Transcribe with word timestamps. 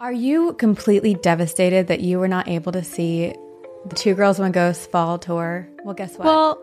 Are 0.00 0.12
you 0.12 0.52
completely 0.52 1.14
devastated 1.14 1.88
that 1.88 1.98
you 1.98 2.20
were 2.20 2.28
not 2.28 2.46
able 2.46 2.70
to 2.70 2.84
see 2.84 3.34
the 3.84 3.96
Two 3.96 4.14
Girls 4.14 4.38
One 4.38 4.52
Ghost 4.52 4.92
fall 4.92 5.18
tour? 5.18 5.68
Well, 5.84 5.94
guess 5.94 6.16
what? 6.16 6.24
Well, 6.24 6.62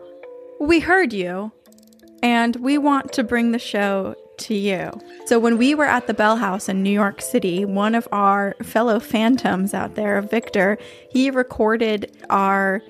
we 0.58 0.80
heard 0.80 1.12
you, 1.12 1.52
and 2.22 2.56
we 2.56 2.78
want 2.78 3.12
to 3.12 3.22
bring 3.22 3.52
the 3.52 3.58
show 3.58 4.14
to 4.38 4.54
you. 4.54 4.90
So, 5.26 5.38
when 5.38 5.58
we 5.58 5.74
were 5.74 5.84
at 5.84 6.06
the 6.06 6.14
Bell 6.14 6.36
House 6.36 6.70
in 6.70 6.82
New 6.82 6.88
York 6.88 7.20
City, 7.20 7.66
one 7.66 7.94
of 7.94 8.08
our 8.10 8.54
fellow 8.62 8.98
phantoms 8.98 9.74
out 9.74 9.96
there, 9.96 10.22
Victor, 10.22 10.78
he 11.10 11.30
recorded 11.30 12.16
our 12.30 12.80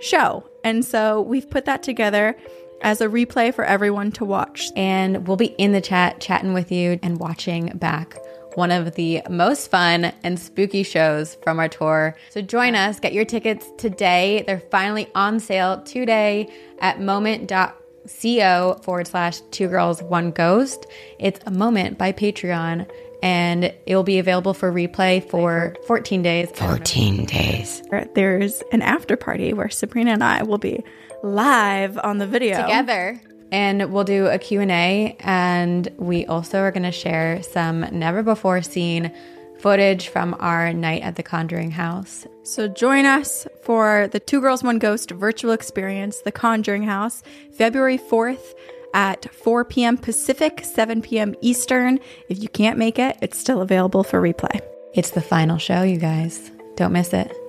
show. 0.00 0.42
And 0.64 0.84
so, 0.84 1.20
we've 1.20 1.48
put 1.48 1.66
that 1.66 1.84
together 1.84 2.36
as 2.82 3.00
a 3.00 3.06
replay 3.06 3.54
for 3.54 3.64
everyone 3.64 4.10
to 4.10 4.24
watch. 4.24 4.72
and 4.74 5.28
we'll 5.28 5.36
be 5.36 5.54
in 5.56 5.70
the 5.70 5.80
chat 5.80 6.20
chatting 6.20 6.52
with 6.52 6.72
you 6.72 6.98
and 7.00 7.20
watching 7.20 7.68
back 7.76 8.18
one 8.54 8.70
of 8.70 8.94
the 8.94 9.22
most 9.28 9.70
fun 9.70 10.12
and 10.22 10.38
spooky 10.38 10.82
shows 10.82 11.36
from 11.42 11.58
our 11.58 11.68
tour. 11.68 12.16
So 12.30 12.40
join 12.40 12.74
us, 12.74 13.00
get 13.00 13.12
your 13.12 13.24
tickets 13.24 13.66
today. 13.78 14.44
They're 14.46 14.60
finally 14.70 15.08
on 15.14 15.40
sale 15.40 15.82
today 15.82 16.48
at 16.80 17.00
moment.co 17.00 18.80
forward 18.82 19.06
slash 19.06 19.40
two 19.50 19.68
girls, 19.68 20.02
one 20.02 20.30
ghost. 20.30 20.86
It's 21.18 21.40
a 21.46 21.50
moment 21.50 21.98
by 21.98 22.12
Patreon 22.12 22.90
and 23.22 23.64
it 23.64 23.96
will 23.96 24.02
be 24.02 24.18
available 24.18 24.52
for 24.52 24.70
replay 24.70 25.26
for 25.30 25.74
14 25.86 26.22
days. 26.22 26.50
14 26.54 27.24
days. 27.24 27.82
There's 28.14 28.62
an 28.70 28.82
after 28.82 29.16
party 29.16 29.54
where 29.54 29.70
Sabrina 29.70 30.12
and 30.12 30.22
I 30.22 30.42
will 30.42 30.58
be 30.58 30.84
live 31.22 31.98
on 31.98 32.18
the 32.18 32.26
video. 32.26 32.60
together 32.60 33.20
and 33.54 33.92
we'll 33.92 34.04
do 34.04 34.26
a 34.26 34.38
q&a 34.38 35.16
and 35.20 35.88
we 35.96 36.26
also 36.26 36.58
are 36.58 36.72
going 36.72 36.82
to 36.82 36.90
share 36.90 37.40
some 37.42 37.80
never 37.92 38.22
before 38.22 38.60
seen 38.62 39.12
footage 39.60 40.08
from 40.08 40.34
our 40.40 40.72
night 40.72 41.02
at 41.02 41.14
the 41.14 41.22
conjuring 41.22 41.70
house 41.70 42.26
So 42.42 42.68
join 42.68 43.06
us 43.06 43.46
for 43.62 44.08
the 44.08 44.20
Two 44.20 44.40
Girls 44.42 44.62
One 44.62 44.78
Ghost 44.78 45.10
virtual 45.10 45.52
experience, 45.52 46.20
The 46.20 46.32
Conjuring 46.32 46.82
House, 46.82 47.22
February 47.52 47.96
4th 47.96 48.52
at 48.92 49.32
4 49.34 49.64
p.m. 49.64 49.96
Pacific, 49.96 50.62
7 50.62 51.00
p.m. 51.00 51.34
Eastern. 51.40 51.98
If 52.28 52.42
you 52.42 52.50
can't 52.50 52.78
make 52.78 52.98
it, 52.98 53.16
it's 53.22 53.38
still 53.38 53.62
available 53.62 54.04
for 54.04 54.20
replay. 54.20 54.60
it's 54.92 55.10
the 55.10 55.22
final 55.22 55.58
show 55.58 55.82
you 55.82 55.96
guys 55.96 56.50
don't 56.76 56.92
miss 56.92 57.14
it 57.14 57.43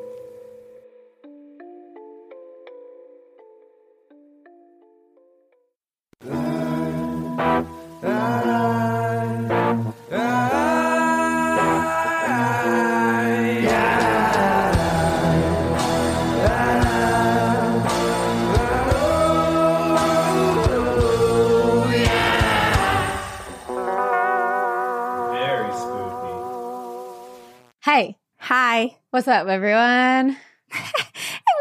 Hi. 28.45 28.95
what's 29.11 29.27
up 29.27 29.47
everyone 29.47 30.37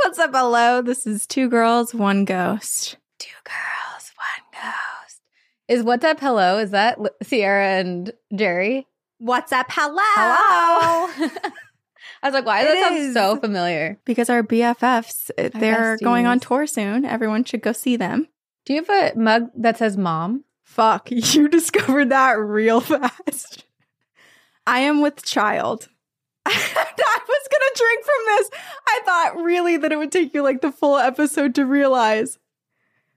What's 0.03 0.19
up? 0.19 0.33
Hello. 0.35 0.83
This 0.83 1.07
is 1.07 1.27
Two 1.27 1.49
Girls, 1.49 1.95
One 1.95 2.25
Ghost. 2.27 2.97
two 3.19 3.31
girls 3.45 4.13
one 4.17 4.63
ghost 4.63 5.21
is 5.67 5.83
what's 5.83 6.05
up 6.05 6.21
hello 6.21 6.59
is 6.59 6.73
that 6.73 6.99
sierra 7.23 7.67
and 7.81 8.13
jerry 8.35 8.87
What's 9.19 9.53
up? 9.53 9.67
Hello. 9.71 10.03
hello 10.05 11.31
i 12.23 12.27
was 12.29 12.35
like 12.35 12.45
why 12.45 12.63
does 12.65 12.73
It 12.73 12.75
that 12.81 12.89
sound 12.89 12.97
is. 12.99 13.15
so 13.15 13.37
familiar 13.37 13.99
Because 14.05 14.29
our 14.29 14.43
BFFs, 14.43 15.31
uh, 15.39 15.49
they're 15.59 15.97
going 15.99 16.27
on 16.27 16.39
tour 16.41 16.67
soon. 16.67 17.05
Everyone 17.07 17.45
should 17.45 17.63
go 17.63 17.73
see 17.73 17.97
them. 17.97 18.29
do 18.67 18.75
you 18.75 18.85
have 18.85 19.15
a 19.17 19.19
mug 19.19 19.51
that 19.57 19.79
says 19.79 19.97
mom 19.97 20.45
Fuck, 20.63 21.11
you 21.11 21.49
discovered 21.49 22.11
that 22.11 22.33
real 22.39 22.81
fast. 22.81 23.65
I 24.67 24.81
am 24.81 25.01
with 25.03 25.23
child. 25.25 25.89
I 26.47 27.19
was 27.29 27.49
gonna 27.51 27.65
drink 27.77 28.05
from 28.05 28.25
this. 28.27 28.51
I 28.87 29.01
thought 29.05 29.43
really 29.43 29.77
that 29.79 29.93
it 29.93 29.97
would 29.97 30.13
take 30.13 30.35
you 30.35 30.43
like 30.43 30.61
the 30.61 30.73
full 30.73 30.97
episode 30.97 31.55
to 31.55 31.65
realize. 31.65 32.39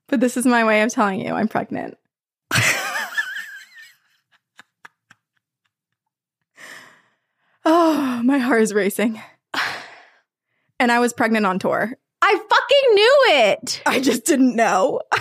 But 0.07 0.21
this 0.21 0.37
is 0.37 0.45
my 0.45 0.63
way 0.63 0.81
of 0.81 0.91
telling 0.91 1.19
you 1.19 1.33
I'm 1.33 1.49
pregnant. 1.49 1.97
oh, 7.65 8.21
my 8.23 8.37
heart 8.37 8.61
is 8.61 8.73
racing. 8.73 9.21
And 10.79 10.91
I 10.91 10.99
was 10.99 11.11
pregnant 11.11 11.47
on 11.47 11.57
tour. 11.57 11.91
i 12.21 12.31
fucking 12.31 12.93
knew 12.93 13.15
it 13.29 13.81
I 13.87 13.99
just 13.99 14.25
didn't 14.25 14.55
know. 14.55 15.01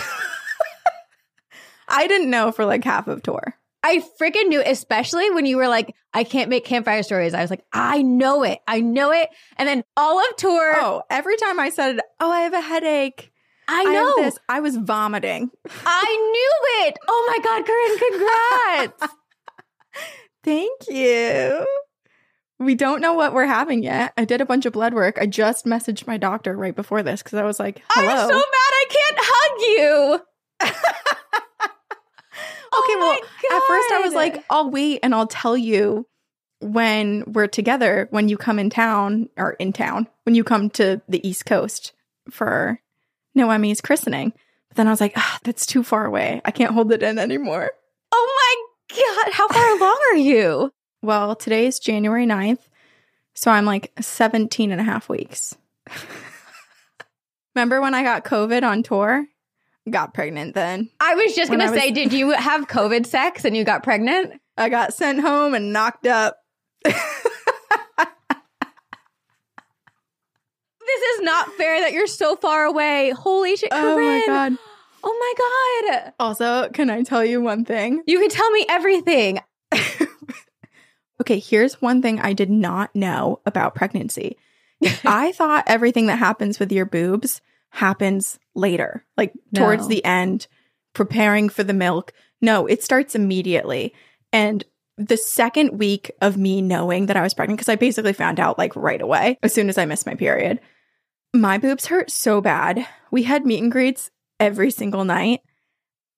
I 1.89 2.07
didn't 2.07 2.29
know 2.29 2.53
for 2.53 2.67
like 2.67 2.85
half 2.85 3.09
of 3.09 3.23
tour. 3.23 3.56
I 3.89 4.03
freaking 4.21 4.49
knew, 4.49 4.63
especially 4.65 5.31
when 5.31 5.47
you 5.47 5.57
were 5.57 5.69
like, 5.69 5.95
I 6.13 6.25
can't 6.25 6.51
make 6.51 6.65
campfire 6.65 7.03
stories. 7.03 7.35
I 7.35 7.41
was 7.43 7.51
like, 7.51 7.65
I 7.73 8.03
know 8.03 8.43
it. 8.43 8.59
I 8.67 8.81
know 8.81 9.13
it. 9.13 9.29
And 9.59 9.69
then 9.69 9.85
all 9.97 10.19
of 10.19 10.37
tour, 10.37 10.75
Oh, 10.77 11.03
every 11.09 11.37
time 11.37 11.61
I 11.61 11.69
said, 11.71 12.01
"Oh, 12.19 12.31
I 12.31 12.41
have 12.41 12.53
a 12.55 12.61
headache," 12.61 13.31
I 13.69 13.83
I 13.83 13.85
know. 13.85 14.07
have 14.07 14.17
this, 14.17 14.39
I 14.49 14.61
was 14.61 14.77
vomiting. 14.77 15.51
I 15.87 16.05
knew 16.33 16.87
it. 16.89 16.97
Oh 17.07 17.25
my 17.29 17.39
God, 17.45 17.67
Corinne, 17.67 18.97
congrats. 18.99 19.15
Thank 20.45 20.89
you. 20.89 21.67
We 22.59 22.75
don't 22.75 23.01
know 23.03 23.13
what 23.15 23.35
we're 23.35 23.47
having 23.47 23.83
yet. 23.83 24.13
I 24.17 24.25
did 24.25 24.41
a 24.41 24.47
bunch 24.47 24.65
of 24.65 24.73
blood 24.73 24.95
work. 24.95 25.19
I 25.21 25.27
just 25.27 25.67
messaged 25.67 26.07
my 26.07 26.17
doctor 26.17 26.57
right 26.57 26.75
before 26.75 27.03
this 27.03 27.23
because 27.23 27.39
I 27.39 27.43
was 27.45 27.59
like, 27.61 27.83
"Hello." 27.91 28.09
I'm 28.11 28.29
so 28.29 28.35
mad 28.35 28.43
I 28.43 28.85
can't 28.89 29.19
hug 29.21 29.61
you. 29.61 30.21
okay, 32.79 32.95
Oh 32.95 33.19
well, 33.51 33.59
at 33.59 33.67
first 33.67 33.93
I 33.93 34.01
was 34.03 34.15
like, 34.15 34.45
"I'll 34.51 34.71
wait 34.71 35.01
and 35.03 35.15
I'll 35.15 35.27
tell 35.27 35.57
you 35.57 36.07
when 36.61 37.25
we're 37.27 37.47
together. 37.47 38.09
When 38.11 38.29
you 38.29 38.37
come 38.37 38.59
in 38.59 38.71
town 38.71 39.29
or 39.37 39.53
in 39.53 39.73
town, 39.73 40.09
when 40.25 40.35
you 40.35 40.45
come 40.45 40.71
to 40.71 41.01
the 41.09 41.27
East 41.27 41.47
Coast 41.47 41.93
for 42.31 42.81
Noemi's 43.35 43.81
christening." 43.81 44.33
But 44.69 44.77
then 44.77 44.89
I 44.89 44.91
was 44.91 45.01
like, 45.01 45.15
ah, 45.17 45.39
"That's 45.45 45.67
too 45.67 45.83
far 45.83 46.05
away. 46.05 46.41
I 46.45 46.51
can't 46.51 46.75
hold 46.75 46.93
it 46.93 47.03
in 47.03 47.19
anymore." 47.19 47.71
oh 48.13 48.67
my 48.91 48.97
God, 48.97 49.33
how 49.33 49.49
far 49.49 49.77
along 49.77 49.99
are 50.13 50.17
you? 50.17 50.73
Well, 51.03 51.37
today 51.37 51.67
is 51.67 51.79
January 51.79 52.27
9th. 52.27 52.61
So 53.35 53.51
I'm 53.51 53.65
like 53.65 53.93
17 54.01 54.73
and 54.73 54.81
a 54.81 54.85
half 54.85 55.09
weeks. 55.09 55.57
Remember 57.55 57.81
when 57.81 57.95
I 57.95 58.03
got 58.03 58.25
COVID 58.25 58.63
on 58.63 58.83
tour? 58.83 59.27
Got 59.89 60.15
pregnant 60.15 60.55
then. 60.55 60.91
I 61.01 61.15
was 61.15 61.35
just 61.35 61.51
going 61.51 61.61
to 61.61 61.69
say, 61.69 61.91
was- 61.91 61.95
did 61.95 62.13
you 62.13 62.31
have 62.31 62.67
COVID 62.67 63.07
sex 63.07 63.45
and 63.45 63.57
you 63.57 63.65
got 63.65 63.83
pregnant? 63.83 64.41
I 64.57 64.69
got 64.69 64.95
sent 64.95 65.21
home 65.21 65.55
and 65.55 65.73
knocked 65.73 66.07
up. 66.07 66.39
This 66.85 66.95
is 71.19 71.23
not 71.23 71.53
fair 71.55 71.81
that 71.81 71.93
you're 71.93 72.07
so 72.07 72.37
far 72.37 72.65
away. 72.65 73.11
Holy 73.11 73.57
shit, 73.57 73.69
Oh 73.73 73.99
my 73.99 74.23
God. 74.27 74.57
Oh 75.03 75.35
my 75.91 76.01
God. 76.03 76.13
Also, 76.19 76.69
can 76.71 76.91
I 76.91 77.03
tell 77.03 77.25
you 77.25 77.41
one 77.41 77.65
thing? 77.65 78.03
You 78.07 78.21
can 78.21 78.31
tell 78.31 78.51
me 78.51 78.67
everything. 78.69 79.41
Okay, 81.19 81.39
here's 81.39 81.81
one 81.81 82.03
thing 82.03 82.21
I 82.21 82.35
did 82.35 82.51
not 82.51 82.95
know 82.95 83.41
about 83.47 83.75
pregnancy. 83.75 84.37
I 85.05 85.33
thought 85.33 85.65
everything 85.67 86.07
that 86.07 86.19
happens 86.19 86.59
with 86.59 86.71
your 86.71 86.85
boobs 86.85 87.41
happens 87.71 88.39
later, 88.55 89.05
like 89.17 89.33
towards 89.55 89.89
the 89.89 90.05
end, 90.05 90.47
preparing 90.95 91.49
for 91.49 91.63
the 91.63 91.75
milk. 91.75 92.13
No, 92.41 92.67
it 92.67 92.83
starts 92.83 93.15
immediately. 93.15 93.95
And 94.33 94.65
the 94.97 95.17
second 95.17 95.79
week 95.79 96.11
of 96.21 96.37
me 96.37 96.63
knowing 96.63 97.07
that 97.07 97.17
I 97.17 97.23
was 97.23 97.35
pregnant, 97.35 97.59
because 97.59 97.69
I 97.69 97.77
basically 97.77 98.13
found 98.13 98.41
out 98.41 98.59
like 98.59 98.75
right 98.77 99.01
away 99.01 99.39
as 99.43 99.53
soon 99.53 99.69
as 99.69 99.79
I 99.79 99.85
missed 99.85 100.07
my 100.07 100.15
period, 100.15 100.61
my 101.35 101.59
boobs 101.59 101.87
hurt 101.87 102.11
so 102.11 102.41
bad. 102.41 102.87
We 103.11 103.25
had 103.25 103.45
meet 103.45 103.63
and 103.63 103.71
greets 103.71 104.11
every 104.41 104.71
single 104.71 105.05
night 105.05 105.41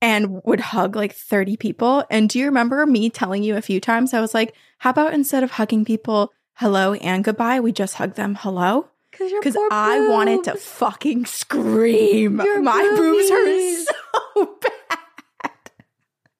and 0.00 0.40
would 0.44 0.60
hug 0.60 0.94
like 0.94 1.12
30 1.12 1.56
people. 1.56 2.04
And 2.10 2.28
do 2.28 2.38
you 2.38 2.46
remember 2.46 2.84
me 2.86 3.10
telling 3.10 3.42
you 3.42 3.56
a 3.56 3.62
few 3.62 3.80
times? 3.80 4.14
I 4.14 4.20
was 4.20 4.34
like, 4.34 4.54
how 4.78 4.90
about 4.90 5.14
instead 5.14 5.42
of 5.42 5.52
hugging 5.52 5.84
people 5.84 6.32
hello 6.54 6.94
and 6.94 7.24
goodbye, 7.24 7.60
we 7.60 7.72
just 7.72 7.94
hug 7.94 8.14
them 8.14 8.36
hello? 8.40 8.88
Because 9.18 9.56
I 9.70 10.08
wanted 10.08 10.44
to 10.44 10.54
fucking 10.54 11.26
scream. 11.26 12.40
Your 12.40 12.62
My 12.62 12.82
boobs 12.96 13.30
hurt 13.30 13.86
so 14.34 14.58
bad. 14.60 15.50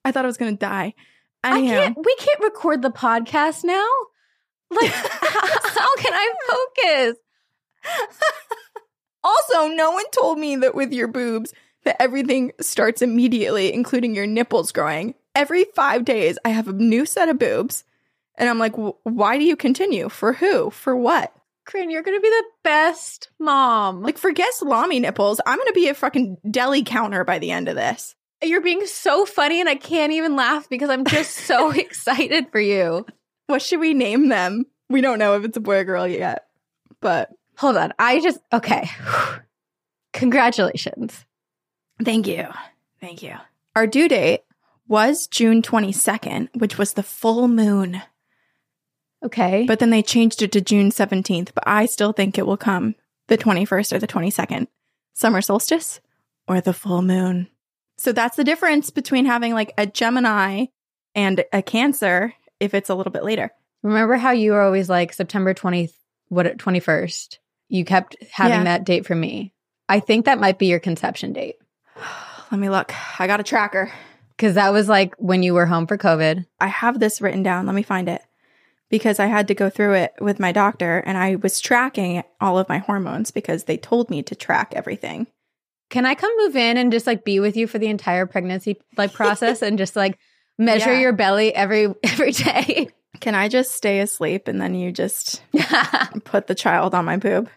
I 0.05 0.13
thought 0.13 0.25
I 0.25 0.29
was 0.29 0.37
going 0.37 0.55
to 0.55 0.59
die. 0.59 0.95
I 1.43 1.61
can't. 1.61 1.97
We 1.97 2.17
can't 2.17 2.41
record 2.41 2.83
the 2.83 2.91
podcast 2.91 3.65
now. 3.65 3.89
Like, 4.71 4.91
how 4.93 5.97
can 5.97 6.13
I 6.13 6.33
focus? 6.49 7.19
also, 9.25 9.69
no 9.69 9.93
one 9.93 10.05
told 10.11 10.39
me 10.39 10.57
that 10.57 10.75
with 10.75 10.93
your 10.93 11.09
boobs, 11.09 11.53
that 11.85 12.01
everything 12.01 12.53
starts 12.61 13.03
immediately, 13.03 13.73
including 13.73 14.15
your 14.15 14.27
nipples 14.27 14.73
growing. 14.73 15.15
Every 15.35 15.65
five 15.75 16.05
days, 16.05 16.39
I 16.45 16.51
have 16.51 16.69
a 16.69 16.73
new 16.73 17.07
set 17.07 17.29
of 17.29 17.39
boobs. 17.39 17.85
And 18.37 18.49
I'm 18.49 18.59
like, 18.59 18.75
why 19.03 19.39
do 19.39 19.45
you 19.45 19.57
continue? 19.57 20.09
For 20.09 20.33
who? 20.33 20.71
For 20.71 20.95
what? 20.95 21.35
Corinne, 21.69 21.91
you're 21.91 22.03
gonna 22.03 22.21
be 22.21 22.29
the 22.29 22.45
best 22.65 23.31
mom. 23.39 24.03
Like, 24.03 24.19
forget 24.19 24.53
salami 24.55 24.99
nipples. 24.99 25.41
I'm 25.47 25.59
going 25.59 25.69
to 25.69 25.75
be 25.75 25.89
a 25.89 25.95
fucking 25.95 26.39
deli 26.51 26.83
counter 26.83 27.25
by 27.25 27.39
the 27.39 27.51
end 27.51 27.69
of 27.69 27.77
this. 27.77 28.17
you're 28.43 28.61
being 28.63 28.87
so 28.87 29.27
funny, 29.27 29.61
and 29.61 29.69
I 29.69 29.75
can't 29.75 30.13
even 30.13 30.35
laugh 30.35 30.69
because 30.69 30.91
I'm 30.91 31.05
just 31.05 31.37
so 31.37 31.71
excited 31.77 32.51
for 32.51 32.61
you. 32.61 33.07
What 33.47 33.63
should 33.63 33.81
we 33.81 33.95
name 33.95 34.29
them? 34.29 34.65
We 34.89 35.03
don't 35.03 35.19
know 35.19 35.35
if 35.35 35.45
it's 35.45 35.57
a 35.57 35.61
boy 35.61 35.77
or 35.77 35.85
girl 35.85 36.09
yet, 36.09 36.47
but 37.01 37.31
Hold 37.59 37.77
on, 37.77 37.93
I 37.99 38.21
just 38.21 38.39
okay. 38.53 38.89
Congratulations. 40.13 41.25
thank 42.05 42.29
you. 42.29 42.47
Thank 43.01 43.23
you. 43.23 43.35
Our 43.75 43.89
due 43.89 44.09
date 44.09 44.43
was 44.87 45.27
June 45.27 45.61
22nd, 45.63 46.49
which 46.57 46.79
was 46.79 46.93
the 46.93 47.03
full 47.03 47.49
moon. 47.49 48.01
Okay, 49.25 49.65
But 49.67 49.81
then 49.81 49.91
they 49.91 50.03
changed 50.03 50.43
it 50.43 50.53
to 50.53 50.61
June 50.61 50.91
17th, 50.91 51.51
but 51.55 51.65
I 51.67 51.87
still 51.87 52.13
think 52.13 52.39
it 52.39 52.47
will 52.47 52.57
come 52.57 52.95
the 53.27 53.37
21st 53.37 53.93
or 53.93 53.99
the 53.99 54.07
22nd. 54.07 54.69
Summer 55.15 55.41
solstice 55.41 56.01
or 56.47 56.61
the 56.61 56.73
full 56.73 57.03
moon. 57.03 57.49
So 57.97 58.13
that's 58.13 58.37
the 58.37 58.45
difference 58.45 58.91
between 58.91 59.27
having 59.27 59.55
like 59.55 59.75
a 59.77 59.87
Gemini 59.87 60.67
and 61.17 61.45
a 61.53 61.63
Cancer 61.63 62.33
if 62.61 62.75
it's 62.75 62.89
a 62.91 62.95
little 62.95 63.11
bit 63.13 63.25
later. 63.25 63.51
remember 63.83 64.15
how 64.17 64.31
you 64.31 64.53
were 64.53 64.63
always 64.63 64.89
like 64.89 65.13
September 65.13 65.53
twenty 65.53 65.91
what 66.29 66.57
twenty 66.59 66.79
first? 66.81 67.41
You 67.69 67.85
kept 67.85 68.17
having 68.31 68.59
Yeah. 68.59 68.65
that 68.65 68.85
date 68.85 69.05
for 69.05 69.15
me. 69.17 69.53
I 69.89 69.99
think 70.01 70.27
that 70.27 70.39
might 70.39 70.59
be 70.61 70.67
your 70.67 70.79
conception 70.81 71.33
date 71.33 71.57
Let 72.53 72.61
me 72.61 72.69
look. 72.71 72.93
I 73.21 73.27
got 73.27 73.41
a 73.41 73.45
tracker. 73.45 73.93
because 74.37 74.55
that 74.55 74.73
was 74.73 74.89
like 74.89 75.15
when 75.19 75.43
you 75.43 75.55
were 75.55 75.67
home 75.67 75.87
for 75.89 75.99
COVID. 75.99 76.47
I 76.61 76.69
have 76.69 77.01
this 77.01 77.21
written 77.21 77.43
down. 77.43 77.67
Let 77.67 77.75
me 77.75 77.83
find 77.83 78.09
it. 78.09 78.23
Because 78.91 79.21
I 79.21 79.27
had 79.27 79.49
to 79.49 79.55
go 79.55 79.69
through 79.69 79.95
it 79.95 80.15
with 80.21 80.41
my 80.41 80.51
doctor 80.51 80.99
and 81.05 81.19
I 81.19 81.37
was 81.37 81.61
tracking 81.61 82.23
all 82.41 82.59
of 82.59 82.69
my 82.69 82.79
hormones 82.79 83.31
because 83.31 83.65
they 83.65 83.77
told 83.77 84.09
me 84.09 84.23
to 84.23 84.35
track 84.35 84.73
everything. 84.75 85.27
Can 85.91 86.07
I 86.07 86.15
come 86.15 86.33
move 86.39 86.57
in 86.57 86.77
and 86.79 86.91
just 86.93 87.07
like 87.07 87.25
be 87.25 87.39
with 87.41 87.57
you 87.57 87.67
for 87.67 87.79
the 87.79 87.89
entire 87.89 88.25
pregnancy 88.27 88.81
like 88.97 89.13
process 89.13 89.61
and 89.63 89.77
just 89.79 89.95
like 89.97 90.19
measure 90.59 90.93
Yeah. 90.93 91.01
your 91.01 91.13
belly 91.13 91.55
every 91.55 91.95
every 92.03 92.33
day? 92.33 92.89
Can 93.21 93.35
I 93.35 93.49
just 93.49 93.73
stay 93.73 94.01
asleep 94.01 94.49
and 94.49 94.61
then 94.61 94.75
you 94.75 94.91
just 94.93 95.43
put 96.25 96.47
the 96.47 96.55
child 96.55 96.95
on 96.95 97.05
my 97.05 97.17
boob? 97.17 97.49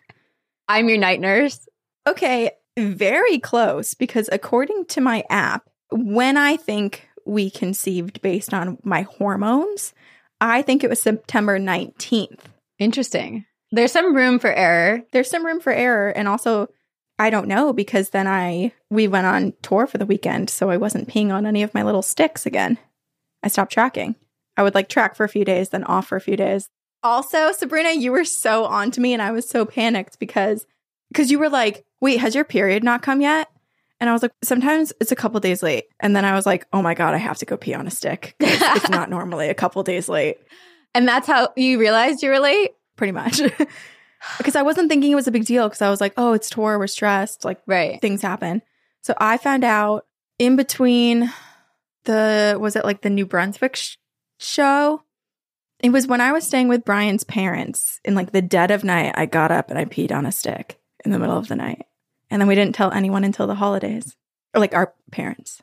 I'm 0.68 0.89
your 0.89 0.98
night 0.98 1.19
nurse. 1.19 1.68
Okay, 2.07 2.51
very 2.78 3.38
close 3.39 3.94
because 3.94 4.30
according 4.31 4.86
to 4.88 5.01
my 5.01 5.24
app, 5.30 5.69
when 5.92 6.36
I 6.38 6.57
think 6.57 7.07
we 7.25 7.50
conceived 7.50 8.22
based 8.22 8.54
on 8.54 8.78
my 8.83 9.04
hormones, 9.04 9.94
I 10.41 10.63
think 10.63 10.83
it 10.83 10.89
was 10.89 10.99
September 10.99 11.59
19th. 11.59 12.39
Interesting. 12.79 13.45
There's 13.71 13.91
some 13.91 14.15
room 14.15 14.39
for 14.39 14.51
error. 14.51 15.03
There's 15.13 15.29
some 15.29 15.45
room 15.45 15.61
for 15.61 15.71
error 15.71 16.09
and 16.09 16.27
also 16.27 16.67
I 17.19 17.29
don't 17.29 17.47
know 17.47 17.71
because 17.71 18.09
then 18.09 18.27
I 18.27 18.73
we 18.89 19.07
went 19.07 19.27
on 19.27 19.53
tour 19.61 19.85
for 19.85 19.99
the 19.99 20.07
weekend, 20.07 20.49
so 20.49 20.71
I 20.71 20.77
wasn't 20.77 21.07
peeing 21.07 21.31
on 21.31 21.45
any 21.45 21.61
of 21.61 21.73
my 21.75 21.83
little 21.83 22.01
sticks 22.01 22.47
again. 22.47 22.79
I 23.43 23.47
stopped 23.47 23.71
tracking. 23.71 24.15
I 24.57 24.63
would 24.63 24.73
like 24.73 24.89
track 24.89 25.15
for 25.15 25.23
a 25.23 25.29
few 25.29 25.45
days, 25.45 25.69
then 25.69 25.83
off 25.83 26.07
for 26.07 26.15
a 26.15 26.21
few 26.21 26.35
days. 26.35 26.67
Also, 27.03 27.51
Sabrina, 27.51 27.91
you 27.91 28.11
were 28.11 28.25
so 28.25 28.65
on 28.65 28.89
to 28.91 29.01
me 29.01 29.13
and 29.13 29.21
I 29.21 29.31
was 29.31 29.47
so 29.47 29.65
panicked 29.65 30.17
because 30.17 30.65
because 31.11 31.29
you 31.29 31.37
were 31.37 31.49
like, 31.49 31.85
"Wait, 32.01 32.19
has 32.19 32.33
your 32.33 32.44
period 32.44 32.83
not 32.83 33.03
come 33.03 33.21
yet?" 33.21 33.47
And 34.01 34.09
I 34.09 34.13
was 34.13 34.21
like, 34.21 34.33
"Sometimes 34.44 34.92
it's 35.00 35.13
a 35.13 35.15
couple 35.15 35.39
days 35.39 35.63
late." 35.63 35.86
And 36.01 36.13
then 36.15 36.25
I 36.25 36.33
was 36.36 36.45
like, 36.45 36.65
"Oh 36.74 36.81
my 36.81 36.94
god, 36.94 37.13
I 37.13 37.18
have 37.18 37.38
to 37.38 37.45
go 37.45 37.56
pee 37.56 37.74
on 37.75 37.88
a 37.88 37.92
stick. 37.92 38.36
it's 38.42 38.89
not 38.89 39.09
normally 39.18 39.48
a 39.48 39.53
couple 39.53 39.81
days 39.83 40.09
late, 40.09 40.38
And 40.94 41.07
that's 41.07 41.27
how 41.27 41.50
you 41.56 41.80
realized 41.80 42.21
you 42.24 42.30
were 42.31 42.39
late? 42.39 42.71
pretty 42.98 43.13
much. 43.13 43.42
because 44.38 44.56
I 44.56 44.62
wasn't 44.63 44.89
thinking 44.89 45.12
it 45.12 45.15
was 45.15 45.27
a 45.27 45.31
big 45.31 45.45
deal 45.45 45.68
because 45.69 45.81
I 45.81 45.89
was 45.89 46.01
like, 46.01 46.13
"Oh, 46.18 46.33
it's 46.33 46.50
tour, 46.50 46.77
we're 46.77 46.88
stressed." 46.88 47.45
Like 47.45 47.62
Right. 47.68 48.01
things 48.01 48.21
happen. 48.21 48.62
So 49.03 49.13
I 49.18 49.38
found 49.38 49.63
out 49.63 50.06
in 50.39 50.56
between 50.57 51.31
the 52.06 52.57
was 52.59 52.75
it 52.75 52.83
like 52.86 53.01
the 53.01 53.09
New 53.09 53.25
Brunswick 53.25 53.75
sh- 53.75 53.95
show? 54.39 55.04
It 55.83 55.92
was 55.92 56.06
when 56.07 56.21
I 56.21 56.31
was 56.31 56.45
staying 56.45 56.68
with 56.68 56.86
Brian's 56.86 57.24
parents 57.24 58.00
in 58.06 58.13
like 58.15 58.31
the 58.31 58.42
dead 58.42 58.69
of 58.71 58.83
night. 58.83 59.13
I 59.15 59.25
got 59.25 59.51
up 59.51 59.69
and 59.69 59.80
I 59.80 59.86
peed 59.86 60.12
on 60.12 60.25
a 60.27 60.31
stick 60.31 60.80
in 61.04 61.12
the 61.12 61.18
middle 61.19 61.38
of 61.38 61.47
the 61.47 61.56
night, 61.56 61.86
and 62.31 62.42
then 62.42 62.48
we 62.48 62.56
didn't 62.56 62.74
tell 62.74 62.92
anyone 62.92 63.24
until 63.24 63.45
the 63.45 63.56
holidays, 63.56 64.16
or 64.56 64.60
like 64.60 64.74
our 64.74 64.94
parents. 65.12 65.62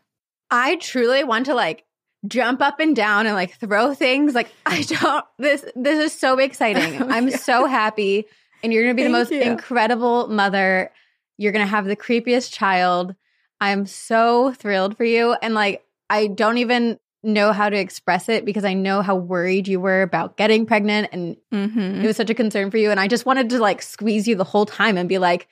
I 0.51 0.77
truly 0.77 1.25
want 1.25 1.47
to 1.47 1.55
like 1.55 1.85
jump 2.27 2.61
up 2.63 2.81
and 2.81 2.95
down 2.97 3.27
and 3.27 3.35
like 3.35 3.55
throw 3.59 3.95
things. 3.95 4.35
Like 4.35 4.51
I 4.65 4.83
don't 5.01 5.25
this 5.39 5.65
this 5.75 5.99
is 5.99 6.13
so 6.19 6.39
exciting. 6.39 7.03
Oh, 7.03 7.09
I'm 7.09 7.29
yeah. 7.29 7.37
so 7.37 7.67
happy. 7.67 8.27
And 8.63 8.73
you're 8.73 8.83
gonna 8.85 8.95
be 8.95 9.03
the 9.05 9.09
most 9.09 9.31
you. 9.31 9.41
incredible 9.41 10.29
mother. 10.29 10.91
You're 11.37 11.53
gonna 11.53 11.67
have 11.67 11.85
the 11.87 11.97
creepiest 11.97 12.53
child. 12.53 13.15
I'm 13.61 13.87
so 13.87 14.53
thrilled 14.53 14.97
for 14.97 15.05
you. 15.05 15.35
And 15.43 15.55
like 15.55 15.85
I 16.11 16.27
don't 16.29 16.59
even 16.59 16.99
know 17.23 17.53
how 17.53 17.69
to 17.69 17.77
express 17.77 18.29
it 18.29 18.45
because 18.45 18.65
I 18.65 18.73
know 18.75 19.03
how 19.03 19.17
worried 19.17 19.67
you 19.69 19.81
were 19.81 20.03
about 20.03 20.37
getting 20.37 20.65
pregnant 20.67 21.09
and 21.13 21.37
Mm-hmm. 21.53 22.03
it 22.03 22.07
was 22.07 22.17
such 22.17 22.31
a 22.31 22.35
concern 22.35 22.71
for 22.71 22.79
you. 22.79 22.91
And 22.91 22.99
I 23.01 23.07
just 23.09 23.27
wanted 23.27 23.51
to 23.51 23.59
like 23.59 23.83
squeeze 23.83 24.27
you 24.29 24.35
the 24.37 24.45
whole 24.45 24.67
time 24.67 24.97
and 24.97 25.09
be 25.09 25.19
like, 25.19 25.47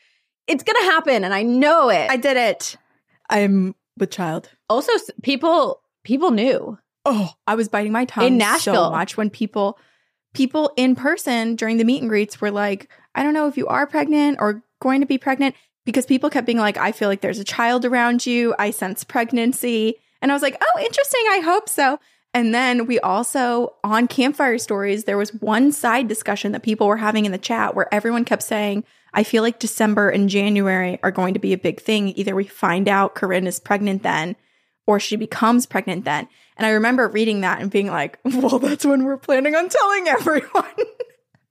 it's 0.47 0.63
gonna 0.63 0.85
happen 0.85 1.25
and 1.25 1.35
I 1.35 1.43
know 1.43 1.89
it. 1.91 2.11
I 2.11 2.17
did 2.17 2.37
it. 2.37 2.77
I'm 3.29 3.75
with 3.99 4.11
child. 4.11 4.51
also 4.69 4.93
people 5.23 5.81
people 6.05 6.31
knew. 6.31 6.79
Oh, 7.05 7.33
I 7.47 7.55
was 7.55 7.69
biting 7.69 7.93
my 7.93 8.05
tongue 8.05 8.27
In 8.27 8.39
Nashville. 8.39 8.75
so 8.75 8.91
much 8.91 9.17
when 9.17 9.31
people 9.31 9.79
people 10.35 10.73
in 10.77 10.95
person 10.95 11.57
during 11.57 11.79
the 11.79 11.85
meet 11.85 12.03
and 12.03 12.11
greets 12.11 12.41
were 12.41 12.51
like, 12.51 12.89
I 13.15 13.23
don't 13.23 13.35
know 13.35 13.49
if 13.49 13.57
you 13.57 13.67
are 13.67 13.87
pregnant 13.87 14.39
or 14.41 14.63
going 14.81 15.01
to 15.01 15.07
be 15.07 15.19
pregnant 15.19 15.55
because 15.87 16.05
people 16.05 16.29
kept 16.29 16.47
being 16.47 16.59
like, 16.59 16.77
I 16.77 16.93
feel 16.93 17.09
like 17.09 17.23
there's 17.23 17.39
a 17.39 17.45
child 17.45 17.85
around 17.85 18.27
you. 18.27 18.55
I 18.59 18.71
sense 18.71 19.03
pregnancy. 19.05 19.97
And 20.21 20.31
I 20.31 20.35
was 20.35 20.43
like, 20.43 20.57
oh, 20.61 20.81
interesting. 20.81 21.25
I 21.31 21.41
hope 21.45 21.69
so. 21.69 21.99
And 22.35 22.55
then 22.55 22.87
we 22.87 22.99
also 23.01 23.75
on 23.83 24.09
campfire 24.09 24.59
stories, 24.59 25.05
there 25.05 25.17
was 25.17 25.33
one 25.33 25.73
side 25.73 26.09
discussion 26.09 26.53
that 26.53 26.63
people 26.63 26.87
were 26.87 26.99
having 26.99 27.25
in 27.25 27.33
the 27.33 27.39
chat 27.39 27.75
where 27.75 27.93
everyone 27.95 28.27
kept 28.27 28.43
saying, 28.43 28.85
I 29.17 29.25
feel 29.25 29.43
like 29.43 29.59
December 29.59 30.11
and 30.11 30.29
January 30.29 31.01
are 31.03 31.11
going 31.11 31.35
to 31.35 31.41
be 31.41 31.53
a 31.53 31.59
big 31.59 31.81
thing. 31.81 32.13
Either 32.17 32.35
we 32.37 32.45
find 32.45 32.87
out 32.89 33.15
Corinne 33.17 33.47
is 33.49 33.59
pregnant 33.59 34.03
then 34.05 34.37
or 34.87 35.01
she 35.01 35.17
becomes 35.17 35.67
pregnant 35.67 36.05
then. 36.05 36.29
And 36.57 36.65
I 36.67 36.71
remember 36.71 37.09
reading 37.09 37.41
that 37.41 37.61
and 37.61 37.71
being 37.71 37.89
like, 37.89 38.19
well, 38.25 38.61
that's 38.61 38.85
when 38.85 39.05
we're 39.05 39.17
planning 39.17 39.55
on 39.57 39.69
telling 39.69 40.07
everyone. 40.21 40.65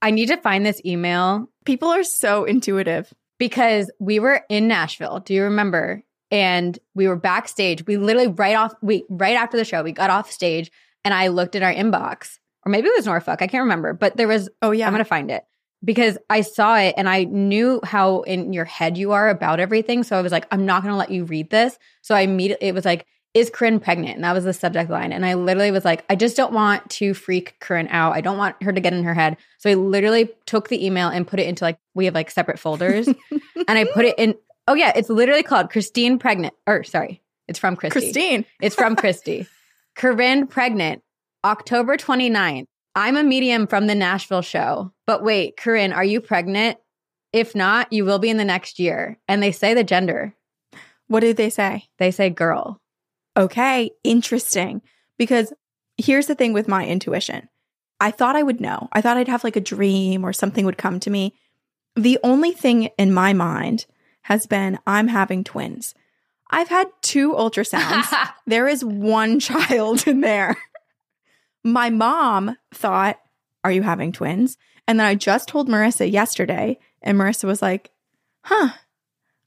I 0.00 0.10
need 0.12 0.28
to 0.28 0.36
find 0.38 0.64
this 0.64 0.80
email 0.86 1.50
People 1.64 1.88
are 1.88 2.04
so 2.04 2.44
intuitive. 2.44 3.12
because 3.38 3.90
we 3.98 4.20
were 4.20 4.42
in 4.48 4.68
Nashville. 4.68 5.18
Do 5.20 5.34
you 5.34 5.42
remember? 5.42 6.02
And 6.30 6.78
we 6.94 7.08
were 7.08 7.16
backstage. 7.16 7.86
We 7.86 7.96
literally 7.96 8.28
right 8.28 8.56
off 8.56 8.72
we 8.82 9.04
right 9.10 9.36
after 9.36 9.56
the 9.56 9.64
show, 9.64 9.82
we 9.82 9.92
got 9.92 10.10
off 10.10 10.30
stage 10.30 10.70
and 11.04 11.12
I 11.12 11.28
looked 11.28 11.56
at 11.56 11.62
our 11.62 11.72
inbox. 11.74 12.38
Or 12.64 12.70
maybe 12.70 12.88
it 12.88 12.96
was 12.96 13.06
Norfolk. 13.06 13.42
I 13.42 13.46
can't 13.48 13.62
remember. 13.62 13.92
But 13.92 14.16
there 14.16 14.28
was 14.28 14.48
Oh, 14.62 14.70
yeah. 14.70 14.86
I'm 14.86 14.92
gonna 14.92 15.04
find 15.04 15.30
it. 15.30 15.44
Because 15.84 16.18
I 16.30 16.40
saw 16.40 16.76
it 16.76 16.94
and 16.96 17.08
I 17.08 17.24
knew 17.24 17.80
how 17.84 18.22
in 18.22 18.52
your 18.52 18.64
head 18.64 18.96
you 18.96 19.12
are 19.12 19.28
about 19.28 19.60
everything. 19.60 20.02
So 20.02 20.18
I 20.18 20.22
was 20.22 20.32
like, 20.32 20.46
I'm 20.50 20.66
not 20.66 20.82
gonna 20.82 20.96
let 20.96 21.10
you 21.10 21.24
read 21.24 21.50
this. 21.50 21.78
So 22.02 22.14
I 22.14 22.20
immediately 22.20 22.68
it 22.68 22.74
was 22.74 22.84
like, 22.84 23.06
is 23.34 23.50
Corinne 23.50 23.80
pregnant? 23.80 24.14
And 24.14 24.24
that 24.24 24.32
was 24.32 24.44
the 24.44 24.54
subject 24.54 24.90
line. 24.90 25.12
And 25.12 25.26
I 25.26 25.34
literally 25.34 25.70
was 25.70 25.84
like, 25.84 26.06
I 26.08 26.16
just 26.16 26.38
don't 26.38 26.54
want 26.54 26.88
to 26.92 27.12
freak 27.12 27.60
Corinne 27.60 27.88
out. 27.88 28.14
I 28.14 28.22
don't 28.22 28.38
want 28.38 28.62
her 28.62 28.72
to 28.72 28.80
get 28.80 28.94
in 28.94 29.04
her 29.04 29.12
head. 29.12 29.36
So 29.58 29.68
I 29.68 29.74
literally 29.74 30.30
took 30.46 30.70
the 30.70 30.84
email 30.84 31.08
and 31.08 31.26
put 31.26 31.38
it 31.38 31.46
into 31.46 31.62
like 31.62 31.78
we 31.94 32.06
have 32.06 32.14
like 32.14 32.30
separate 32.30 32.58
folders. 32.58 33.06
and 33.68 33.78
I 33.78 33.84
put 33.84 34.06
it 34.06 34.18
in 34.18 34.36
oh 34.66 34.74
yeah, 34.74 34.92
it's 34.96 35.10
literally 35.10 35.42
called 35.42 35.70
Christine 35.70 36.18
Pregnant. 36.18 36.54
Or 36.66 36.82
sorry, 36.82 37.22
it's 37.46 37.58
from 37.58 37.76
Christy. 37.76 38.00
Christine. 38.00 38.44
It's 38.60 38.74
from 38.74 38.96
Christy. 38.96 39.46
Corinne 39.94 40.46
pregnant, 40.46 41.02
October 41.44 41.96
29th. 41.96 42.66
I'm 42.96 43.18
a 43.18 43.22
medium 43.22 43.66
from 43.66 43.86
the 43.86 43.94
Nashville 43.94 44.40
show. 44.40 44.90
But 45.06 45.22
wait, 45.22 45.58
Corinne, 45.58 45.92
are 45.92 46.04
you 46.04 46.22
pregnant? 46.22 46.78
If 47.30 47.54
not, 47.54 47.92
you 47.92 48.06
will 48.06 48.18
be 48.18 48.30
in 48.30 48.38
the 48.38 48.44
next 48.44 48.78
year. 48.78 49.18
And 49.28 49.42
they 49.42 49.52
say 49.52 49.74
the 49.74 49.84
gender. 49.84 50.34
What 51.06 51.20
did 51.20 51.36
they 51.36 51.50
say? 51.50 51.84
They 51.98 52.10
say 52.10 52.30
girl. 52.30 52.80
Okay, 53.36 53.90
interesting. 54.02 54.80
Because 55.18 55.52
here's 55.98 56.26
the 56.26 56.34
thing 56.34 56.54
with 56.54 56.68
my 56.68 56.86
intuition 56.86 57.50
I 58.00 58.10
thought 58.10 58.34
I 58.34 58.42
would 58.42 58.62
know. 58.62 58.88
I 58.92 59.02
thought 59.02 59.18
I'd 59.18 59.28
have 59.28 59.44
like 59.44 59.56
a 59.56 59.60
dream 59.60 60.24
or 60.24 60.32
something 60.32 60.64
would 60.64 60.78
come 60.78 60.98
to 61.00 61.10
me. 61.10 61.34
The 61.96 62.18
only 62.24 62.52
thing 62.52 62.84
in 62.98 63.12
my 63.12 63.34
mind 63.34 63.84
has 64.22 64.46
been 64.46 64.78
I'm 64.86 65.08
having 65.08 65.44
twins. 65.44 65.94
I've 66.50 66.68
had 66.68 66.88
two 67.02 67.32
ultrasounds. 67.32 68.30
there 68.46 68.66
is 68.66 68.82
one 68.82 69.38
child 69.40 70.06
in 70.06 70.22
there. 70.22 70.56
My 71.66 71.90
mom 71.90 72.56
thought, 72.72 73.18
Are 73.64 73.72
you 73.72 73.82
having 73.82 74.12
twins? 74.12 74.56
And 74.86 75.00
then 75.00 75.06
I 75.06 75.16
just 75.16 75.48
told 75.48 75.68
Marissa 75.68 76.10
yesterday, 76.10 76.78
and 77.02 77.18
Marissa 77.18 77.44
was 77.44 77.60
like, 77.60 77.90
Huh, 78.42 78.68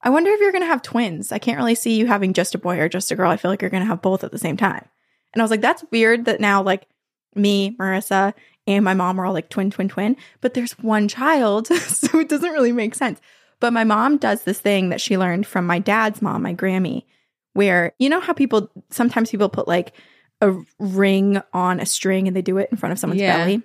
I 0.02 0.10
wonder 0.10 0.30
if 0.32 0.40
you're 0.42 0.52
going 0.52 0.64
to 0.64 0.68
have 0.68 0.82
twins. 0.82 1.32
I 1.32 1.40
can't 1.40 1.58
really 1.58 1.76
see 1.76 1.98
you 1.98 2.08
having 2.08 2.34
just 2.34 2.56
a 2.56 2.58
boy 2.58 2.80
or 2.80 2.90
just 2.90 3.12
a 3.12 3.16
girl. 3.16 3.32
I 3.32 3.38
feel 3.38 3.50
like 3.50 3.62
you're 3.62 3.72
going 3.72 3.84
to 3.84 3.88
have 3.88 4.02
both 4.02 4.24
at 4.24 4.32
the 4.32 4.38
same 4.38 4.58
time. 4.58 4.86
And 5.34 5.42
I 5.42 5.44
was 5.44 5.52
like, 5.52 5.62
That's 5.62 5.86
weird 5.92 6.26
that 6.26 6.42
now, 6.42 6.62
like, 6.62 6.88
me, 7.36 7.78
Marissa, 7.78 8.34
and 8.68 8.84
my 8.84 8.94
mom 8.94 9.20
are 9.20 9.26
all 9.26 9.34
like 9.34 9.50
twin, 9.50 9.72
twin, 9.72 9.88
twin, 9.88 10.18
but 10.42 10.54
there's 10.54 10.74
one 10.80 11.08
child. 11.08 11.68
so 11.88 12.20
it 12.20 12.30
doesn't 12.30 12.52
really 12.52 12.72
make 12.72 12.96
sense. 12.96 13.22
But 13.60 13.74
my 13.74 13.84
mom 13.84 14.18
does 14.18 14.44
this 14.44 14.60
thing 14.60 14.90
that 14.90 15.02
she 15.02 15.18
learned 15.18 15.48
from 15.48 15.66
my 15.66 15.80
dad's 15.80 16.22
mom, 16.22 16.44
my 16.44 16.54
Grammy, 16.54 17.06
where 17.54 17.94
you 17.98 18.10
know 18.10 18.20
how 18.20 18.34
people 18.34 18.70
sometimes 18.90 19.32
people 19.32 19.50
put 19.50 19.68
like 19.68 19.94
a 20.42 20.54
ring 20.80 21.42
on 21.54 21.80
a 21.80 21.86
string 21.86 22.28
and 22.28 22.36
they 22.36 22.42
do 22.42 22.58
it 22.58 22.70
in 22.72 22.78
front 22.78 22.92
of 22.94 23.00
someone's 23.00 23.22
Yeah. 23.22 23.38
belly. 23.38 23.62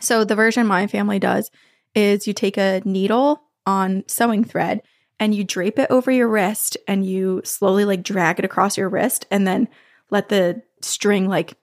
So 0.00 0.24
the 0.24 0.34
version 0.34 0.66
my 0.66 0.86
family 0.86 1.18
does 1.18 1.50
is 1.94 2.26
you 2.26 2.32
take 2.32 2.56
a 2.56 2.80
needle 2.84 3.42
on 3.66 4.04
sewing 4.06 4.44
thread 4.44 4.82
and 5.20 5.34
you 5.34 5.44
drape 5.44 5.78
it 5.78 5.90
over 5.90 6.10
your 6.10 6.28
wrist 6.28 6.76
and 6.88 7.04
you 7.06 7.40
slowly 7.44 7.84
like 7.84 8.02
drag 8.02 8.38
it 8.38 8.44
across 8.44 8.76
your 8.76 8.88
wrist 8.88 9.26
and 9.30 9.46
then 9.46 9.68
let 10.10 10.28
the 10.28 10.62
string 10.80 11.28
like 11.28 11.54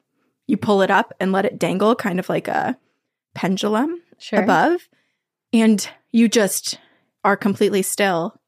you 0.48 0.56
pull 0.58 0.82
it 0.82 0.90
up 0.92 1.14
and 1.20 1.32
let 1.32 1.46
it 1.46 1.60
dangle 1.60 1.96
kind 1.96 2.20
of 2.20 2.30
like 2.30 2.48
a 2.48 2.78
pendulum 3.36 4.02
Sure. 4.18 4.42
above 4.42 4.88
and 5.54 5.90
you 6.12 6.28
just 6.28 6.80
are 7.24 7.38
completely 7.38 7.82
still 7.82 8.40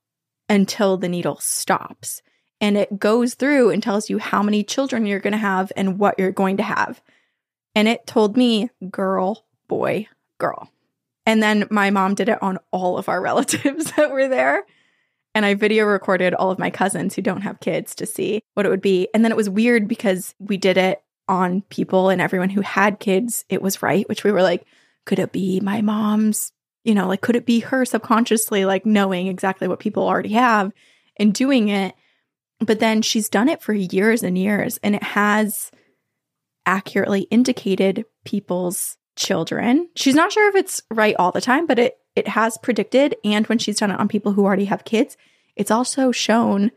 until 0.49 0.97
the 0.97 1.09
needle 1.09 1.37
stops 1.39 2.21
and 2.61 2.77
it 2.77 2.99
goes 2.99 3.33
through 3.33 3.71
and 3.71 3.83
tells 3.83 4.09
you 4.09 4.19
how 4.19 4.41
many 4.41 4.63
children 4.63 5.05
you're 5.05 5.19
going 5.19 5.33
to 5.33 5.37
have 5.37 5.71
and 5.75 5.99
what 5.99 6.17
you're 6.17 6.31
going 6.31 6.57
to 6.57 6.63
have 6.63 7.01
and 7.75 7.87
it 7.87 8.07
told 8.07 8.37
me 8.37 8.69
girl 8.89 9.45
boy 9.67 10.07
girl 10.37 10.71
and 11.25 11.43
then 11.43 11.67
my 11.69 11.89
mom 11.89 12.15
did 12.15 12.29
it 12.29 12.41
on 12.41 12.59
all 12.71 12.97
of 12.97 13.09
our 13.09 13.21
relatives 13.29 13.91
that 13.93 14.11
were 14.11 14.29
there 14.29 14.63
and 15.33 15.45
I 15.45 15.53
video 15.53 15.85
recorded 15.85 16.33
all 16.33 16.51
of 16.51 16.59
my 16.59 16.69
cousins 16.69 17.15
who 17.15 17.21
don't 17.21 17.41
have 17.41 17.59
kids 17.59 17.95
to 17.95 18.05
see 18.05 18.43
what 18.53 18.65
it 18.65 18.69
would 18.69 18.81
be. 18.81 19.07
And 19.13 19.23
then 19.23 19.31
it 19.31 19.37
was 19.37 19.49
weird 19.49 19.87
because 19.87 20.35
we 20.39 20.57
did 20.57 20.77
it 20.77 21.01
on 21.27 21.61
people 21.69 22.09
and 22.09 22.21
everyone 22.21 22.49
who 22.49 22.61
had 22.61 22.99
kids, 22.99 23.45
it 23.47 23.61
was 23.61 23.81
right, 23.81 24.07
which 24.09 24.23
we 24.23 24.31
were 24.31 24.41
like, 24.41 24.65
could 25.05 25.19
it 25.19 25.31
be 25.31 25.61
my 25.61 25.81
mom's, 25.81 26.51
you 26.83 26.93
know, 26.93 27.07
like, 27.07 27.21
could 27.21 27.37
it 27.37 27.45
be 27.45 27.61
her 27.61 27.85
subconsciously, 27.85 28.65
like 28.65 28.85
knowing 28.85 29.27
exactly 29.27 29.67
what 29.67 29.79
people 29.79 30.07
already 30.07 30.33
have 30.33 30.73
and 31.17 31.33
doing 31.33 31.69
it? 31.69 31.95
But 32.61 32.79
then 32.79 33.01
she's 33.01 33.29
done 33.29 33.49
it 33.49 33.61
for 33.61 33.73
years 33.73 34.23
and 34.23 34.37
years 34.37 34.77
and 34.83 34.95
it 34.95 35.03
has 35.03 35.71
accurately 36.65 37.21
indicated 37.23 38.05
people's 38.23 38.97
children. 39.15 39.89
She's 39.95 40.15
not 40.15 40.31
sure 40.31 40.47
if 40.49 40.55
it's 40.55 40.81
right 40.91 41.15
all 41.17 41.31
the 41.31 41.41
time, 41.41 41.65
but 41.65 41.79
it 41.79 41.97
it 42.15 42.27
has 42.27 42.57
predicted 42.57 43.15
and 43.23 43.47
when 43.47 43.57
she's 43.57 43.79
done 43.79 43.91
it 43.91 43.99
on 43.99 44.07
people 44.07 44.33
who 44.33 44.43
already 44.45 44.65
have 44.65 44.83
kids, 44.83 45.17
it's 45.55 45.71
also 45.71 46.11
shown 46.11 46.71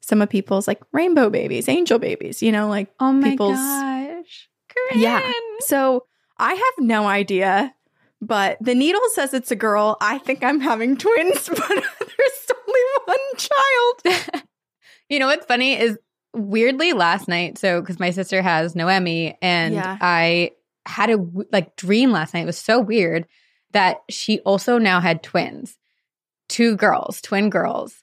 some 0.00 0.22
of 0.22 0.28
people's 0.28 0.68
like 0.68 0.80
rainbow 0.92 1.30
babies, 1.30 1.68
angel 1.68 1.98
babies, 1.98 2.42
you 2.42 2.52
know, 2.52 2.68
like 2.68 2.92
oh 3.00 3.12
my 3.12 3.30
people's- 3.30 3.56
gosh. 3.56 4.48
Yeah. 4.94 5.32
So 5.60 6.04
I 6.38 6.52
have 6.52 6.84
no 6.86 7.06
idea, 7.06 7.74
but 8.20 8.58
the 8.60 8.74
needle 8.74 9.00
says 9.14 9.32
it's 9.34 9.50
a 9.50 9.56
girl. 9.56 9.96
I 10.00 10.18
think 10.18 10.44
I'm 10.44 10.60
having 10.60 10.96
twins, 10.96 11.48
but 11.48 11.68
there's 11.68 12.52
only 12.68 12.80
one 13.06 13.16
child. 13.36 14.42
You 15.08 15.18
know 15.18 15.26
what's 15.26 15.46
funny 15.46 15.78
is 15.78 15.98
weirdly 16.34 16.92
last 16.92 17.28
night. 17.28 17.58
So 17.58 17.80
because 17.80 17.98
my 18.00 18.10
sister 18.10 18.42
has 18.42 18.74
Noemi, 18.74 19.36
and 19.40 19.74
Yeah. 19.74 19.98
I 20.00 20.52
had 20.84 21.10
a 21.10 21.18
like 21.52 21.76
dream 21.76 22.12
last 22.12 22.34
night. 22.34 22.42
It 22.42 22.46
was 22.46 22.58
so 22.58 22.80
weird 22.80 23.26
that 23.72 24.02
she 24.08 24.40
also 24.40 24.78
now 24.78 25.00
had 25.00 25.22
twins, 25.22 25.76
two 26.48 26.76
girls, 26.76 27.20
twin 27.20 27.50
girls. 27.50 28.02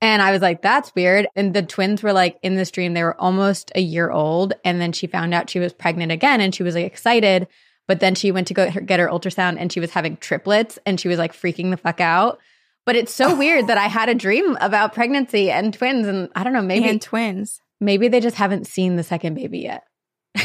And 0.00 0.20
I 0.20 0.32
was 0.32 0.42
like, 0.42 0.60
that's 0.60 0.94
weird. 0.94 1.26
And 1.34 1.54
the 1.54 1.62
twins 1.62 2.02
were 2.02 2.12
like 2.12 2.38
in 2.42 2.56
this 2.56 2.70
dream, 2.70 2.92
they 2.92 3.02
were 3.02 3.18
almost 3.18 3.72
a 3.74 3.80
year 3.80 4.10
old. 4.10 4.52
And 4.64 4.80
then 4.80 4.92
she 4.92 5.06
found 5.06 5.32
out 5.32 5.48
she 5.48 5.60
was 5.60 5.72
pregnant 5.72 6.12
again 6.12 6.40
and 6.40 6.54
she 6.54 6.62
was 6.62 6.74
like 6.74 6.84
excited. 6.84 7.46
But 7.86 8.00
then 8.00 8.14
she 8.14 8.30
went 8.30 8.48
to 8.48 8.54
go 8.54 8.70
get 8.70 9.00
her 9.00 9.08
ultrasound 9.08 9.56
and 9.58 9.72
she 9.72 9.80
was 9.80 9.92
having 9.92 10.16
triplets 10.16 10.78
and 10.84 11.00
she 11.00 11.08
was 11.08 11.18
like 11.18 11.32
freaking 11.32 11.70
the 11.70 11.76
fuck 11.76 12.00
out. 12.00 12.38
But 12.86 12.96
it's 12.96 13.12
so 13.12 13.34
weird 13.36 13.66
that 13.68 13.78
I 13.78 13.86
had 13.86 14.08
a 14.08 14.14
dream 14.26 14.56
about 14.60 14.92
pregnancy 14.94 15.50
and 15.50 15.72
twins. 15.72 16.06
And 16.06 16.28
I 16.34 16.44
don't 16.44 16.52
know, 16.52 16.62
maybe 16.62 16.88
and 16.88 17.00
twins. 17.00 17.60
maybe 17.80 18.08
they 18.08 18.20
just 18.20 18.36
haven't 18.36 18.66
seen 18.66 18.96
the 18.96 19.02
second 19.02 19.34
baby 19.34 19.60
yet. 19.60 19.84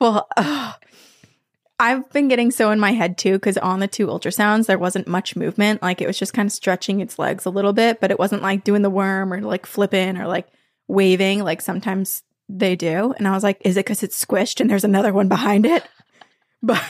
Well, 0.00 0.26
ugh. 0.36 0.74
I've 1.78 2.08
been 2.10 2.28
getting 2.28 2.52
so 2.52 2.70
in 2.70 2.78
my 2.78 2.92
head 2.92 3.18
too 3.18 3.32
because 3.32 3.58
on 3.58 3.80
the 3.80 3.88
two 3.88 4.06
ultrasounds 4.06 4.66
there 4.66 4.78
wasn't 4.78 5.08
much 5.08 5.34
movement. 5.34 5.82
Like 5.82 6.00
it 6.00 6.06
was 6.06 6.16
just 6.18 6.32
kind 6.32 6.46
of 6.46 6.52
stretching 6.52 7.00
its 7.00 7.18
legs 7.18 7.44
a 7.44 7.50
little 7.50 7.72
bit, 7.72 8.00
but 8.00 8.12
it 8.12 8.20
wasn't 8.20 8.42
like 8.42 8.62
doing 8.62 8.82
the 8.82 8.90
worm 8.90 9.32
or 9.32 9.40
like 9.40 9.66
flipping 9.66 10.16
or 10.16 10.28
like 10.28 10.46
waving 10.86 11.42
like 11.42 11.60
sometimes 11.60 12.22
they 12.48 12.76
do. 12.76 13.14
And 13.18 13.26
I 13.26 13.32
was 13.32 13.42
like, 13.42 13.58
is 13.62 13.76
it 13.76 13.84
because 13.84 14.04
it's 14.04 14.24
squished 14.24 14.60
and 14.60 14.70
there's 14.70 14.84
another 14.84 15.12
one 15.12 15.28
behind 15.28 15.66
it? 15.66 15.84
But 16.62 16.84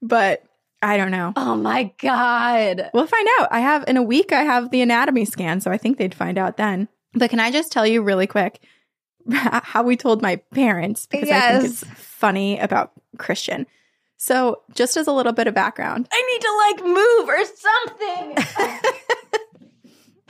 but 0.00 0.42
I 0.84 0.98
don't 0.98 1.10
know. 1.10 1.32
Oh 1.34 1.56
my 1.56 1.92
God. 1.98 2.90
We'll 2.92 3.06
find 3.06 3.28
out. 3.40 3.48
I 3.50 3.60
have 3.60 3.84
in 3.88 3.96
a 3.96 4.02
week 4.02 4.32
I 4.32 4.42
have 4.42 4.70
the 4.70 4.82
anatomy 4.82 5.24
scan, 5.24 5.60
so 5.60 5.70
I 5.70 5.78
think 5.78 5.96
they'd 5.96 6.14
find 6.14 6.36
out 6.36 6.58
then. 6.58 6.88
But 7.14 7.30
can 7.30 7.40
I 7.40 7.50
just 7.50 7.72
tell 7.72 7.86
you 7.86 8.02
really 8.02 8.26
quick 8.26 8.60
how 9.32 9.82
we 9.82 9.96
told 9.96 10.20
my 10.20 10.36
parents 10.52 11.06
because 11.06 11.30
I 11.30 11.52
think 11.52 11.64
it's 11.64 11.84
funny 11.84 12.58
about 12.58 12.92
Christian. 13.16 13.66
So, 14.16 14.62
just 14.74 14.96
as 14.96 15.06
a 15.06 15.12
little 15.12 15.32
bit 15.32 15.46
of 15.46 15.54
background, 15.54 16.08
I 16.12 16.22
need 16.22 16.40
to 16.40 16.52
like 16.56 16.96
move 16.96 17.28
or 17.28 17.44
something. 17.44 18.90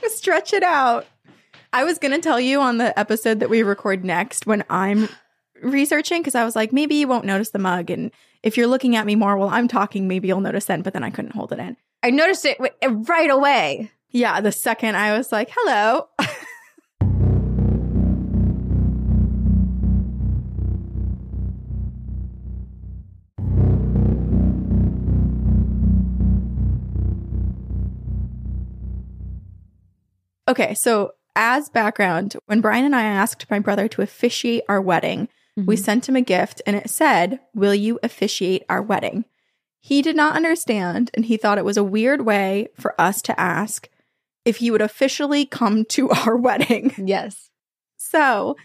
stretch 0.09 0.53
it 0.53 0.63
out. 0.63 1.05
I 1.73 1.83
was 1.83 1.97
going 1.97 2.13
to 2.13 2.21
tell 2.21 2.39
you 2.39 2.61
on 2.61 2.77
the 2.77 2.97
episode 2.97 3.39
that 3.41 3.49
we 3.49 3.63
record 3.63 4.05
next 4.05 4.47
when 4.47 4.63
I'm 4.69 5.09
researching 5.61 6.21
because 6.21 6.35
I 6.35 6.45
was 6.45 6.55
like, 6.55 6.71
maybe 6.71 6.95
you 6.95 7.07
won't 7.07 7.25
notice 7.25 7.49
the 7.49 7.59
mug. 7.59 7.89
And 7.89 8.11
if 8.45 8.55
you're 8.55 8.67
looking 8.67 8.95
at 8.95 9.05
me 9.07 9.15
more 9.15 9.35
while 9.35 9.49
I'm 9.49 9.67
talking, 9.67 10.07
maybe 10.07 10.29
you'll 10.29 10.39
notice 10.39 10.65
then. 10.65 10.83
But 10.83 10.93
then 10.93 11.03
I 11.03 11.09
couldn't 11.09 11.33
hold 11.33 11.51
it 11.51 11.59
in. 11.59 11.75
I 12.03 12.11
noticed 12.11 12.45
it 12.45 12.59
uh, 12.61 12.93
right 12.93 13.31
away. 13.31 13.91
Yeah, 14.11 14.39
the 14.39 14.51
second 14.51 14.95
I 14.95 15.17
was 15.17 15.31
like, 15.31 15.49
hello. 15.51 16.07
okay, 30.47 30.75
so 30.75 31.13
as 31.35 31.69
background, 31.69 32.35
when 32.45 32.61
Brian 32.61 32.85
and 32.85 32.95
I 32.95 33.01
asked 33.01 33.49
my 33.49 33.57
brother 33.57 33.87
to 33.87 34.03
officiate 34.03 34.61
our 34.69 34.79
wedding, 34.79 35.29
we 35.55 35.75
mm-hmm. 35.75 35.83
sent 35.83 36.09
him 36.09 36.15
a 36.15 36.21
gift 36.21 36.61
and 36.65 36.75
it 36.75 36.89
said, 36.89 37.39
Will 37.53 37.75
you 37.75 37.99
officiate 38.03 38.63
our 38.69 38.81
wedding? 38.81 39.25
He 39.79 40.01
did 40.01 40.15
not 40.15 40.35
understand 40.35 41.11
and 41.13 41.25
he 41.25 41.37
thought 41.37 41.57
it 41.57 41.65
was 41.65 41.77
a 41.77 41.83
weird 41.83 42.25
way 42.25 42.69
for 42.79 42.99
us 42.99 43.21
to 43.23 43.39
ask 43.39 43.87
if 44.43 44.57
he 44.57 44.69
would 44.69 44.81
officially 44.81 45.45
come 45.45 45.85
to 45.85 46.09
our 46.25 46.35
wedding. 46.35 46.93
Yes. 46.97 47.49
So, 47.97 48.55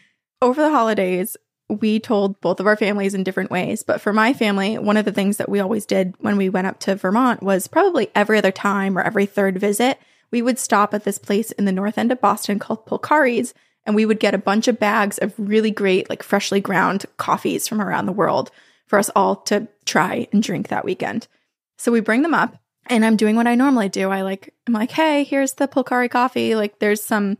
over 0.42 0.62
the 0.62 0.70
holidays, 0.70 1.36
we 1.68 2.00
told 2.00 2.40
both 2.40 2.58
of 2.58 2.66
our 2.66 2.76
families 2.76 3.14
in 3.14 3.22
different 3.22 3.50
ways. 3.50 3.82
But 3.82 4.00
for 4.00 4.12
my 4.12 4.32
family, 4.32 4.76
one 4.78 4.96
of 4.96 5.04
the 5.04 5.12
things 5.12 5.36
that 5.36 5.48
we 5.48 5.60
always 5.60 5.86
did 5.86 6.14
when 6.18 6.36
we 6.36 6.48
went 6.48 6.66
up 6.66 6.80
to 6.80 6.96
Vermont 6.96 7.42
was 7.42 7.68
probably 7.68 8.10
every 8.14 8.38
other 8.38 8.50
time 8.50 8.98
or 8.98 9.02
every 9.02 9.26
third 9.26 9.58
visit, 9.58 9.98
we 10.30 10.42
would 10.42 10.58
stop 10.58 10.92
at 10.94 11.04
this 11.04 11.18
place 11.18 11.52
in 11.52 11.64
the 11.64 11.72
north 11.72 11.98
end 11.98 12.10
of 12.10 12.20
Boston 12.20 12.58
called 12.58 12.86
Polcari's 12.86 13.54
and 13.86 13.94
we 13.94 14.06
would 14.06 14.20
get 14.20 14.34
a 14.34 14.38
bunch 14.38 14.68
of 14.68 14.78
bags 14.78 15.18
of 15.18 15.34
really 15.38 15.70
great, 15.70 16.08
like 16.10 16.22
freshly 16.22 16.60
ground 16.60 17.06
coffees 17.16 17.66
from 17.66 17.80
around 17.80 18.06
the 18.06 18.12
world 18.12 18.50
for 18.86 18.98
us 18.98 19.10
all 19.16 19.36
to 19.36 19.68
try 19.84 20.28
and 20.32 20.42
drink 20.42 20.68
that 20.68 20.84
weekend. 20.84 21.26
So 21.78 21.90
we 21.92 22.00
bring 22.00 22.22
them 22.22 22.34
up 22.34 22.56
and 22.86 23.04
I'm 23.04 23.16
doing 23.16 23.36
what 23.36 23.46
I 23.46 23.54
normally 23.54 23.88
do. 23.88 24.10
I 24.10 24.22
like, 24.22 24.52
I'm 24.66 24.72
like, 24.74 24.90
hey, 24.90 25.24
here's 25.24 25.54
the 25.54 25.68
Polcari 25.68 26.10
coffee. 26.10 26.54
Like, 26.54 26.78
there's 26.78 27.02
some 27.02 27.38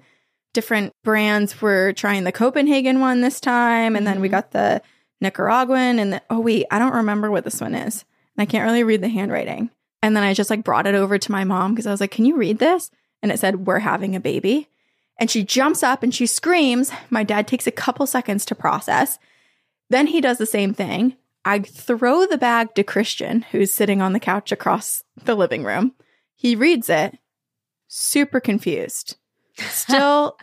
different 0.54 0.92
brands. 1.04 1.60
We're 1.60 1.92
trying 1.92 2.24
the 2.24 2.32
Copenhagen 2.32 3.00
one 3.00 3.20
this 3.20 3.40
time. 3.40 3.96
And 3.96 4.06
then 4.06 4.20
we 4.20 4.28
Mhm. 4.28 4.32
got 4.32 4.50
the 4.52 4.82
Nicaraguan 5.20 5.98
and 5.98 6.14
the, 6.14 6.22
oh, 6.30 6.40
wait, 6.40 6.66
I 6.70 6.78
don't 6.78 6.94
remember 6.94 7.30
what 7.30 7.44
this 7.44 7.60
one 7.60 7.74
is. 7.74 8.04
And 8.36 8.42
I 8.42 8.46
can't 8.46 8.64
really 8.64 8.84
read 8.84 9.02
the 9.02 9.08
handwriting. 9.08 9.70
And 10.02 10.16
then 10.16 10.22
I 10.22 10.32
just 10.34 10.50
like 10.50 10.64
brought 10.64 10.86
it 10.86 10.94
over 10.94 11.18
to 11.18 11.32
my 11.32 11.44
mom 11.44 11.72
because 11.74 11.86
I 11.86 11.90
was 11.90 12.00
like, 12.00 12.10
can 12.10 12.24
you 12.24 12.36
read 12.36 12.58
this? 12.58 12.90
And 13.22 13.30
it 13.30 13.38
said, 13.38 13.66
we're 13.66 13.80
having 13.80 14.16
a 14.16 14.20
baby. 14.20 14.68
And 15.20 15.30
she 15.30 15.44
jumps 15.44 15.82
up 15.82 16.02
and 16.02 16.12
she 16.12 16.26
screams. 16.26 16.90
My 17.10 17.22
dad 17.22 17.46
takes 17.46 17.66
a 17.66 17.72
couple 17.72 18.06
seconds 18.06 18.44
to 18.46 18.54
process. 18.54 19.18
Then 19.90 20.08
he 20.08 20.20
does 20.20 20.38
the 20.38 20.46
same 20.46 20.74
thing. 20.74 21.16
I 21.44 21.60
throw 21.60 22.26
the 22.26 22.38
bag 22.38 22.74
to 22.74 22.82
Christian, 22.82 23.42
who's 23.52 23.70
sitting 23.70 24.02
on 24.02 24.12
the 24.12 24.20
couch 24.20 24.50
across 24.50 25.04
the 25.24 25.34
living 25.34 25.62
room. 25.62 25.92
He 26.34 26.56
reads 26.56 26.88
it, 26.88 27.18
super 27.86 28.40
confused, 28.40 29.16
still 29.56 30.36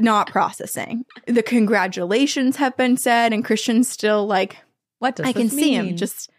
not 0.00 0.28
processing. 0.30 1.04
The 1.26 1.42
congratulations 1.42 2.56
have 2.56 2.76
been 2.76 2.96
said, 2.96 3.32
and 3.32 3.44
Christian's 3.44 3.88
still 3.88 4.26
like, 4.26 4.58
What 4.98 5.16
does 5.16 5.26
I 5.26 5.32
can 5.32 5.42
this 5.44 5.52
see 5.52 5.74
him. 5.74 5.86
mean? 5.86 5.96
Just 5.96 6.30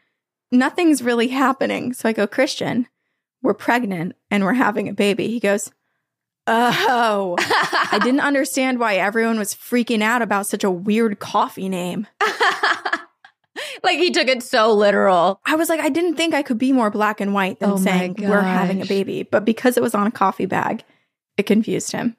nothing's 0.52 1.02
really 1.02 1.30
happening. 1.30 1.94
So 1.94 2.10
I 2.10 2.14
go, 2.14 2.28
Christian, 2.28 2.88
we're 3.42 3.54
pregnant 3.54 4.16
and 4.32 4.44
we're 4.44 4.54
having 4.54 4.90
a 4.90 4.94
baby. 4.94 5.28
He 5.28 5.40
goes, 5.40 5.72
Oh, 6.48 7.36
I 7.40 8.00
didn't 8.04 8.20
understand 8.22 8.80
why 8.80 8.96
everyone 8.96 9.40
was 9.40 9.56
freaking 9.56 10.02
out 10.02 10.22
about 10.22 10.48
such 10.48 10.64
a 10.64 10.70
weird 10.72 11.20
coffee 11.20 11.70
name. 11.70 12.08
like 13.84 13.98
he 13.98 14.12
took 14.12 14.28
it 14.28 14.44
so 14.44 14.74
literal. 14.74 15.40
I 15.46 15.56
was 15.56 15.70
like, 15.70 15.80
I 15.80 15.90
didn't 15.90 16.16
think 16.16 16.34
I 16.34 16.44
could 16.44 16.58
be 16.58 16.72
more 16.72 16.92
black 16.92 17.20
and 17.20 17.34
white 17.34 17.60
than 17.60 17.72
Oh 17.72 17.78
saying 17.78 18.16
we're 18.20 18.42
having 18.42 18.82
a 18.82 18.86
baby. 18.86 19.24
But 19.24 19.46
because 19.46 19.78
it 19.78 19.84
was 19.84 19.96
on 19.96 20.08
a 20.08 20.12
coffee 20.12 20.46
bag, 20.46 20.84
it 21.38 21.44
confused 21.44 21.92
him. 21.92 22.16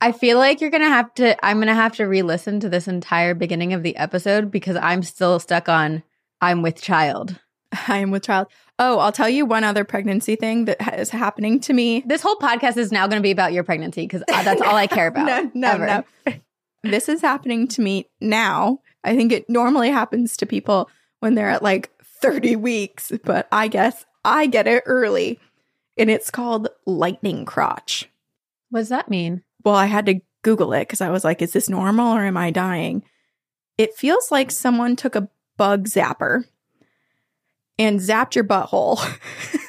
I 0.00 0.12
feel 0.12 0.36
like 0.36 0.60
you're 0.60 0.70
gonna 0.70 0.88
have 0.88 1.14
to. 1.14 1.44
I'm 1.44 1.60
gonna 1.60 1.74
have 1.74 1.96
to 1.96 2.04
re-listen 2.04 2.60
to 2.60 2.68
this 2.68 2.88
entire 2.88 3.32
beginning 3.34 3.72
of 3.72 3.82
the 3.82 3.96
episode 3.96 4.50
because 4.50 4.76
I'm 4.76 5.02
still 5.02 5.38
stuck 5.40 5.70
on. 5.70 6.02
I'm 6.42 6.60
with 6.60 6.82
child. 6.82 7.40
I 7.88 7.98
am 7.98 8.10
with 8.10 8.24
child. 8.24 8.48
Oh, 8.78 8.98
I'll 8.98 9.12
tell 9.12 9.28
you 9.28 9.46
one 9.46 9.64
other 9.64 9.84
pregnancy 9.84 10.36
thing 10.36 10.64
that 10.64 10.98
is 10.98 11.10
happening 11.10 11.60
to 11.60 11.72
me. 11.72 12.02
This 12.06 12.22
whole 12.22 12.36
podcast 12.36 12.76
is 12.76 12.90
now 12.90 13.06
going 13.06 13.20
to 13.20 13.22
be 13.22 13.30
about 13.30 13.52
your 13.52 13.62
pregnancy 13.64 14.02
because 14.02 14.22
uh, 14.22 14.42
that's 14.42 14.60
all 14.60 14.74
I 14.74 14.86
care 14.86 15.06
about. 15.08 15.26
No, 15.26 15.50
no, 15.54 15.70
ever. 15.70 16.04
no. 16.26 16.32
This 16.82 17.08
is 17.08 17.22
happening 17.22 17.66
to 17.68 17.80
me 17.80 18.10
now. 18.20 18.80
I 19.04 19.16
think 19.16 19.32
it 19.32 19.48
normally 19.48 19.88
happens 19.88 20.36
to 20.36 20.44
people 20.44 20.90
when 21.20 21.34
they're 21.34 21.48
at 21.48 21.62
like 21.62 21.90
30 22.20 22.56
weeks, 22.56 23.10
but 23.24 23.48
I 23.50 23.68
guess 23.68 24.04
I 24.22 24.46
get 24.46 24.66
it 24.66 24.82
early. 24.84 25.40
And 25.96 26.10
it's 26.10 26.30
called 26.30 26.68
lightning 26.84 27.46
crotch. 27.46 28.10
What 28.68 28.80
does 28.80 28.90
that 28.90 29.08
mean? 29.08 29.42
Well, 29.64 29.74
I 29.74 29.86
had 29.86 30.04
to 30.06 30.20
Google 30.42 30.74
it 30.74 30.80
because 30.80 31.00
I 31.00 31.08
was 31.08 31.24
like, 31.24 31.40
is 31.40 31.54
this 31.54 31.70
normal 31.70 32.14
or 32.14 32.22
am 32.22 32.36
I 32.36 32.50
dying? 32.50 33.02
It 33.78 33.94
feels 33.94 34.30
like 34.30 34.50
someone 34.50 34.94
took 34.94 35.16
a 35.16 35.30
bug 35.56 35.86
zapper 35.88 36.44
and 37.78 38.00
zapped 38.00 38.34
your 38.34 38.44
butthole. 38.44 38.98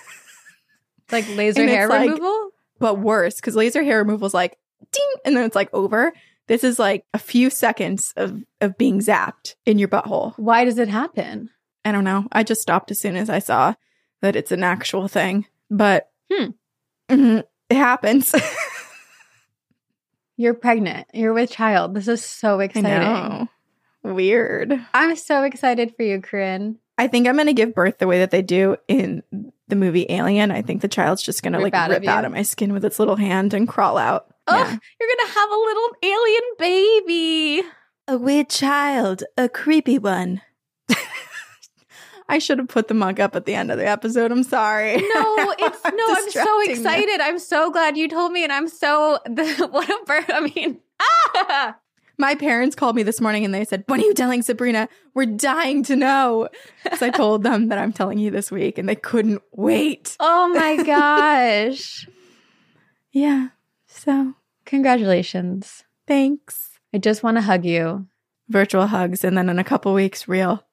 Like 1.12 1.26
laser 1.36 1.68
hair 1.68 1.88
like- 1.88 2.10
removal? 2.10 2.50
but 2.80 2.98
worse 3.00 3.36
because 3.36 3.56
laser 3.56 3.84
hair 3.84 4.00
removal 4.00 4.26
is 4.26 4.34
like 4.34 4.58
ding 4.92 5.12
and 5.24 5.38
then 5.38 5.46
it's 5.46 5.56
like 5.56 5.70
over. 5.72 6.12
This 6.48 6.64
is 6.64 6.80
like 6.80 7.06
a 7.14 7.20
few 7.20 7.52
seconds 7.52 8.12
of 8.18 8.42
of 8.60 8.76
being 8.76 9.00
zapped 9.02 9.54
in 9.68 9.78
your 9.78 9.88
butthole. 9.88 10.34
Why 10.38 10.66
does 10.66 10.80
it 10.80 10.88
happen? 10.88 11.52
I 11.86 11.92
don't 11.92 12.04
know. 12.06 12.26
I 12.32 12.42
just 12.44 12.62
stopped 12.62 12.90
as 12.90 13.00
soon 13.00 13.16
as 13.18 13.30
I 13.30 13.38
saw 13.38 13.76
that 14.22 14.36
it's 14.36 14.52
an 14.52 14.64
actual 14.64 15.08
thing. 15.08 15.46
But 15.70 16.10
Hmm. 16.32 16.50
mhm, 17.08 17.44
it 17.70 17.78
happens. 17.78 18.34
You're 20.38 20.54
pregnant. 20.56 21.08
You're 21.14 21.34
with 21.34 21.52
child. 21.52 21.94
This 21.94 22.08
is 22.08 22.24
so 22.26 22.60
I 22.60 22.64
exciting. 22.66 22.90
know. 22.90 23.48
Weird. 24.04 24.74
I'm 24.94 25.16
so 25.16 25.44
excited 25.44 25.94
for 25.96 26.04
you, 26.04 26.20
Corinne. 26.22 26.80
I 26.98 27.08
think 27.08 27.28
I'm 27.28 27.36
gonna 27.38 27.54
give 27.54 27.76
birth 27.76 27.98
the 27.98 28.08
way 28.08 28.20
that 28.20 28.32
they 28.32 28.42
do 28.42 28.78
in 28.88 29.22
the 29.68 29.76
movie 29.76 30.06
Alien. 30.10 30.52
I 30.52 30.62
think 30.62 30.82
the 30.82 30.88
child's 30.88 31.22
just 31.24 31.44
gonna 31.44 31.60
like 31.60 31.74
out 31.74 31.90
rip 31.90 32.04
you. 32.04 32.10
out 32.10 32.24
of 32.26 32.32
my 32.32 32.42
skin 32.44 32.72
with 32.74 32.86
its 32.86 33.00
little 33.00 33.16
hand 33.18 33.54
and 33.54 33.68
crawl 33.68 33.98
out. 33.98 34.28
Oh, 34.48 34.56
Yeah. 34.58 34.78
you're 35.00 35.10
gonna 35.18 35.32
have 35.34 35.50
a 35.50 35.56
little 35.56 35.90
alien 36.04 36.42
baby. 36.60 37.64
A 38.08 38.18
weird 38.18 38.50
child, 38.50 39.24
a 39.38 39.50
creepy 39.50 39.98
one. 39.98 40.42
I 42.28 42.40
should 42.40 42.58
have 42.58 42.70
put 42.70 42.88
the 42.88 42.96
mug 42.96 43.20
up 43.20 43.36
at 43.36 43.46
the 43.46 43.54
end 43.54 43.70
of 43.70 43.78
the 43.78 43.88
episode. 43.88 44.32
I'm 44.32 44.42
sorry. 44.44 44.96
No, 44.98 45.04
it's 45.60 45.80
I'm 45.86 45.96
no. 45.96 46.06
I'm 46.08 46.16
so 46.16 46.26
distracting 46.26 46.56
you. 46.66 46.72
excited. 46.72 47.22
I'm 47.22 47.38
so 47.38 47.70
glad 47.72 47.98
you 47.98 48.08
told 48.08 48.32
me, 48.32 48.44
and 48.44 48.52
I'm 48.52 48.68
so 48.68 49.20
the, 49.26 49.68
what 49.70 49.88
a 49.88 50.00
bird. 50.08 50.26
I 50.32 50.40
mean, 50.40 50.80
ah! 51.00 51.76
My 52.18 52.36
parents 52.36 52.76
called 52.76 52.96
me 52.96 53.04
this 53.04 53.20
morning 53.20 53.44
and 53.46 53.54
they 53.54 53.66
said, 53.66 53.84
When 53.88 54.00
are 54.00 54.04
you 54.06 54.14
telling 54.14 54.42
Sabrina? 54.42 54.88
We're 55.14 55.26
dying 55.26 55.84
to 55.84 55.96
know. 55.96 56.50
So 56.98 57.08
I 57.08 57.10
told 57.10 57.44
them 57.44 57.68
that 57.70 57.78
I'm 57.78 57.92
telling 57.94 58.18
you 58.20 58.32
this 58.32 58.52
week 58.52 58.78
and 58.78 58.88
they 58.88 58.96
couldn't 58.96 59.42
wait. 59.52 60.16
oh 60.20 60.48
my 60.50 60.82
gosh! 60.84 62.08
Yeah. 63.12 63.50
So 63.88 64.34
Congratulations. 64.66 65.84
thanks. 66.08 66.72
I 66.94 66.98
just 66.98 67.24
want 67.24 67.38
to 67.38 67.42
hug 67.42 67.66
you. 67.66 68.08
Virtual 68.50 68.88
hugs 68.88 69.24
and 69.24 69.38
then 69.38 69.50
in 69.50 69.58
a 69.60 69.64
couple 69.64 69.94
weeks, 69.94 70.28
real. 70.28 70.64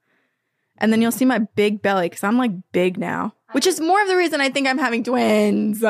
And 0.78 0.92
then 0.92 1.00
you'll 1.02 1.10
see 1.12 1.24
my 1.24 1.38
big 1.38 1.80
belly 1.82 2.08
because 2.08 2.22
I'm 2.24 2.36
like 2.38 2.52
big 2.72 2.98
now, 2.98 3.34
which 3.52 3.66
is 3.66 3.80
more 3.80 4.00
of 4.02 4.08
the 4.08 4.16
reason 4.16 4.40
I 4.40 4.50
think 4.50 4.66
I'm 4.68 4.78
having 4.78 5.02
twins. 5.04 5.82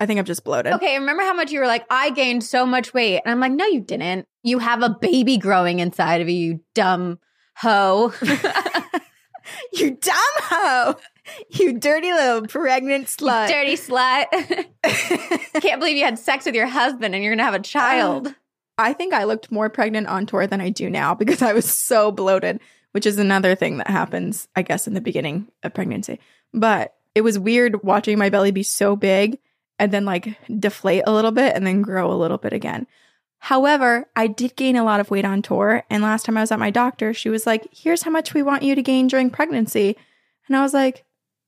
I 0.00 0.06
think 0.06 0.18
I'm 0.18 0.24
just 0.24 0.44
bloated. 0.44 0.72
Okay, 0.72 0.98
remember 0.98 1.22
how 1.22 1.34
much 1.34 1.52
you 1.52 1.60
were 1.60 1.66
like, 1.66 1.84
I 1.90 2.10
gained 2.10 2.42
so 2.42 2.64
much 2.64 2.94
weight, 2.94 3.20
and 3.24 3.30
I'm 3.30 3.38
like, 3.38 3.52
no, 3.52 3.66
you 3.66 3.80
didn't. 3.80 4.26
You 4.42 4.58
have 4.58 4.82
a 4.82 4.88
baby 4.88 5.36
growing 5.36 5.78
inside 5.78 6.22
of 6.22 6.28
you, 6.28 6.36
you 6.36 6.60
dumb 6.74 7.18
hoe. 7.56 8.12
You 9.72 9.92
dumb 9.92 10.14
hoe. 10.42 10.96
You 11.50 11.78
dirty 11.78 12.12
little 12.12 12.46
pregnant 12.46 13.06
slut. 13.08 13.48
Dirty 13.48 13.74
slut. 13.74 14.26
Can't 15.62 15.80
believe 15.80 15.96
you 15.96 16.04
had 16.04 16.18
sex 16.18 16.44
with 16.44 16.54
your 16.54 16.66
husband 16.66 17.14
and 17.14 17.22
you're 17.22 17.32
gonna 17.34 17.44
have 17.44 17.54
a 17.54 17.60
child. 17.60 18.28
Um, 18.28 18.36
I 18.78 18.92
think 18.92 19.12
I 19.12 19.24
looked 19.24 19.52
more 19.52 19.68
pregnant 19.68 20.06
on 20.06 20.26
tour 20.26 20.46
than 20.46 20.60
I 20.60 20.70
do 20.70 20.88
now 20.88 21.14
because 21.14 21.42
I 21.42 21.52
was 21.52 21.64
so 21.64 22.10
bloated, 22.10 22.60
which 22.92 23.06
is 23.06 23.18
another 23.18 23.54
thing 23.54 23.78
that 23.78 23.88
happens, 23.88 24.48
I 24.56 24.62
guess, 24.62 24.86
in 24.86 24.94
the 24.94 25.00
beginning 25.00 25.48
of 25.62 25.74
pregnancy. 25.74 26.18
But 26.52 26.94
it 27.14 27.20
was 27.22 27.38
weird 27.38 27.82
watching 27.82 28.18
my 28.18 28.30
belly 28.30 28.50
be 28.52 28.62
so 28.62 28.96
big 28.96 29.38
and 29.80 29.90
then 29.90 30.04
like 30.04 30.36
deflate 30.60 31.02
a 31.06 31.12
little 31.12 31.32
bit 31.32 31.56
and 31.56 31.66
then 31.66 31.80
grow 31.82 32.12
a 32.12 32.14
little 32.14 32.38
bit 32.38 32.52
again. 32.52 32.86
However, 33.38 34.06
I 34.14 34.26
did 34.26 34.54
gain 34.54 34.76
a 34.76 34.84
lot 34.84 35.00
of 35.00 35.10
weight 35.10 35.24
on 35.24 35.40
tour. 35.40 35.82
And 35.88 36.02
last 36.02 36.26
time 36.26 36.36
I 36.36 36.42
was 36.42 36.52
at 36.52 36.58
my 36.58 36.70
doctor, 36.70 37.14
she 37.14 37.30
was 37.30 37.46
like, 37.46 37.66
here's 37.72 38.02
how 38.02 38.10
much 38.10 38.34
we 38.34 38.42
want 38.42 38.62
you 38.62 38.74
to 38.74 38.82
gain 38.82 39.08
during 39.08 39.30
pregnancy. 39.30 39.96
And 40.46 40.56
I 40.56 40.60
was 40.60 40.74
like, 40.74 41.04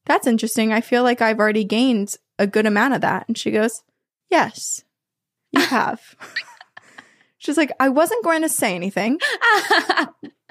that's 0.06 0.26
interesting. 0.26 0.72
I 0.72 0.80
feel 0.80 1.02
like 1.02 1.20
I've 1.20 1.38
already 1.38 1.64
gained 1.64 2.16
a 2.38 2.46
good 2.46 2.64
amount 2.64 2.94
of 2.94 3.02
that. 3.02 3.28
And 3.28 3.36
she 3.36 3.50
goes, 3.50 3.82
yes, 4.30 4.82
you 5.52 5.60
have. 5.66 6.00
She's 7.36 7.58
like, 7.58 7.72
I 7.78 7.90
wasn't 7.90 8.24
going 8.24 8.40
to 8.42 8.48
say 8.48 8.74
anything, 8.74 9.18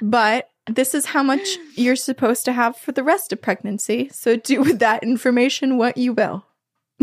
but 0.02 0.50
this 0.68 0.94
is 0.94 1.06
how 1.08 1.24
much 1.24 1.58
you're 1.76 1.96
supposed 1.96 2.46
to 2.46 2.54
have 2.54 2.78
for 2.78 2.92
the 2.92 3.04
rest 3.04 3.34
of 3.34 3.42
pregnancy. 3.42 4.10
So 4.14 4.36
do 4.36 4.62
with 4.62 4.80
that 4.80 5.02
information 5.02 5.78
what 5.78 5.98
you 5.98 6.14
will. 6.14 6.46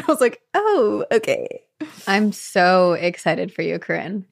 I 0.09 0.11
was 0.13 0.21
like, 0.21 0.41
oh, 0.55 1.05
okay. 1.13 1.63
I'm 2.07 2.33
so 2.33 2.93
excited 2.93 3.53
for 3.53 3.63
you, 3.63 3.79
Corinne. 3.79 4.27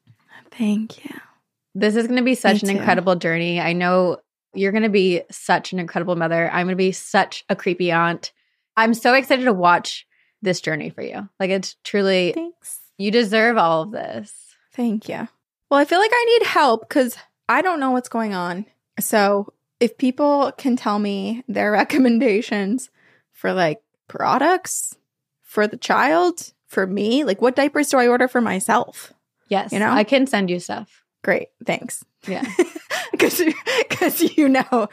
Thank 0.51 1.05
you. 1.05 1.15
This 1.75 1.97
is 1.97 2.07
gonna 2.07 2.23
be 2.23 2.35
such 2.35 2.63
Me 2.63 2.71
an 2.71 2.75
too. 2.75 2.81
incredible 2.81 3.17
journey. 3.17 3.61
I 3.61 3.73
know 3.73 4.19
you're 4.55 4.73
gonna 4.73 4.89
be 4.89 5.23
such 5.31 5.73
an 5.73 5.79
incredible 5.79 6.17
mother. 6.17 6.51
I'm 6.51 6.67
gonna 6.67 6.77
be 6.77 6.93
such 6.93 7.45
a 7.49 7.57
creepy 7.57 7.93
aunt. 7.93 8.33
I'm 8.77 8.95
so 8.95 9.15
excited 9.15 9.45
to 9.45 9.53
watch 9.53 10.07
this 10.43 10.61
journey 10.61 10.91
for 10.91 11.03
you. 11.03 11.29
Like 11.39 11.51
it's 11.51 11.77
truly 11.85 12.33
Thanks. 12.33 12.81
you 12.99 13.11
deserve 13.11 13.59
all 13.59 13.83
of 13.83 13.93
this. 13.93 14.33
Thank 14.73 15.09
you. 15.09 15.29
Well, 15.71 15.81
I 15.81 15.85
feel 15.85 15.99
like 15.99 16.13
I 16.13 16.39
need 16.39 16.47
help 16.47 16.89
because 16.89 17.17
I 17.49 17.63
don't 17.63 17.81
know 17.81 17.91
what's 17.91 18.09
going 18.09 18.35
on. 18.35 18.67
So 19.01 19.53
if 19.81 19.99
people 19.99 20.53
can 20.57 20.77
tell 20.77 20.99
me 20.99 21.45
their 21.49 21.71
recommendations 21.73 22.91
for 23.33 23.53
like 23.53 23.83
products 24.09 24.97
for 25.47 25.67
the 25.67 25.79
child, 25.79 26.53
for 26.67 26.87
me, 26.87 27.25
like 27.25 27.41
what 27.41 27.57
diapers 27.57 27.89
do 27.89 27.97
I 27.97 28.09
order 28.09 28.29
for 28.29 28.43
myself? 28.43 29.15
Yes. 29.49 29.73
You 29.73 29.79
know? 29.79 29.91
I 29.91 30.05
can 30.05 30.27
send 30.27 30.51
you 30.51 30.61
stuff. 30.61 31.03
Great, 31.25 31.49
thanks. 31.65 32.05
Yeah. 32.29 32.45
Because 33.13 33.41
because 33.89 34.37
you 34.37 34.47
know, 34.47 34.89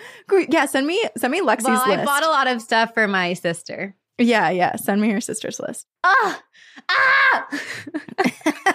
yeah. 0.47 0.65
Send 0.65 0.87
me 0.87 1.03
send 1.17 1.31
me 1.31 1.41
Lexi's 1.41 1.65
well, 1.65 1.87
list. 1.89 1.99
I 1.99 2.05
bought 2.05 2.23
a 2.25 2.29
lot 2.29 2.47
of 2.47 2.61
stuff 2.61 2.93
for 2.93 3.05
my 3.05 3.33
sister. 3.33 3.95
yeah, 4.17 4.49
yeah. 4.49 4.77
Send 4.77 5.01
me 5.01 5.09
your 5.09 5.19
sister's 5.19 5.59
list. 5.59 5.85
Ah! 6.05 6.41
Ah! 6.87 7.47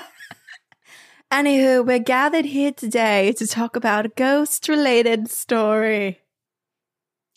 Anywho, 1.33 1.87
we're 1.87 1.99
gathered 1.99 2.45
here 2.45 2.73
today 2.73 3.33
to 3.39 3.47
talk 3.47 3.75
about 3.75 4.05
a 4.05 4.11
ghost 4.11 4.69
related 4.69 5.31
story. 5.31 6.21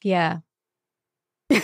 yeah. 0.03 0.39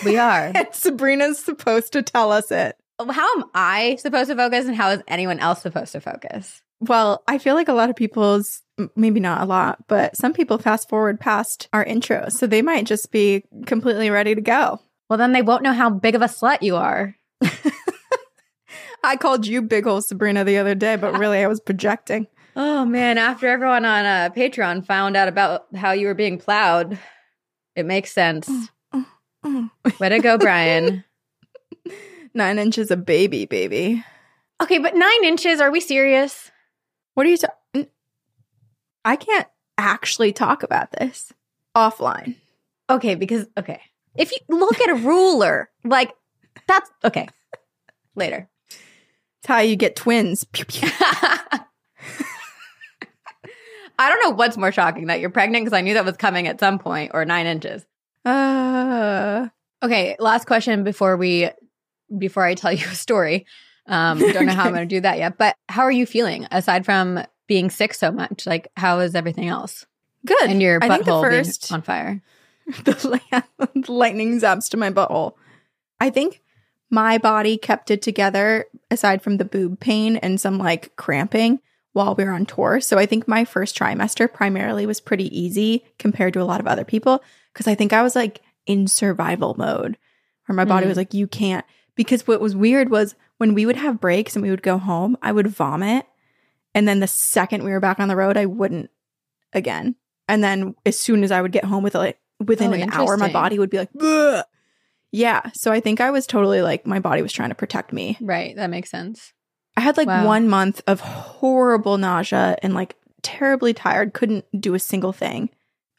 We 0.06 0.17
are. 0.17 0.52
And 0.56 0.67
Sabrina's 0.71 1.39
supposed 1.39 1.93
to 1.93 2.02
tell 2.02 2.32
us 2.32 2.52
it. 2.52 2.78
how 3.00 3.38
am 3.38 3.45
I 3.54 3.95
supposed 3.97 4.30
to 4.30 4.36
focus 4.36 4.65
and 4.65 4.76
how 4.76 4.89
is 4.89 5.02
anyone 5.08 5.39
else 5.39 5.62
supposed 5.62 5.93
to 5.93 6.02
focus? 6.02 6.62
Well, 6.80 7.23
I 7.28 7.38
feel 7.38 7.56
like 7.56 7.69
a 7.69 7.73
lot 7.73 7.89
of 7.89 7.95
people's, 7.95 8.62
maybe 8.95 9.19
not 9.19 9.41
a 9.41 9.45
lot, 9.45 9.88
but 9.88 10.15
some 10.15 10.34
people 10.34 10.58
fast 10.58 10.89
forward 10.89 11.19
past 11.19 11.69
our 11.73 11.84
intro. 11.84 12.30
So 12.30 12.45
they 12.45 12.62
might 12.62 12.86
just 12.86 13.12
be 13.12 13.43
completely 13.65 14.10
ready 14.10 14.36
to 14.36 14.41
go. 14.41 14.80
Well, 15.10 15.17
then 15.17 15.32
they 15.32 15.41
won't 15.41 15.63
know 15.63 15.73
how 15.73 15.89
big 15.89 16.15
of 16.15 16.21
a 16.21 16.26
slut 16.26 16.62
you 16.62 16.76
are. 16.76 17.15
I 19.04 19.15
called 19.15 19.47
you 19.47 19.62
big 19.62 19.88
ol' 19.88 20.02
Sabrina 20.02 20.43
the 20.43 20.58
other 20.58 20.76
day, 20.76 20.97
but 20.97 21.17
really 21.17 21.39
I 21.39 21.47
was 21.47 21.60
projecting. 21.60 22.28
Oh 22.56 22.86
man, 22.86 23.17
after 23.17 23.47
everyone 23.47 23.86
on 23.86 24.06
uh, 24.06 24.30
Patreon 24.36 24.86
found 24.86 25.15
out 25.15 25.28
about 25.28 25.67
how 25.76 25.91
you 25.91 26.08
were 26.08 26.15
being 26.15 26.39
plowed, 26.39 26.97
it 27.76 27.86
makes 27.86 28.12
sense. 28.12 28.50
Mm. 29.47 29.71
Way 29.99 30.10
to 30.10 30.19
go, 30.19 30.38
Brian. 30.38 31.03
Nine 32.33 32.60
inches 32.60 32.91
of 32.91 33.05
baby, 33.05 33.45
baby. 33.45 34.03
Okay, 34.62 34.79
but 34.79 34.95
nine 34.95 35.23
inches, 35.23 35.62
are 35.62 35.71
we 35.71 35.79
serious? 35.79 36.51
What 37.13 37.25
are 37.25 37.29
you 37.29 37.38
talking? 37.38 37.88
I 39.05 39.15
can't 39.15 39.47
actually 39.77 40.33
talk 40.33 40.63
about 40.63 40.91
this 40.91 41.31
offline. 41.75 42.36
Okay, 42.89 43.15
because, 43.15 43.47
okay. 43.57 43.81
If 44.15 44.31
you 44.31 44.39
look 44.49 44.79
at 44.81 44.89
a 44.89 44.95
ruler, 44.95 45.69
like, 45.83 46.13
that's 46.67 46.89
okay. 47.03 47.27
Later. 48.15 48.49
It's 48.69 49.47
how 49.47 49.60
you 49.60 49.75
get 49.75 49.95
twins. 49.95 50.43
Pew, 50.43 50.65
pew. 50.65 50.89
I 53.99 54.10
don't 54.10 54.21
know 54.23 54.36
what's 54.36 54.57
more 54.57 54.71
shocking 54.71 55.07
that 55.07 55.19
you're 55.19 55.29
pregnant 55.29 55.65
because 55.65 55.77
I 55.77 55.81
knew 55.81 55.95
that 55.95 56.05
was 56.05 56.17
coming 56.17 56.47
at 56.47 56.60
some 56.60 56.77
point 56.77 57.12
or 57.13 57.25
nine 57.25 57.47
inches. 57.47 57.86
Uh, 58.27 59.47
Okay, 59.83 60.15
last 60.19 60.47
question 60.47 60.83
before 60.83 61.17
we 61.17 61.49
before 62.17 62.43
I 62.43 62.55
tell 62.55 62.71
you 62.73 62.85
a 62.85 62.95
story. 62.95 63.45
Um, 63.85 64.19
don't 64.19 64.45
know 64.45 64.53
how 64.53 64.65
I'm 64.65 64.73
going 64.73 64.87
to 64.87 64.95
do 64.95 65.01
that 65.01 65.17
yet, 65.17 65.37
but 65.37 65.55
how 65.69 65.83
are 65.83 65.91
you 65.91 66.05
feeling 66.05 66.47
aside 66.51 66.85
from 66.85 67.23
being 67.47 67.69
sick 67.69 67.93
so 67.93 68.11
much? 68.11 68.45
Like, 68.45 68.67
how 68.75 68.99
is 68.99 69.15
everything 69.15 69.47
else? 69.47 69.85
good. 70.25 70.49
And 70.49 70.61
your 70.61 70.79
I 70.81 70.89
think 70.89 71.05
the 71.05 71.11
butthole 71.11 71.21
first 71.21 71.71
on 71.71 71.81
fire. 71.81 72.21
the 72.83 73.43
lightning 73.87 74.41
zaps 74.41 74.69
to 74.71 74.77
my 74.77 74.91
butthole. 74.91 75.35
I 76.01 76.09
think 76.09 76.41
my 76.89 77.17
body 77.17 77.57
kept 77.57 77.91
it 77.91 78.01
together 78.01 78.65
aside 78.91 79.21
from 79.21 79.37
the 79.37 79.45
boob 79.45 79.79
pain 79.79 80.17
and 80.17 80.41
some 80.41 80.57
like 80.57 80.93
cramping 80.97 81.61
while 81.93 82.13
we 82.13 82.25
were 82.25 82.31
on 82.31 82.45
tour. 82.45 82.81
So 82.81 82.97
I 82.97 83.05
think 83.05 83.25
my 83.25 83.45
first 83.45 83.77
trimester 83.77 84.31
primarily 84.31 84.85
was 84.85 84.99
pretty 84.99 85.39
easy 85.39 85.85
compared 85.97 86.33
to 86.33 86.41
a 86.41 86.45
lot 86.45 86.59
of 86.59 86.67
other 86.67 86.83
people 86.83 87.23
because 87.57 87.67
I 87.67 87.75
think 87.75 87.91
I 87.91 88.03
was 88.03 88.15
like 88.15 88.41
in 88.67 88.85
survival 88.87 89.55
mode 89.57 89.97
where 90.45 90.55
my 90.55 90.63
body 90.65 90.85
Mm. 90.85 90.89
was 90.89 90.97
like, 90.97 91.13
you 91.15 91.25
can't. 91.27 91.65
Because 91.95 92.27
what 92.27 92.39
was 92.39 92.55
weird 92.55 92.89
was 92.91 93.15
when 93.39 93.55
we 93.55 93.65
would 93.65 93.75
have 93.77 93.99
breaks 93.99 94.35
and 94.35 94.43
we 94.43 94.51
would 94.51 94.61
go 94.61 94.77
home, 94.77 95.17
I 95.23 95.31
would 95.31 95.47
vomit. 95.47 96.05
And 96.75 96.87
then 96.87 96.99
the 96.99 97.07
second 97.07 97.63
we 97.63 97.71
were 97.71 97.79
back 97.79 97.99
on 97.99 98.07
the 98.07 98.15
road, 98.15 98.37
I 98.37 98.45
wouldn't 98.45 98.91
again. 99.53 99.95
And 100.27 100.43
then 100.43 100.75
as 100.85 100.99
soon 100.99 101.23
as 101.23 101.31
I 101.31 101.41
would 101.41 101.51
get 101.51 101.65
home 101.65 101.83
with 101.83 101.95
like 101.95 102.19
within 102.45 102.69
Oh, 102.71 102.73
an 102.73 102.91
hour, 102.93 103.17
my 103.17 103.31
body 103.31 103.57
would 103.57 103.71
be 103.71 103.77
like, 103.79 103.91
Bleh. 103.93 104.43
yeah. 105.11 105.41
So 105.53 105.71
I 105.71 105.79
think 105.79 105.99
I 106.01 106.11
was 106.11 106.27
totally 106.27 106.61
like, 106.61 106.85
my 106.85 106.99
body 106.99 107.21
was 107.23 107.33
trying 107.33 107.49
to 107.49 107.55
protect 107.55 107.91
me. 107.91 108.17
Right, 108.21 108.55
that 108.55 108.69
makes 108.69 108.91
sense. 108.91 109.33
I 109.75 109.81
had 109.81 109.97
like 109.97 110.07
Wow. 110.07 110.25
one 110.27 110.47
month 110.47 110.81
of 110.85 110.99
horrible 110.99 111.97
nausea 111.97 112.57
and 112.61 112.73
like 112.75 112.95
terribly 113.23 113.73
tired, 113.73 114.13
couldn't 114.13 114.45
do 114.59 114.73
a 114.75 114.79
single 114.79 115.13
thing. 115.13 115.49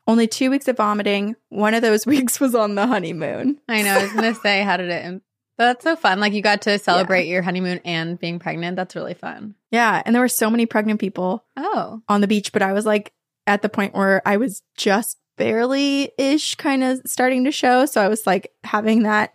Only 0.08 0.26
two 0.26 0.50
weeks 0.50 0.66
of 0.66 0.78
vomiting. 0.78 1.36
One 1.50 1.74
of 1.74 1.82
those 1.82 2.06
weeks 2.14 2.40
was 2.40 2.54
on 2.56 2.74
the 2.74 2.86
honeymoon. 2.86 3.60
I 3.68 3.82
know. 3.82 3.92
I 3.92 4.02
was 4.02 4.12
going 4.12 4.34
to 4.34 4.40
say, 4.40 4.62
how 4.62 4.76
did 4.78 4.88
it? 4.88 5.22
That's 5.58 5.84
so 5.84 5.96
fun. 5.96 6.18
Like 6.18 6.32
you 6.32 6.40
got 6.40 6.62
to 6.62 6.78
celebrate 6.78 7.26
your 7.26 7.42
honeymoon 7.42 7.80
and 7.84 8.18
being 8.18 8.38
pregnant. 8.38 8.76
That's 8.76 8.96
really 8.96 9.14
fun. 9.14 9.54
Yeah. 9.70 10.02
And 10.06 10.14
there 10.14 10.22
were 10.22 10.28
so 10.28 10.50
many 10.50 10.66
pregnant 10.66 10.98
people 11.00 11.44
Oh, 11.56 12.00
on 12.08 12.20
the 12.20 12.28
beach, 12.28 12.52
but 12.52 12.62
I 12.62 12.72
was 12.72 12.86
like 12.86 13.12
at 13.46 13.62
the 13.62 13.68
point 13.68 13.94
where 13.94 14.22
I 14.26 14.36
was 14.36 14.62
just 14.76 15.18
barely 15.36 16.12
ish 16.16 16.54
kind 16.54 16.82
of 16.84 17.00
starting 17.06 17.44
to 17.44 17.52
show. 17.52 17.86
So 17.86 18.00
I 18.00 18.08
was 18.08 18.26
like 18.26 18.52
having 18.64 19.02
that 19.02 19.34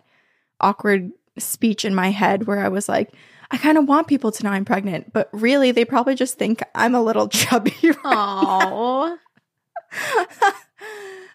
awkward 0.60 1.12
speech 1.38 1.84
in 1.84 1.94
my 1.94 2.10
head 2.10 2.46
where 2.46 2.60
I 2.60 2.68
was 2.68 2.88
like, 2.88 3.12
I 3.50 3.58
kind 3.58 3.76
of 3.76 3.86
want 3.86 4.06
people 4.08 4.32
to 4.32 4.44
know 4.44 4.50
I'm 4.50 4.64
pregnant, 4.64 5.12
but 5.12 5.28
really 5.32 5.70
they 5.72 5.84
probably 5.84 6.14
just 6.14 6.38
think 6.38 6.62
I'm 6.74 6.94
a 6.94 7.02
little 7.02 7.28
chubby. 7.28 7.74
right 7.82 7.96
oh, 8.04 9.18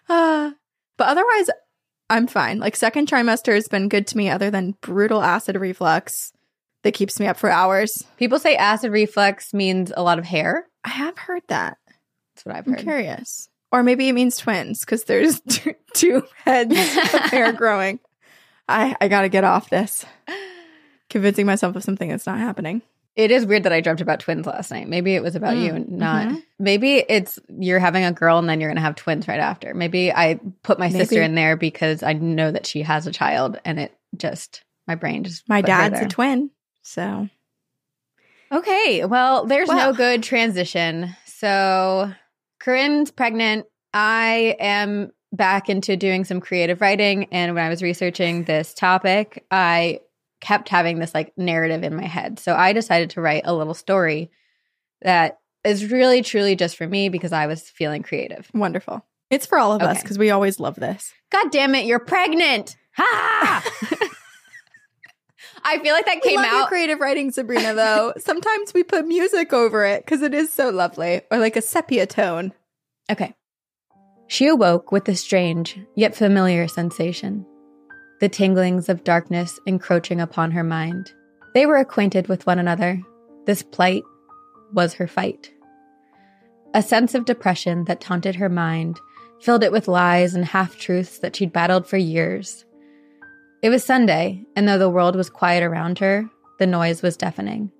Uh, 0.08 0.50
but 0.98 1.08
otherwise, 1.08 1.50
I'm 2.08 2.26
fine. 2.26 2.58
Like 2.58 2.76
second 2.76 3.08
trimester 3.08 3.54
has 3.54 3.68
been 3.68 3.88
good 3.88 4.06
to 4.08 4.16
me, 4.16 4.28
other 4.28 4.50
than 4.50 4.74
brutal 4.80 5.22
acid 5.22 5.56
reflux 5.56 6.32
that 6.82 6.94
keeps 6.94 7.20
me 7.20 7.26
up 7.26 7.36
for 7.36 7.50
hours. 7.50 8.04
people 8.16 8.38
say 8.38 8.56
acid 8.56 8.90
reflux 8.90 9.52
means 9.54 9.92
a 9.96 10.02
lot 10.02 10.18
of 10.18 10.24
hair. 10.24 10.66
I 10.84 10.88
have 10.90 11.16
heard 11.18 11.42
that. 11.48 11.76
That's 12.34 12.46
what 12.46 12.56
I've 12.56 12.66
heard. 12.66 12.78
I'm 12.78 12.84
curious, 12.84 13.48
or 13.70 13.82
maybe 13.82 14.08
it 14.08 14.12
means 14.12 14.38
twins 14.38 14.80
because 14.80 15.04
there's 15.04 15.40
two, 15.48 15.74
two 15.94 16.22
heads 16.44 16.74
of 16.74 17.20
hair 17.30 17.52
growing. 17.54 18.00
I 18.68 18.96
I 19.00 19.08
got 19.08 19.22
to 19.22 19.28
get 19.28 19.44
off 19.44 19.70
this. 19.70 20.04
Convincing 21.08 21.44
myself 21.44 21.74
of 21.74 21.82
something 21.82 22.08
that's 22.08 22.26
not 22.26 22.38
happening. 22.38 22.82
It 23.16 23.30
is 23.30 23.44
weird 23.44 23.64
that 23.64 23.72
I 23.72 23.80
dreamt 23.80 24.00
about 24.00 24.20
twins 24.20 24.46
last 24.46 24.70
night. 24.70 24.88
Maybe 24.88 25.14
it 25.14 25.22
was 25.22 25.34
about 25.36 25.56
Mm, 25.56 25.64
you 25.64 25.74
and 25.74 25.98
not. 25.98 26.28
mhm. 26.28 26.42
Maybe 26.58 27.04
it's 27.08 27.38
you're 27.58 27.78
having 27.80 28.04
a 28.04 28.12
girl 28.12 28.38
and 28.38 28.48
then 28.48 28.60
you're 28.60 28.70
going 28.70 28.76
to 28.76 28.82
have 28.82 28.94
twins 28.94 29.26
right 29.26 29.40
after. 29.40 29.74
Maybe 29.74 30.12
I 30.12 30.38
put 30.62 30.78
my 30.78 30.88
sister 30.90 31.20
in 31.22 31.34
there 31.34 31.56
because 31.56 32.02
I 32.02 32.12
know 32.14 32.50
that 32.50 32.66
she 32.66 32.82
has 32.82 33.06
a 33.06 33.12
child 33.12 33.60
and 33.64 33.80
it 33.80 33.96
just, 34.16 34.62
my 34.86 34.94
brain 34.94 35.24
just. 35.24 35.48
My 35.48 35.60
dad's 35.60 36.00
a 36.00 36.08
twin, 36.08 36.50
so 36.82 37.28
Okay. 38.52 39.04
Well, 39.04 39.46
there's 39.46 39.68
no 39.68 39.92
good 39.92 40.22
transition. 40.22 41.14
So, 41.24 42.12
Corinne's 42.58 43.10
pregnant. 43.10 43.66
I 43.94 44.56
am 44.58 45.12
back 45.32 45.68
into 45.70 45.96
doing 45.96 46.24
some 46.24 46.40
creative 46.40 46.80
writing. 46.80 47.28
And 47.30 47.54
when 47.54 47.64
I 47.64 47.68
was 47.68 47.82
researching 47.82 48.44
this 48.44 48.74
topic, 48.74 49.44
I 49.50 50.00
kept 50.40 50.68
having 50.68 50.98
this 50.98 51.14
like 51.14 51.32
narrative 51.36 51.82
in 51.84 51.94
my 51.94 52.06
head. 52.06 52.38
So, 52.38 52.54
I 52.54 52.72
decided 52.72 53.10
to 53.10 53.20
write 53.20 53.42
a 53.44 53.54
little 53.54 53.74
story 53.74 54.30
that 55.02 55.38
is 55.64 55.90
really, 55.90 56.22
truly 56.22 56.56
just 56.56 56.76
for 56.76 56.86
me 56.86 57.08
because 57.08 57.32
I 57.32 57.46
was 57.46 57.62
feeling 57.68 58.02
creative. 58.02 58.50
wonderful. 58.54 59.04
It's 59.30 59.46
for 59.46 59.58
all 59.58 59.72
of 59.72 59.82
us 59.82 60.02
because 60.02 60.18
we 60.18 60.30
always 60.30 60.58
love 60.58 60.74
this. 60.74 61.12
God 61.30 61.52
damn 61.52 61.74
it, 61.76 61.86
you're 61.86 62.00
pregnant. 62.00 62.76
Ha! 62.96 63.62
I 65.62 65.78
feel 65.78 65.94
like 65.94 66.06
that 66.06 66.20
We 66.24 66.30
came 66.30 66.40
out. 66.40 66.68
creative 66.68 67.00
writing, 67.00 67.30
Sabrina. 67.30 67.74
Though 67.74 68.14
sometimes 68.18 68.72
we 68.74 68.82
put 68.82 69.06
music 69.06 69.52
over 69.52 69.84
it 69.84 70.04
because 70.04 70.22
it 70.22 70.34
is 70.34 70.52
so 70.52 70.70
lovely, 70.70 71.20
or 71.30 71.38
like 71.38 71.56
a 71.56 71.62
sepia 71.62 72.06
tone. 72.06 72.52
Okay. 73.10 73.34
She 74.26 74.46
awoke 74.46 74.90
with 74.92 75.08
a 75.08 75.16
strange, 75.16 75.78
yet 75.94 76.14
familiar 76.16 76.66
sensation. 76.68 77.44
The 78.20 78.28
tinglings 78.28 78.88
of 78.88 79.04
darkness 79.04 79.58
encroaching 79.66 80.20
upon 80.20 80.50
her 80.52 80.64
mind. 80.64 81.12
They 81.54 81.66
were 81.66 81.76
acquainted 81.76 82.28
with 82.28 82.46
one 82.46 82.58
another. 82.58 83.00
This 83.46 83.62
plight 83.62 84.02
was 84.72 84.94
her 84.94 85.06
fight. 85.06 85.50
A 86.74 86.82
sense 86.82 87.14
of 87.14 87.24
depression 87.24 87.84
that 87.84 88.00
taunted 88.00 88.36
her 88.36 88.48
mind 88.48 89.00
filled 89.40 89.64
it 89.64 89.72
with 89.72 89.88
lies 89.88 90.34
and 90.34 90.44
half 90.44 90.78
truths 90.78 91.18
that 91.18 91.34
she'd 91.34 91.52
battled 91.52 91.86
for 91.86 91.96
years. 91.96 92.64
It 93.62 93.70
was 93.70 93.82
Sunday, 93.84 94.44
and 94.54 94.68
though 94.68 94.78
the 94.78 94.90
world 94.90 95.16
was 95.16 95.30
quiet 95.30 95.62
around 95.62 95.98
her, 95.98 96.28
the 96.58 96.66
noise 96.66 97.02
was 97.02 97.16
deafening. 97.16 97.72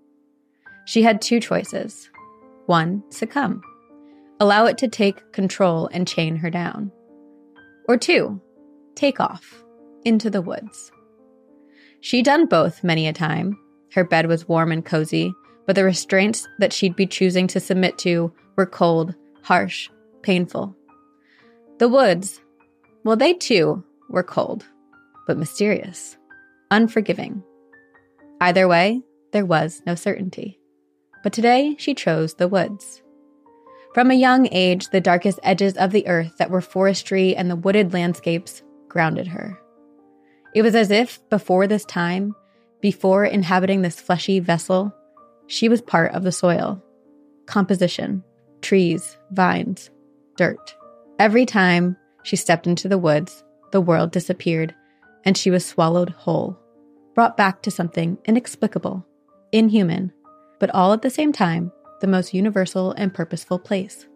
She 0.87 1.03
had 1.03 1.20
two 1.20 1.38
choices. 1.38 2.09
One, 2.66 3.05
succumb 3.11 3.62
allow 4.40 4.64
it 4.64 4.79
to 4.79 4.88
take 4.88 5.33
control 5.33 5.88
and 5.92 6.09
chain 6.09 6.37
her 6.37 6.50
down. 6.50 6.90
Or 7.87 7.98
two, 7.98 8.40
take 8.94 9.20
off 9.20 9.62
into 10.04 10.30
the 10.30 10.42
woods. 10.42 10.90
She'd 12.00 12.24
done 12.24 12.46
both 12.46 12.82
many 12.82 13.06
a 13.06 13.12
time. 13.12 13.58
Her 13.92 14.04
bed 14.04 14.26
was 14.26 14.48
warm 14.48 14.72
and 14.72 14.84
cozy, 14.84 15.32
but 15.66 15.76
the 15.76 15.84
restraints 15.84 16.48
that 16.58 16.72
she'd 16.72 16.96
be 16.96 17.06
choosing 17.06 17.46
to 17.48 17.60
submit 17.60 17.98
to 17.98 18.32
were 18.56 18.66
cold, 18.66 19.14
harsh, 19.42 19.90
painful. 20.22 20.74
The 21.78 21.88
woods, 21.88 22.40
well, 23.04 23.16
they 23.16 23.34
too 23.34 23.84
were 24.08 24.22
cold, 24.22 24.64
but 25.26 25.38
mysterious, 25.38 26.16
unforgiving. 26.70 27.42
Either 28.40 28.66
way, 28.66 29.02
there 29.32 29.46
was 29.46 29.82
no 29.86 29.94
certainty. 29.94 30.58
But 31.22 31.32
today 31.32 31.76
she 31.78 31.94
chose 31.94 32.34
the 32.34 32.48
woods. 32.48 33.02
From 33.92 34.10
a 34.10 34.14
young 34.14 34.48
age, 34.52 34.88
the 34.88 35.00
darkest 35.00 35.38
edges 35.42 35.76
of 35.76 35.90
the 35.90 36.06
earth 36.08 36.38
that 36.38 36.50
were 36.50 36.60
forestry 36.60 37.36
and 37.36 37.50
the 37.50 37.56
wooded 37.56 37.92
landscapes 37.92 38.62
grounded 38.88 39.26
her. 39.28 39.59
It 40.54 40.62
was 40.62 40.74
as 40.74 40.90
if 40.90 41.20
before 41.28 41.66
this 41.66 41.84
time, 41.84 42.34
before 42.80 43.24
inhabiting 43.24 43.82
this 43.82 44.00
fleshy 44.00 44.40
vessel, 44.40 44.94
she 45.46 45.68
was 45.68 45.82
part 45.82 46.12
of 46.12 46.22
the 46.22 46.32
soil, 46.32 46.82
composition, 47.46 48.24
trees, 48.62 49.16
vines, 49.30 49.90
dirt. 50.36 50.74
Every 51.18 51.46
time 51.46 51.96
she 52.22 52.36
stepped 52.36 52.66
into 52.66 52.88
the 52.88 52.98
woods, 52.98 53.44
the 53.72 53.80
world 53.80 54.10
disappeared 54.10 54.74
and 55.24 55.36
she 55.36 55.50
was 55.50 55.64
swallowed 55.64 56.10
whole, 56.10 56.58
brought 57.14 57.36
back 57.36 57.62
to 57.62 57.70
something 57.70 58.18
inexplicable, 58.24 59.06
inhuman, 59.52 60.12
but 60.58 60.70
all 60.70 60.92
at 60.92 61.02
the 61.02 61.10
same 61.10 61.32
time, 61.32 61.70
the 62.00 62.06
most 62.06 62.32
universal 62.32 62.92
and 62.92 63.12
purposeful 63.12 63.58
place. 63.58 64.06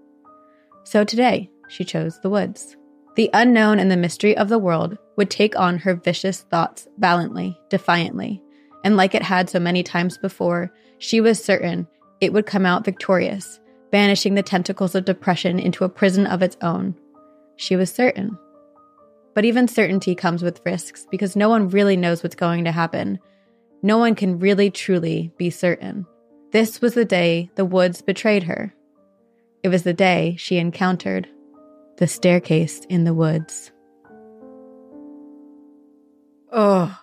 So 0.84 1.04
today, 1.04 1.50
she 1.68 1.84
chose 1.84 2.20
the 2.20 2.30
woods. 2.30 2.76
The 3.16 3.30
unknown 3.32 3.78
and 3.78 3.90
the 3.90 3.96
mystery 3.96 4.36
of 4.36 4.48
the 4.48 4.58
world 4.58 4.98
would 5.16 5.30
take 5.30 5.58
on 5.58 5.78
her 5.78 5.94
vicious 5.94 6.40
thoughts 6.40 6.88
valiantly, 6.98 7.58
defiantly, 7.70 8.42
and 8.82 8.96
like 8.96 9.14
it 9.14 9.22
had 9.22 9.48
so 9.48 9.60
many 9.60 9.82
times 9.82 10.18
before, 10.18 10.72
she 10.98 11.20
was 11.20 11.42
certain 11.42 11.86
it 12.20 12.32
would 12.32 12.46
come 12.46 12.66
out 12.66 12.84
victorious, 12.84 13.60
banishing 13.90 14.34
the 14.34 14.42
tentacles 14.42 14.94
of 14.94 15.04
depression 15.04 15.58
into 15.58 15.84
a 15.84 15.88
prison 15.88 16.26
of 16.26 16.42
its 16.42 16.56
own. 16.60 16.96
She 17.56 17.76
was 17.76 17.92
certain. 17.92 18.36
But 19.34 19.44
even 19.44 19.68
certainty 19.68 20.14
comes 20.14 20.42
with 20.42 20.60
risks 20.64 21.06
because 21.10 21.36
no 21.36 21.48
one 21.48 21.68
really 21.68 21.96
knows 21.96 22.22
what's 22.22 22.34
going 22.34 22.64
to 22.64 22.72
happen. 22.72 23.18
No 23.82 23.98
one 23.98 24.14
can 24.14 24.38
really 24.38 24.70
truly 24.70 25.32
be 25.36 25.50
certain. 25.50 26.06
This 26.52 26.80
was 26.80 26.94
the 26.94 27.04
day 27.04 27.50
the 27.54 27.64
woods 27.64 28.00
betrayed 28.00 28.44
her. 28.44 28.74
It 29.62 29.68
was 29.68 29.82
the 29.82 29.92
day 29.92 30.36
she 30.38 30.58
encountered 30.58 31.28
the 31.96 32.06
staircase 32.06 32.80
in 32.88 33.04
the 33.04 33.14
woods. 33.14 33.72
Oh, 36.52 36.96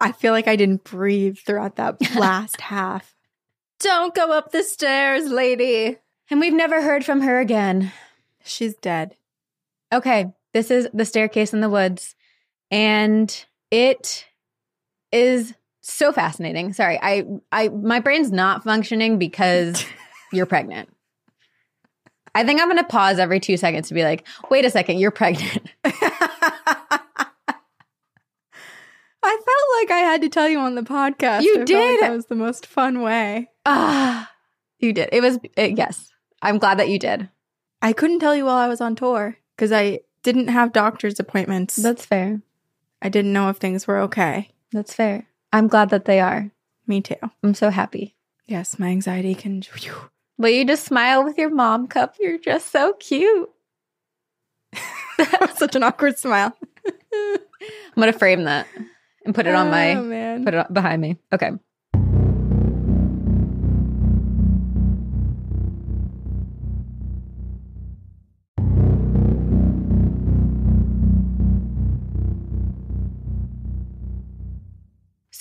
I 0.00 0.12
feel 0.12 0.32
like 0.32 0.48
I 0.48 0.56
didn't 0.56 0.84
breathe 0.84 1.38
throughout 1.38 1.76
that 1.76 2.00
last 2.16 2.60
half. 2.60 3.14
Don't 3.80 4.14
go 4.14 4.30
up 4.32 4.52
the 4.52 4.62
stairs, 4.62 5.28
lady. 5.28 5.98
And 6.30 6.40
we've 6.40 6.52
never 6.52 6.80
heard 6.80 7.04
from 7.04 7.20
her 7.22 7.40
again. 7.40 7.92
She's 8.44 8.74
dead. 8.74 9.16
Okay, 9.92 10.32
this 10.52 10.70
is 10.70 10.88
The 10.94 11.04
Staircase 11.04 11.52
in 11.52 11.60
the 11.60 11.68
Woods. 11.68 12.14
And 12.70 13.44
it 13.70 14.26
is 15.10 15.54
so 15.82 16.12
fascinating. 16.12 16.72
Sorry, 16.72 16.98
I 17.00 17.24
I 17.50 17.68
my 17.68 18.00
brain's 18.00 18.32
not 18.32 18.64
functioning 18.64 19.18
because 19.18 19.84
you're 20.32 20.46
pregnant. 20.46 20.88
I 22.34 22.44
think 22.44 22.60
I'm 22.60 22.68
going 22.68 22.78
to 22.78 22.84
pause 22.84 23.18
every 23.18 23.40
2 23.40 23.56
seconds 23.56 23.88
to 23.88 23.94
be 23.94 24.04
like, 24.04 24.26
"Wait 24.50 24.64
a 24.64 24.70
second, 24.70 24.98
you're 24.98 25.10
pregnant." 25.10 25.68
I 29.24 29.36
felt 29.36 29.80
like 29.80 29.90
I 29.90 29.98
had 30.00 30.22
to 30.22 30.28
tell 30.28 30.48
you 30.48 30.58
on 30.58 30.74
the 30.74 30.82
podcast. 30.82 31.42
You 31.42 31.52
I 31.52 31.56
felt 31.58 31.58
like 31.60 31.66
did. 31.66 32.02
that 32.02 32.12
was 32.12 32.26
the 32.26 32.34
most 32.34 32.66
fun 32.66 33.02
way. 33.02 33.48
Ah, 33.64 34.30
you 34.78 34.92
did. 34.92 35.08
It 35.12 35.20
was 35.22 35.38
it, 35.56 35.78
yes. 35.78 36.12
I'm 36.40 36.58
glad 36.58 36.78
that 36.78 36.88
you 36.88 36.98
did. 36.98 37.28
I 37.80 37.92
couldn't 37.92 38.18
tell 38.18 38.34
you 38.34 38.44
while 38.46 38.56
I 38.56 38.68
was 38.68 38.80
on 38.80 38.96
tour 38.96 39.36
because 39.56 39.70
I 39.70 40.00
didn't 40.22 40.48
have 40.48 40.72
doctor's 40.72 41.20
appointments. 41.20 41.76
That's 41.76 42.04
fair. 42.04 42.42
I 43.00 43.08
didn't 43.08 43.32
know 43.32 43.48
if 43.48 43.58
things 43.58 43.86
were 43.86 43.98
okay. 44.00 44.50
That's 44.72 44.94
fair. 44.94 45.26
I'm 45.52 45.68
glad 45.68 45.90
that 45.90 46.04
they 46.04 46.18
are. 46.20 46.50
Me 46.86 47.00
too. 47.00 47.16
I'm 47.44 47.54
so 47.54 47.70
happy. 47.70 48.16
Yes, 48.46 48.78
my 48.78 48.88
anxiety 48.88 49.34
can. 49.34 49.62
phew. 49.62 50.10
Will 50.42 50.50
you 50.50 50.64
just 50.64 50.84
smile 50.84 51.22
with 51.22 51.38
your 51.38 51.50
mom 51.50 51.86
cup? 51.86 52.16
You're 52.18 52.36
just 52.36 52.72
so 52.72 52.94
cute. 52.94 53.48
Such 55.56 55.76
an 55.76 55.84
awkward 55.84 56.18
smile. 56.18 56.52
I'm 57.14 57.38
gonna 57.96 58.12
frame 58.12 58.42
that 58.44 58.66
and 59.24 59.34
put 59.36 59.46
it 59.46 59.54
on 59.54 59.70
my 59.70 59.94
Oh, 59.94 60.44
put 60.44 60.54
it 60.54 60.66
on- 60.66 60.72
behind 60.72 61.00
me. 61.00 61.16
Okay. 61.32 61.52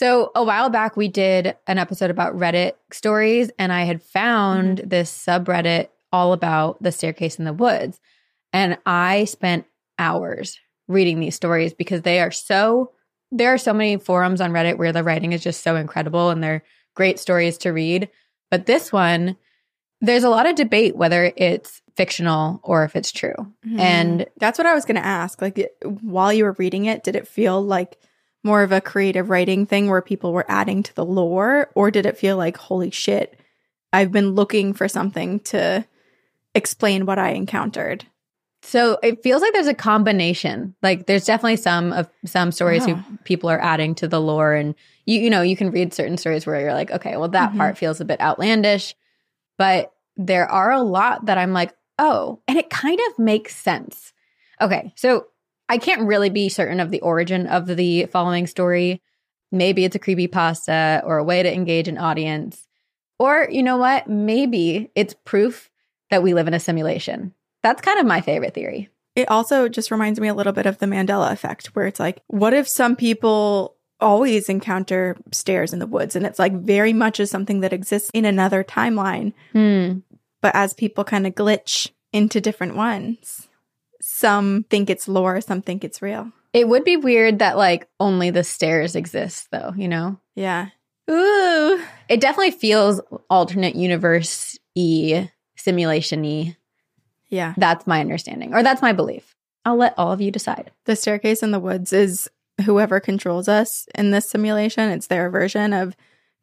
So 0.02 0.32
a 0.34 0.44
while 0.44 0.72
back 0.72 0.98
we 0.98 1.10
did 1.10 1.56
an 1.68 1.78
episode 1.78 2.10
about 2.10 2.36
Reddit 2.36 2.74
stories 2.92 3.52
and 3.60 3.72
I 3.72 3.84
had 3.84 4.02
found 4.02 4.80
mm-hmm. 4.80 4.90
this 4.90 5.16
subreddit 5.16 5.90
all 6.12 6.34
about 6.34 6.82
the 6.82 6.92
staircase 6.92 7.38
in 7.38 7.46
the 7.46 7.54
woods. 7.54 8.00
And 8.52 8.80
I 8.88 9.26
spent 9.26 9.68
hours 10.00 10.60
reading 10.88 11.20
these 11.20 11.36
stories 11.36 11.72
because 11.76 12.02
they 12.02 12.20
are 12.20 12.32
so 12.32 12.94
there 13.32 13.54
are 13.54 13.60
so 13.60 13.76
many 13.76 13.98
forums 13.98 14.42
on 14.42 14.52
Reddit 14.52 14.80
where 14.80 14.92
the 14.92 15.04
writing 15.04 15.34
is 15.34 15.44
just 15.44 15.62
so 15.62 15.76
incredible 15.76 16.32
and 16.32 16.44
they're 16.44 16.64
great 16.96 17.20
stories 17.20 17.60
to 17.60 17.70
read. 17.70 18.10
But 18.50 18.66
this 18.66 18.92
one, 18.92 19.38
there's 20.02 20.24
a 20.24 20.32
lot 20.32 20.48
of 20.48 20.56
debate 20.56 20.96
whether 20.96 21.32
it's 21.38 21.80
fictional 21.96 22.60
or 22.64 22.84
if 22.86 22.96
it's 22.96 23.12
true. 23.12 23.36
Mm-hmm. 23.38 23.80
And 23.80 24.26
that's 24.38 24.58
what 24.58 24.66
I 24.66 24.74
was 24.74 24.84
going 24.84 24.96
to 24.96 25.06
ask. 25.06 25.44
Like, 25.44 25.72
while 25.84 26.34
you 26.34 26.46
were 26.46 26.56
reading 26.58 26.86
it, 26.86 27.04
did 27.04 27.16
it 27.16 27.28
feel 27.28 27.62
like 27.62 28.00
more 28.44 28.64
of 28.64 28.72
a 28.72 28.82
creative 28.82 29.30
writing 29.30 29.66
thing 29.66 29.88
where 29.90 30.02
people 30.02 30.34
were 30.34 30.46
adding 30.50 30.84
to 30.84 30.96
the 30.96 31.06
lore, 31.06 31.70
or 31.76 31.92
did 31.92 32.06
it 32.06 32.18
feel 32.18 32.38
like, 32.38 32.58
holy 32.58 32.92
shit, 32.92 33.40
I've 33.94 34.12
been 34.12 34.32
looking 34.32 34.74
for 34.74 34.88
something 34.88 35.40
to 35.42 35.86
explain 36.56 37.06
what 37.06 37.20
I 37.20 37.32
encountered? 37.32 38.06
So 38.64 39.00
it 39.02 39.24
feels 39.24 39.42
like 39.42 39.54
there's 39.54 39.68
a 39.68 39.74
combination. 39.74 40.76
Like 40.84 41.08
there's 41.08 41.26
definitely 41.26 41.58
some 41.58 41.92
of 41.94 42.08
some 42.26 42.52
stories 42.52 42.86
Wow. 42.86 42.96
who 42.96 43.18
people 43.24 43.50
are 43.50 43.60
adding 43.62 43.96
to 43.96 44.08
the 44.08 44.22
lore 44.22 44.54
and 44.54 44.76
you 45.06 45.20
you 45.20 45.30
know, 45.32 45.42
you 45.42 45.56
can 45.58 45.72
read 45.72 45.94
certain 45.94 46.18
stories 46.18 46.46
where 46.46 46.60
you're 46.62 46.74
like, 46.74 46.92
okay, 46.92 47.18
well 47.18 47.30
that 47.30 47.52
Mhm. 47.54 47.58
part 47.58 47.78
feels 47.78 48.00
a 48.00 48.06
bit 48.06 48.22
outlandish, 48.22 48.96
but 49.58 49.92
there 50.16 50.48
are 50.48 50.72
a 50.72 50.82
lot 50.84 51.26
that 51.26 51.40
I'm 51.40 51.54
like, 51.54 51.74
oh, 51.98 52.42
and 52.48 52.58
it 52.58 52.70
kind 52.70 53.00
of 53.10 53.18
makes 53.20 53.56
sense. 53.56 54.14
Okay, 54.60 54.94
so 54.96 55.26
I 55.72 55.78
can't 55.78 56.06
really 56.06 56.30
be 56.30 56.50
certain 56.50 56.82
of 56.82 56.92
the 56.92 57.00
origin 57.00 57.48
of 57.48 57.66
the 57.66 58.06
following 58.08 58.46
story. 58.46 59.02
Maybe 59.54 59.86
it's 59.86 59.96
a 59.96 60.00
creepy 60.00 60.28
pasta 60.28 61.02
or 61.06 61.18
a 61.18 61.24
way 61.24 61.42
to 61.44 61.54
engage 61.54 61.88
an 61.88 61.98
audience. 61.98 62.68
Or 63.18 63.48
you 63.50 63.64
know 63.64 63.78
what? 63.78 64.10
Maybe 64.10 64.92
it's 64.96 65.16
proof 65.24 65.70
that 66.10 66.24
we 66.24 66.34
live 66.34 66.50
in 66.50 66.54
a 66.54 66.60
simulation. 66.60 67.34
That's 67.64 67.82
kind 67.82 68.00
of 68.00 68.06
my 68.06 68.20
favorite 68.20 68.54
theory. 68.54 68.90
It 69.16 69.32
also 69.32 69.70
just 69.70 69.92
reminds 69.92 70.20
me 70.20 70.28
a 70.28 70.34
little 70.34 70.52
bit 70.52 70.66
of 70.66 70.80
the 70.80 70.88
Mandela 70.88 71.32
effect, 71.32 71.68
where 71.68 71.88
it's 71.88 72.02
like, 72.02 72.22
what 72.28 72.54
if 72.54 72.68
some 72.68 72.98
people 72.98 73.78
always 74.02 74.50
encounter 74.50 75.16
stairs 75.32 75.72
in 75.72 75.80
the 75.80 75.88
woods 75.88 76.18
and 76.18 76.26
it's 76.26 76.40
like 76.40 76.54
very 76.54 76.92
much 76.92 77.22
is 77.22 77.32
something 77.32 77.62
that 77.62 77.72
exists 77.72 78.10
in 78.14 78.26
another 78.26 78.62
timeline, 78.62 79.32
Hmm. 79.54 80.00
but 80.42 80.54
as 80.54 80.74
people 80.74 81.06
kind 81.06 81.26
of 81.26 81.34
glitch 81.34 81.92
into 82.12 82.42
different 82.42 82.76
ones, 82.76 83.48
some 84.22 84.64
think 84.70 84.90
it's 84.90 85.08
lore, 85.08 85.42
some 85.42 85.62
think 85.62 85.84
it's 85.84 86.02
real. 86.02 86.32
It 86.54 86.68
would 86.68 86.84
be 86.84 86.96
weird 86.96 87.40
that 87.40 87.58
like 87.58 87.88
only 88.00 88.30
the 88.30 88.44
stairs 88.44 88.96
exist 88.96 89.48
though, 89.52 89.74
you 89.76 89.88
know? 89.88 90.20
Yeah. 90.36 90.68
Ooh. 91.10 91.82
It 92.08 92.22
definitely 92.22 92.52
feels 92.52 93.02
alternate 93.30 93.76
universe 93.76 94.58
y, 94.76 95.32
simulation 95.58 96.22
y. 96.22 96.56
Yeah. 97.30 97.54
That's 97.58 97.88
my 97.88 98.00
understanding, 98.00 98.54
or 98.54 98.62
that's 98.62 98.82
my 98.82 98.94
belief. 98.94 99.36
I'll 99.66 99.78
let 99.78 99.96
all 99.98 100.12
of 100.12 100.22
you 100.22 100.32
decide. 100.32 100.72
The 100.86 100.96
staircase 100.96 101.42
in 101.42 101.52
the 101.52 101.60
woods 101.60 101.94
is 101.94 102.30
whoever 102.66 103.00
controls 103.00 103.48
us 103.48 103.88
in 103.96 104.12
this 104.12 104.30
simulation. 104.30 104.90
It's 104.92 105.08
their 105.08 105.30
version 105.30 105.74
of 105.74 105.96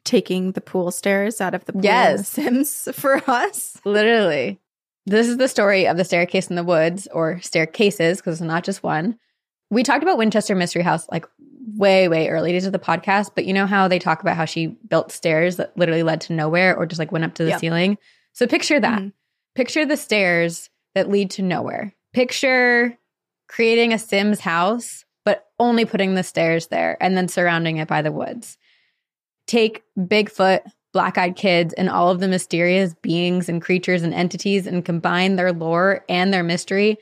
taking 0.03 0.53
the 0.53 0.61
pool 0.61 0.91
stairs 0.91 1.39
out 1.39 1.53
of 1.53 1.65
the 1.65 1.73
pool 1.73 1.83
Yes. 1.83 2.27
Sims 2.27 2.89
for 2.93 3.21
us. 3.29 3.79
Literally. 3.85 4.59
This 5.05 5.27
is 5.27 5.37
the 5.37 5.47
story 5.47 5.87
of 5.87 5.97
the 5.97 6.03
staircase 6.05 6.47
in 6.47 6.55
the 6.55 6.63
woods, 6.63 7.07
or 7.11 7.39
staircases, 7.41 8.17
because 8.17 8.35
it's 8.39 8.47
not 8.47 8.63
just 8.63 8.83
one. 8.83 9.17
We 9.71 9.83
talked 9.83 10.03
about 10.03 10.17
Winchester 10.17 10.55
Mystery 10.55 10.81
House 10.83 11.07
like 11.11 11.25
way, 11.75 12.07
way 12.07 12.29
early 12.29 12.51
days 12.51 12.65
of 12.65 12.71
the 12.73 12.79
podcast, 12.79 13.31
but 13.35 13.45
you 13.45 13.53
know 13.53 13.65
how 13.67 13.87
they 13.87 13.99
talk 13.99 14.21
about 14.21 14.35
how 14.35 14.45
she 14.45 14.67
built 14.67 15.11
stairs 15.11 15.57
that 15.57 15.75
literally 15.77 16.03
led 16.03 16.21
to 16.21 16.33
nowhere 16.33 16.75
or 16.75 16.85
just 16.85 16.99
like 16.99 17.11
went 17.11 17.25
up 17.25 17.35
to 17.35 17.43
the 17.43 17.49
Yep. 17.51 17.59
ceiling? 17.59 17.97
So 18.33 18.47
picture 18.47 18.79
that. 18.79 19.01
Mhm. 19.01 19.13
Picture 19.55 19.85
the 19.85 19.97
stairs 19.97 20.69
that 20.95 21.09
lead 21.09 21.31
to 21.31 21.41
nowhere. 21.43 21.93
Picture 22.13 22.97
creating 23.47 23.93
a 23.93 23.99
Sims 23.99 24.39
house, 24.39 25.05
but 25.25 25.45
only 25.59 25.85
putting 25.85 26.15
the 26.15 26.23
stairs 26.23 26.67
there 26.67 26.97
and 27.01 27.15
then 27.15 27.27
surrounding 27.27 27.77
it 27.77 27.87
by 27.87 28.01
the 28.01 28.11
woods. 28.11 28.57
Take 29.47 29.83
Bigfoot, 29.97 30.61
black 30.91 31.17
eyed 31.17 31.35
kids, 31.35 31.73
and 31.73 31.89
all 31.89 32.09
of 32.09 32.19
the 32.19 32.27
mysterious 32.27 32.95
beings 33.01 33.49
and 33.49 33.61
creatures 33.61 34.03
and 34.03 34.13
entities 34.13 34.65
and 34.65 34.85
combine 34.85 35.35
their 35.35 35.53
lore 35.53 36.03
and 36.09 36.33
their 36.33 36.43
mystery 36.43 36.97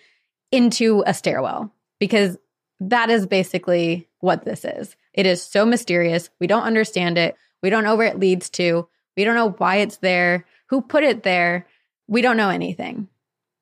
into 0.51 1.03
a 1.05 1.13
stairwell 1.13 1.71
because 1.99 2.37
that 2.79 3.09
is 3.09 3.25
basically 3.25 4.07
what 4.19 4.45
this 4.45 4.65
is. 4.65 4.95
It 5.13 5.25
is 5.25 5.41
so 5.41 5.65
mysterious. 5.65 6.29
We 6.39 6.47
don't 6.47 6.63
understand 6.63 7.17
it. 7.17 7.35
We 7.61 7.69
don't 7.69 7.83
know 7.83 7.95
where 7.95 8.07
it 8.07 8.19
leads 8.19 8.49
to. 8.51 8.87
We 9.15 9.23
don't 9.23 9.35
know 9.35 9.51
why 9.51 9.77
it's 9.77 9.97
there, 9.97 10.45
who 10.67 10.81
put 10.81 11.03
it 11.03 11.23
there. 11.23 11.65
We 12.07 12.21
don't 12.21 12.37
know 12.37 12.49
anything. 12.49 13.07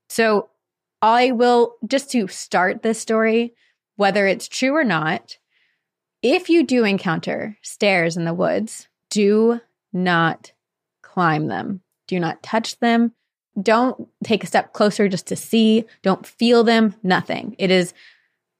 So, 0.10 0.50
I 1.02 1.32
will 1.32 1.76
just 1.86 2.10
to 2.12 2.28
start 2.28 2.82
this 2.82 3.00
story, 3.00 3.54
whether 3.96 4.26
it's 4.26 4.48
true 4.48 4.76
or 4.76 4.84
not, 4.84 5.38
if 6.24 6.50
you 6.50 6.64
do 6.64 6.84
encounter 6.84 7.58
stairs 7.62 8.18
in 8.18 8.26
the 8.26 8.34
woods, 8.34 8.88
do 9.12 9.62
not 9.96 10.52
climb 11.02 11.48
them. 11.48 11.82
Do 12.08 12.20
not 12.20 12.44
touch 12.44 12.80
them. 12.80 13.14
Don't 13.60 14.08
take 14.24 14.44
a 14.44 14.48
step 14.48 14.74
closer 14.74 15.08
just 15.08 15.28
to 15.28 15.36
see. 15.36 15.86
Don't 16.04 16.28
feel 16.28 16.64
them. 16.64 16.94
Nothing. 17.02 17.56
It 17.58 17.72
is 17.72 17.94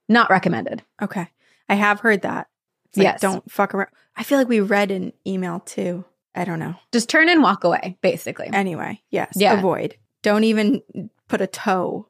not 0.08 0.30
recommended. 0.30 0.82
Okay. 1.02 1.28
I 1.68 1.76
have 1.76 2.00
heard 2.00 2.22
that. 2.22 2.48
It's 2.88 2.98
like, 2.98 3.04
Yes. 3.06 3.22
Don't 3.22 3.50
fuck 3.52 3.76
around. 3.76 3.90
I 4.16 4.24
feel 4.24 4.38
like 4.38 4.48
we 4.48 4.62
read 4.62 4.92
an 4.92 5.12
email 5.28 5.60
too. 5.60 6.06
I 6.34 6.46
don't 6.46 6.60
know. 6.60 6.76
Just 6.92 7.10
turn 7.10 7.28
and 7.30 7.44
walk 7.44 7.64
away, 7.64 7.98
basically. 8.02 8.50
Anyway, 8.52 9.02
yes. 9.10 9.34
Yeah. 9.36 9.58
Avoid. 9.58 9.96
Don't 10.24 10.44
even 10.46 10.82
put 11.28 11.42
a 11.42 11.48
toe 11.48 12.08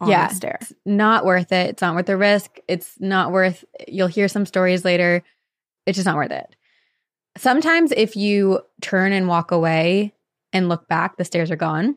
on 0.00 0.08
Yeah. 0.08 0.28
the 0.28 0.34
stair. 0.34 0.58
It's 0.60 0.72
not 0.86 1.24
worth 1.24 1.50
it. 1.52 1.70
It's 1.70 1.82
not 1.82 1.94
worth 1.96 2.06
the 2.06 2.16
risk. 2.16 2.58
It's 2.68 2.94
not 3.00 3.32
worth 3.32 3.64
you'll 3.88 4.06
hear 4.08 4.28
some 4.28 4.46
stories 4.46 4.84
later. 4.84 5.22
It's 5.86 5.96
just 5.96 6.06
not 6.06 6.16
worth 6.16 6.30
it. 6.30 6.54
Sometimes 7.38 7.92
if 7.96 8.16
you 8.16 8.60
turn 8.80 9.12
and 9.12 9.28
walk 9.28 9.50
away 9.50 10.12
and 10.52 10.68
look 10.68 10.88
back, 10.88 11.16
the 11.16 11.24
stairs 11.24 11.50
are 11.50 11.56
gone. 11.56 11.96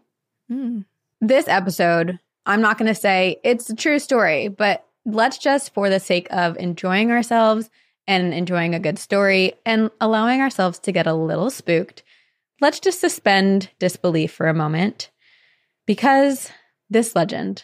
Mm. 0.51 0.85
This 1.19 1.47
episode, 1.47 2.19
I'm 2.45 2.61
not 2.61 2.77
going 2.77 2.93
to 2.93 2.99
say 2.99 3.39
it's 3.43 3.69
a 3.69 3.75
true 3.75 3.99
story, 3.99 4.47
but 4.47 4.85
let's 5.05 5.37
just 5.37 5.73
for 5.73 5.89
the 5.89 5.99
sake 5.99 6.27
of 6.31 6.57
enjoying 6.57 7.11
ourselves 7.11 7.69
and 8.07 8.33
enjoying 8.33 8.75
a 8.75 8.79
good 8.79 8.99
story 8.99 9.53
and 9.65 9.89
allowing 9.99 10.41
ourselves 10.41 10.79
to 10.79 10.91
get 10.91 11.07
a 11.07 11.13
little 11.13 11.49
spooked, 11.49 12.03
let's 12.59 12.79
just 12.79 12.99
suspend 12.99 13.69
disbelief 13.79 14.31
for 14.31 14.47
a 14.47 14.53
moment 14.53 15.09
because 15.85 16.51
this 16.89 17.15
legend 17.15 17.63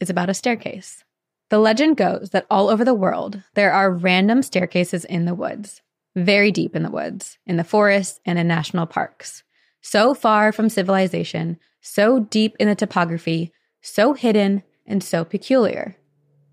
is 0.00 0.10
about 0.10 0.30
a 0.30 0.34
staircase. 0.34 1.04
The 1.50 1.58
legend 1.58 1.96
goes 1.96 2.30
that 2.30 2.46
all 2.50 2.68
over 2.68 2.84
the 2.84 2.94
world, 2.94 3.42
there 3.54 3.72
are 3.72 3.90
random 3.90 4.42
staircases 4.42 5.04
in 5.04 5.24
the 5.24 5.34
woods, 5.34 5.82
very 6.24 6.50
deep 6.50 6.76
in 6.76 6.82
the 6.82 6.90
woods, 6.90 7.38
in 7.46 7.56
the 7.56 7.64
forests, 7.64 8.20
and 8.24 8.38
in 8.38 8.48
national 8.48 8.86
parks. 8.86 9.42
So 9.80 10.14
far 10.14 10.52
from 10.52 10.68
civilization, 10.68 11.58
so 11.80 12.20
deep 12.20 12.54
in 12.60 12.68
the 12.68 12.74
topography, 12.74 13.52
so 13.80 14.12
hidden, 14.12 14.62
and 14.86 15.02
so 15.02 15.24
peculiar. 15.24 15.96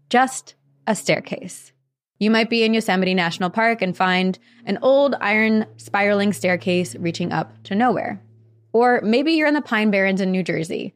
Just 0.10 0.56
a 0.86 0.96
staircase. 0.96 1.72
You 2.20 2.32
might 2.32 2.50
be 2.50 2.64
in 2.64 2.74
Yosemite 2.74 3.14
National 3.14 3.50
Park 3.50 3.82
and 3.82 3.96
find 3.96 4.40
an 4.66 4.80
old 4.82 5.16
iron 5.20 5.66
spiraling 5.78 6.34
staircase 6.34 6.96
reaching 6.96 7.32
up 7.32 7.64
to 7.64 7.76
nowhere. 7.76 8.22
Or 8.74 9.02
maybe 9.04 9.34
you're 9.34 9.48
in 9.48 9.54
the 9.54 9.62
Pine 9.62 9.92
Barrens 9.92 10.22
in 10.22 10.32
New 10.32 10.44
Jersey. 10.44 10.96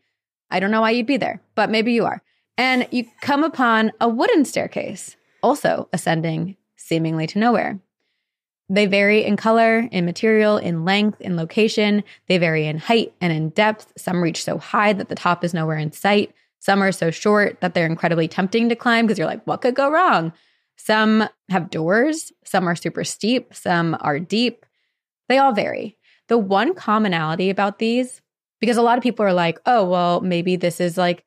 I 0.50 0.60
don't 0.60 0.72
know 0.72 0.82
why 0.82 0.92
you'd 0.92 1.06
be 1.06 1.18
there, 1.18 1.42
but 1.56 1.70
maybe 1.70 1.94
you 1.94 2.06
are. 2.06 2.22
And 2.58 2.88
you 2.92 3.06
come 3.22 3.44
upon 3.44 3.92
a 4.02 4.10
wooden 4.10 4.46
staircase, 4.46 5.16
also 5.42 5.90
ascending 5.94 6.58
seemingly 6.76 7.28
to 7.28 7.40
nowhere. 7.40 7.80
They 8.72 8.86
vary 8.86 9.26
in 9.26 9.36
color, 9.36 9.80
in 9.92 10.06
material, 10.06 10.56
in 10.56 10.86
length, 10.86 11.20
in 11.20 11.36
location. 11.36 12.06
They 12.28 12.38
vary 12.38 12.66
in 12.66 12.78
height 12.78 13.14
and 13.20 13.34
in 13.34 13.50
depth. 13.50 13.92
Some 13.98 14.24
reach 14.24 14.46
so 14.46 14.58
high 14.58 14.94
that 14.94 15.10
the 15.10 15.16
top 15.16 15.44
is 15.44 15.54
nowhere 15.54 15.78
in 15.78 15.92
sight. 15.92 16.34
Some 16.60 16.82
are 16.82 16.94
so 16.94 17.12
short 17.12 17.60
that 17.60 17.74
they're 17.74 17.86
incredibly 17.86 18.30
tempting 18.30 18.70
to 18.70 18.76
climb 18.78 19.06
because 19.06 19.18
you're 19.18 19.28
like, 19.28 19.46
what 19.46 19.60
could 19.60 19.76
go 19.76 19.92
wrong? 19.92 20.32
Some 20.78 21.28
have 21.50 21.70
doors, 21.70 22.32
some 22.46 22.66
are 22.66 22.76
super 22.78 23.04
steep, 23.04 23.54
some 23.54 23.98
are 24.00 24.20
deep. 24.20 24.66
They 25.28 25.38
all 25.38 25.52
vary. 25.52 25.98
The 26.30 26.38
one 26.38 26.74
commonality 26.74 27.50
about 27.50 27.78
these, 27.78 28.22
because 28.62 28.78
a 28.78 28.82
lot 28.82 28.98
of 28.98 29.04
people 29.04 29.26
are 29.26 29.34
like, 29.34 29.60
oh, 29.66 29.84
well, 29.84 30.22
maybe 30.22 30.56
this 30.56 30.80
is 30.80 30.98
like 30.98 31.26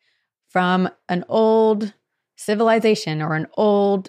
from 0.49 0.89
an 1.11 1.27
old 1.29 1.93
civilization 2.37 3.21
or 3.21 3.35
an 3.35 3.49
old 3.55 4.09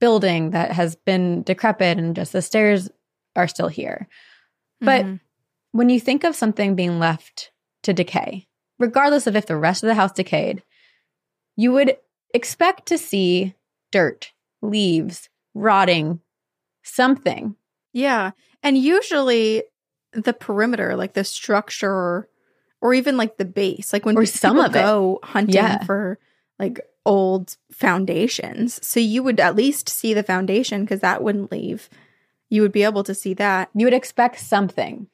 building 0.00 0.50
that 0.50 0.72
has 0.72 0.96
been 0.96 1.42
decrepit 1.42 1.98
and 1.98 2.14
just 2.16 2.32
the 2.32 2.42
stairs 2.42 2.88
are 3.34 3.48
still 3.48 3.68
here. 3.68 4.08
But 4.80 5.04
Mhm. 5.04 5.20
when 5.72 5.88
you 5.88 6.00
think 6.00 6.24
of 6.24 6.36
something 6.36 6.74
being 6.74 6.98
left 6.98 7.50
to 7.82 7.92
decay, 7.92 8.46
regardless 8.78 9.26
of 9.26 9.36
if 9.36 9.46
the 9.46 9.56
rest 9.56 9.82
of 9.82 9.86
the 9.88 9.94
house 9.94 10.12
decayed, 10.12 10.62
you 11.56 11.72
would 11.72 11.96
expect 12.34 12.86
to 12.86 12.98
see 12.98 13.54
dirt, 13.92 14.32
leaves, 14.60 15.28
rotting, 15.54 16.20
something. 16.82 17.56
Yeah. 17.92 18.32
And 18.62 18.76
usually 18.76 19.62
the 20.12 20.32
perimeter, 20.34 20.96
like 20.96 21.14
the 21.14 21.24
structure 21.24 22.28
or 22.82 22.94
even 22.94 23.16
like 23.16 23.38
the 23.38 23.44
base, 23.46 23.92
like 23.92 24.04
when 24.04 24.18
Or 24.18 24.26
some 24.26 24.58
of 24.58 24.76
it. 24.76 24.82
go 24.82 25.18
hunting 25.22 25.54
Yeah. 25.54 25.82
for 25.84 26.18
like 26.58 26.80
old 27.06 27.56
foundations. 27.72 28.86
So 28.86 29.00
you 29.00 29.22
would 29.22 29.40
at 29.40 29.56
least 29.56 29.88
see 29.88 30.12
the 30.12 30.22
foundation 30.22 30.82
because 30.82 31.00
that 31.00 31.22
wouldn't 31.22 31.52
leave. 31.52 31.88
You 32.50 32.62
would 32.62 32.72
be 32.72 32.82
able 32.82 33.04
to 33.04 33.14
see 33.14 33.32
that. 33.34 33.70
You 33.74 33.86
would 33.86 33.94
expect 33.94 34.40
something, 34.40 35.06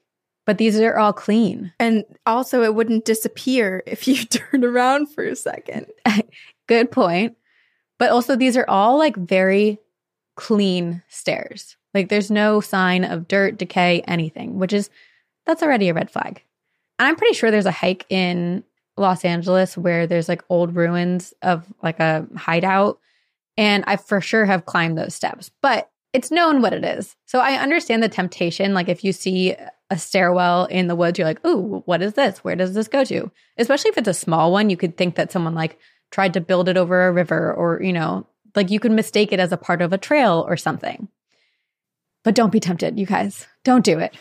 but 0.44 0.59
these 0.59 0.81
are 0.81 0.98
all 0.98 1.12
clean. 1.12 1.72
And 1.78 2.05
also 2.26 2.62
it 2.62 2.74
wouldn't 2.74 3.05
disappear 3.05 3.83
if 3.87 4.09
you 4.09 4.16
turned 4.24 4.64
around 4.64 5.07
for 5.07 5.24
a 5.24 5.37
second. 5.37 5.87
Good 6.66 6.90
point. 6.90 7.37
But 7.98 8.11
also, 8.11 8.35
these 8.35 8.57
are 8.57 8.68
all 8.68 8.98
like 8.98 9.14
very 9.16 9.78
clean 10.35 11.02
stairs. 11.09 11.76
Like, 11.94 12.09
there's 12.09 12.33
no 12.33 12.61
sign 12.61 13.05
of 13.05 13.28
dirt, 13.28 13.59
decay, 13.59 14.02
anything, 14.09 14.59
which 14.59 14.72
is 14.72 14.90
that's 15.46 15.62
already 15.62 15.88
a 15.88 15.94
red 15.94 16.11
flag. 16.11 16.42
And 16.98 17.07
I'm 17.07 17.16
pretty 17.16 17.35
sure 17.35 17.50
there's 17.50 17.66
a 17.66 17.70
hike 17.70 18.07
in 18.09 18.64
Los 18.96 19.24
Angeles 19.24 19.76
where 19.76 20.07
there's 20.07 20.28
like 20.28 20.44
old 20.48 20.74
ruins 20.76 21.33
of 21.42 21.66
like 21.83 22.00
a 22.00 22.26
hideout. 22.37 22.98
And 23.57 23.85
I 23.87 23.96
for 23.96 24.20
sure 24.20 24.44
have 24.46 24.64
climbed 24.64 24.96
those 24.96 25.14
steps, 25.14 25.50
but 25.61 25.90
it's 26.12 26.31
known 26.31 26.61
what 26.61 26.72
it 26.72 26.85
is. 26.85 27.16
So 27.26 27.38
I 27.38 27.55
understand 27.55 28.02
the 28.02 28.09
temptation. 28.09 28.74
Like, 28.74 28.88
if 28.88 29.02
you 29.02 29.12
see 29.12 29.57
a 29.90 29.98
stairwell 29.98 30.66
in 30.66 30.87
the 30.87 30.96
woods, 30.96 31.18
you're 31.18 31.28
like, 31.28 31.44
ooh, 31.46 31.83
what 31.87 32.02
is 32.02 32.14
this? 32.14 32.38
Where 32.38 32.57
does 32.57 32.74
this 32.74 32.88
go 32.88 33.05
to? 33.05 33.31
Especially 33.59 33.90
if 33.90 33.98
it's 33.98 34.09
a 34.09 34.14
small 34.14 34.52
one, 34.52 34.70
you 34.70 34.76
could 34.76 34.96
think 34.96 35.16
that 35.16 35.33
someone 35.33 35.55
like 35.55 35.78
tried 36.11 36.35
to 36.35 36.40
build 36.40 36.68
it 36.68 36.76
over 36.76 37.07
a 37.07 37.12
river 37.12 37.52
or, 37.52 37.83
you 37.83 37.92
know, 37.92 38.26
like 38.55 38.70
you 38.70 38.81
could 38.81 38.92
mistake 38.92 39.33
it 39.33 39.40
as 39.40 39.52
a 39.52 39.57
part 39.57 39.81
of 39.81 39.92
a 39.92 39.98
trail 39.98 40.44
or 40.46 40.57
something. 40.57 41.09
But 42.24 42.35
don't 42.35 42.52
be 42.52 42.61
tempted, 42.61 42.98
you 42.98 43.07
guys. 43.07 43.46
Don't 43.64 43.85
do 43.85 43.98
it. 43.98 44.14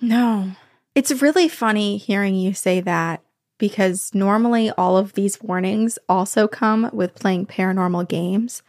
No. 0.00 0.52
It's 0.94 1.22
really 1.22 1.48
funny 1.48 1.96
hearing 1.96 2.34
you 2.34 2.54
say 2.54 2.80
that 2.80 3.22
because 3.58 4.10
normally 4.14 4.70
all 4.72 4.96
of 4.96 5.12
these 5.14 5.40
warnings 5.42 5.98
also 6.08 6.48
come 6.48 6.90
with 6.92 7.14
playing 7.14 7.46
paranormal 7.46 8.08
games. 8.08 8.62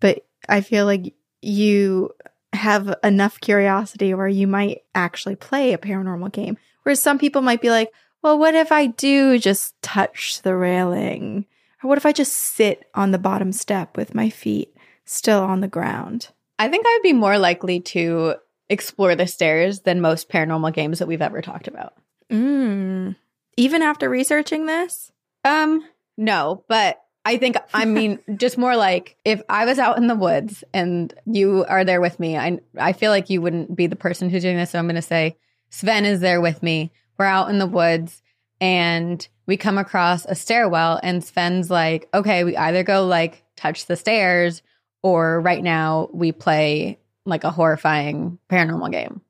But 0.00 0.26
I 0.48 0.60
feel 0.60 0.84
like 0.84 1.14
you 1.40 2.10
have 2.52 2.94
enough 3.02 3.40
curiosity 3.40 4.14
where 4.14 4.28
you 4.28 4.46
might 4.46 4.82
actually 4.94 5.36
play 5.36 5.72
a 5.72 5.78
paranormal 5.78 6.32
game. 6.32 6.56
Whereas 6.82 7.02
some 7.02 7.18
people 7.18 7.42
might 7.42 7.60
be 7.60 7.70
like, 7.70 7.90
well, 8.22 8.38
what 8.38 8.54
if 8.54 8.72
I 8.72 8.86
do 8.86 9.38
just 9.38 9.80
touch 9.82 10.42
the 10.42 10.56
railing? 10.56 11.46
Or 11.82 11.88
what 11.88 11.98
if 11.98 12.06
I 12.06 12.12
just 12.12 12.32
sit 12.32 12.84
on 12.94 13.10
the 13.10 13.18
bottom 13.18 13.52
step 13.52 13.96
with 13.96 14.14
my 14.14 14.30
feet 14.30 14.74
still 15.04 15.40
on 15.40 15.60
the 15.60 15.68
ground? 15.68 16.28
I 16.58 16.68
think 16.68 16.84
I'd 16.86 17.00
be 17.02 17.12
more 17.12 17.38
likely 17.38 17.80
to 17.80 18.36
explore 18.68 19.14
the 19.14 19.26
stairs 19.26 19.80
than 19.80 20.00
most 20.00 20.28
paranormal 20.28 20.74
games 20.74 20.98
that 20.98 21.08
we've 21.08 21.22
ever 21.22 21.40
talked 21.40 21.68
about. 21.68 21.94
Mm. 22.30 23.16
Even 23.58 23.82
after 23.82 24.08
researching 24.08 24.66
this? 24.66 25.10
Um, 25.44 25.84
no, 26.16 26.62
but 26.68 27.02
I 27.24 27.38
think 27.38 27.56
I 27.74 27.84
mean 27.86 28.20
just 28.36 28.56
more 28.56 28.76
like 28.76 29.16
if 29.24 29.42
I 29.48 29.64
was 29.64 29.80
out 29.80 29.98
in 29.98 30.06
the 30.06 30.14
woods 30.14 30.62
and 30.72 31.12
you 31.26 31.64
are 31.68 31.84
there 31.84 32.00
with 32.00 32.20
me, 32.20 32.36
I 32.38 32.60
I 32.78 32.92
feel 32.92 33.10
like 33.10 33.30
you 33.30 33.42
wouldn't 33.42 33.74
be 33.74 33.88
the 33.88 33.96
person 33.96 34.30
who's 34.30 34.42
doing 34.42 34.56
this. 34.56 34.70
So 34.70 34.78
I'm 34.78 34.86
gonna 34.86 35.02
say 35.02 35.36
Sven 35.70 36.04
is 36.04 36.20
there 36.20 36.40
with 36.40 36.62
me. 36.62 36.92
We're 37.18 37.24
out 37.24 37.50
in 37.50 37.58
the 37.58 37.66
woods 37.66 38.22
and 38.60 39.26
we 39.46 39.56
come 39.56 39.76
across 39.76 40.24
a 40.24 40.36
stairwell 40.36 41.00
and 41.02 41.24
Sven's 41.24 41.68
like, 41.68 42.08
okay, 42.14 42.44
we 42.44 42.56
either 42.56 42.84
go 42.84 43.06
like 43.06 43.42
touch 43.56 43.86
the 43.86 43.96
stairs 43.96 44.62
or 45.02 45.40
right 45.40 45.64
now 45.64 46.10
we 46.12 46.30
play 46.30 47.00
like 47.26 47.42
a 47.42 47.50
horrifying 47.50 48.38
paranormal 48.48 48.92
game. 48.92 49.20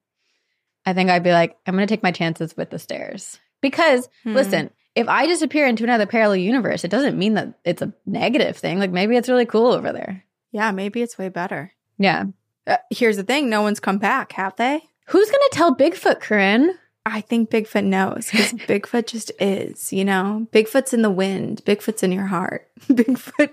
I 0.84 0.92
think 0.92 1.08
I'd 1.08 1.24
be 1.24 1.32
like, 1.32 1.56
I'm 1.66 1.74
gonna 1.74 1.86
take 1.86 2.02
my 2.02 2.12
chances 2.12 2.54
with 2.58 2.68
the 2.68 2.78
stairs. 2.78 3.40
Because 3.61 4.09
Hmm. 4.25 4.35
listen, 4.35 4.71
if 4.94 5.09
I 5.09 5.27
disappear 5.27 5.66
into 5.66 5.85
another 5.85 6.07
parallel 6.07 6.37
universe, 6.37 6.85
it 6.85 6.90
doesn't 6.90 7.18
mean 7.18 7.35
that 7.35 7.55
it's 7.64 7.83
a 7.83 7.92
negative 8.07 8.57
thing. 8.57 8.79
Like 8.79 8.90
maybe 8.90 9.16
it's 9.16 9.29
really 9.29 9.47
cool 9.47 9.73
over 9.73 9.92
there. 9.92 10.25
Yeah, 10.53 10.71
maybe 10.73 11.03
it's 11.03 11.18
way 11.18 11.29
better. 11.29 11.73
Yeah. 11.99 12.25
Uh, 12.66 12.77
here's 12.90 13.16
the 13.16 13.23
thing 13.23 13.49
no 13.49 13.62
one's 13.62 13.81
come 13.81 13.99
back, 13.99 14.33
have 14.33 14.57
they? 14.57 14.83
Who's 15.07 15.31
gonna 15.31 15.42
tell 15.53 15.75
Bigfoot, 15.75 16.21
Corinne? 16.21 16.75
I 17.07 17.21
think 17.23 17.49
Bigfoot 17.51 17.85
knows 17.85 18.31
because 18.31 18.53
Bigfoot 18.66 19.07
just 19.07 19.33
is, 19.40 19.92
you 19.92 20.05
know? 20.05 20.47
Bigfoot's 20.53 20.92
in 20.92 21.03
the 21.03 21.11
wind, 21.11 21.62
Bigfoot's 21.64 22.03
in 22.03 22.12
your 22.12 22.27
heart. 22.27 22.68
Bigfoot 22.88 23.51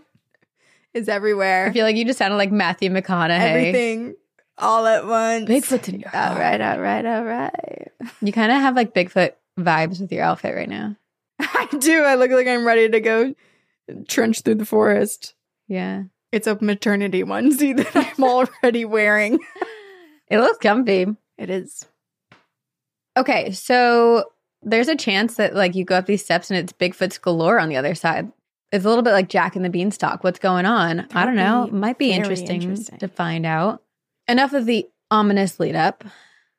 is 0.94 1.08
everywhere. 1.10 1.68
I 1.68 1.72
feel 1.74 1.86
like 1.86 1.96
you 1.96 2.06
just 2.06 2.20
sounded 2.20 2.38
like 2.38 2.52
Matthew 2.52 2.90
McConaughey. 2.90 3.40
Everything 3.40 4.16
all 4.58 4.86
at 4.86 5.06
once. 5.06 5.50
Bigfoot's 5.50 5.88
in 5.90 6.00
your 6.00 6.10
All 6.14 6.22
heart. 6.22 6.40
right, 6.40 6.62
all 6.62 6.80
right, 6.80 7.06
all 7.06 7.24
right. 7.24 7.92
You 8.22 8.32
kind 8.32 8.52
of 8.52 8.60
have 8.62 8.76
like 8.76 8.94
Bigfoot 8.94 9.32
vibes 9.60 10.00
with 10.00 10.12
your 10.12 10.24
outfit 10.24 10.56
right 10.56 10.70
now. 10.70 10.96
I 11.40 11.68
do. 11.80 12.04
I 12.04 12.16
look 12.16 12.32
like 12.32 12.48
I'm 12.48 12.66
ready 12.66 12.90
to 12.90 13.00
go 13.00 13.34
trench 14.08 14.42
through 14.42 14.56
the 14.56 14.66
forest. 14.66 15.34
Yeah. 15.68 16.04
It's 16.32 16.48
a 16.48 16.58
maternity 16.62 17.24
onesie 17.24 17.78
that 17.78 17.96
I'm 18.18 18.24
already 18.24 18.86
wearing. 18.86 19.40
It 20.28 20.40
looks 20.40 20.58
comfy. 20.58 21.08
It 21.38 21.50
is. 21.50 21.86
Okay, 23.18 23.52
so 23.52 24.26
there's 24.62 24.88
a 24.88 24.96
chance 24.96 25.36
that 25.36 25.56
like 25.56 25.76
you 25.76 25.86
go 25.86 25.96
up 25.96 26.06
these 26.06 26.24
steps 26.24 26.50
and 26.50 26.58
it's 26.58 26.74
Bigfoot's 26.74 27.18
galore 27.18 27.60
on 27.60 27.70
the 27.70 27.78
other 27.78 27.96
side. 27.96 28.32
It's 28.72 28.84
a 28.84 28.90
little 28.90 29.04
bit 29.04 29.14
like 29.14 29.30
Jack 29.30 29.56
and 29.56 29.64
the 29.64 29.70
Beanstalk. 29.70 30.24
What's 30.24 30.40
going 30.40 30.66
on? 30.66 31.08
I 31.14 31.26
don't 31.26 31.36
know. 31.36 31.66
It 31.66 31.74
might 31.74 31.98
be 31.98 32.12
interesting, 32.12 32.62
interesting. 32.62 32.98
to 32.98 33.08
find 33.08 33.46
out. 33.46 33.82
Enough 34.28 34.54
of 34.54 34.66
the 34.66 34.90
ominous 35.12 35.60
lead 35.60 35.76
up. 35.76 36.04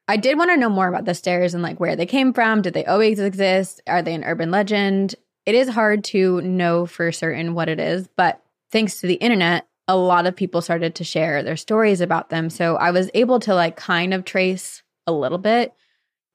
I 0.09 0.17
did 0.17 0.39
want 0.39 0.51
to 0.51 0.57
know 0.57 0.69
more 0.69 0.89
about 0.89 1.05
the 1.05 1.15
stairs 1.15 1.55
and 1.55 1.63
like 1.63 1.81
where 1.81 1.97
they 1.97 2.07
came 2.07 2.33
from. 2.33 2.63
Did 2.63 2.75
they 2.75 2.85
always 2.85 3.19
exist? 3.19 3.81
Are 3.87 4.03
they 4.03 4.15
an 4.15 4.25
urban 4.25 4.51
legend? 4.51 5.15
It 5.45 5.55
is 5.55 5.69
hard 5.69 6.05
to 6.05 6.41
know 6.43 6.87
for 6.87 7.11
certain 7.13 7.55
what 7.55 7.69
it 7.69 7.81
is, 7.81 8.09
but 8.17 8.43
thanks 8.71 9.01
to 9.01 9.07
the 9.07 9.15
internet, 9.15 9.67
a 9.89 9.97
lot 9.97 10.27
of 10.27 10.35
people 10.35 10.61
started 10.61 10.97
to 10.97 11.05
share 11.05 11.43
their 11.43 11.57
stories 11.57 12.01
about 12.01 12.31
them. 12.31 12.51
So 12.51 12.77
I 12.77 12.91
was 12.91 13.11
able 13.15 13.41
to 13.41 13.55
like 13.55 13.77
kind 13.77 14.13
of 14.13 14.25
trace 14.25 14.83
a 15.07 15.13
little 15.13 15.39
bit. 15.39 15.73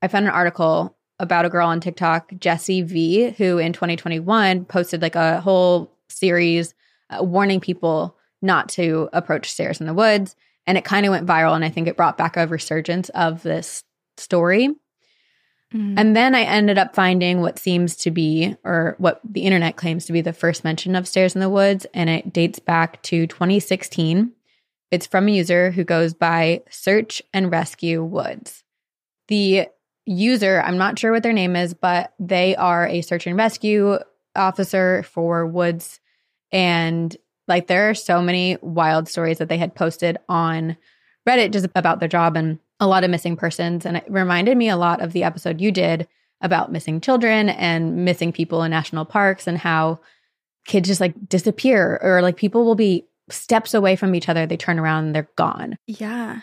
I 0.02 0.08
found 0.08 0.26
an 0.26 0.32
article 0.32 0.98
about 1.20 1.46
a 1.46 1.50
girl 1.50 1.68
on 1.68 1.80
TikTok, 1.80 2.32
Jessie 2.40 2.82
V, 2.82 3.32
who 3.32 3.58
in 3.58 3.74
2021 3.74 4.66
posted 4.66 5.02
like 5.02 5.16
a 5.16 5.42
whole 5.42 5.92
series 6.10 6.74
uh, 7.10 7.24
warning 7.24 7.60
people 7.60 8.18
not 8.42 8.70
to 8.70 9.10
approach 9.14 9.52
stairs 9.52 9.80
in 9.80 9.86
the 9.86 9.94
woods. 9.94 10.36
And 10.72 10.78
it 10.78 10.86
kind 10.86 11.06
of 11.06 11.12
went 11.12 11.28
viral. 11.28 11.54
And 11.54 11.66
I 11.66 11.70
think 11.70 11.90
it 11.90 11.98
brought 11.98 12.18
back 12.18 12.38
a 12.38 12.48
resurgence 12.48 13.10
of 13.10 13.44
this 13.44 13.84
story. 14.16 14.70
Mm. 15.74 15.96
And 15.98 16.16
then 16.16 16.34
I 16.34 16.44
ended 16.44 16.78
up 16.78 16.96
finding 16.96 17.42
what 17.42 17.60
seems 17.60 17.98
to 17.98 18.10
be, 18.10 18.56
or 18.64 18.96
what 18.98 19.20
the 19.30 19.42
internet 19.42 19.76
claims 19.76 20.06
to 20.06 20.14
be 20.14 20.22
the 20.22 20.32
first 20.32 20.64
mention 20.64 20.96
of 20.96 21.10
stairs 21.10 21.36
in 21.36 21.42
the 21.42 21.50
woods. 21.50 21.86
And 21.94 22.10
it 22.10 22.32
dates 22.32 22.60
back 22.60 23.02
to 23.02 23.28
2016. 23.28 24.32
It's 24.92 25.06
from 25.06 25.28
a 25.28 25.32
user 25.32 25.72
who 25.72 25.84
goes 25.84 26.14
by 26.14 26.62
Search 26.70 27.22
and 27.34 27.52
Rescue 27.52 28.02
Woods. 28.02 28.64
The 29.28 29.68
user, 30.06 30.62
I'm 30.62 30.78
not 30.78 30.98
sure 30.98 31.12
what 31.12 31.24
their 31.24 31.34
name 31.34 31.58
is, 31.58 31.74
but 31.74 32.14
they 32.18 32.56
are 32.56 32.88
a 32.88 33.02
search 33.02 33.28
and 33.28 33.36
rescue 33.36 34.00
officer 34.38 35.04
for 35.04 35.46
Woods. 35.46 36.00
And 36.54 37.14
like 37.48 37.68
there 37.68 37.90
are 37.90 37.94
so 37.96 38.22
many 38.22 38.58
wild 38.62 39.08
stories 39.08 39.38
that 39.40 39.50
they 39.50 39.58
had 39.58 39.76
posted 39.76 40.18
on 40.30 40.78
Reddit 41.28 41.52
just 41.52 41.68
about 41.76 42.00
their 42.00 42.10
job 42.10 42.36
and 42.36 42.60
a 42.80 42.88
lot 42.88 43.04
of 43.04 43.12
missing 43.12 43.36
persons. 43.36 43.86
And 43.86 43.98
it 43.98 44.06
reminded 44.10 44.58
me 44.58 44.70
a 44.70 44.78
lot 44.78 45.02
of 45.02 45.14
the 45.14 45.24
episode 45.24 45.62
you 45.62 45.72
did 45.72 46.08
about 46.42 46.72
missing 46.72 47.00
children 47.00 47.50
and 47.50 48.04
missing 48.04 48.32
people 48.32 48.64
in 48.64 48.72
national 48.72 49.06
parks 49.06 49.48
and 49.48 49.58
how 49.58 50.00
kids 50.66 50.88
just 50.88 51.02
like 51.02 51.14
disappear 51.30 52.00
or 52.02 52.22
like 52.22 52.38
people 52.38 52.66
will 52.66 52.76
be 52.76 53.06
steps 53.30 53.74
away 53.74 53.96
from 53.96 54.16
each 54.16 54.30
other. 54.30 54.46
They 54.46 54.58
turn 54.58 54.80
around 54.80 55.06
and 55.06 55.16
they're 55.16 55.30
gone. 55.36 55.78
Yeah. 55.88 56.42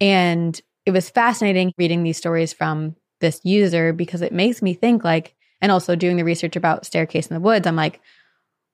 And 0.00 0.58
it 0.84 0.92
was 0.92 1.10
fascinating 1.10 1.72
reading 1.78 2.02
these 2.02 2.16
stories 2.16 2.52
from 2.52 2.96
this 3.20 3.40
user 3.44 3.92
because 3.92 4.22
it 4.22 4.32
makes 4.32 4.62
me 4.62 4.74
think 4.74 5.04
like, 5.04 5.34
and 5.60 5.72
also 5.72 5.96
doing 5.96 6.16
the 6.16 6.24
research 6.24 6.56
about 6.56 6.86
staircase 6.86 7.26
in 7.26 7.34
the 7.34 7.40
woods, 7.40 7.66
I'm 7.66 7.76
like, 7.76 8.00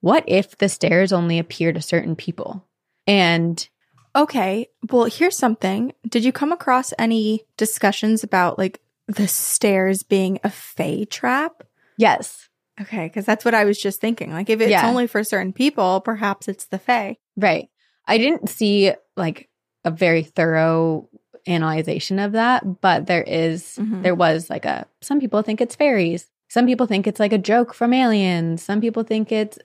what 0.03 0.24
if 0.26 0.59
the 0.59 0.68
stairs 0.68 1.12
only 1.12 1.38
appear 1.38 1.72
to 1.72 1.80
certain 1.80 2.14
people? 2.14 2.66
And 3.07 3.66
Okay. 4.14 4.66
Well, 4.90 5.05
here's 5.07 5.38
something. 5.38 5.94
Did 6.07 6.22
you 6.22 6.32
come 6.32 6.53
across 6.53 6.92
any 6.98 7.44
discussions 7.57 8.22
about 8.22 8.59
like 8.59 8.78
the 9.09 9.26
stairs 9.26 10.03
being 10.03 10.38
a 10.44 10.50
fey 10.50 11.07
trap? 11.07 11.62
yes, 11.96 12.48
Okay, 12.80 13.05
because 13.07 13.26
that's 13.26 13.44
what 13.44 13.55
I 13.55 13.64
was 13.64 13.78
just 13.80 14.00
thinking. 14.00 14.32
Like, 14.32 14.48
if 14.50 14.61
it's 14.61 14.70
Yeah. 14.70 14.88
only 14.88 15.07
for 15.07 15.22
certain 15.24 15.53
people, 15.53 16.00
perhaps 16.00 16.48
it's 16.48 16.64
the 16.66 16.78
Fae. 16.78 17.16
right. 17.36 17.68
I 18.09 18.18
didn't 18.18 18.48
see 18.48 18.92
like 19.16 19.48
a 19.84 19.90
very 19.90 20.22
thorough 20.24 21.09
analyzation 21.46 22.18
of 22.18 22.32
that, 22.32 22.80
but 22.80 23.07
there 23.07 23.22
is- 23.22 23.76
Mhm. 23.80 24.03
there 24.03 24.14
was 24.14 24.48
like 24.50 24.64
a, 24.64 24.86
some 25.00 25.20
people 25.20 25.42
think 25.42 25.61
it's 25.61 25.74
fairies. 25.76 26.28
Some 26.48 26.66
people 26.66 26.86
think 26.86 27.07
it's 27.07 27.20
like 27.20 27.32
a 27.32 27.38
joke 27.38 27.74
from 27.74 27.92
aliens. 27.92 28.62
Some 28.62 28.80
people 28.80 29.03
think 29.05 29.30
it's 29.32 29.59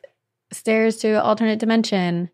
stairs 0.51 0.97
to 0.97 1.21
alternate 1.21 1.59
dimension. 1.59 2.29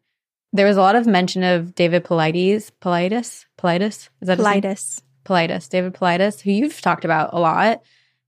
There 0.51 0.67
was 0.67 0.77
a 0.77 0.81
lot 0.81 0.95
of 0.95 1.07
mention 1.07 1.43
of 1.43 1.73
David 1.75 2.03
Paulides, 2.03 2.71
Politis, 2.81 3.45
Politis. 3.57 4.09
Is 4.21 4.27
that? 4.27 4.37
Politis. 4.37 5.01
Politis, 5.25 5.69
David 5.69 5.93
Politis, 5.93 6.41
who 6.41 6.51
you've 6.51 6.79
talked 6.81 7.05
about 7.05 7.33
a 7.33 7.39
lot. 7.39 7.81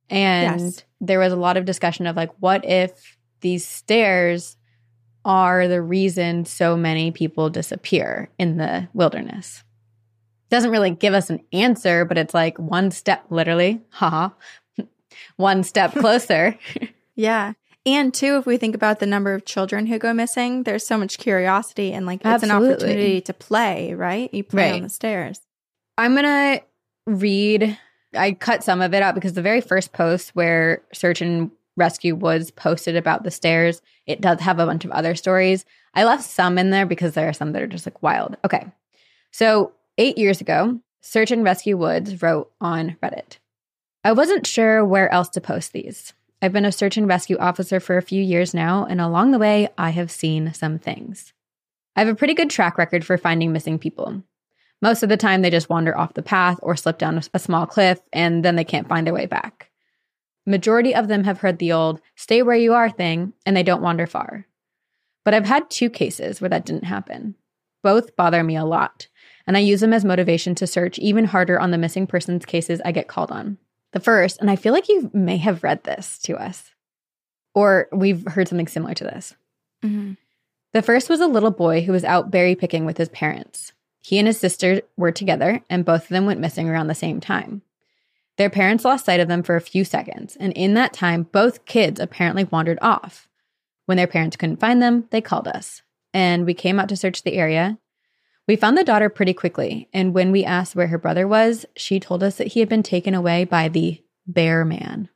And 0.10 0.60
Yes. 0.62 0.84
there 1.02 1.20
was 1.20 1.34
a 1.34 1.38
lot 1.38 1.58
of 1.58 1.66
discussion 1.66 2.08
of 2.08 2.16
like, 2.16 2.32
what 2.40 2.64
if 2.66 3.18
these 3.42 3.68
stairs 3.68 4.58
are 5.24 5.68
the 5.68 5.82
reason 5.82 6.46
so 6.46 6.78
many 6.78 7.12
people 7.12 7.50
disappear 7.50 8.30
in 8.40 8.58
the 8.58 8.88
wilderness? 8.94 9.64
Doesn't 10.50 10.72
really 10.72 10.92
give 10.92 11.14
us 11.14 11.30
an 11.30 11.42
answer, 11.52 12.06
but 12.06 12.18
it's 12.18 12.34
like 12.34 12.58
one 12.58 12.92
step, 12.92 13.26
literally, 13.30 13.82
haha, 13.90 14.30
one 15.38 15.64
step 15.64 15.92
closer. 15.94 16.58
Yeah. 17.18 17.54
And 17.86 18.14
two, 18.14 18.38
if 18.38 18.46
we 18.46 18.58
think 18.58 18.74
about 18.74 19.00
the 19.00 19.06
number 19.06 19.34
of 19.34 19.46
children 19.46 19.86
who 19.86 20.00
go 20.00 20.14
missing, 20.14 20.64
there's 20.64 20.86
so 20.88 20.98
much 20.98 21.18
curiosity 21.20 21.94
and 21.94 22.06
like 22.06 22.22
it's 22.26 22.44
an 22.44 22.50
opportunity 22.52 23.22
to 23.22 23.34
play, 23.34 23.94
right? 23.94 24.34
You 24.34 24.44
play 24.44 24.72
Right. 24.72 24.76
on 24.76 24.82
the 24.84 24.90
stairs. 24.90 25.40
I'm 25.98 26.14
going 26.16 26.24
to 26.26 26.64
read, 27.06 27.78
I 28.18 28.32
cut 28.34 28.64
some 28.64 28.82
of 28.82 28.94
it 28.94 29.04
out 29.04 29.14
because 29.16 29.34
the 29.34 29.42
very 29.44 29.62
first 29.62 29.94
post 29.94 30.36
where 30.36 30.82
Search 30.94 31.22
and 31.22 31.52
Rescue 31.78 32.16
Woods 32.16 32.50
posted 32.52 32.96
about 32.96 33.24
the 33.24 33.32
stairs, 33.32 33.82
it 34.08 34.20
does 34.20 34.40
have 34.40 34.60
a 34.60 34.66
bunch 34.66 34.84
of 34.86 34.92
other 34.92 35.14
stories. 35.14 35.64
I 35.94 36.06
left 36.06 36.24
some 36.24 36.58
in 36.58 36.72
there 36.72 36.86
because 36.88 37.14
there 37.14 37.30
are 37.30 37.34
some 37.34 37.52
that 37.52 37.62
are 37.62 37.68
just 37.68 37.86
like 37.86 38.02
wild. 38.02 38.36
Okay. 38.44 38.66
So, 39.32 39.74
eight 39.98 40.18
years 40.18 40.42
ago, 40.42 40.80
Search 41.02 41.30
and 41.32 41.44
Rescue 41.44 41.78
Woods 41.78 42.22
wrote 42.22 42.52
on 42.60 42.98
Reddit 43.04 43.38
I 44.04 44.12
wasn't 44.14 44.48
sure 44.48 44.84
where 44.84 45.12
else 45.14 45.30
to 45.30 45.42
post 45.42 45.72
these. 45.74 46.14
I've 46.42 46.54
been 46.54 46.66
a 46.66 46.72
search 46.72 46.98
and 46.98 47.08
rescue 47.08 47.38
officer 47.38 47.80
for 47.80 47.98
a 47.98 48.02
few 48.02 48.22
years 48.22 48.54
now, 48.54 48.86
and 48.86 49.00
along 49.00 49.32
the 49.32 49.40
way, 49.40 49.70
I 49.78 49.92
have 49.92 50.12
seen 50.12 50.54
some 50.54 50.78
things. 50.78 51.34
I 51.96 52.02
have 52.02 52.10
a 52.10 52.16
pretty 52.16 52.34
good 52.34 52.50
track 52.50 52.78
record 52.78 53.06
for 53.06 53.18
finding 53.18 53.54
missing 53.54 53.80
people. 53.80 54.22
Most 54.82 55.02
of 55.02 55.10
the 55.10 55.18
time, 55.18 55.42
they 55.42 55.50
just 55.50 55.70
wander 55.70 55.98
off 55.98 56.14
the 56.14 56.22
path 56.22 56.60
or 56.62 56.76
slip 56.76 56.98
down 56.98 57.22
a, 57.34 57.40
small 57.40 57.66
cliff, 57.66 58.00
and 58.12 58.44
then 58.44 58.56
they 58.56 58.66
can't 58.66 58.90
find 58.90 59.08
their 59.08 59.14
way 59.14 59.26
back. 59.26 59.72
Majority 60.46 60.94
of 60.94 61.08
them 61.08 61.24
have 61.24 61.40
heard 61.40 61.58
the 61.58 61.72
old 61.72 62.02
"stay 62.16 62.44
where 62.44 62.56
you 62.56 62.74
are" 62.74 62.90
thing, 62.90 63.34
and 63.46 63.56
they 63.56 63.64
don't 63.64 63.82
wander 63.82 64.06
far. 64.06 64.46
But 65.24 65.34
I've 65.34 65.48
had 65.48 65.70
two 65.70 65.90
cases 65.90 66.40
where 66.42 66.50
that 66.50 66.66
didn't 66.66 66.84
happen. 66.84 67.36
Both 67.82 68.16
bother 68.16 68.44
me 68.44 68.56
a 68.56 68.66
lot, 68.66 69.08
and 69.48 69.56
I 69.56 69.62
use 69.62 69.80
them 69.80 69.94
as 69.94 70.06
motivation 70.06 70.54
to 70.56 70.68
search 70.68 71.00
even 71.00 71.26
harder 71.26 71.60
on 71.60 71.72
the 71.72 71.78
missing 71.78 72.06
persons 72.06 72.46
cases 72.46 72.82
I 72.84 72.92
get 72.92 73.08
called 73.08 73.32
on. 73.32 73.58
The 73.96 74.02
first, 74.02 74.42
and 74.42 74.52
I 74.52 74.58
feel 74.58 74.74
like 74.74 74.90
you 74.90 75.10
may 75.14 75.38
have 75.38 75.64
read 75.64 75.86
this 75.86 76.20
to 76.24 76.36
us, 76.36 76.74
or 77.54 77.88
we've 77.94 78.28
heard 78.28 78.50
something 78.50 78.68
similar 78.68 78.94
to 78.94 79.06
this. 79.06 79.38
Mm-hmm. 79.86 80.16
The 80.74 80.82
first 80.82 81.08
was 81.08 81.22
a 81.22 81.28
little 81.28 81.50
boy 81.50 81.82
who 81.82 81.94
was 81.94 82.04
out 82.04 82.30
berry 82.30 82.56
picking 82.56 82.84
with 82.84 82.98
his 82.98 83.08
parents. 83.08 83.72
He 84.02 84.20
and 84.20 84.28
his 84.28 84.38
sister 84.38 84.82
were 84.98 85.14
together, 85.14 85.64
and 85.70 85.86
both 85.86 86.04
of 86.04 86.10
them 86.10 86.26
went 86.26 86.42
missing 86.42 86.68
around 86.68 86.88
the 86.88 86.94
same 86.94 87.22
time. 87.22 87.62
Their 88.38 88.50
parents 88.50 88.84
lost 88.84 89.06
sight 89.06 89.22
of 89.22 89.30
them 89.30 89.44
for 89.44 89.56
a 89.56 89.62
few 89.62 89.86
seconds, 89.86 90.36
and 90.42 90.52
in 90.52 90.74
that 90.74 90.92
time, 90.92 91.24
both 91.24 91.64
kids 91.64 92.02
apparently 92.02 92.44
wandered 92.44 92.80
off. 92.82 93.30
When 93.86 93.96
their 93.96 94.08
parents 94.08 94.36
couldn't 94.36 94.60
find 94.60 94.82
them, 94.82 95.06
they 95.12 95.22
called 95.22 95.48
us, 95.48 95.84
and 96.14 96.46
we 96.46 96.54
came 96.54 96.82
out 96.82 96.90
to 96.90 96.98
search 96.98 97.24
the 97.24 97.36
area. 97.36 97.78
We 98.48 98.56
found 98.56 98.78
the 98.78 98.84
daughter 98.84 99.10
pretty 99.10 99.34
quickly, 99.34 99.90
and 99.92 100.14
when 100.14 100.32
we 100.32 100.46
asked 100.46 100.76
where 100.76 100.88
her 100.88 100.98
brother 101.00 101.28
was, 101.28 101.66
she 101.76 102.00
told 102.00 102.22
us 102.24 102.38
that 102.38 102.48
he 102.48 102.60
had 102.60 102.70
been 102.70 102.84
taken 102.84 103.14
away 103.16 103.44
by 103.44 103.70
the 103.70 104.02
bear 104.28 104.64
man. 104.64 105.10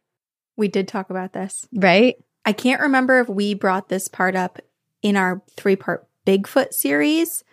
We 0.58 0.68
did 0.68 0.88
talk 0.88 1.10
about 1.12 1.34
this. 1.34 1.68
Right? 1.74 2.16
I 2.46 2.54
can't 2.54 2.82
remember 2.82 3.20
if 3.20 3.30
we 3.30 3.54
brought 3.54 3.90
this 3.90 4.08
part 4.08 4.36
up 4.36 4.60
in 5.04 5.16
our 5.16 5.42
three 5.56 5.76
part 5.76 6.08
Bigfoot 6.26 6.74
series 6.74 7.44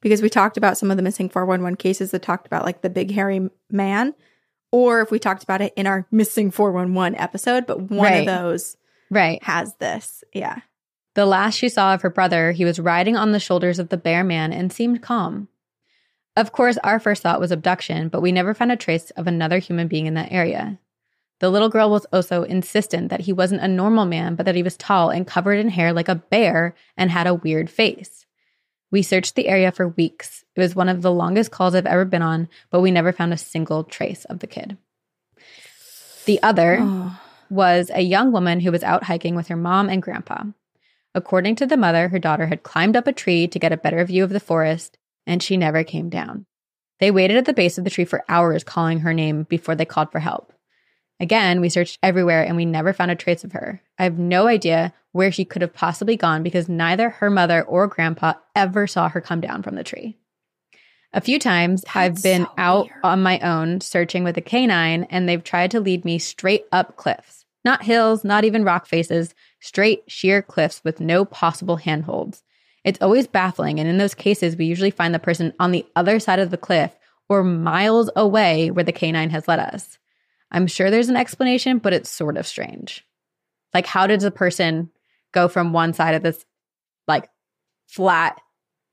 because 0.00 0.20
we 0.22 0.28
talked 0.28 0.56
about 0.56 0.76
some 0.78 0.90
of 0.90 0.96
the 0.96 1.02
missing 1.02 1.28
411 1.28 1.76
cases 1.76 2.10
that 2.10 2.22
talked 2.22 2.46
about 2.46 2.64
like 2.64 2.82
the 2.82 2.90
big 2.90 3.10
hairy 3.10 3.48
man, 3.70 4.14
or 4.70 5.00
if 5.00 5.10
we 5.10 5.18
talked 5.18 5.42
about 5.42 5.60
it 5.62 5.72
in 5.76 5.86
our 5.86 6.06
missing 6.10 6.50
411 6.50 7.18
episode, 7.18 7.66
but 7.66 7.80
one 7.90 8.12
Right. 8.12 8.16
of 8.20 8.26
those 8.26 8.76
Right. 9.10 9.42
has 9.44 9.74
this. 9.76 10.24
Yeah. 10.34 10.60
The 11.14 11.26
last 11.26 11.56
she 11.56 11.68
saw 11.68 11.94
of 11.94 12.02
her 12.02 12.10
brother, 12.10 12.52
he 12.52 12.64
was 12.64 12.80
riding 12.80 13.16
on 13.16 13.32
the 13.32 13.40
shoulders 13.40 13.78
of 13.78 13.90
the 13.90 13.96
bear 13.96 14.24
man 14.24 14.52
and 14.52 14.72
seemed 14.72 15.02
calm. 15.02 15.48
Of 16.36 16.52
course, 16.52 16.78
our 16.78 16.98
first 16.98 17.22
thought 17.22 17.40
was 17.40 17.50
abduction, 17.50 18.08
but 18.08 18.22
we 18.22 18.32
never 18.32 18.54
found 18.54 18.72
a 18.72 18.76
trace 18.76 19.10
of 19.10 19.26
another 19.26 19.58
human 19.58 19.88
being 19.88 20.06
in 20.06 20.14
that 20.14 20.32
area. 20.32 20.78
The 21.40 21.50
little 21.50 21.68
girl 21.68 21.90
was 21.90 22.06
also 22.12 22.44
insistent 22.44 23.10
that 23.10 23.22
he 23.22 23.32
wasn't 23.32 23.62
a 23.62 23.68
normal 23.68 24.06
man, 24.06 24.36
but 24.36 24.46
that 24.46 24.54
he 24.54 24.62
was 24.62 24.76
tall 24.76 25.10
and 25.10 25.26
covered 25.26 25.58
in 25.58 25.68
hair 25.68 25.92
like 25.92 26.08
a 26.08 26.14
bear 26.14 26.74
and 26.96 27.10
had 27.10 27.26
a 27.26 27.34
weird 27.34 27.68
face. 27.68 28.24
We 28.90 29.02
searched 29.02 29.34
the 29.34 29.48
area 29.48 29.72
for 29.72 29.88
weeks. 29.88 30.44
It 30.54 30.60
was 30.60 30.74
one 30.76 30.88
of 30.88 31.02
the 31.02 31.12
longest 31.12 31.50
calls 31.50 31.74
I've 31.74 31.86
ever 31.86 32.04
been 32.04 32.22
on, 32.22 32.48
but 32.70 32.80
we 32.80 32.90
never 32.90 33.12
found 33.12 33.32
a 33.32 33.38
single 33.38 33.84
trace 33.84 34.24
of 34.26 34.38
the 34.38 34.46
kid. 34.46 34.78
The 36.26 36.42
other 36.42 36.78
Oh. 36.80 37.20
was 37.50 37.90
a 37.92 38.00
young 38.00 38.32
woman 38.32 38.60
who 38.60 38.70
was 38.72 38.82
out 38.82 39.04
hiking 39.04 39.34
with 39.34 39.48
her 39.48 39.56
mom 39.56 39.90
and 39.90 40.02
grandpa. 40.02 40.44
According 41.14 41.56
to 41.56 41.66
the 41.66 41.76
mother, 41.76 42.08
her 42.08 42.18
daughter 42.18 42.46
had 42.46 42.62
climbed 42.62 42.96
up 42.96 43.06
a 43.06 43.12
tree 43.12 43.46
to 43.48 43.58
get 43.58 43.72
a 43.72 43.76
better 43.76 44.04
view 44.04 44.24
of 44.24 44.30
the 44.30 44.40
forest, 44.40 44.98
and 45.26 45.42
she 45.42 45.56
never 45.56 45.84
came 45.84 46.08
down. 46.08 46.46
They 47.00 47.10
waited 47.10 47.36
at 47.36 47.44
the 47.44 47.52
base 47.52 47.78
of 47.78 47.84
the 47.84 47.90
tree 47.90 48.04
for 48.04 48.24
hours 48.28 48.64
calling 48.64 49.00
her 49.00 49.12
name 49.12 49.42
before 49.42 49.74
they 49.74 49.84
called 49.84 50.12
for 50.12 50.20
help. 50.20 50.52
Again, 51.20 51.60
we 51.60 51.68
searched 51.68 51.98
everywhere 52.02 52.42
and 52.42 52.56
we 52.56 52.64
never 52.64 52.92
found 52.92 53.10
a 53.10 53.14
trace 53.14 53.44
of 53.44 53.52
her. 53.52 53.82
I 53.98 54.04
have 54.04 54.18
no 54.18 54.46
idea 54.46 54.92
where 55.12 55.30
she 55.30 55.44
could 55.44 55.62
have 55.62 55.74
possibly 55.74 56.16
gone 56.16 56.42
because 56.42 56.68
neither 56.68 57.10
her 57.10 57.30
mother 57.30 57.62
or 57.62 57.86
grandpa 57.86 58.34
ever 58.56 58.86
saw 58.86 59.08
her 59.08 59.20
come 59.20 59.40
down 59.40 59.62
from 59.62 59.74
the 59.74 59.84
tree. 59.84 60.16
A 61.12 61.20
few 61.20 61.38
times 61.38 61.84
I've 61.94 62.22
been 62.22 62.46
so 62.46 62.52
out 62.56 62.86
weird. 62.86 63.00
on 63.04 63.22
my 63.22 63.38
own 63.40 63.80
searching 63.80 64.24
with 64.24 64.36
a 64.38 64.40
canine 64.40 65.04
and 65.10 65.28
they've 65.28 65.44
tried 65.44 65.70
to 65.72 65.80
lead 65.80 66.04
me 66.04 66.18
straight 66.18 66.64
up 66.72 66.96
cliffs. 66.96 67.44
Not 67.64 67.84
hills, 67.84 68.24
not 68.24 68.44
even 68.44 68.64
rock 68.64 68.86
faces, 68.86 69.34
straight 69.62 70.02
sheer 70.08 70.42
cliffs 70.42 70.82
with 70.84 71.00
no 71.00 71.24
possible 71.24 71.76
handholds. 71.76 72.42
It's 72.84 73.00
always 73.00 73.26
baffling, 73.28 73.78
and 73.78 73.88
in 73.88 73.96
those 73.96 74.14
cases, 74.14 74.56
we 74.56 74.64
usually 74.66 74.90
find 74.90 75.14
the 75.14 75.18
person 75.20 75.52
on 75.60 75.70
the 75.70 75.86
other 75.94 76.18
side 76.18 76.40
of 76.40 76.50
the 76.50 76.58
cliff 76.58 76.90
or 77.28 77.44
miles 77.44 78.10
away 78.16 78.70
where 78.72 78.84
the 78.84 78.92
canine 78.92 79.30
has 79.30 79.46
led 79.46 79.60
us. 79.60 79.98
I'm 80.50 80.66
sure 80.66 80.90
there's 80.90 81.08
an 81.08 81.16
explanation, 81.16 81.78
but 81.78 81.92
it's 81.92 82.10
sort 82.10 82.36
of 82.36 82.46
strange. 82.46 83.06
Like, 83.72 83.86
how 83.86 84.06
did 84.08 84.20
the 84.20 84.32
person 84.32 84.90
go 85.30 85.46
from 85.48 85.72
one 85.72 85.92
side 85.94 86.14
of 86.16 86.22
this, 86.24 86.44
like, 87.06 87.30
flat, 87.86 88.40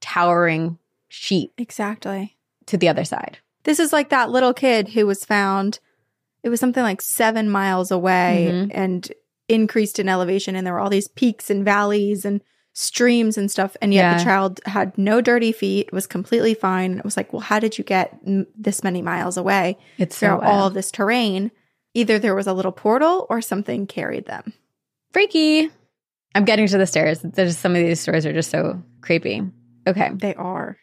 towering 0.01 0.77
sheet 1.09 1.51
Exactly. 1.57 2.37
to 2.67 2.77
the 2.77 2.87
other 2.89 3.03
side? 3.03 3.39
This 3.63 3.79
is 3.79 3.91
like 3.91 4.09
that 4.09 4.29
little 4.29 4.53
kid 4.53 4.89
who 4.89 5.05
was 5.07 5.25
found, 5.25 5.79
it 6.43 6.49
was 6.49 6.59
something 6.59 6.83
like 6.83 7.01
seven 7.01 7.49
miles 7.49 7.91
away 7.91 8.49
Mhm. 8.51 8.71
and 8.73 9.11
increased 9.49 9.99
in 9.99 10.07
elevation. 10.07 10.55
And 10.55 10.65
there 10.65 10.73
were 10.73 10.79
all 10.79 10.89
these 10.89 11.07
peaks 11.07 11.49
and 11.49 11.65
valleys 11.65 12.23
and 12.23 12.41
streams 12.73 13.37
and 13.37 13.51
stuff. 13.51 13.75
And 13.81 13.93
yet 13.93 14.17
the 14.17 14.23
child 14.23 14.61
had 14.65 14.97
no 14.97 15.19
dirty 15.19 15.51
feet, 15.51 15.91
was 15.91 16.07
completely 16.07 16.53
fine. 16.53 16.97
It 16.97 17.03
was 17.03 17.17
like, 17.17 17.33
well, 17.33 17.41
how 17.41 17.59
did 17.59 17.77
you 17.77 17.83
get 17.83 18.17
m- 18.25 18.47
this 18.55 18.83
many 18.83 19.01
miles 19.01 19.35
away 19.35 19.77
It's 19.97 20.17
through 20.17 20.29
so 20.29 20.41
all 20.41 20.67
of 20.67 20.73
this 20.73 20.91
terrain? 20.91 21.51
Either 21.93 22.19
there 22.19 22.35
was 22.35 22.47
a 22.47 22.53
little 22.53 22.71
portal 22.71 23.25
or 23.29 23.41
something 23.41 23.87
carried 23.87 24.27
them. 24.27 24.53
Freaky. 25.11 25.69
I'm 26.35 26.45
getting 26.45 26.67
to 26.67 26.77
the 26.77 26.85
stairs. 26.85 27.19
There's 27.21 27.57
some 27.57 27.75
of 27.75 27.81
these 27.81 27.99
stories 27.99 28.25
are 28.25 28.33
just 28.33 28.51
so 28.51 28.81
creepy. 29.01 29.41
Okay. 29.87 30.11
They 30.13 30.35
are. 30.35 30.77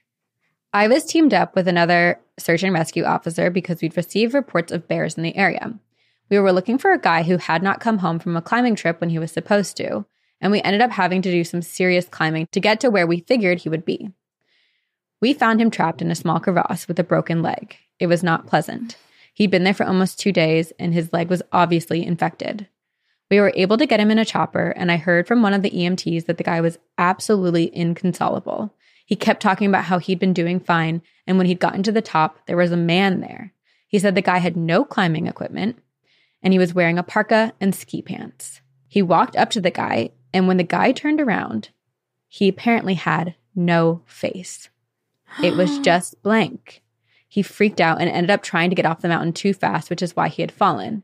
I 0.72 0.88
was 0.88 1.06
teamed 1.06 1.32
up 1.32 1.54
with 1.54 1.68
another 1.68 2.20
search 2.38 2.62
and 2.62 2.74
rescue 2.74 3.04
officer 3.04 3.48
because 3.48 3.80
we'd 3.80 3.96
received 3.96 4.34
reports 4.34 4.72
of 4.72 4.88
bears 4.88 5.16
in 5.16 5.22
the 5.22 5.36
area. 5.36 5.78
We 6.28 6.38
were 6.38 6.52
looking 6.52 6.78
for 6.78 6.92
a 6.92 6.98
guy 6.98 7.22
who 7.22 7.36
had 7.36 7.62
not 7.62 7.80
come 7.80 7.98
home 7.98 8.18
from 8.18 8.36
a 8.36 8.42
climbing 8.42 8.74
trip 8.74 9.00
when 9.00 9.10
he 9.10 9.18
was 9.18 9.30
supposed 9.30 9.76
to, 9.76 10.04
and 10.40 10.50
we 10.50 10.60
ended 10.62 10.82
up 10.82 10.90
having 10.90 11.22
to 11.22 11.30
do 11.30 11.44
some 11.44 11.62
serious 11.62 12.08
climbing 12.08 12.48
to 12.52 12.60
get 12.60 12.80
to 12.80 12.90
where 12.90 13.06
we 13.06 13.20
figured 13.20 13.60
he 13.60 13.68
would 13.68 13.84
be. 13.84 14.10
We 15.20 15.32
found 15.32 15.60
him 15.60 15.70
trapped 15.70 16.02
in 16.02 16.10
a 16.10 16.16
small 16.16 16.40
crevasse 16.40 16.88
with 16.88 16.98
a 16.98 17.04
broken 17.04 17.42
leg. 17.42 17.76
It 17.98 18.08
was 18.08 18.22
not 18.22 18.46
pleasant. 18.46 18.96
He'd 19.34 19.50
been 19.50 19.64
there 19.64 19.74
for 19.74 19.86
almost 19.86 20.18
two 20.18 20.32
days, 20.32 20.72
and 20.78 20.92
his 20.92 21.12
leg 21.12 21.28
was 21.28 21.42
obviously 21.52 22.04
infected. 22.04 22.68
We 23.30 23.40
were 23.40 23.52
able 23.54 23.76
to 23.78 23.86
get 23.86 24.00
him 24.00 24.10
in 24.10 24.18
a 24.18 24.24
chopper, 24.24 24.70
and 24.70 24.90
I 24.90 24.96
heard 24.96 25.26
from 25.26 25.42
one 25.42 25.54
of 25.54 25.62
the 25.62 25.70
EMTs 25.70 26.26
that 26.26 26.38
the 26.38 26.44
guy 26.44 26.60
was 26.60 26.78
absolutely 26.98 27.74
inconsolable. 27.76 28.74
He 29.04 29.16
kept 29.16 29.42
talking 29.42 29.68
about 29.68 29.84
how 29.84 29.98
he'd 29.98 30.18
been 30.18 30.32
doing 30.32 30.60
fine, 30.60 31.02
and 31.26 31.38
when 31.38 31.46
he'd 31.46 31.60
gotten 31.60 31.82
to 31.84 31.92
the 31.92 32.02
top, 32.02 32.38
there 32.46 32.56
was 32.56 32.72
a 32.72 32.76
man 32.76 33.20
there. 33.20 33.52
He 33.88 33.98
said 33.98 34.14
the 34.14 34.22
guy 34.22 34.38
had 34.38 34.56
no 34.56 34.84
climbing 34.84 35.26
equipment, 35.26 35.78
and 36.46 36.52
he 36.52 36.60
was 36.60 36.72
wearing 36.72 36.96
a 36.96 37.02
parka 37.02 37.52
and 37.60 37.74
ski 37.74 38.00
pants. 38.00 38.60
He 38.86 39.02
walked 39.02 39.34
up 39.34 39.50
to 39.50 39.60
the 39.60 39.72
guy, 39.72 40.10
and 40.32 40.46
when 40.46 40.58
the 40.58 40.62
guy 40.62 40.92
turned 40.92 41.20
around, 41.20 41.70
he 42.28 42.46
apparently 42.46 42.94
had 42.94 43.34
no 43.56 44.02
face. 44.06 44.70
It 45.42 45.56
was 45.56 45.78
just 45.80 46.22
blank. 46.22 46.84
He 47.26 47.42
freaked 47.42 47.80
out 47.80 48.00
and 48.00 48.08
ended 48.08 48.30
up 48.30 48.44
trying 48.44 48.70
to 48.70 48.76
get 48.76 48.86
off 48.86 49.00
the 49.00 49.08
mountain 49.08 49.32
too 49.32 49.54
fast, 49.54 49.90
which 49.90 50.02
is 50.02 50.14
why 50.14 50.28
he 50.28 50.40
had 50.40 50.52
fallen. 50.52 51.02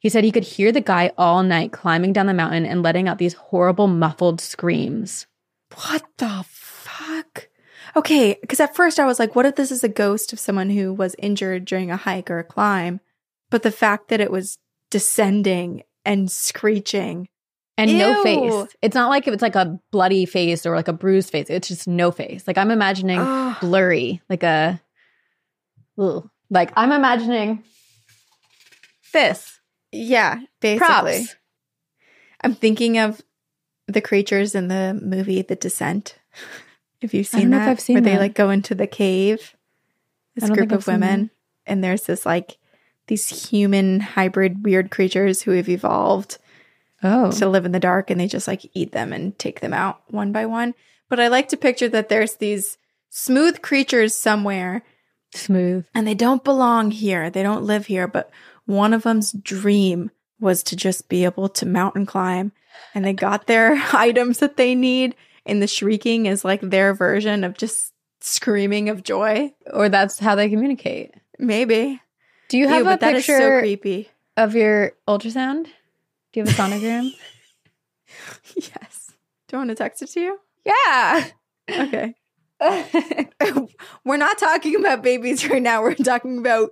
He 0.00 0.10
said 0.10 0.22
he 0.22 0.30
could 0.30 0.44
hear 0.44 0.70
the 0.70 0.82
guy 0.82 1.12
all 1.16 1.42
night 1.42 1.72
climbing 1.72 2.12
down 2.12 2.26
the 2.26 2.34
mountain 2.34 2.66
and 2.66 2.82
letting 2.82 3.08
out 3.08 3.16
these 3.16 3.32
horrible 3.32 3.86
muffled 3.86 4.38
screams. 4.38 5.26
What 5.74 6.04
the 6.18 6.44
fuck? 6.46 7.48
Okay, 7.96 8.36
because 8.38 8.60
at 8.60 8.76
first 8.76 9.00
I 9.00 9.06
was 9.06 9.18
like, 9.18 9.34
what 9.34 9.46
if 9.46 9.56
this 9.56 9.72
is 9.72 9.82
a 9.82 9.88
ghost 9.88 10.34
of 10.34 10.38
someone 10.38 10.68
who 10.68 10.92
was 10.92 11.16
injured 11.18 11.64
during 11.64 11.90
a 11.90 11.96
hike 11.96 12.30
or 12.30 12.38
a 12.38 12.44
climb? 12.44 13.00
But 13.48 13.62
the 13.62 13.70
fact 13.70 14.08
that 14.08 14.20
it 14.20 14.30
was 14.30 14.58
descending 14.94 15.82
and 16.04 16.30
screeching. 16.30 17.28
And 17.76 17.98
no 17.98 18.22
face. 18.22 18.76
It's 18.80 18.94
not 18.94 19.10
like 19.10 19.26
if 19.26 19.34
it's 19.34 19.42
like 19.42 19.56
a 19.56 19.80
bloody 19.90 20.24
face 20.24 20.64
or 20.64 20.76
like 20.76 20.86
a 20.86 20.92
bruised 20.92 21.30
face. 21.30 21.50
It's 21.50 21.66
just 21.66 21.88
no 21.88 22.12
face. 22.12 22.46
Like 22.46 22.58
I'm 22.58 22.70
imagining 22.70 23.18
blurry, 23.60 24.22
like 24.30 24.44
a, 24.44 24.80
ugh. 25.98 26.30
like 26.48 26.70
I'm 26.76 26.92
imagining 26.92 27.64
this. 29.12 29.58
Yeah, 29.90 30.38
basically. 30.60 30.78
Props. 30.78 31.34
I'm 32.42 32.54
thinking 32.54 32.98
of 32.98 33.20
the 33.88 34.00
creatures 34.00 34.54
in 34.54 34.68
the 34.68 34.96
movie 35.02 35.42
The 35.42 35.56
Descent. 35.56 36.16
If 37.00 37.12
you've 37.12 37.28
I 37.34 37.36
don't 37.36 37.40
seen 37.42 37.50
know 37.50 37.56
if 37.58 37.64
that, 37.64 37.68
I've 37.68 37.80
seen 37.80 37.94
where 37.96 38.02
they 38.02 38.16
like 38.16 38.32
go 38.32 38.48
into 38.48 38.74
the 38.74 38.86
cave, 38.86 39.54
this 40.36 40.48
group 40.48 40.72
I've 40.72 40.78
of 40.78 40.86
women, 40.86 41.30
and 41.66 41.84
there's 41.84 42.04
this 42.04 42.24
like 42.24 42.56
these 43.06 43.48
human 43.50 44.00
hybrid 44.00 44.64
weird 44.64 44.90
creatures 44.90 45.42
who 45.42 45.52
have 45.52 45.68
evolved 45.68 46.38
Oh. 47.02 47.30
to 47.32 47.48
live 47.48 47.66
in 47.66 47.72
the 47.72 47.80
dark, 47.80 48.08
and 48.10 48.18
they 48.18 48.26
just 48.26 48.48
like 48.48 48.64
eat 48.72 48.92
them 48.92 49.12
and 49.12 49.38
take 49.38 49.60
them 49.60 49.74
out 49.74 50.00
one 50.08 50.32
by 50.32 50.46
one. 50.46 50.74
But 51.10 51.20
I 51.20 51.28
like 51.28 51.48
to 51.50 51.56
picture 51.58 51.88
that 51.90 52.08
there's 52.08 52.36
these 52.36 52.78
smooth 53.10 53.60
creatures 53.60 54.14
somewhere 54.14 54.82
smooth. 55.34 55.84
and 55.94 56.06
they 56.06 56.14
don't 56.14 56.42
belong 56.42 56.90
here. 56.92 57.28
They 57.28 57.42
don't 57.42 57.64
live 57.64 57.86
here, 57.86 58.08
but 58.08 58.30
one 58.64 58.94
of 58.94 59.02
them's 59.02 59.32
dream 59.32 60.10
was 60.40 60.62
to 60.64 60.76
just 60.76 61.08
be 61.10 61.24
able 61.24 61.48
to 61.50 61.66
mountain 61.66 62.06
climb 62.06 62.52
and 62.94 63.04
they 63.04 63.12
got 63.12 63.46
their 63.46 63.74
items 63.92 64.38
that 64.38 64.56
they 64.56 64.74
need 64.74 65.14
and 65.46 65.60
the 65.60 65.66
shrieking 65.66 66.24
is 66.26 66.44
like 66.44 66.60
their 66.62 66.94
version 66.94 67.44
of 67.44 67.56
just 67.56 67.92
screaming 68.20 68.88
of 68.88 69.02
joy. 69.02 69.52
Or 69.72 69.90
that's 69.90 70.18
how 70.18 70.34
they 70.36 70.48
communicate. 70.48 71.12
Maybe. 71.38 72.00
Do 72.48 72.58
you 72.58 72.68
have 72.68 72.80
Ew, 72.80 72.82
a 72.82 72.90
but 72.90 73.00
that 73.00 73.14
is 73.14 73.26
so 73.26 73.32
picture 73.32 73.60
creepy. 73.60 74.08
of 74.36 74.54
your 74.54 74.92
ultrasound? 75.08 75.64
Do 76.32 76.40
you 76.40 76.44
have 76.44 76.58
a 76.58 76.62
sonogram? 76.62 77.10
Yes. 78.56 79.10
Do 79.48 79.56
you 79.56 79.58
want 79.58 79.70
to 79.70 79.74
text 79.74 80.00
it 80.02 80.10
to 80.10 80.20
you? 80.20 80.38
yeah. 80.64 81.26
Okay. 81.68 82.14
We're 84.04 84.16
not 84.16 84.38
talking 84.38 84.76
about 84.76 85.02
babies 85.02 85.48
right 85.48 85.62
now. 85.62 85.82
We're 85.82 85.94
talking 85.94 86.38
about 86.38 86.70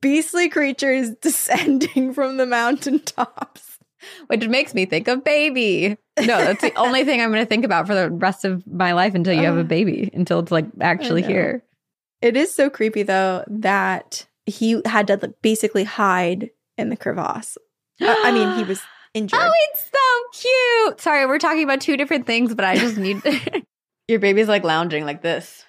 beastly 0.00 0.48
creatures 0.48 1.10
descending 1.20 2.12
from 2.12 2.36
the 2.36 2.46
mountaintops. 2.46 3.78
Which 4.26 4.46
makes 4.48 4.74
me 4.74 4.84
think 4.84 5.08
of 5.08 5.24
baby. 5.24 5.96
No, 6.18 6.26
that's 6.26 6.60
the 6.60 6.74
only 6.74 7.04
thing 7.04 7.22
I'm 7.22 7.30
going 7.30 7.42
to 7.42 7.48
think 7.48 7.64
about 7.64 7.86
for 7.86 7.94
the 7.94 8.10
rest 8.10 8.44
of 8.44 8.66
my 8.66 8.92
life 8.92 9.14
until 9.14 9.32
you 9.32 9.44
have 9.44 9.56
a 9.56 9.60
uh-huh. 9.60 9.68
baby, 9.68 10.10
until 10.12 10.40
it's 10.40 10.52
like 10.52 10.66
actually 10.80 11.22
here. 11.22 11.64
It 12.20 12.36
is 12.36 12.54
so 12.54 12.68
creepy 12.68 13.02
though 13.02 13.44
that 13.48 14.26
he 14.46 14.80
had 14.84 15.06
to 15.08 15.16
like, 15.20 15.34
basically 15.42 15.84
hide 15.84 16.50
in 16.78 16.88
the 16.90 16.96
crevasse. 16.96 17.56
I 18.00 18.32
mean, 18.32 18.56
he 18.58 18.64
was 18.64 18.80
injured. 19.14 19.38
Oh, 19.42 19.52
it's 19.70 19.84
so 19.84 20.40
cute. 20.88 21.00
Sorry, 21.00 21.26
we're 21.26 21.38
talking 21.38 21.62
about 21.64 21.80
two 21.80 21.96
different 21.96 22.26
things, 22.26 22.54
but 22.54 22.64
I 22.64 22.76
just 22.76 22.96
need 22.96 23.22
your 24.08 24.18
baby's 24.18 24.48
like 24.48 24.64
lounging 24.64 25.04
like 25.04 25.22
this. 25.22 25.64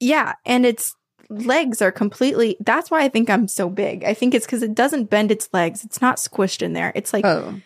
yeah, 0.00 0.32
and 0.44 0.64
its 0.66 0.94
legs 1.30 1.82
are 1.82 1.92
completely. 1.92 2.56
That's 2.60 2.90
why 2.90 3.02
I 3.02 3.08
think 3.08 3.28
I'm 3.28 3.48
so 3.48 3.68
big. 3.68 4.02
I 4.04 4.14
think 4.14 4.34
it's 4.34 4.46
because 4.46 4.62
it 4.62 4.74
doesn't 4.74 5.10
bend 5.10 5.30
its 5.30 5.48
legs. 5.52 5.84
It's 5.84 6.00
not 6.00 6.16
squished 6.16 6.62
in 6.62 6.72
there. 6.72 6.90
It's 6.94 7.12
like 7.12 7.26
Oh, 7.26 7.60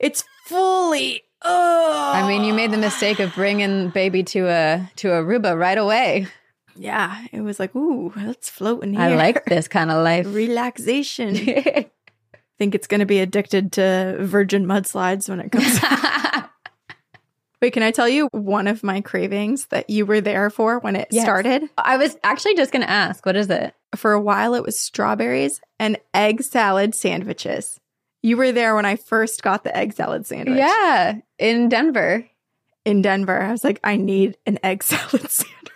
it's 0.00 0.24
fully. 0.46 1.22
Oh, 1.42 2.12
I 2.14 2.28
mean, 2.28 2.44
you 2.44 2.52
made 2.52 2.70
the 2.70 2.76
mistake 2.76 3.18
of 3.18 3.34
bringing 3.34 3.88
baby 3.90 4.22
to 4.24 4.46
a 4.48 4.90
to 4.96 5.08
Aruba 5.08 5.58
right 5.58 5.78
away. 5.78 6.26
Yeah, 6.80 7.26
it 7.30 7.42
was 7.42 7.60
like, 7.60 7.74
ooh, 7.76 8.12
let's 8.16 8.48
float 8.48 8.82
in 8.82 8.94
here. 8.94 9.02
I 9.02 9.14
like 9.14 9.44
this 9.44 9.68
kind 9.68 9.90
of 9.90 10.02
life. 10.02 10.26
relaxation. 10.34 11.36
think 12.60 12.74
it's 12.74 12.86
going 12.86 13.00
to 13.00 13.06
be 13.06 13.20
addicted 13.20 13.72
to 13.72 14.18
virgin 14.20 14.66
mudslides 14.66 15.28
when 15.30 15.40
it 15.40 15.50
comes. 15.50 15.80
Wait, 17.62 17.72
can 17.72 17.82
I 17.82 17.90
tell 17.90 18.08
you 18.08 18.28
one 18.32 18.66
of 18.66 18.82
my 18.82 19.00
cravings 19.00 19.66
that 19.66 19.88
you 19.88 20.04
were 20.06 20.20
there 20.20 20.50
for 20.50 20.78
when 20.78 20.94
it 20.94 21.08
Yes. 21.10 21.24
started? 21.24 21.62
I 21.78 21.96
was 21.96 22.16
actually 22.22 22.54
just 22.56 22.70
going 22.72 22.82
to 22.84 22.90
ask, 22.90 23.24
what 23.24 23.36
is 23.36 23.48
it? 23.48 23.74
For 23.96 24.12
a 24.12 24.20
while, 24.20 24.54
it 24.54 24.62
was 24.62 24.78
strawberries 24.78 25.60
and 25.78 25.98
egg 26.14 26.42
salad 26.42 26.94
sandwiches. 26.94 27.80
You 28.22 28.36
were 28.36 28.52
there 28.52 28.74
when 28.74 28.86
I 28.86 28.96
first 28.96 29.42
got 29.42 29.64
the 29.64 29.74
egg 29.74 29.94
salad 29.94 30.26
sandwich. 30.26 30.58
Yeah, 30.58 31.16
in 31.38 31.68
Denver. 31.70 32.26
In 32.84 33.00
Denver. 33.02 33.40
I 33.40 33.52
was 33.52 33.64
like, 33.64 33.80
I 33.82 33.96
need 33.96 34.36
an 34.46 34.58
egg 34.62 34.82
salad 34.82 35.30
sandwich. 35.30 35.72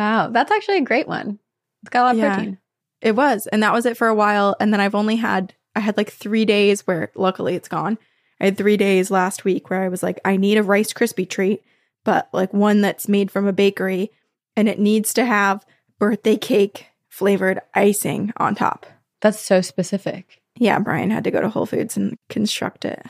Wow, 0.00 0.28
that's 0.28 0.50
actually 0.50 0.78
a 0.78 0.82
great 0.82 1.06
one. 1.06 1.38
It's 1.82 1.90
got 1.90 2.00
a 2.00 2.04
lot 2.04 2.14
of 2.14 2.18
Yeah. 2.18 2.34
protein. 2.34 2.58
It 3.02 3.14
was. 3.16 3.46
And 3.48 3.62
that 3.62 3.74
was 3.74 3.84
it 3.84 3.98
for 3.98 4.08
a 4.08 4.14
while. 4.14 4.56
And 4.58 4.72
then 4.72 4.80
I've 4.80 4.94
only 4.94 5.16
had, 5.16 5.52
I 5.76 5.80
had 5.80 5.98
like 5.98 6.10
three 6.10 6.46
days 6.46 6.86
where 6.86 7.10
luckily 7.14 7.54
it's 7.54 7.68
gone. 7.68 7.98
I 8.40 8.46
had 8.46 8.56
three 8.56 8.78
days 8.78 9.10
last 9.10 9.44
week 9.44 9.68
where 9.68 9.82
I 9.82 9.88
was 9.88 10.02
like, 10.02 10.18
I 10.24 10.38
need 10.38 10.56
a 10.56 10.62
Rice 10.62 10.94
Krispie 10.94 11.28
treat, 11.28 11.62
but 12.02 12.30
like 12.32 12.54
one 12.54 12.80
that's 12.80 13.08
made 13.08 13.30
from 13.30 13.46
a 13.46 13.52
bakery 13.52 14.10
and 14.56 14.70
it 14.70 14.78
needs 14.78 15.12
to 15.14 15.24
have 15.26 15.66
birthday 15.98 16.38
cake 16.38 16.86
flavored 17.10 17.60
icing 17.74 18.32
on 18.38 18.54
top. 18.54 18.86
That's 19.20 19.38
so 19.38 19.60
specific. 19.60 20.40
Yeah, 20.56 20.78
Brian 20.78 21.10
had 21.10 21.24
to 21.24 21.30
go 21.30 21.42
to 21.42 21.50
Whole 21.50 21.66
Foods 21.66 21.98
and 21.98 22.16
construct 22.30 22.86
it. 22.86 23.02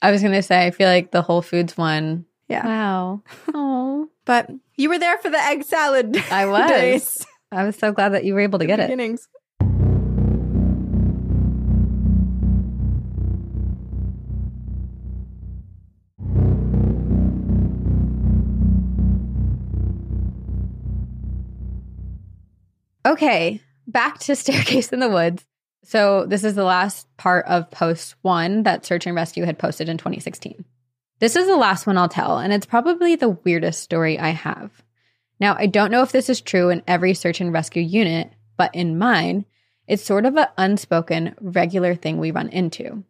I 0.00 0.10
was 0.10 0.22
going 0.22 0.32
to 0.32 0.42
say, 0.42 0.66
I 0.66 0.70
feel 0.70 0.88
like 0.88 1.10
the 1.10 1.20
Whole 1.22 1.42
Foods 1.42 1.76
one. 1.76 2.24
Yeah. 2.52 2.66
Wow. 2.66 3.22
Oh, 3.54 4.08
But 4.24 4.50
you 4.76 4.88
were 4.88 4.98
there 4.98 5.18
for 5.18 5.30
the 5.30 5.38
egg 5.40 5.64
salad. 5.64 6.16
I 6.30 6.46
was. 6.46 6.70
days. 6.70 7.26
I 7.50 7.64
was 7.64 7.76
so 7.76 7.92
glad 7.92 8.10
that 8.10 8.24
you 8.24 8.34
were 8.34 8.40
able 8.40 8.58
to 8.60 8.66
get 8.66 8.78
it. 8.78 8.84
Beginnings. 8.88 9.28
Okay, 23.04 23.60
back 23.86 24.18
to 24.20 24.36
Staircase 24.36 24.92
in 24.92 25.00
the 25.00 25.08
Woods. 25.10 25.44
So, 25.84 26.26
this 26.26 26.44
is 26.44 26.54
the 26.54 26.64
last 26.64 27.08
part 27.16 27.44
of 27.46 27.70
post 27.70 28.14
one 28.22 28.62
that 28.62 28.86
Search 28.86 29.06
and 29.06 29.16
Rescue 29.16 29.44
had 29.44 29.58
posted 29.58 29.88
in 29.88 29.98
2016. 29.98 30.64
This 31.22 31.36
is 31.36 31.46
the 31.46 31.56
last 31.56 31.86
one 31.86 31.96
I'll 31.96 32.08
tell, 32.08 32.38
and 32.38 32.52
it's 32.52 32.66
probably 32.66 33.14
the 33.14 33.28
weirdest 33.28 33.80
story 33.80 34.18
I 34.18 34.30
have. 34.30 34.82
Now, 35.38 35.54
I 35.56 35.66
don't 35.66 35.92
know 35.92 36.02
if 36.02 36.10
this 36.10 36.28
is 36.28 36.40
true 36.40 36.68
in 36.68 36.82
every 36.88 37.14
search 37.14 37.40
and 37.40 37.52
rescue 37.52 37.80
unit, 37.80 38.32
but 38.56 38.74
in 38.74 38.98
mine, 38.98 39.44
it's 39.86 40.02
sort 40.02 40.26
of 40.26 40.36
an 40.36 40.48
unspoken, 40.58 41.36
regular 41.40 41.94
thing 41.94 42.18
we 42.18 42.32
run 42.32 42.48
into. 42.48 43.04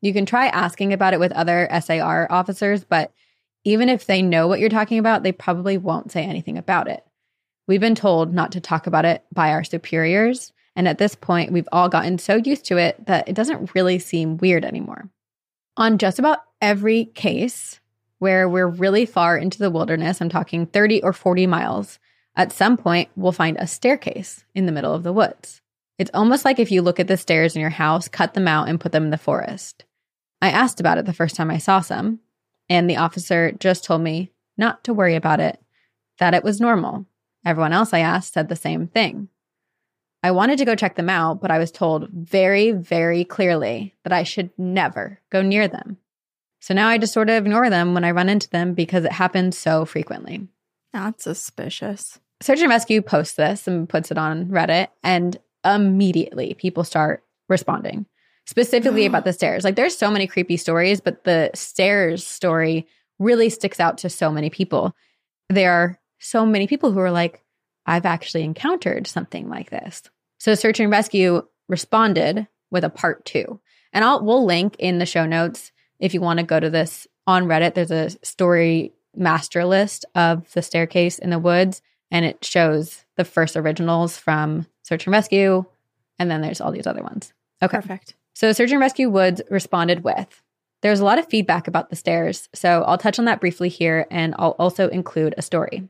You 0.00 0.12
can 0.12 0.26
try 0.26 0.46
asking 0.46 0.92
about 0.92 1.12
it 1.12 1.18
with 1.18 1.32
other 1.32 1.68
SAR 1.80 2.28
officers, 2.30 2.84
but 2.84 3.12
even 3.64 3.88
if 3.88 4.06
they 4.06 4.22
know 4.22 4.46
what 4.46 4.60
you're 4.60 4.68
talking 4.68 5.00
about, 5.00 5.24
they 5.24 5.32
probably 5.32 5.76
won't 5.76 6.12
say 6.12 6.22
anything 6.22 6.56
about 6.56 6.86
it. 6.86 7.04
We've 7.66 7.80
been 7.80 7.96
told 7.96 8.32
not 8.32 8.52
to 8.52 8.60
talk 8.60 8.86
about 8.86 9.06
it 9.06 9.24
by 9.32 9.50
our 9.50 9.64
superiors, 9.64 10.52
And 10.76 10.86
at 10.86 10.98
this 10.98 11.14
point, 11.14 11.50
we've 11.50 11.68
all 11.72 11.88
gotten 11.88 12.18
so 12.18 12.36
used 12.36 12.66
to 12.66 12.76
it 12.76 13.06
that 13.06 13.28
it 13.28 13.34
doesn't 13.34 13.74
really 13.74 13.98
seem 13.98 14.36
weird 14.36 14.64
anymore. 14.64 15.08
On 15.76 15.98
just 15.98 16.18
about 16.18 16.38
every 16.62 17.04
case 17.04 17.80
where 18.18 18.48
we're 18.48 18.66
really 18.66 19.04
far 19.04 19.36
into 19.36 19.58
the 19.58 19.70
wilderness, 19.70 20.20
I'm 20.20 20.30
talking 20.30 20.66
30 20.66 21.02
or 21.02 21.12
40 21.12 21.46
miles, 21.46 21.98
at 22.34 22.52
some 22.52 22.76
point 22.76 23.10
we'll 23.14 23.32
find 23.32 23.56
a 23.58 23.66
staircase 23.66 24.44
in 24.54 24.64
the 24.64 24.72
middle 24.72 24.94
of 24.94 25.02
the 25.02 25.12
woods. 25.12 25.60
It's 25.98 26.10
almost 26.14 26.44
like 26.44 26.58
if 26.58 26.70
you 26.70 26.82
look 26.82 26.98
at 26.98 27.08
the 27.08 27.16
stairs 27.16 27.54
in 27.54 27.60
your 27.60 27.70
house, 27.70 28.08
cut 28.08 28.34
them 28.34 28.48
out, 28.48 28.68
and 28.68 28.80
put 28.80 28.92
them 28.92 29.04
in 29.04 29.10
the 29.10 29.18
forest. 29.18 29.84
I 30.40 30.50
asked 30.50 30.80
about 30.80 30.98
it 30.98 31.06
the 31.06 31.12
first 31.12 31.36
time 31.36 31.50
I 31.50 31.58
saw 31.58 31.80
some, 31.80 32.20
and 32.68 32.88
the 32.88 32.96
officer 32.96 33.52
just 33.52 33.84
told 33.84 34.02
me 34.02 34.32
not 34.56 34.84
to 34.84 34.94
worry 34.94 35.14
about 35.14 35.40
it, 35.40 35.58
that 36.18 36.34
it 36.34 36.44
was 36.44 36.60
normal. 36.60 37.06
Everyone 37.44 37.72
else 37.72 37.92
I 37.92 38.00
asked 38.00 38.32
said 38.32 38.48
the 38.48 38.56
same 38.56 38.88
thing. 38.88 39.28
I 40.22 40.30
wanted 40.32 40.58
to 40.58 40.64
go 40.64 40.74
check 40.74 40.96
them 40.96 41.10
out, 41.10 41.40
but 41.40 41.50
I 41.50 41.58
was 41.58 41.70
told 41.70 42.08
very, 42.10 42.72
very 42.72 43.24
clearly 43.24 43.94
that 44.02 44.12
I 44.12 44.24
should 44.24 44.50
never 44.58 45.20
go 45.30 45.42
near 45.42 45.68
them. 45.68 45.98
So 46.60 46.74
now 46.74 46.88
I 46.88 46.98
just 46.98 47.12
sort 47.12 47.30
of 47.30 47.44
ignore 47.44 47.70
them 47.70 47.94
when 47.94 48.02
I 48.02 48.10
run 48.10 48.28
into 48.28 48.50
them 48.50 48.74
because 48.74 49.04
it 49.04 49.12
happens 49.12 49.56
so 49.56 49.84
frequently. 49.84 50.48
That's 50.92 51.24
suspicious. 51.24 52.18
Search 52.42 52.60
and 52.60 52.68
Rescue 52.68 53.02
posts 53.02 53.34
this 53.34 53.68
and 53.68 53.88
puts 53.88 54.10
it 54.10 54.18
on 54.18 54.46
Reddit, 54.46 54.88
and 55.02 55.38
immediately 55.64 56.54
people 56.54 56.84
start 56.84 57.22
responding, 57.48 58.06
specifically 58.46 59.06
about 59.06 59.24
the 59.24 59.32
stairs. 59.34 59.64
Like 59.64 59.76
there's 59.76 59.96
so 59.96 60.10
many 60.10 60.26
creepy 60.26 60.56
stories, 60.56 61.00
but 61.00 61.24
the 61.24 61.50
stairs 61.54 62.26
story 62.26 62.86
really 63.18 63.48
sticks 63.48 63.80
out 63.80 63.98
to 63.98 64.10
so 64.10 64.30
many 64.30 64.50
people. 64.50 64.94
There 65.48 65.72
are 65.72 66.00
so 66.18 66.44
many 66.44 66.66
people 66.66 66.92
who 66.92 67.00
are 67.00 67.10
like, 67.10 67.42
I've 67.86 68.06
actually 68.06 68.42
encountered 68.44 69.06
something 69.06 69.48
like 69.48 69.70
this. 69.70 70.02
So 70.38 70.54
Search 70.54 70.80
and 70.80 70.90
Rescue 70.90 71.42
responded 71.68 72.46
with 72.70 72.84
a 72.84 72.90
part 72.90 73.24
two. 73.24 73.60
And 73.92 74.04
I'll 74.04 74.22
we'll 74.22 74.44
link 74.44 74.76
in 74.78 74.98
the 74.98 75.06
show 75.06 75.24
notes 75.24 75.72
if 75.98 76.12
you 76.12 76.20
want 76.20 76.40
to 76.40 76.44
go 76.44 76.60
to 76.60 76.68
this 76.68 77.06
on 77.26 77.44
Reddit. 77.46 77.74
There's 77.74 77.90
a 77.90 78.10
story 78.22 78.92
master 79.14 79.64
list 79.64 80.04
of 80.14 80.52
the 80.52 80.62
staircase 80.62 81.18
in 81.18 81.30
the 81.30 81.38
woods, 81.38 81.80
and 82.10 82.24
it 82.24 82.44
shows 82.44 83.04
the 83.16 83.24
first 83.24 83.56
originals 83.56 84.18
from 84.18 84.66
Search 84.82 85.06
and 85.06 85.12
Rescue, 85.12 85.64
and 86.18 86.30
then 86.30 86.42
there's 86.42 86.60
all 86.60 86.72
these 86.72 86.86
other 86.86 87.02
ones. 87.02 87.32
Okay. 87.62 87.78
Perfect. 87.78 88.14
So 88.34 88.52
Search 88.52 88.70
and 88.70 88.80
Rescue 88.80 89.08
Woods 89.08 89.40
responded 89.50 90.04
with 90.04 90.42
There's 90.82 91.00
a 91.00 91.04
lot 91.04 91.18
of 91.18 91.28
feedback 91.28 91.66
about 91.66 91.88
the 91.88 91.96
stairs, 91.96 92.48
so 92.54 92.82
I'll 92.82 92.98
touch 92.98 93.18
on 93.18 93.24
that 93.24 93.40
briefly 93.40 93.70
here 93.70 94.06
and 94.10 94.34
I'll 94.38 94.56
also 94.58 94.88
include 94.88 95.34
a 95.38 95.42
story. 95.42 95.88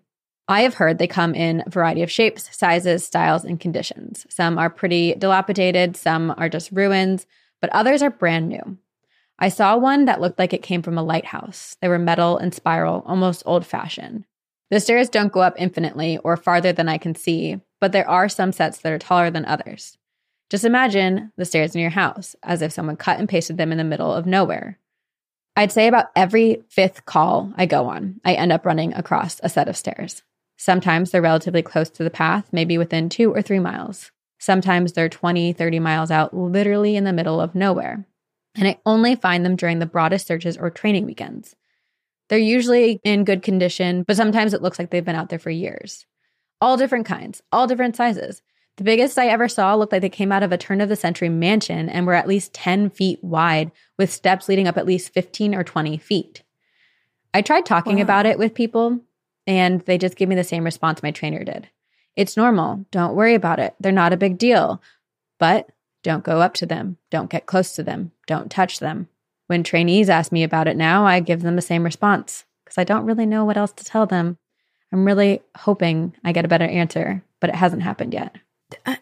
I 0.48 0.62
have 0.62 0.74
heard 0.74 0.98
they 0.98 1.08
come 1.08 1.34
in 1.34 1.64
a 1.66 1.70
variety 1.70 2.02
of 2.02 2.10
shapes, 2.10 2.56
sizes, 2.56 3.04
styles, 3.04 3.44
and 3.44 3.58
conditions. 3.58 4.26
Some 4.30 4.58
are 4.58 4.70
pretty 4.70 5.14
dilapidated, 5.14 5.96
some 5.96 6.32
are 6.36 6.48
just 6.48 6.70
ruins, 6.70 7.26
but 7.60 7.70
others 7.70 8.00
are 8.00 8.10
brand 8.10 8.48
new. 8.48 8.78
I 9.38 9.48
saw 9.48 9.76
one 9.76 10.04
that 10.04 10.20
looked 10.20 10.38
like 10.38 10.52
it 10.52 10.62
came 10.62 10.82
from 10.82 10.96
a 10.96 11.02
lighthouse. 11.02 11.76
They 11.80 11.88
were 11.88 11.98
metal 11.98 12.38
and 12.38 12.54
spiral, 12.54 13.02
almost 13.06 13.42
old 13.44 13.66
fashioned. 13.66 14.24
The 14.70 14.80
stairs 14.80 15.08
don't 15.08 15.32
go 15.32 15.40
up 15.40 15.54
infinitely 15.58 16.18
or 16.18 16.36
farther 16.36 16.72
than 16.72 16.88
I 16.88 16.98
can 16.98 17.14
see, 17.14 17.60
but 17.80 17.92
there 17.92 18.08
are 18.08 18.28
some 18.28 18.52
sets 18.52 18.78
that 18.78 18.92
are 18.92 18.98
taller 18.98 19.30
than 19.30 19.44
others. 19.44 19.98
Just 20.48 20.64
imagine 20.64 21.32
the 21.36 21.44
stairs 21.44 21.74
in 21.74 21.80
your 21.80 21.90
house 21.90 22.36
as 22.42 22.62
if 22.62 22.72
someone 22.72 22.96
cut 22.96 23.18
and 23.18 23.28
pasted 23.28 23.58
them 23.58 23.72
in 23.72 23.78
the 23.78 23.84
middle 23.84 24.12
of 24.12 24.26
nowhere. 24.26 24.78
I'd 25.56 25.72
say 25.72 25.88
about 25.88 26.06
every 26.14 26.62
fifth 26.68 27.04
call 27.04 27.52
I 27.56 27.66
go 27.66 27.86
on, 27.86 28.20
I 28.24 28.34
end 28.34 28.52
up 28.52 28.64
running 28.64 28.92
across 28.94 29.40
a 29.42 29.48
set 29.48 29.68
of 29.68 29.76
stairs. 29.76 30.22
Sometimes 30.56 31.10
they're 31.10 31.22
relatively 31.22 31.62
close 31.62 31.90
to 31.90 32.04
the 32.04 32.10
path, 32.10 32.48
maybe 32.52 32.78
within 32.78 33.08
two 33.08 33.32
or 33.32 33.42
three 33.42 33.58
miles. 33.58 34.10
Sometimes 34.38 34.92
they're 34.92 35.08
20, 35.08 35.52
30 35.52 35.78
miles 35.80 36.10
out, 36.10 36.34
literally 36.34 36.96
in 36.96 37.04
the 37.04 37.12
middle 37.12 37.40
of 37.40 37.54
nowhere. 37.54 38.06
And 38.54 38.66
I 38.66 38.78
only 38.86 39.14
find 39.16 39.44
them 39.44 39.56
during 39.56 39.78
the 39.78 39.86
broadest 39.86 40.26
searches 40.26 40.56
or 40.56 40.70
training 40.70 41.04
weekends. 41.04 41.56
They're 42.28 42.38
usually 42.38 43.00
in 43.04 43.24
good 43.24 43.42
condition, 43.42 44.02
but 44.02 44.16
sometimes 44.16 44.54
it 44.54 44.62
looks 44.62 44.78
like 44.78 44.90
they've 44.90 45.04
been 45.04 45.14
out 45.14 45.28
there 45.28 45.38
for 45.38 45.50
years. 45.50 46.06
All 46.60 46.76
different 46.76 47.06
kinds, 47.06 47.42
all 47.52 47.66
different 47.66 47.96
sizes. 47.96 48.42
The 48.78 48.84
biggest 48.84 49.18
I 49.18 49.28
ever 49.28 49.48
saw 49.48 49.74
looked 49.74 49.92
like 49.92 50.02
they 50.02 50.08
came 50.08 50.32
out 50.32 50.42
of 50.42 50.52
a 50.52 50.58
turn 50.58 50.80
of 50.80 50.88
the 50.88 50.96
century 50.96 51.28
mansion 51.28 51.88
and 51.88 52.06
were 52.06 52.14
at 52.14 52.28
least 52.28 52.52
10 52.54 52.90
feet 52.90 53.22
wide, 53.22 53.70
with 53.98 54.12
steps 54.12 54.48
leading 54.48 54.66
up 54.68 54.76
at 54.76 54.86
least 54.86 55.12
15 55.14 55.54
or 55.54 55.64
20 55.64 55.96
feet. 55.98 56.42
I 57.32 57.42
tried 57.42 57.64
talking 57.66 57.96
Wow. 57.96 58.02
about 58.02 58.26
it 58.26 58.38
with 58.38 58.54
people, 58.54 59.00
and 59.46 59.80
they 59.82 59.98
just 59.98 60.16
gave 60.16 60.28
me 60.28 60.34
the 60.34 60.44
same 60.44 60.64
response 60.64 61.02
my 61.02 61.10
trainer 61.10 61.44
did. 61.44 61.68
It's 62.16 62.36
normal. 62.36 62.86
Don't 62.90 63.14
worry 63.14 63.34
about 63.34 63.58
it. 63.58 63.74
They're 63.78 63.92
not 63.92 64.12
a 64.12 64.16
big 64.16 64.38
deal. 64.38 64.82
But 65.38 65.68
don't 66.02 66.24
go 66.24 66.40
up 66.40 66.54
to 66.54 66.66
them. 66.66 66.96
Don't 67.10 67.30
get 67.30 67.46
close 67.46 67.74
to 67.74 67.82
them. 67.82 68.12
Don't 68.26 68.50
touch 68.50 68.78
them. 68.78 69.08
When 69.48 69.62
trainees 69.62 70.08
ask 70.08 70.32
me 70.32 70.42
about 70.42 70.66
it 70.66 70.76
now, 70.76 71.06
I 71.06 71.20
give 71.20 71.42
them 71.42 71.56
the 71.56 71.62
same 71.62 71.84
response 71.84 72.44
because 72.64 72.78
I 72.78 72.84
don't 72.84 73.06
really 73.06 73.26
know 73.26 73.44
what 73.44 73.56
else 73.56 73.72
to 73.72 73.84
tell 73.84 74.06
them. 74.06 74.38
I'm 74.92 75.04
really 75.04 75.42
hoping 75.56 76.14
I 76.24 76.32
get 76.32 76.44
a 76.44 76.48
better 76.48 76.64
answer, 76.64 77.22
but 77.40 77.50
it 77.50 77.56
hasn't 77.56 77.82
happened 77.82 78.14
yet. 78.14 78.36
Uh, 78.84 78.96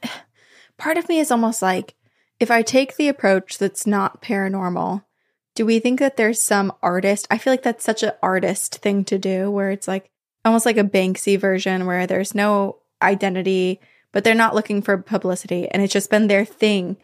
part 0.76 0.99
of 0.99 1.09
me 1.09 1.18
is 1.20 1.30
almost 1.30 1.62
like 1.62 1.95
if 2.40 2.51
I 2.51 2.62
take 2.62 2.97
the 2.97 3.09
approach 3.09 3.59
that's 3.59 3.86
not 3.86 4.20
paranormal, 4.20 5.05
do 5.55 5.64
we 5.64 5.78
think 5.78 6.01
that 6.01 6.16
there's 6.16 6.40
some 6.40 6.72
artist? 6.82 7.26
I 7.30 7.38
feel 7.38 7.53
like 7.53 7.62
that's 7.62 7.84
such 7.84 8.03
an 8.03 8.12
artist 8.22 8.76
thing 8.76 9.05
to 9.05 9.18
do 9.18 9.51
where 9.51 9.70
it's 9.70 9.86
like 9.86 10.11
almost 10.45 10.66
like 10.66 10.76
a 10.76 10.84
Banksy 10.84 11.38
version 11.38 11.86
where 11.86 12.07
there's 12.07 12.34
no 12.34 12.78
identity, 13.03 13.80
but 14.12 14.24
they're 14.24 14.34
not 14.34 14.55
looking 14.55 14.82
for 14.82 14.99
publicity. 14.99 15.68
And 15.68 15.82
it's 15.82 15.92
just 15.92 16.11
been 16.11 16.26
their 16.26 16.45
thing 16.45 16.97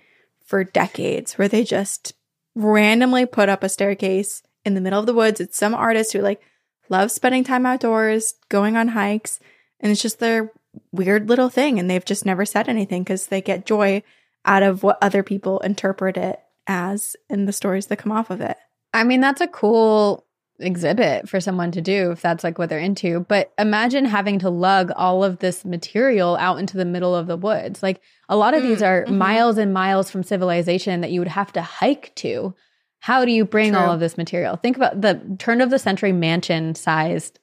for 0.44 0.64
decades 0.64 1.34
where 1.34 1.48
they 1.48 1.64
just 1.64 2.14
randomly 2.54 3.26
put 3.26 3.48
up 3.48 3.62
a 3.62 3.68
staircase 3.68 4.42
in 4.64 4.74
the 4.74 4.80
middle 4.80 5.00
of 5.00 5.06
the 5.06 5.14
woods. 5.14 5.40
It's 5.40 5.56
some 5.56 5.74
artist 5.74 6.12
who 6.12 6.20
like 6.20 6.40
loves 6.88 7.14
spending 7.14 7.44
time 7.44 7.66
outdoors, 7.66 8.34
going 8.48 8.76
on 8.76 8.88
hikes, 8.88 9.40
and 9.78 9.90
it's 9.90 10.02
just 10.02 10.18
their 10.18 10.52
weird 10.92 11.28
little 11.28 11.48
thing. 11.48 11.78
And 11.78 11.88
they've 11.88 12.04
just 12.04 12.26
never 12.26 12.44
said 12.44 12.68
anything 12.68 13.02
because 13.02 13.26
they 13.26 13.40
get 13.40 13.66
joy 13.66 14.02
out 14.44 14.62
of 14.62 14.82
what 14.82 14.98
other 15.00 15.22
people 15.22 15.60
interpret 15.60 16.16
it 16.16 16.40
as 16.66 17.16
in 17.28 17.46
the 17.46 17.52
stories 17.52 17.86
that 17.86 17.98
come 17.98 18.12
off 18.12 18.30
of 18.30 18.40
it. 18.40 18.56
I 18.92 19.04
mean, 19.04 19.20
that's 19.20 19.40
a 19.40 19.48
cool 19.48 20.24
exhibit 20.60 21.28
for 21.28 21.40
someone 21.40 21.70
to 21.72 21.80
do 21.80 22.10
if 22.10 22.20
that's 22.20 22.44
like 22.44 22.58
what 22.58 22.68
they're 22.68 22.78
into. 22.78 23.20
But 23.20 23.52
imagine 23.58 24.04
having 24.04 24.38
to 24.40 24.50
lug 24.50 24.92
all 24.96 25.24
of 25.24 25.38
this 25.38 25.64
material 25.64 26.36
out 26.36 26.58
into 26.58 26.76
the 26.76 26.84
middle 26.84 27.14
of 27.14 27.26
the 27.26 27.36
woods. 27.36 27.82
Like 27.82 28.00
a 28.28 28.36
lot 28.36 28.54
of 28.54 28.62
these 28.62 28.82
are 28.82 29.04
mhm. 29.04 29.16
miles 29.16 29.58
and 29.58 29.72
miles 29.72 30.10
from 30.10 30.22
civilization 30.22 31.00
that 31.00 31.10
you 31.10 31.20
would 31.20 31.28
have 31.28 31.52
to 31.54 31.62
hike 31.62 32.14
to. 32.16 32.54
How 33.00 33.24
do 33.24 33.32
you 33.32 33.44
bring 33.44 33.74
all 33.74 33.92
of 33.92 34.00
this 34.00 34.18
material? 34.18 34.56
Think 34.56 34.76
about 34.76 35.00
the 35.00 35.36
turn 35.38 35.62
of 35.62 35.70
the 35.70 35.78
century 35.78 36.12
mansion 36.12 36.74
sized 36.74 37.38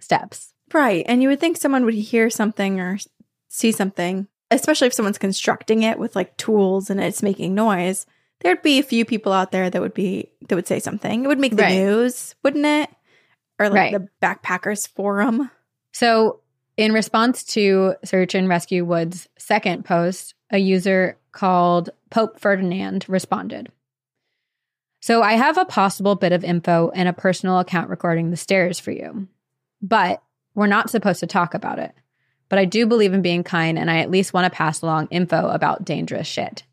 steps. 0.00 0.54
Right. 0.72 1.04
And 1.06 1.22
you 1.22 1.28
would 1.28 1.40
think 1.40 1.56
someone 1.56 1.84
would 1.84 1.94
hear 1.94 2.30
something 2.30 2.80
or 2.80 2.98
see 3.48 3.70
something, 3.70 4.28
especially 4.50 4.86
if 4.86 4.94
someone's 4.94 5.18
constructing 5.18 5.82
it 5.82 5.98
with 5.98 6.16
like 6.16 6.36
tools 6.36 6.88
and 6.88 7.00
it's 7.00 7.22
making 7.22 7.54
noise. 7.54 8.06
There'd 8.44 8.62
be 8.62 8.78
a 8.78 8.82
few 8.84 9.04
people 9.04 9.32
out 9.32 9.50
there 9.50 9.68
that 9.70 9.80
would 9.82 9.94
be 9.94 10.30
that 10.48 10.54
would 10.54 10.68
say 10.68 10.78
something. 10.78 11.24
It 11.24 11.26
would 11.28 11.40
make 11.40 11.56
the 11.56 11.62
Right. 11.62 11.78
news, 11.78 12.34
wouldn't 12.44 12.66
it? 12.66 12.90
Or 13.58 13.68
like 13.70 13.92
Right. 13.92 13.92
the 13.92 14.08
backpackers 14.24 14.86
forum. 14.86 15.50
So, 15.92 16.40
in 16.76 16.92
response 16.92 17.42
to 17.54 17.94
Search 18.04 18.34
and 18.34 18.48
Rescue 18.48 18.84
Wood's 18.84 19.28
second 19.38 19.84
post, 19.84 20.34
a 20.50 20.58
user 20.58 21.16
called 21.32 21.90
Pope 22.10 22.38
Ferdinand 22.38 23.06
responded. 23.08 23.70
So, 25.00 25.22
I 25.22 25.34
have 25.34 25.56
a 25.58 25.64
possible 25.64 26.14
bit 26.14 26.32
of 26.32 26.44
info 26.44 26.90
and 26.94 27.08
a 27.08 27.12
personal 27.12 27.58
account 27.60 27.90
regarding 27.90 28.30
the 28.30 28.36
stairs 28.36 28.78
for 28.78 28.90
you, 28.90 29.28
but 29.80 30.22
we're 30.54 30.66
not 30.66 30.90
supposed 30.90 31.20
to 31.20 31.26
talk 31.26 31.54
about 31.54 31.78
it. 31.78 31.92
But 32.48 32.58
I 32.58 32.64
do 32.66 32.86
believe 32.86 33.14
in 33.14 33.22
being 33.22 33.42
kind, 33.44 33.78
and 33.78 33.90
I 33.90 33.98
at 33.98 34.10
least 34.10 34.34
want 34.34 34.44
to 34.44 34.56
pass 34.56 34.82
along 34.82 35.08
info 35.10 35.48
about 35.48 35.84
dangerous 35.84 36.26
shit. 36.26 36.64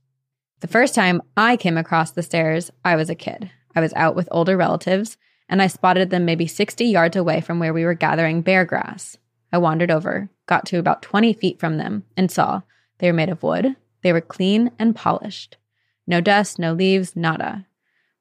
The 0.62 0.68
first 0.68 0.94
time 0.94 1.24
I 1.36 1.58
came 1.58 1.76
across 1.76 2.12
the 2.12 2.22
stairs, 2.22 2.70
I 2.86 2.96
was 2.96 3.10
a 3.10 3.16
kid. 3.16 3.50
I 3.76 3.82
was 3.82 3.94
out 3.96 4.16
with 4.16 4.30
older 4.30 4.56
relatives, 4.56 5.18
and 5.50 5.60
I 5.60 5.66
spotted 5.66 6.12
them 6.12 6.24
maybe 6.24 6.46
60 6.46 6.86
yards 6.86 7.16
away 7.16 7.42
from 7.42 7.58
where 7.58 7.74
we 7.74 7.84
were 7.84 7.96
gathering 7.96 8.44
bear 8.44 8.64
grass. 8.64 9.18
I 9.52 9.58
wandered 9.58 9.90
over, 9.90 10.30
got 10.46 10.68
to 10.68 10.78
about 10.78 11.02
20 11.02 11.34
feet 11.34 11.60
from 11.60 11.78
them, 11.78 12.04
and 12.16 12.32
saw 12.32 12.62
they 13.00 13.08
were 13.08 13.14
made 13.14 13.30
of 13.30 13.42
wood. 13.42 13.76
They 14.04 14.14
were 14.14 14.22
clean 14.22 14.70
and 14.78 14.96
polished. 14.96 15.58
No 16.06 16.22
dust, 16.22 16.60
no 16.60 16.74
leaves, 16.74 17.16
nada. 17.16 17.66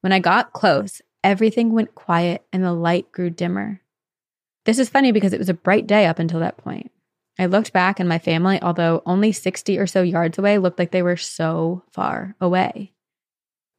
When 0.00 0.12
I 0.12 0.18
got 0.18 0.54
close, 0.54 1.02
everything 1.22 1.72
went 1.72 1.94
quiet 1.94 2.42
and 2.54 2.64
the 2.64 2.72
light 2.72 3.12
grew 3.12 3.28
dimmer. 3.28 3.82
This 4.64 4.78
is 4.78 4.88
funny 4.88 5.12
because 5.12 5.34
it 5.34 5.38
was 5.38 5.50
a 5.50 5.54
bright 5.54 5.86
day 5.86 6.06
up 6.06 6.18
until 6.18 6.40
that 6.40 6.56
point. 6.56 6.90
I 7.38 7.46
looked 7.46 7.72
back 7.72 8.00
and 8.00 8.08
my 8.08 8.18
family, 8.18 8.60
although 8.60 9.02
only 9.06 9.32
60 9.32 9.78
or 9.78 9.86
so 9.86 10.02
yards 10.02 10.38
away, 10.38 10.58
looked 10.58 10.78
like 10.78 10.90
they 10.90 11.02
were 11.02 11.16
so 11.16 11.84
far 11.90 12.34
away. 12.40 12.92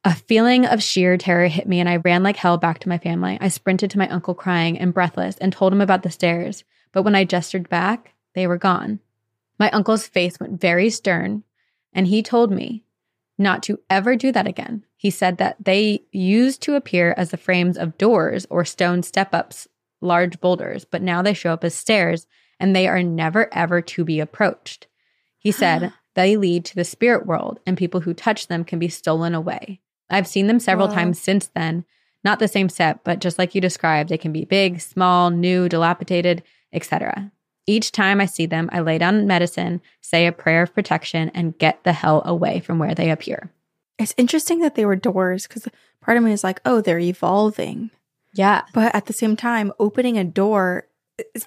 A 0.04 0.14
feeling 0.14 0.66
of 0.66 0.82
sheer 0.82 1.16
terror 1.16 1.46
hit 1.46 1.68
me 1.68 1.78
and 1.78 1.88
I 1.88 1.96
ran 1.96 2.24
like 2.24 2.36
hell 2.36 2.58
back 2.58 2.80
to 2.80 2.88
my 2.88 2.98
family. 2.98 3.38
I 3.40 3.48
sprinted 3.48 3.90
to 3.92 3.98
my 3.98 4.08
uncle 4.08 4.34
crying 4.34 4.76
and 4.78 4.92
breathless 4.92 5.36
and 5.38 5.52
told 5.52 5.72
him 5.72 5.80
about 5.80 6.02
the 6.02 6.10
stairs, 6.10 6.64
but 6.92 7.02
when 7.02 7.14
I 7.14 7.24
gestured 7.24 7.68
back, 7.68 8.14
they 8.34 8.48
were 8.48 8.58
gone. 8.58 8.98
My 9.58 9.70
uncle's 9.70 10.08
face 10.08 10.40
went 10.40 10.60
very 10.60 10.90
stern 10.90 11.44
And 11.92 12.06
he 12.08 12.22
told 12.22 12.50
me 12.50 12.84
not 13.38 13.62
to 13.64 13.78
ever 13.90 14.16
do 14.16 14.32
that 14.32 14.46
again. 14.46 14.84
He 14.96 15.10
said 15.10 15.38
that 15.38 15.56
they 15.62 16.04
used 16.10 16.62
to 16.62 16.74
appear 16.74 17.14
as 17.16 17.30
the 17.30 17.36
frames 17.36 17.76
of 17.76 17.98
doors 17.98 18.46
or 18.50 18.64
stone 18.64 19.02
step 19.02 19.34
ups, 19.34 19.68
large 20.00 20.40
boulders, 20.40 20.84
but 20.84 21.02
now 21.02 21.22
they 21.22 21.34
show 21.34 21.52
up 21.52 21.64
as 21.64 21.74
stairs 21.74 22.26
and 22.62 22.74
they 22.74 22.88
are 22.88 23.02
never 23.02 23.52
ever 23.52 23.82
to 23.82 24.04
be 24.04 24.20
approached. 24.20 24.86
He 25.38 25.50
said 25.62 25.92
they 26.14 26.36
lead 26.38 26.64
to 26.66 26.74
the 26.74 26.84
spirit 26.84 27.26
world 27.26 27.60
and 27.66 27.76
people 27.76 28.00
who 28.00 28.14
touch 28.14 28.46
them 28.46 28.64
can 28.64 28.78
be 28.78 28.88
stolen 28.88 29.34
away. 29.34 29.80
I've 30.08 30.26
seen 30.26 30.46
them 30.46 30.60
several 30.60 30.88
Wow. 30.88 30.94
times 30.94 31.18
since 31.20 31.46
then. 31.54 31.84
Not 32.24 32.38
the 32.38 32.48
same 32.48 32.68
set, 32.68 33.02
but 33.02 33.18
just 33.18 33.38
like 33.38 33.54
you 33.54 33.60
described, 33.60 34.08
they 34.08 34.18
can 34.18 34.32
be 34.32 34.44
big, 34.44 34.80
small, 34.80 35.30
new, 35.30 35.68
dilapidated, 35.68 36.42
etc. 36.72 37.32
Each 37.66 37.90
time 37.90 38.20
I 38.20 38.26
see 38.26 38.46
them, 38.46 38.68
I 38.72 38.80
lay 38.80 38.98
down 38.98 39.26
medicine, 39.26 39.80
say 40.00 40.26
a 40.26 40.32
prayer 40.32 40.62
of 40.62 40.74
protection, 40.74 41.30
and 41.34 41.58
get 41.58 41.82
the 41.82 41.92
hell 41.92 42.22
away 42.24 42.60
from 42.60 42.78
where 42.78 42.94
they 42.94 43.10
appear. 43.10 43.50
It's 43.98 44.14
interesting 44.16 44.60
that 44.60 44.74
they 44.76 44.84
were 44.84 44.96
doors 44.96 45.46
because 45.46 45.66
part 46.00 46.16
of 46.16 46.22
me 46.22 46.32
is 46.32 46.44
like, 46.44 46.60
oh, 46.64 46.80
they're 46.80 46.98
evolving. 46.98 47.90
Yeah. 48.34 48.62
But 48.72 48.94
at 48.94 49.06
the 49.06 49.12
same 49.12 49.36
time, 49.36 49.72
opening 49.78 50.16
a 50.16 50.24
door 50.24 50.86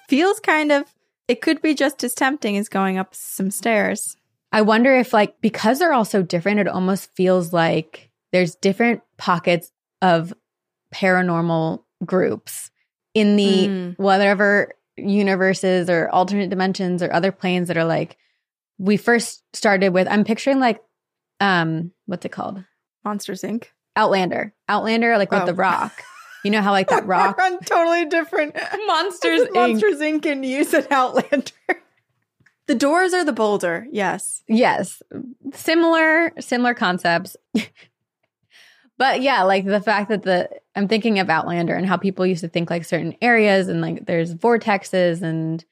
feels 0.08 0.40
kind 0.40 0.72
of, 0.72 0.84
it 1.28 1.40
could 1.42 1.60
be 1.62 1.74
just 1.74 2.02
as 2.04 2.14
tempting 2.14 2.56
as 2.56 2.68
going 2.68 2.98
up 2.98 3.14
some 3.14 3.50
stairs. 3.50 4.16
I 4.52 4.62
wonder 4.62 4.94
if, 4.96 5.12
like, 5.12 5.40
because 5.40 5.78
they're 5.78 5.92
all 5.92 6.04
so 6.04 6.22
different, 6.22 6.60
it 6.60 6.68
almost 6.68 7.10
feels 7.14 7.52
like 7.52 8.10
there's 8.32 8.54
different 8.54 9.02
pockets 9.16 9.70
of 10.00 10.32
paranormal 10.94 11.82
groups 12.04 12.70
in 13.14 13.36
the 13.36 13.68
Mm. 13.68 13.98
whatever 13.98 14.72
universes 14.96 15.90
or 15.90 16.08
alternate 16.10 16.48
dimensions 16.50 17.02
or 17.02 17.12
other 17.12 17.32
planes 17.32 17.68
that 17.68 17.76
are 17.76 17.84
like, 17.84 18.16
we 18.78 18.96
first 18.96 19.42
started 19.52 19.90
with, 19.92 20.06
I'm 20.08 20.24
picturing 20.24 20.60
like, 20.60 20.80
um, 21.40 21.92
what's 22.06 22.24
it 22.24 22.32
called? 22.32 22.62
Monsters 23.04 23.42
Inc. 23.42 23.64
Outlander. 23.94 24.54
Outlander, 24.68 25.16
like 25.18 25.30
with 25.30 25.42
Oh. 25.42 25.46
the 25.46 25.54
rock. 25.54 26.02
You 26.46 26.52
know 26.52 26.62
how 26.62 26.70
like 26.70 26.90
that 26.90 27.08
rock 27.08 27.38
on 27.42 27.58
totally 27.58 28.04
different 28.04 28.54
Monsters 28.86 29.48
Inc. 29.48 29.52
Monsters 29.54 29.98
Inc. 29.98 30.26
and 30.26 30.44
use 30.46 30.72
an 30.74 30.86
Outlander. 30.92 31.50
the 32.68 32.76
doors 32.76 33.12
are 33.12 33.24
the 33.24 33.32
boulder. 33.32 33.88
Yes. 33.90 34.44
Yes. 34.46 35.02
Similar 35.52 36.32
similar 36.38 36.72
concepts. 36.72 37.36
but 38.96 39.22
yeah, 39.22 39.42
like 39.42 39.64
the 39.64 39.80
fact 39.80 40.08
that 40.10 40.22
the 40.22 40.48
I'm 40.76 40.86
thinking 40.86 41.18
of 41.18 41.28
Outlander 41.28 41.74
and 41.74 41.84
how 41.84 41.96
people 41.96 42.24
used 42.24 42.42
to 42.42 42.48
think 42.48 42.70
like 42.70 42.84
certain 42.84 43.16
areas 43.20 43.66
and 43.66 43.80
like 43.80 44.06
there's 44.06 44.32
vortexes 44.32 45.22
and 45.22 45.64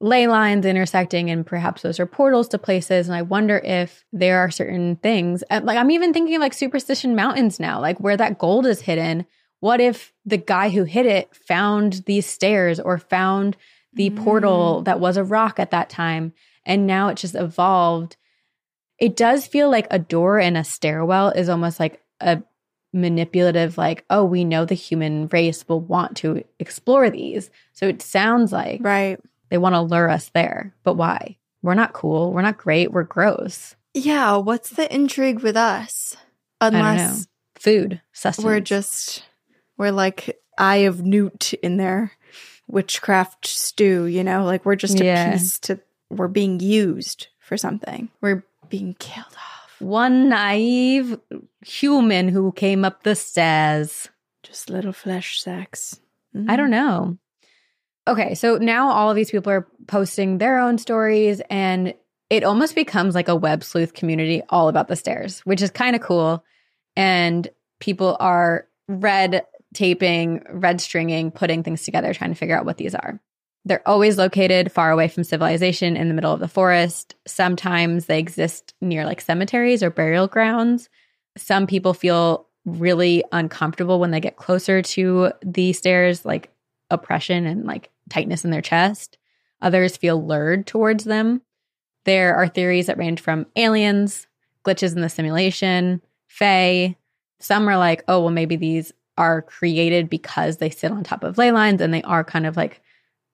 ley 0.00 0.28
lines 0.28 0.64
intersecting 0.64 1.28
and 1.28 1.44
perhaps 1.44 1.82
those 1.82 2.00
are 2.00 2.06
portals 2.06 2.48
to 2.48 2.58
places 2.58 3.06
and 3.06 3.14
I 3.14 3.20
wonder 3.20 3.58
if 3.58 4.02
there 4.14 4.38
are 4.38 4.50
certain 4.50 4.96
things 4.96 5.44
uh, 5.50 5.60
like 5.62 5.76
I'm 5.76 5.90
even 5.90 6.14
thinking 6.14 6.34
of 6.36 6.40
like 6.40 6.54
superstition 6.54 7.14
mountains 7.14 7.60
now 7.60 7.80
like 7.80 8.00
where 8.00 8.16
that 8.16 8.38
gold 8.38 8.64
is 8.66 8.80
hidden 8.80 9.26
what 9.62 9.80
if 9.80 10.12
the 10.26 10.38
guy 10.38 10.70
who 10.70 10.82
hid 10.82 11.06
it 11.06 11.32
found 11.36 12.02
these 12.06 12.26
stairs 12.26 12.80
or 12.80 12.98
found 12.98 13.56
the 13.92 14.10
portal 14.10 14.80
mm. 14.80 14.86
that 14.86 14.98
was 14.98 15.16
a 15.16 15.22
rock 15.22 15.60
at 15.60 15.70
that 15.70 15.88
time? 15.88 16.32
And 16.66 16.84
now 16.84 17.06
it 17.10 17.16
just 17.16 17.36
evolved. 17.36 18.16
It 18.98 19.14
does 19.14 19.46
feel 19.46 19.70
like 19.70 19.86
a 19.88 20.00
door 20.00 20.40
in 20.40 20.56
a 20.56 20.64
stairwell 20.64 21.28
is 21.28 21.48
almost 21.48 21.78
like 21.78 22.02
a 22.18 22.42
manipulative 22.92 23.78
like 23.78 24.04
oh 24.10 24.24
we 24.24 24.44
know 24.44 24.64
the 24.64 24.74
human 24.74 25.28
race 25.28 25.64
will 25.68 25.80
want 25.80 26.16
to 26.16 26.42
explore 26.58 27.08
these. 27.08 27.48
So 27.72 27.86
it 27.86 28.02
sounds 28.02 28.50
like 28.50 28.80
Right. 28.82 29.20
they 29.48 29.58
want 29.58 29.76
to 29.76 29.80
lure 29.80 30.10
us 30.10 30.28
there. 30.34 30.74
But 30.82 30.94
why? 30.94 31.36
We're 31.62 31.74
not 31.74 31.92
cool. 31.92 32.32
We're 32.32 32.42
not 32.42 32.58
great. 32.58 32.90
We're 32.90 33.04
gross. 33.04 33.76
Yeah. 33.94 34.38
What's 34.38 34.70
the 34.70 34.92
intrigue 34.92 35.38
with 35.38 35.56
us? 35.56 36.16
i 36.60 36.68
don't 36.68 36.80
know. 36.80 36.88
Unless 36.88 37.28
food 37.54 38.00
sustenance. 38.12 38.44
we're 38.44 38.58
just, 38.58 39.22
we're 39.76 39.90
like 39.90 40.38
Eye 40.58 40.84
of 40.88 41.02
Newt 41.02 41.52
in 41.54 41.76
their 41.76 42.12
witchcraft 42.68 43.46
stew, 43.46 44.06
you 44.06 44.24
know? 44.24 44.44
Like 44.44 44.64
we're 44.64 44.76
just 44.76 45.00
a 45.00 45.04
Yeah. 45.04 45.32
piece 45.32 45.58
to, 45.60 45.80
we're 46.10 46.28
being 46.28 46.60
used 46.60 47.28
for 47.40 47.56
something. 47.56 48.08
We're 48.20 48.44
being 48.68 48.94
killed 48.98 49.26
off. 49.34 49.76
one 49.80 50.28
naive 50.28 51.18
human 51.66 52.28
who 52.28 52.52
came 52.52 52.84
up 52.84 53.02
the 53.02 53.14
stairs 53.14 54.08
Just 54.42 54.70
little 54.70 54.92
flesh 54.92 55.40
sacks. 55.40 56.00
Mm-hmm. 56.34 56.50
I 56.50 56.56
don't 56.56 56.70
know. 56.70 57.18
Okay, 58.08 58.34
so 58.34 58.56
now 58.58 58.90
all 58.90 59.10
of 59.10 59.16
these 59.16 59.30
people 59.30 59.52
are 59.52 59.66
posting 59.86 60.38
their 60.38 60.58
own 60.58 60.76
stories, 60.78 61.40
and 61.50 61.94
it 62.30 62.42
almost 62.42 62.74
becomes 62.74 63.14
like 63.14 63.28
a 63.28 63.36
web 63.36 63.62
sleuth 63.62 63.94
community 63.94 64.42
all 64.48 64.68
about 64.68 64.88
the 64.88 64.96
stairs, 64.96 65.40
which 65.40 65.62
is 65.62 65.70
kind 65.70 65.94
of 65.94 66.02
cool. 66.02 66.44
And 66.96 67.48
people 67.78 68.16
are 68.18 68.66
red 68.88 69.44
taping, 69.72 70.42
red 70.50 70.80
stringing, 70.80 71.30
putting 71.30 71.62
things 71.62 71.84
together, 71.84 72.12
trying 72.12 72.30
to 72.30 72.36
figure 72.36 72.56
out 72.56 72.66
what 72.66 72.76
these 72.76 72.94
are. 72.94 73.20
They're 73.64 73.86
always 73.86 74.18
located 74.18 74.72
far 74.72 74.90
away 74.90 75.08
from 75.08 75.24
civilization 75.24 75.96
in 75.96 76.08
the 76.08 76.14
middle 76.14 76.32
of 76.32 76.40
the 76.40 76.48
forest. 76.48 77.14
Sometimes 77.26 78.06
they 78.06 78.18
exist 78.18 78.74
near 78.80 79.04
like 79.04 79.20
cemeteries 79.20 79.82
or 79.82 79.90
burial 79.90 80.26
grounds. 80.26 80.88
Some 81.36 81.66
people 81.66 81.94
feel 81.94 82.48
really 82.64 83.22
uncomfortable 83.32 84.00
when 84.00 84.10
they 84.10 84.20
get 84.20 84.36
closer 84.36 84.82
to 84.82 85.32
the 85.44 85.72
stairs, 85.72 86.24
like 86.24 86.50
oppression 86.90 87.46
and 87.46 87.64
like 87.64 87.90
tightness 88.10 88.44
in 88.44 88.50
their 88.50 88.60
chest. 88.60 89.16
Others 89.60 89.96
feel 89.96 90.24
lured 90.24 90.66
towards 90.66 91.04
them. 91.04 91.42
There 92.04 92.34
are 92.34 92.48
theories 92.48 92.86
that 92.86 92.98
range 92.98 93.20
from 93.20 93.46
aliens, 93.54 94.26
glitches 94.64 94.94
in 94.94 95.02
the 95.02 95.08
simulation, 95.08 96.02
fae. 96.26 96.96
Some 97.38 97.68
are 97.68 97.78
like, 97.78 98.02
oh, 98.08 98.20
well, 98.20 98.30
maybe 98.30 98.56
these 98.56 98.92
are 99.18 99.42
created 99.42 100.08
because 100.08 100.56
they 100.56 100.70
sit 100.70 100.90
on 100.90 101.04
top 101.04 101.24
of 101.24 101.38
ley 101.38 101.52
lines 101.52 101.80
and 101.80 101.92
they 101.92 102.02
are 102.02 102.24
kind 102.24 102.46
of 102.46 102.56
like 102.56 102.80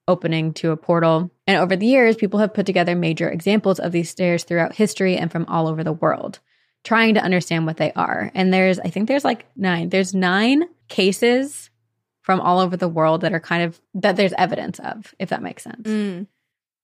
opening 0.09 0.53
to 0.55 0.71
a 0.71 0.77
portal. 0.77 1.31
And 1.47 1.59
over 1.59 1.77
the 1.77 1.87
years, 1.87 2.17
people 2.17 2.41
have 2.41 2.55
put 2.55 2.67
together 2.67 2.97
major 2.97 3.29
examples 3.29 3.79
of 3.79 3.93
these 3.93 4.11
stairs 4.11 4.45
throughout 4.45 4.75
history 4.75 5.17
and 5.17 5.31
from 5.31 5.45
all 5.47 5.69
over 5.69 5.85
the 5.85 5.93
world, 5.93 6.41
trying 6.83 7.15
to 7.15 7.23
understand 7.23 7.67
what 7.67 7.77
they 7.77 7.93
are. 7.93 8.31
And 8.35 8.53
there's, 8.53 8.79
I 8.79 8.89
think 8.89 9.07
there's 9.07 9.25
like 9.25 9.47
nine, 9.55 9.91
there's 9.91 10.15
nine 10.15 10.65
cases 10.89 11.71
from 12.23 12.41
all 12.41 12.59
over 12.59 12.77
the 12.77 12.89
world 12.89 13.21
that 13.21 13.33
are 13.33 13.41
kind 13.41 13.63
of, 13.63 13.81
that 13.95 14.17
there's 14.17 14.33
evidence 14.37 14.79
of, 14.81 15.15
if 15.19 15.29
that 15.31 15.43
makes 15.43 15.63
sense. 15.63 15.87
Mm. 15.89 16.27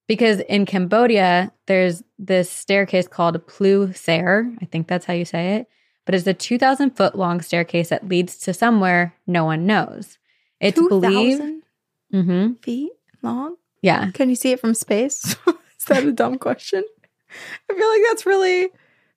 Because 0.06 0.40
in 0.40 0.66
Cambodia, 0.66 1.50
there's 1.66 2.02
this 2.18 2.50
staircase 2.50 3.08
called 3.08 3.46
Plu 3.46 3.92
Ser. 3.94 4.54
I 4.60 4.66
think 4.66 4.86
that's 4.86 5.06
how 5.06 5.14
you 5.14 5.24
say 5.24 5.56
it. 5.56 5.68
But 6.04 6.14
it's 6.14 6.26
a 6.26 6.34
2,000 6.34 6.90
foot 6.90 7.16
long 7.16 7.40
staircase 7.40 7.88
that 7.88 8.08
leads 8.08 8.36
to 8.38 8.52
somewhere 8.52 9.14
no 9.26 9.44
one 9.44 9.66
knows. 9.66 10.18
It's 10.60 10.78
believed. 10.78 11.40
2,000 11.40 11.62
hmm 12.12 12.52
feet 12.62 12.92
long? 13.22 13.56
Yeah. 13.82 14.10
Can 14.12 14.28
you 14.28 14.36
see 14.36 14.52
it 14.52 14.60
from 14.60 14.74
space? 14.74 15.36
is 15.46 15.84
that 15.88 16.04
a 16.04 16.12
dumb 16.12 16.38
question? 16.38 16.84
I 17.68 17.74
feel 17.74 17.88
like 17.88 18.02
that's 18.08 18.26
really, 18.26 18.68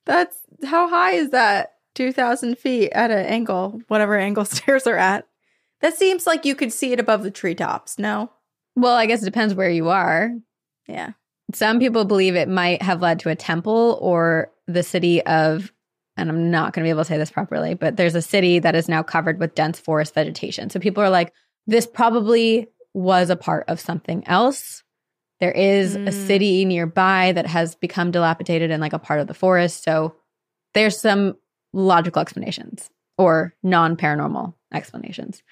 that's, 0.06 0.38
how 0.66 0.88
high 0.90 1.14
is 1.14 1.30
that? 1.32 1.74
2,000 1.96 2.58
feet 2.58 2.92
at 2.92 3.10
an 3.10 3.26
angle, 3.26 3.82
whatever 3.88 4.18
angle 4.18 4.46
stairs 4.46 4.86
are 4.86 4.98
at. 4.98 5.28
That 5.82 5.96
seems 5.98 6.26
like 6.28 6.46
you 6.46 6.56
could 6.56 6.74
see 6.74 6.92
it 6.92 7.00
above 7.00 7.24
the 7.24 7.32
treetops, 7.32 8.00
no? 8.00 8.32
Well, 8.76 8.96
I 8.96 9.06
guess 9.08 9.22
it 9.22 9.26
depends 9.26 9.54
where 9.54 9.70
you 9.70 9.90
are. 9.90 10.32
Yeah. 10.88 11.12
Some 11.54 11.80
people 11.80 12.06
believe 12.06 12.36
it 12.36 12.50
might 12.50 12.82
have 12.82 13.02
led 13.02 13.20
to 13.22 13.30
a 13.30 13.36
temple 13.36 13.98
or 14.02 14.52
the 14.68 14.84
city 14.84 15.24
of, 15.26 15.72
and 16.18 16.30
I'm 16.30 16.50
not 16.52 16.74
going 16.74 16.84
to 16.84 16.88
be 16.88 16.90
able 16.90 17.02
to 17.02 17.06
say 17.08 17.18
this 17.18 17.32
properly, 17.32 17.74
but 17.76 17.96
there's 17.98 18.16
a 18.16 18.22
city 18.22 18.60
that 18.60 18.76
is 18.76 18.90
now 18.90 19.04
covered 19.04 19.40
with 19.40 19.56
dense 19.56 19.80
forest 19.80 20.14
vegetation. 20.14 20.70
So 20.70 20.80
people 20.80 21.04
are 21.04 21.10
like, 21.10 21.34
this 21.68 21.86
probably 21.86 22.68
was 22.94 23.30
a 23.30 23.36
part 23.36 23.66
of 23.68 23.80
something 23.80 24.28
else. 24.28 24.84
There 25.40 25.52
is 25.52 25.96
a 25.96 26.00
Mm. 26.00 26.28
city 26.28 26.66
nearby 26.66 27.32
that 27.34 27.46
has 27.46 27.76
become 27.76 28.10
dilapidated 28.12 28.72
and 28.72 28.82
like 28.82 28.94
a 28.94 29.00
part 29.00 29.20
of 29.20 29.28
the 29.28 29.34
forest. 29.36 29.84
So 29.84 30.16
there's 30.74 31.00
some 31.00 31.36
logical 31.74 32.22
explanations 32.22 32.90
or 33.18 33.54
non 33.62 33.96
paranormal 33.98 34.56
explanations. 34.74 35.44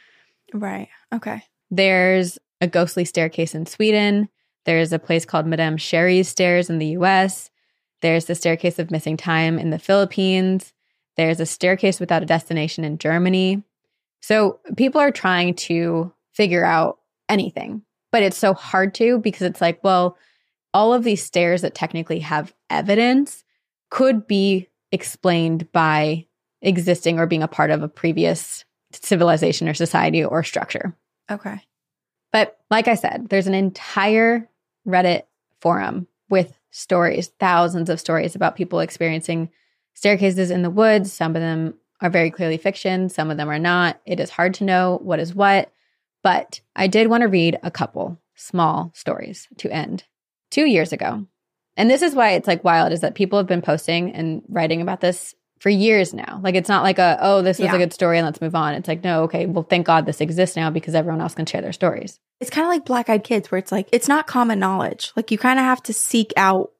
Right. 0.53 0.87
Okay. 1.13 1.41
There's 1.69 2.39
a 2.61 2.67
ghostly 2.67 3.05
staircase 3.05 3.53
in 3.53 3.65
Sweden. 3.65 4.29
There's 4.65 4.91
a 4.93 4.99
place 4.99 5.25
called 5.25 5.45
Madame 5.45 5.77
Sherri's 5.77 6.27
Stairs 6.29 6.69
in 6.69 6.79
the 6.79 6.97
US. 6.97 7.51
There's 8.05 8.25
the 8.25 8.35
staircase 8.35 8.77
of 8.77 8.91
missing 8.91 9.17
time 9.17 9.57
in 9.57 9.71
the 9.71 9.79
Philippines. 9.79 10.73
There's 11.17 11.39
a 11.39 11.45
staircase 11.47 11.99
without 11.99 12.21
a 12.21 12.27
destination 12.27 12.83
in 12.83 12.99
Germany. 12.99 13.63
So 14.21 14.59
people 14.77 15.01
are 15.01 15.09
trying 15.09 15.55
to 15.55 16.13
figure 16.31 16.63
out 16.63 16.99
anything, 17.29 17.81
but 18.11 18.21
it's 18.21 18.37
so 18.37 18.53
hard 18.53 18.93
to 18.93 19.17
because 19.17 19.41
it's 19.41 19.59
like, 19.59 19.83
well, 19.83 20.19
all 20.71 20.93
of 20.93 21.03
these 21.03 21.25
stairs 21.25 21.63
that 21.63 21.73
technically 21.73 22.19
have 22.19 22.53
evidence 22.69 23.43
could 23.89 24.27
be 24.27 24.69
explained 24.91 25.71
by 25.71 26.27
existing 26.61 27.17
or 27.17 27.25
being 27.25 27.41
a 27.41 27.47
part 27.47 27.71
of 27.71 27.81
a 27.81 27.87
previous 27.87 28.65
civilization 28.93 29.67
or 29.67 29.73
society 29.73 30.23
or 30.23 30.43
structure. 30.43 30.95
Okay. 31.31 31.59
But 32.31 32.55
like 32.69 32.87
I 32.87 32.93
said, 32.93 33.29
there's 33.29 33.47
an 33.47 33.55
entire 33.55 34.47
Reddit 34.87 35.23
forum 35.59 36.05
with 36.29 36.55
stories, 36.75 37.31
thousands 37.39 37.89
of 37.89 38.01
stories 38.01 38.35
about 38.35 38.57
people 38.57 38.81
experiencing 38.81 39.49
staircases 39.93 40.51
in 40.51 40.61
the 40.61 40.69
woods. 40.69 41.13
Some 41.13 41.33
of 41.33 41.41
them 41.41 41.75
are 42.01 42.09
very 42.09 42.29
clearly 42.29 42.57
fiction, 42.57 43.07
some 43.07 43.31
of 43.31 43.37
them 43.37 43.49
are 43.49 43.59
not. 43.59 44.01
It 44.05 44.19
is 44.19 44.29
hard 44.29 44.53
to 44.55 44.65
know 44.65 44.99
what 45.01 45.19
is 45.19 45.33
what, 45.33 45.71
but 46.21 46.59
I 46.75 46.87
did 46.87 47.07
want 47.07 47.21
to 47.21 47.29
read 47.29 47.57
a 47.63 47.71
couple 47.71 48.19
small 48.35 48.91
stories 48.93 49.47
to 49.59 49.71
end. 49.71 50.03
Two 50.51 50.65
years 50.65 50.91
ago, 50.91 51.25
and 51.77 51.89
this 51.89 52.01
is 52.01 52.13
why 52.13 52.31
it's 52.31 52.47
like 52.47 52.63
wild 52.63 52.91
is 52.91 53.01
that 53.01 53.15
people 53.15 53.39
have 53.39 53.47
been 53.47 53.61
posting 53.61 54.11
and 54.11 54.41
writing 54.49 54.81
about 54.81 54.99
this 54.99 55.33
for 55.59 55.69
years 55.69 56.13
now. 56.13 56.39
Like 56.43 56.55
it's 56.55 56.69
not 56.69 56.83
like 56.83 56.99
a, 56.99 57.17
oh, 57.21 57.41
this 57.41 57.59
was 57.59 57.65
Yeah. 57.67 57.75
a 57.75 57.77
good 57.77 57.93
story 57.93 58.17
and 58.17 58.25
let's 58.25 58.41
move 58.41 58.55
on. 58.55 58.73
It's 58.73 58.87
like, 58.87 59.03
no, 59.03 59.23
okay, 59.23 59.45
well, 59.45 59.63
thank 59.63 59.85
God 59.85 60.05
this 60.05 60.21
exists 60.21 60.55
now 60.55 60.69
because 60.69 60.95
everyone 60.95 61.21
else 61.21 61.33
can 61.33 61.45
share 61.45 61.61
their 61.61 61.71
stories. 61.73 62.19
It's 62.39 62.49
kind 62.49 62.65
of 62.65 62.69
like 62.69 62.85
Black 62.85 63.09
Eyed 63.09 63.23
Kids, 63.23 63.49
where 63.49 63.59
it's 63.59 63.71
like, 63.71 63.87
it's 63.91 64.07
not 64.09 64.27
common 64.27 64.59
knowledge. 64.59 65.13
Like, 65.15 65.31
you 65.31 65.37
kind 65.37 65.57
of 65.57 65.63
have 65.63 65.81
to 65.83 65.93
seek 65.93 66.33
out 66.35 66.71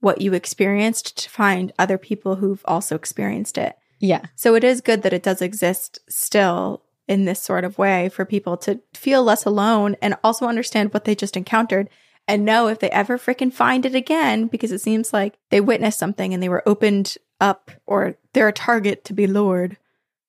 what 0.00 0.20
you 0.20 0.34
experienced 0.34 1.16
to 1.18 1.30
find 1.30 1.72
other 1.78 1.98
people 1.98 2.36
who've 2.36 2.62
also 2.64 2.96
experienced 2.96 3.56
it. 3.58 3.76
Yeah. 4.00 4.22
So 4.34 4.54
it 4.54 4.64
is 4.64 4.80
good 4.80 5.02
that 5.02 5.12
it 5.12 5.22
does 5.22 5.40
exist 5.40 6.00
still 6.08 6.82
in 7.06 7.24
this 7.24 7.40
sort 7.40 7.64
of 7.64 7.78
way 7.78 8.08
for 8.08 8.24
people 8.24 8.56
to 8.58 8.80
feel 8.94 9.22
less 9.24 9.44
alone 9.44 9.96
and 10.02 10.16
also 10.22 10.46
understand 10.46 10.92
what 10.92 11.04
they 11.04 11.14
just 11.14 11.36
encountered 11.36 11.88
and 12.28 12.44
know 12.44 12.68
if 12.68 12.78
they 12.78 12.90
ever 12.90 13.18
freaking 13.18 13.52
find 13.52 13.84
it 13.84 13.94
again, 13.94 14.46
because 14.46 14.70
it 14.70 14.80
seems 14.80 15.12
like 15.12 15.38
they 15.50 15.60
witnessed 15.60 15.98
something 15.98 16.32
and 16.32 16.42
they 16.42 16.48
were 16.48 16.62
opened 16.68 17.16
up 17.40 17.70
or 17.86 18.16
they're 18.34 18.48
a 18.48 18.52
target 18.52 19.04
to 19.06 19.12
be 19.12 19.26
lured 19.26 19.78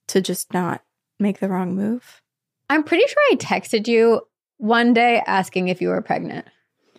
to 0.07 0.21
just 0.21 0.53
not 0.53 0.81
make 1.19 1.39
the 1.39 1.49
wrong 1.49 1.75
move. 1.75 2.21
I'm 2.69 2.83
pretty 2.83 3.05
sure 3.07 3.17
I 3.31 3.35
texted 3.35 3.87
you 3.87 4.21
one 4.57 4.93
day 4.93 5.21
asking 5.27 5.67
if 5.67 5.81
you 5.81 5.89
were 5.89 6.01
pregnant. 6.01 6.47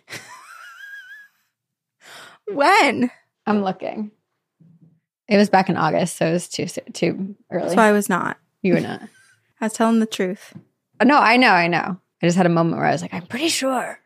When? 2.53 3.09
I'm 3.45 3.63
looking. 3.63 4.11
It 5.27 5.37
was 5.37 5.49
back 5.49 5.69
in 5.69 5.77
August, 5.77 6.17
so 6.17 6.27
it 6.27 6.33
was 6.33 6.49
too 6.49 6.65
too 6.65 7.35
early. 7.49 7.75
So 7.75 7.81
I 7.81 7.91
was 7.91 8.09
not. 8.09 8.37
you 8.61 8.73
were 8.73 8.81
not. 8.81 9.01
I 9.61 9.65
was 9.65 9.73
telling 9.73 9.99
the 9.99 10.05
truth. 10.05 10.53
No, 11.03 11.17
I 11.17 11.37
know, 11.37 11.51
I 11.51 11.67
know. 11.67 11.97
I 12.21 12.27
just 12.27 12.37
had 12.37 12.45
a 12.45 12.49
moment 12.49 12.77
where 12.77 12.85
I 12.85 12.91
was 12.91 13.01
like, 13.01 13.13
I'm 13.13 13.25
pretty 13.25 13.47
sure. 13.47 13.99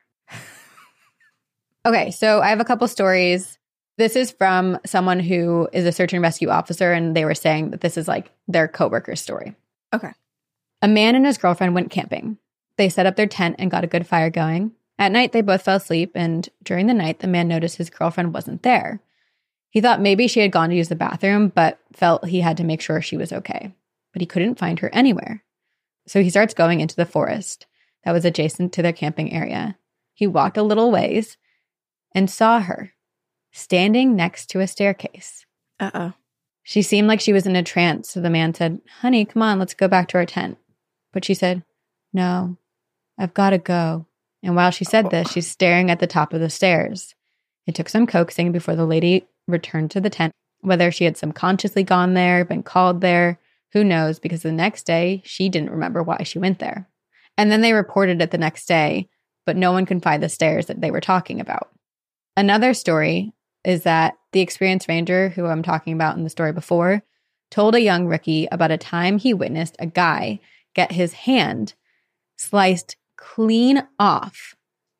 Okay, 1.86 2.12
so 2.12 2.42
I 2.42 2.50
have 2.50 2.60
a 2.60 2.66
couple 2.66 2.88
stories. 2.88 3.58
This 3.98 4.16
is 4.16 4.32
from 4.32 4.80
someone 4.86 5.20
who 5.20 5.70
is 5.72 5.86
a 5.86 5.92
search 5.92 6.14
and 6.14 6.22
rescue 6.22 6.50
officer, 6.50 6.92
and 6.92 7.16
they 7.16 7.26
were 7.26 7.36
saying 7.36 7.72
that 7.72 7.82
this 7.82 7.98
is 7.98 8.08
like 8.08 8.32
their 8.48 8.68
coworker's 8.68 9.22
story. 9.22 9.56
Okay. 9.94 10.12
A 10.82 10.88
man 10.88 11.16
and 11.16 11.26
his 11.26 11.38
girlfriend 11.38 11.76
went 11.76 11.92
camping. 11.92 12.38
They 12.78 12.90
set 12.90 13.06
up 13.06 13.16
their 13.16 13.28
tent 13.28 13.56
and 13.60 13.72
got 13.72 13.84
a 13.84 13.88
good 13.88 14.06
fire 14.06 14.30
going. 14.30 14.74
At 14.98 15.12
night, 15.12 15.32
they 15.32 15.42
both 15.42 15.62
fell 15.62 15.78
asleep, 15.78 16.12
and 16.16 16.48
during 16.64 16.88
the 16.88 16.94
night, 16.94 17.20
the 17.20 17.28
man 17.28 17.48
noticed 17.48 17.78
his 17.78 17.90
girlfriend 17.90 18.34
wasn't 18.34 18.64
there. 18.64 19.02
He 19.70 19.82
thought 19.82 20.02
maybe 20.02 20.28
she 20.28 20.40
had 20.40 20.52
gone 20.52 20.70
to 20.70 20.76
use 20.76 20.88
the 20.90 20.96
bathroom, 20.96 21.50
but 21.50 21.80
felt 21.94 22.28
he 22.28 22.42
had 22.42 22.58
to 22.58 22.64
make 22.64 22.82
sure 22.82 23.02
she 23.02 23.18
was 23.18 23.34
okay. 23.34 23.74
But 24.14 24.22
he 24.22 24.26
couldn't 24.26 24.60
find 24.60 24.80
her 24.80 24.90
anywhere. 24.94 25.44
So 26.08 26.22
he 26.22 26.30
starts 26.30 26.54
going 26.54 26.80
into 26.80 26.96
the 26.96 27.06
forest 27.06 27.66
that 28.04 28.14
was 28.14 28.24
adjacent 28.24 28.72
to 28.74 28.82
their 28.82 28.94
camping 28.94 29.34
area. 29.34 29.78
He 30.14 30.28
walked 30.28 30.56
a 30.56 30.64
little 30.64 30.92
ways 30.92 31.38
and 32.16 32.32
saw 32.32 32.61
her 32.61 32.93
standing 33.51 34.16
next 34.16 34.47
to 34.47 34.61
a 34.61 34.68
staircase. 34.68 35.45
Uh 35.80 35.91
oh. 35.93 36.13
She 36.63 36.82
seemed 36.82 37.07
like 37.07 37.22
she 37.22 37.34
was 37.34 37.45
in 37.45 37.55
a 37.55 37.61
trance, 37.61 38.09
so 38.09 38.22
the 38.22 38.32
man 38.32 38.55
said, 38.55 38.82
Honey, 39.01 39.26
come 39.26 39.43
on, 39.43 39.59
let's 39.59 39.76
go 39.76 39.88
back 39.88 40.07
to 40.07 40.18
our 40.18 40.26
tent. 40.26 40.57
But 41.13 41.24
she 41.24 41.36
said, 41.36 41.63
No, 42.11 42.57
I've 43.20 43.36
got 43.36 43.51
to 43.51 43.59
go. 43.59 44.07
And 44.41 44.55
while 44.55 44.72
she 44.72 44.86
said 44.86 45.11
this, 45.11 45.32
she's 45.32 45.47
staring 45.47 45.91
at 45.91 45.99
the 45.99 46.07
top 46.07 46.34
of 46.34 46.39
the 46.39 46.49
stairs. 46.49 47.13
It 47.68 47.76
took 47.76 47.89
some 47.89 48.07
coaxing 48.07 48.51
before 48.51 48.76
the 48.76 48.86
lady 48.86 49.28
returned 49.47 49.91
to 49.91 50.01
the 50.01 50.09
tent. 50.09 50.34
Whether 50.61 50.91
she 50.91 51.05
had 51.05 51.18
subconsciously 51.18 51.84
gone 51.84 52.16
there, 52.16 52.43
been 52.45 52.63
called 52.63 53.01
there, 53.01 53.39
who 53.74 53.84
knows, 53.84 54.20
because 54.20 54.41
the 54.41 54.51
next 54.51 54.84
day 54.84 55.22
she 55.26 55.49
didn't 55.49 55.72
remember 55.72 56.01
why 56.01 56.24
she 56.24 56.39
went 56.39 56.59
there. 56.59 56.89
And 57.38 57.51
then 57.51 57.61
they 57.61 57.74
reported 57.74 58.22
it 58.22 58.32
the 58.32 58.38
next 58.38 58.68
day, 58.68 59.09
but 59.45 59.57
no 59.57 59.72
one 59.72 59.86
can 59.86 59.99
find 59.99 60.24
the 60.24 60.30
stairs 60.30 60.68
that 60.68 60.82
they 60.82 60.91
were 60.91 61.01
talking 61.01 61.39
about. 61.39 61.75
Another 62.38 62.74
story 62.74 63.34
is 63.64 63.84
that 63.84 64.16
the 64.32 64.42
experienced 64.42 64.88
ranger, 64.88 65.30
who 65.30 65.46
I'm 65.46 65.64
talking 65.64 65.94
about 65.94 66.18
in 66.18 66.24
the 66.24 66.30
story 66.30 66.52
before, 66.52 67.04
told 67.50 67.76
a 67.76 67.82
young 67.82 68.06
rookie 68.06 68.48
about 68.52 68.72
a 68.72 68.78
time 68.78 69.18
he 69.18 69.34
witnessed 69.34 69.76
a 69.80 69.86
guy 69.86 70.40
get 70.74 70.92
his 70.92 71.14
hand 71.14 71.74
sliced 72.38 72.98
clean 73.16 73.88
off 73.98 74.56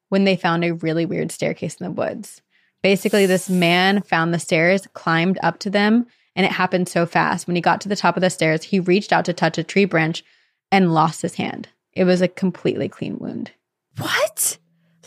when 0.10 0.24
they 0.24 0.36
found 0.36 0.64
a 0.64 0.74
really 0.74 1.06
weird 1.06 1.32
staircase 1.32 1.76
in 1.76 1.86
the 1.86 1.92
woods. 1.92 2.42
Basically, 2.82 3.26
this 3.26 3.50
man 3.50 4.02
found 4.04 4.34
the 4.34 4.40
stairs, 4.40 4.88
climbed 4.94 5.38
up 5.44 5.60
to 5.60 5.70
them, 5.70 6.06
and 6.36 6.46
it 6.46 6.52
happened 6.52 6.88
so 6.88 7.06
fast. 7.06 7.48
When 7.48 7.56
he 7.56 7.62
got 7.62 7.82
to 7.82 7.90
the 7.90 7.96
top 7.96 8.16
of 8.16 8.22
the 8.22 8.30
stairs, 8.30 8.64
he 8.64 8.80
reached 8.80 9.12
out 9.12 9.26
to 9.26 9.34
touch 9.34 9.58
a 9.58 9.64
tree 9.64 9.86
branch 9.86 10.24
and 10.72 10.94
lost 10.94 11.22
his 11.22 11.36
hand. 11.36 11.68
It 11.94 12.04
was 12.04 12.22
a 12.22 12.28
completely 12.28 12.88
clean 12.88 13.18
wound, 13.20 13.52
What? 13.98 14.58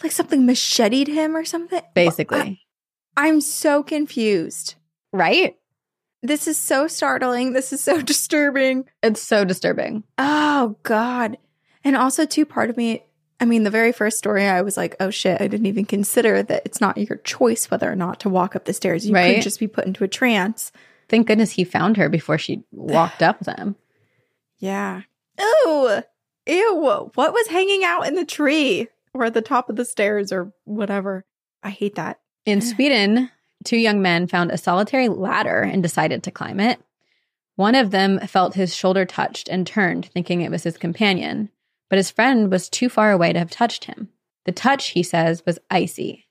Like 0.02 0.12
something 0.12 0.46
macheted 0.46 1.08
him 1.08 1.36
or 1.36 1.44
something? 1.44 1.82
basically. 1.94 2.62
I, 3.16 3.28
I'm 3.28 3.40
so 3.40 3.82
confused. 3.82 4.74
right? 5.12 5.56
This 6.22 6.48
is 6.48 6.56
so 6.58 6.88
startling. 6.88 7.52
This 7.52 7.72
is 7.72 7.80
so 7.80 8.00
disturbing. 8.02 8.86
It's 9.02 9.22
so 9.22 9.44
disturbing. 9.44 10.04
Oh, 10.18 10.76
God. 10.82 11.38
And 11.84 11.96
also, 11.96 12.26
too, 12.26 12.44
part 12.44 12.70
of 12.70 12.76
me, 12.76 13.04
I 13.40 13.44
mean, 13.44 13.62
the 13.62 13.70
very 13.70 13.92
first 13.92 14.18
story, 14.18 14.44
I 14.44 14.62
was 14.62 14.76
like, 14.76 14.96
oh 14.98 15.10
shit, 15.10 15.40
I 15.40 15.46
didn't 15.46 15.66
even 15.66 15.84
consider 15.84 16.42
that 16.42 16.62
it's 16.64 16.80
not 16.80 16.98
your 16.98 17.18
choice 17.18 17.70
whether 17.70 17.90
or 17.90 17.94
not 17.94 18.18
to 18.20 18.28
walk 18.28 18.56
up 18.56 18.64
the 18.64 18.72
stairs. 18.72 19.06
You 19.06 19.14
Right. 19.14 19.36
could 19.36 19.44
just 19.44 19.60
be 19.60 19.68
put 19.68 19.86
into 19.86 20.02
a 20.02 20.08
trance. 20.08 20.72
Thank 21.08 21.28
goodness 21.28 21.52
he 21.52 21.62
found 21.62 21.96
her 21.98 22.08
before 22.08 22.36
she 22.36 22.64
walked 22.72 23.22
up 23.22 23.38
them. 23.40 23.76
Yeah. 24.58 25.02
Ew. 25.38 26.02
Ew. 26.48 27.10
What 27.14 27.32
was 27.32 27.46
hanging 27.46 27.84
out 27.84 28.08
in 28.08 28.16
the 28.16 28.24
tree 28.24 28.88
or 29.18 29.24
at 29.24 29.34
the 29.34 29.42
top 29.42 29.68
of 29.68 29.76
the 29.76 29.84
stairs 29.84 30.32
or 30.32 30.52
whatever? 30.64 31.24
I 31.62 31.70
hate 31.70 31.96
that. 31.96 32.20
In 32.46 32.60
Sweden, 32.62 33.30
two 33.64 33.76
young 33.76 34.00
men 34.00 34.26
found 34.28 34.50
a 34.50 34.58
solitary 34.58 35.08
ladder 35.08 35.60
and 35.60 35.82
decided 35.82 36.22
to 36.22 36.30
climb 36.30 36.60
it. 36.60 36.80
One 37.56 37.74
of 37.74 37.90
them 37.90 38.20
felt 38.20 38.54
his 38.54 38.74
shoulder 38.74 39.04
touched 39.04 39.48
and 39.48 39.66
turned, 39.66 40.06
thinking 40.06 40.40
it 40.40 40.50
was 40.50 40.62
his 40.62 40.78
companion, 40.78 41.50
but 41.90 41.96
his 41.96 42.10
friend 42.10 42.50
was 42.52 42.68
too 42.68 42.88
far 42.88 43.10
away 43.10 43.32
to 43.32 43.38
have 43.40 43.50
touched 43.50 43.84
him. 43.84 44.10
The 44.44 44.52
touch, 44.52 44.90
he 44.90 45.02
says, 45.02 45.44
was 45.44 45.58
icy. 45.68 46.28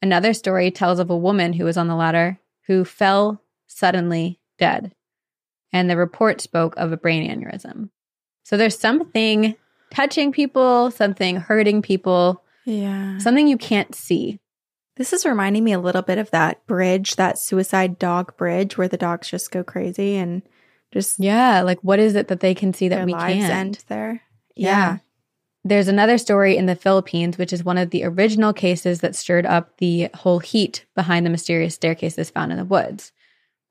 Another 0.00 0.32
story 0.32 0.70
tells 0.70 0.98
of 0.98 1.10
a 1.10 1.16
woman 1.16 1.52
who 1.52 1.64
was 1.64 1.76
on 1.76 1.88
the 1.88 1.94
ladder 1.94 2.38
who 2.66 2.84
fell 2.84 3.42
suddenly 3.66 4.40
dead, 4.58 4.94
and 5.70 5.90
the 5.90 5.98
report 5.98 6.40
spoke 6.40 6.74
of 6.76 6.92
a 6.92 6.96
brain 6.96 7.28
aneurysm. 7.30 7.90
So 8.42 8.56
there's 8.56 8.78
something 8.78 9.56
touching 9.94 10.32
people, 10.32 10.90
something 10.90 11.36
hurting 11.36 11.82
people, 11.82 12.42
Yeah. 12.64 13.18
something 13.18 13.46
you 13.48 13.56
can't 13.58 13.94
see. 13.94 14.38
This 14.96 15.12
is 15.12 15.26
reminding 15.26 15.64
me 15.64 15.72
a 15.72 15.80
little 15.80 16.02
bit 16.02 16.18
of 16.18 16.30
that 16.30 16.64
bridge, 16.66 17.16
that 17.16 17.38
suicide 17.38 17.98
dog 17.98 18.36
bridge 18.36 18.78
where 18.78 18.88
the 18.88 18.96
dogs 18.96 19.28
just 19.28 19.50
go 19.50 19.64
crazy 19.64 20.16
and 20.16 20.42
just 20.92 21.18
Yeah, 21.18 21.62
like 21.62 21.78
what 21.82 21.98
is 21.98 22.14
it 22.14 22.28
that 22.28 22.40
they 22.40 22.54
can 22.54 22.72
see 22.72 22.88
that 22.88 23.04
we 23.04 23.12
can't? 23.12 23.50
end 23.52 23.84
there. 23.88 24.22
Yeah. 24.54 24.98
There's 25.64 25.88
another 25.88 26.18
story 26.18 26.56
in 26.56 26.66
the 26.66 26.76
Philippines, 26.76 27.38
which 27.38 27.52
is 27.52 27.64
one 27.64 27.78
of 27.78 27.90
the 27.90 28.04
original 28.04 28.52
cases 28.52 29.00
that 29.00 29.16
stirred 29.16 29.46
up 29.46 29.78
the 29.78 30.10
whole 30.14 30.38
heat 30.38 30.84
behind 30.94 31.24
the 31.24 31.30
mysterious 31.30 31.74
staircases 31.74 32.30
found 32.30 32.52
in 32.52 32.58
the 32.58 32.64
woods. 32.64 33.12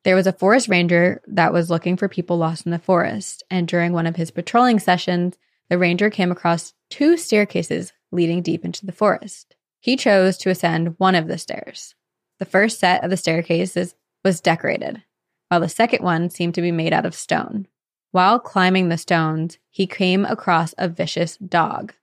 There 0.03 0.15
was 0.15 0.28
a 0.28 0.34
forest 0.34 0.67
ranger 0.67 1.21
that 1.28 1.53
was 1.53 1.69
looking 1.69 1.95
for 1.95 2.09
people 2.09 2.38
lost 2.38 2.65
in 2.65 2.71
the 2.71 2.80
forest, 2.80 3.43
and 3.49 3.67
during 3.67 3.93
one 3.93 4.07
of 4.07 4.15
his 4.17 4.32
patrolling 4.32 4.80
sessions, 4.80 5.38
the 5.70 5.78
ranger 5.78 6.09
came 6.09 6.32
across 6.32 6.74
two 6.89 7.18
staircases 7.18 7.93
leading 8.11 8.41
deep 8.41 8.64
into 8.64 8.86
the 8.86 8.91
forest. 8.91 9.55
He 9.80 9.95
chose 9.97 10.38
to 10.38 10.49
ascend 10.49 10.95
one 10.97 11.16
of 11.16 11.28
the 11.28 11.38
stairs. 11.38 11.95
The 12.39 12.45
first 12.45 12.80
set 12.80 13.03
of 13.03 13.09
the 13.09 13.18
staircases 13.18 13.95
was 14.24 14.41
decorated, 14.41 15.03
while 15.49 15.59
the 15.59 15.70
second 15.70 16.03
one 16.03 16.30
seemed 16.30 16.55
to 16.55 16.61
be 16.61 16.72
made 16.72 16.93
out 16.93 17.05
of 17.05 17.16
stone. 17.16 17.68
While 18.11 18.39
climbing 18.39 18.89
the 18.89 18.97
stones, 18.97 19.57
he 19.72 19.88
came 19.88 20.26
across 20.26 20.74
a 20.78 20.88
vicious 20.88 21.38
dog. 21.38 21.93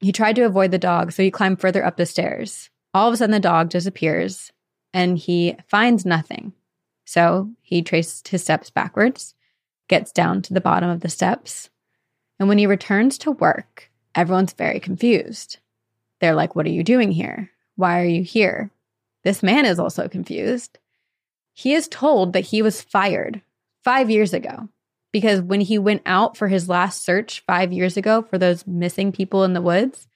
He 0.00 0.12
tried 0.12 0.36
to 0.36 0.42
avoid 0.42 0.70
the 0.70 0.78
dog, 0.78 1.12
so 1.12 1.22
he 1.22 1.30
climbed 1.30 1.60
further 1.60 1.84
up 1.84 1.96
the 1.96 2.06
stairs. 2.06 2.70
All 2.92 3.08
of 3.08 3.14
a 3.14 3.16
sudden, 3.16 3.32
the 3.32 3.40
dog 3.40 3.70
disappears 3.70 4.52
and 4.92 5.18
he 5.18 5.56
finds 5.68 6.04
nothing. 6.04 6.52
So 7.04 7.50
he 7.62 7.82
traced 7.82 8.28
his 8.28 8.42
steps 8.42 8.70
backwards, 8.70 9.34
gets 9.88 10.12
down 10.12 10.42
to 10.42 10.54
the 10.54 10.60
bottom 10.60 10.90
of 10.90 11.00
the 11.00 11.08
steps, 11.08 11.70
and 12.40 12.48
when 12.48 12.58
he 12.58 12.66
returns 12.66 13.18
to 13.18 13.32
work, 13.32 13.90
everyone's 14.14 14.54
very 14.54 14.80
confused. 14.80 15.58
They're 16.20 16.34
like, 16.34 16.56
What 16.56 16.66
are 16.66 16.70
you 16.70 16.82
doing 16.82 17.12
here? 17.12 17.50
Why 17.76 18.00
are 18.00 18.06
you 18.06 18.24
here? 18.24 18.70
This 19.22 19.42
man 19.42 19.66
is 19.66 19.78
also 19.78 20.08
confused. 20.08 20.78
He 21.52 21.74
is 21.74 21.86
told 21.86 22.32
that 22.32 22.46
he 22.46 22.62
was 22.62 22.80
fired 22.80 23.42
five 23.84 24.10
years 24.10 24.32
ago 24.32 24.68
because 25.12 25.42
when 25.42 25.60
he 25.60 25.78
went 25.78 26.02
out 26.06 26.36
for 26.36 26.48
his 26.48 26.68
last 26.68 27.04
search 27.04 27.44
five 27.46 27.72
years 27.72 27.98
ago 27.98 28.22
for 28.22 28.38
those 28.38 28.66
missing 28.66 29.12
people 29.12 29.44
in 29.44 29.52
the 29.52 29.60
woods, 29.60 30.08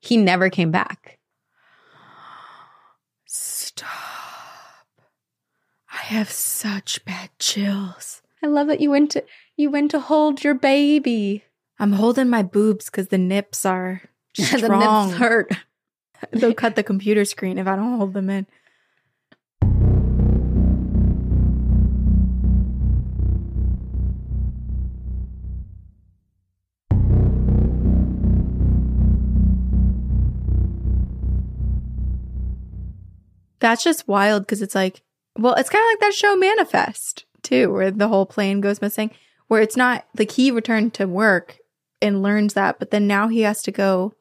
he 0.00 0.16
never 0.16 0.50
came 0.50 0.72
back. 0.72 1.18
Stop. 3.26 3.88
I 5.92 5.98
have 5.98 6.30
such 6.30 7.04
bad 7.04 7.30
chills. 7.38 8.22
I 8.42 8.48
love 8.48 8.66
that 8.66 8.80
you 8.80 8.90
went 8.90 9.12
to 9.12 9.24
you 9.56 9.70
went 9.70 9.90
to 9.92 10.00
hold 10.00 10.42
your 10.42 10.54
baby. 10.54 11.44
I'm 11.78 11.92
holding 11.92 12.28
my 12.28 12.42
boobs 12.42 12.86
because 12.86 13.08
the 13.08 13.18
nips 13.18 13.64
are 13.64 14.02
strong. 14.36 14.60
the 14.60 15.06
nips 15.08 15.18
hurt. 15.18 15.52
They'll 16.32 16.54
cut 16.54 16.76
the 16.76 16.82
computer 16.82 17.24
screen 17.24 17.58
if 17.58 17.66
I 17.66 17.76
don't 17.76 17.98
hold 17.98 18.14
them 18.14 18.30
in. 18.30 18.46
That's 33.60 33.82
just 33.82 34.06
wild 34.06 34.42
because 34.42 34.60
it's 34.60 34.74
like, 34.74 35.02
well, 35.38 35.54
it's 35.54 35.70
kind 35.70 35.82
of 35.82 35.90
like 35.92 36.00
that 36.00 36.14
show 36.14 36.36
Manifest 36.36 37.24
too, 37.42 37.72
where 37.72 37.90
the 37.90 38.08
whole 38.08 38.26
plane 38.26 38.60
goes 38.60 38.80
missing, 38.80 39.10
where 39.48 39.62
it's 39.62 39.76
not 39.76 40.04
like 40.18 40.32
he 40.32 40.50
returned 40.50 40.94
to 40.94 41.06
work 41.06 41.58
and 42.02 42.22
learns 42.22 42.54
that, 42.54 42.78
but 42.78 42.90
then 42.90 43.06
now 43.06 43.28
he 43.28 43.42
has 43.42 43.62
to 43.62 43.70
go 43.72 44.14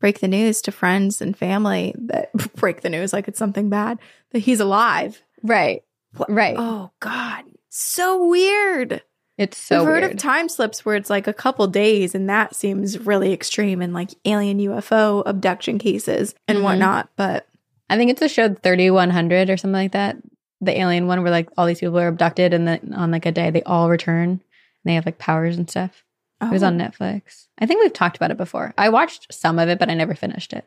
break 0.00 0.20
the 0.20 0.28
news 0.28 0.60
to 0.62 0.72
friends 0.72 1.20
and 1.22 1.36
family 1.36 1.94
that 1.96 2.32
break 2.56 2.80
the 2.82 2.90
news 2.90 3.12
like 3.12 3.28
it's 3.28 3.38
something 3.38 3.68
bad 3.68 3.98
that 4.32 4.40
he's 4.40 4.60
alive. 4.60 5.22
Right. 5.42 5.82
Right. 6.28 6.56
Oh 6.58 6.90
God, 7.00 7.44
so 7.70 8.26
weird. 8.28 9.02
It's 9.38 9.56
so 9.56 9.78
We've 9.78 9.86
heard 9.86 10.02
weird. 10.02 10.12
of 10.12 10.18
time 10.18 10.48
slips 10.50 10.84
where 10.84 10.94
it's 10.94 11.08
like 11.08 11.26
a 11.26 11.32
couple 11.32 11.66
days, 11.66 12.14
and 12.14 12.28
that 12.28 12.54
seems 12.54 12.98
really 12.98 13.32
extreme 13.32 13.80
in 13.80 13.94
like 13.94 14.10
alien 14.26 14.58
UFO 14.58 15.22
abduction 15.24 15.78
cases 15.78 16.34
and 16.46 16.58
Mhm. 16.58 16.62
whatnot. 16.64 17.08
But 17.16 17.46
I 17.88 17.96
think 17.96 18.10
it's 18.10 18.20
a 18.22 18.28
show 18.28 18.52
3100 18.54 19.48
or 19.48 19.56
something 19.56 19.72
like 19.72 19.92
that. 19.92 20.16
The 20.60 20.78
alien 20.78 21.06
one 21.06 21.22
where 21.22 21.30
like 21.30 21.48
all 21.56 21.66
these 21.66 21.80
people 21.80 21.98
are 21.98 22.08
abducted 22.08 22.52
and 22.52 22.68
then 22.68 22.92
on 22.94 23.10
like 23.10 23.24
a 23.26 23.32
day 23.32 23.50
they 23.50 23.62
all 23.62 23.88
return 23.88 24.42
they 24.84 24.94
have 24.94 25.06
like 25.06 25.18
powers 25.18 25.56
and 25.56 25.68
stuff. 25.68 26.04
It 26.40 26.50
was 26.50 26.62
Oh. 26.62 26.66
on 26.66 26.78
Netflix. 26.78 27.46
I 27.58 27.66
think 27.66 27.80
we've 27.80 27.92
talked 27.92 28.16
about 28.16 28.30
it 28.32 28.36
before. 28.36 28.74
I 28.76 28.88
watched 28.88 29.32
some 29.32 29.58
of 29.58 29.68
it, 29.68 29.78
but 29.78 29.88
I 29.88 29.94
never 29.94 30.14
finished 30.14 30.52
it. 30.52 30.66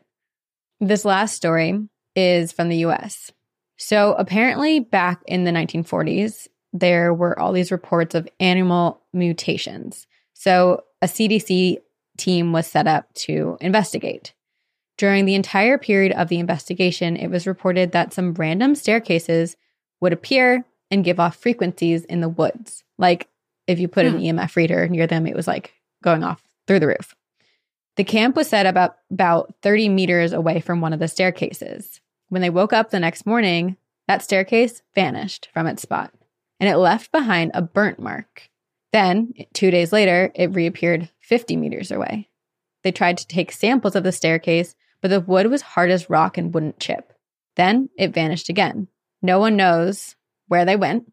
This 0.80 1.04
last 1.04 1.34
story 1.34 1.88
is 2.14 2.52
from 2.52 2.68
the 2.70 2.78
US. 2.78 3.30
So 3.76 4.14
apparently, 4.14 4.80
back 4.80 5.20
in 5.26 5.44
the 5.44 5.50
1940s, 5.52 6.48
there 6.72 7.12
were 7.12 7.38
all 7.38 7.52
these 7.52 7.70
reports 7.70 8.14
of 8.14 8.28
animal 8.40 9.02
mutations. 9.12 10.06
So 10.32 10.84
a 11.02 11.06
CDC 11.08 11.78
team 12.16 12.52
was 12.52 12.66
set 12.66 12.86
up 12.86 13.12
to 13.14 13.58
investigate. 13.60 14.32
During 14.96 15.26
the 15.26 15.34
entire 15.34 15.76
period 15.76 16.12
of 16.12 16.28
the 16.28 16.38
investigation, 16.38 17.16
it 17.16 17.28
was 17.28 17.46
reported 17.46 17.92
that 17.92 18.14
some 18.14 18.32
random 18.32 18.74
staircases 18.74 19.56
would 20.00 20.14
appear 20.14 20.64
and 20.90 21.04
give 21.04 21.20
off 21.20 21.36
frequencies 21.36 22.04
in 22.06 22.20
the 22.20 22.28
woods. 22.30 22.82
Like 22.96 23.28
if 23.66 23.78
you 23.78 23.88
put 23.88 24.06
an 24.06 24.18
EMF 24.18 24.56
reader 24.56 24.88
near 24.88 25.06
them, 25.06 25.26
it 25.26 25.36
was 25.36 25.46
like 25.46 25.74
going 26.02 26.22
off 26.22 26.42
through 26.66 26.80
the 26.80 26.86
roof. 26.86 27.14
The 27.96 28.04
camp 28.04 28.36
was 28.36 28.48
set 28.48 28.66
about 28.66 28.96
about 29.10 29.54
30 29.62 29.88
meters 29.88 30.32
away 30.32 30.60
from 30.60 30.80
one 30.80 30.92
of 30.92 30.98
the 30.98 31.08
staircases. 31.08 32.00
When 32.28 32.42
they 32.42 32.50
woke 32.50 32.72
up 32.72 32.90
the 32.90 33.00
next 33.00 33.26
morning, 33.26 33.76
that 34.06 34.22
staircase 34.22 34.82
vanished 34.94 35.48
from 35.52 35.66
its 35.66 35.82
spot 35.82 36.12
and 36.60 36.68
it 36.68 36.76
left 36.76 37.12
behind 37.12 37.50
a 37.54 37.62
burnt 37.62 37.98
mark. 37.98 38.50
Then, 38.92 39.34
two 39.52 39.70
days 39.70 39.92
later, 39.92 40.30
it 40.34 40.54
reappeared 40.54 41.10
50 41.20 41.56
meters 41.56 41.90
away. 41.90 42.28
They 42.82 42.92
tried 42.92 43.18
to 43.18 43.26
take 43.26 43.52
samples 43.52 43.96
of 43.96 44.04
the 44.04 44.12
staircase, 44.12 44.74
but 45.00 45.08
the 45.08 45.20
wood 45.20 45.48
was 45.48 45.62
hard 45.62 45.90
as 45.90 46.08
rock 46.08 46.38
and 46.38 46.54
wouldn't 46.54 46.80
chip. 46.80 47.12
Then 47.56 47.90
it 47.98 48.14
vanished 48.14 48.48
again. 48.48 48.88
No 49.22 49.38
one 49.38 49.56
knows 49.56 50.14
where 50.48 50.64
they 50.64 50.76
went, 50.76 51.12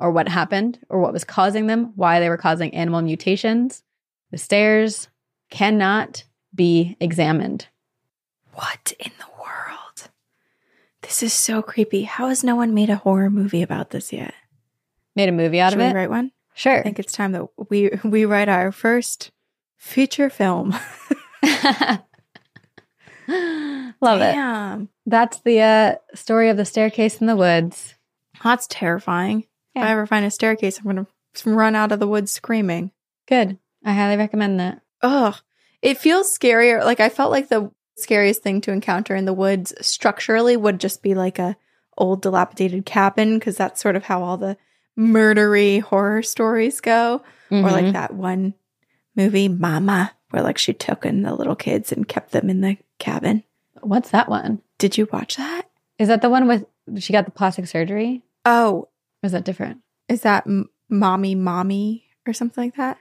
or 0.00 0.10
what 0.10 0.28
happened, 0.28 0.78
or 0.88 1.00
what 1.00 1.12
was 1.12 1.24
causing 1.24 1.66
them, 1.66 1.92
why 1.96 2.18
they 2.20 2.28
were 2.28 2.36
causing 2.36 2.74
animal 2.74 3.02
mutations. 3.02 3.82
The 4.30 4.38
stairs 4.38 5.08
cannot 5.50 6.24
be 6.54 6.96
examined. 7.00 7.66
what 8.54 8.92
in 8.98 9.12
the 9.18 9.26
world? 9.40 10.08
This 11.02 11.22
is 11.22 11.32
so 11.32 11.62
creepy. 11.62 12.02
How 12.04 12.28
has 12.28 12.42
no 12.44 12.56
one 12.56 12.74
made 12.74 12.90
a 12.90 12.96
horror 12.96 13.30
movie 13.30 13.62
about 13.62 13.90
this 13.90 14.12
yet? 14.12 14.34
Made 15.16 15.28
a 15.28 15.32
movie 15.32 15.60
out 15.60 15.72
Should 15.72 15.80
of 15.80 15.84
we 15.86 15.90
it? 15.90 15.94
write 15.94 16.10
one? 16.10 16.32
Sure. 16.54 16.78
I 16.78 16.82
think 16.82 16.98
it's 16.98 17.12
time 17.12 17.32
that 17.32 17.46
we 17.70 17.90
we 18.04 18.24
write 18.24 18.48
our 18.48 18.70
first 18.72 19.30
feature 19.76 20.30
film. 20.30 20.70
Love 24.02 24.20
it. 24.20 24.32
Damn. 24.32 24.88
That's 25.06 25.40
the 25.40 25.60
uh, 25.60 25.94
story 26.14 26.48
of 26.48 26.56
the 26.56 26.64
staircase 26.64 27.20
in 27.20 27.26
the 27.26 27.36
woods. 27.36 27.94
That's 28.42 28.66
terrifying. 28.68 29.46
If 29.74 29.82
I 29.82 29.90
ever 29.92 30.06
find 30.06 30.24
a 30.26 30.30
staircase, 30.30 30.78
I'm 30.78 30.84
gonna 30.84 31.06
run 31.44 31.74
out 31.76 31.92
of 31.92 32.00
the 32.00 32.08
woods 32.08 32.32
screaming. 32.32 32.90
Good. 33.26 33.58
I 33.84 33.92
highly 33.92 34.16
recommend 34.16 34.58
that. 34.60 34.82
Ugh. 35.02 35.34
It 35.82 35.98
feels 35.98 36.36
scarier. 36.36 36.84
Like 36.84 37.00
I 37.00 37.08
felt 37.08 37.30
like 37.30 37.48
the 37.48 37.70
scariest 37.96 38.42
thing 38.42 38.60
to 38.62 38.72
encounter 38.72 39.14
in 39.14 39.24
the 39.26 39.32
woods 39.32 39.72
structurally 39.80 40.56
would 40.56 40.80
just 40.80 41.02
be 41.02 41.14
like 41.14 41.38
a 41.38 41.56
old 41.96 42.22
dilapidated 42.22 42.84
cabin 42.86 43.38
because 43.38 43.56
that's 43.56 43.80
sort 43.80 43.96
of 43.96 44.04
how 44.04 44.22
all 44.22 44.36
the 44.36 44.56
murdery 44.98 45.80
horror 45.80 46.22
stories 46.22 46.80
go. 46.80 47.22
Or 47.50 47.56
Mhm. 47.58 47.70
like 47.72 47.92
that 47.92 48.14
one 48.14 48.54
movie, 49.16 49.48
Mama, 49.48 50.12
where 50.30 50.42
like 50.42 50.58
she 50.58 50.72
took 50.72 51.04
in 51.04 51.22
the 51.22 51.34
little 51.34 51.56
kids 51.56 51.90
and 51.92 52.06
kept 52.06 52.32
them 52.32 52.48
in 52.50 52.60
the 52.60 52.76
cabin. 52.98 53.42
what's 53.82 54.10
that 54.10 54.28
one? 54.28 54.60
Did 54.76 54.98
you 54.98 55.08
watch 55.10 55.36
that? 55.36 55.62
Is 55.98 56.08
that 56.08 56.20
the 56.20 56.28
one 56.28 56.46
with 56.46 56.66
she 56.98 57.12
got 57.14 57.24
the 57.24 57.30
plastic 57.30 57.66
surgery? 57.66 58.22
Oh, 58.44 58.88
Or 59.22 59.26
is 59.26 59.32
that 59.32 59.44
different? 59.44 59.78
is 60.08 60.22
that 60.22 60.44
M- 60.46 60.68
Mommy 60.88 61.34
Mommy 61.36 62.04
or 62.26 62.32
something 62.32 62.64
like 62.64 62.76
that? 62.76 62.98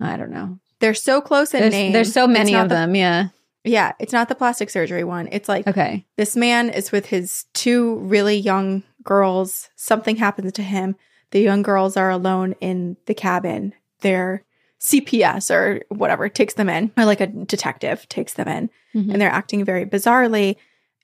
I 0.00 0.16
don't 0.18 0.30
know. 0.30 0.58
They're 0.80 0.92
so 0.94 1.20
close 1.20 1.54
in 1.54 1.60
There's, 1.60 1.72
name. 1.72 1.92
there's 1.92 2.12
so 2.12 2.26
many 2.26 2.54
of 2.54 2.68
the- 2.68 2.74
them. 2.74 2.94
Yeah. 2.94 3.28
Yeah, 3.64 3.92
it's 3.98 4.12
not 4.12 4.28
the 4.28 4.34
plastic 4.34 4.70
surgery 4.70 5.04
one. 5.04 5.28
It's 5.32 5.48
like 5.48 5.66
Okay. 5.66 6.06
this 6.16 6.34
man 6.36 6.70
is 6.70 6.92
with 6.92 7.06
his 7.06 7.44
two 7.54 7.96
really 7.98 8.36
young 8.36 8.82
girls. 9.02 9.68
Something 9.76 10.16
happens 10.16 10.52
to 10.52 10.62
him. 10.62 10.96
The 11.30 11.40
young 11.40 11.62
girls 11.62 11.96
are 11.96 12.10
alone 12.10 12.54
in 12.60 12.96
the 13.06 13.14
cabin. 13.14 13.74
Their 14.00 14.44
CPS 14.80 15.50
or 15.50 15.82
whatever 15.90 16.28
takes 16.30 16.54
them 16.54 16.68
in, 16.70 16.90
or 16.96 17.04
like 17.04 17.20
a 17.20 17.26
detective 17.26 18.08
takes 18.08 18.32
them 18.34 18.48
in, 18.48 18.70
Mhm. 18.94 19.12
and 19.12 19.20
they're 19.20 19.30
acting 19.30 19.62
very 19.64 19.84
bizarrely. 19.84 20.56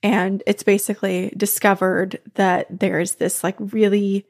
And 0.02 0.42
it's 0.46 0.62
basically 0.62 1.32
discovered 1.36 2.18
that 2.34 2.66
there's 2.70 3.16
this 3.16 3.44
like 3.44 3.56
really 3.58 4.24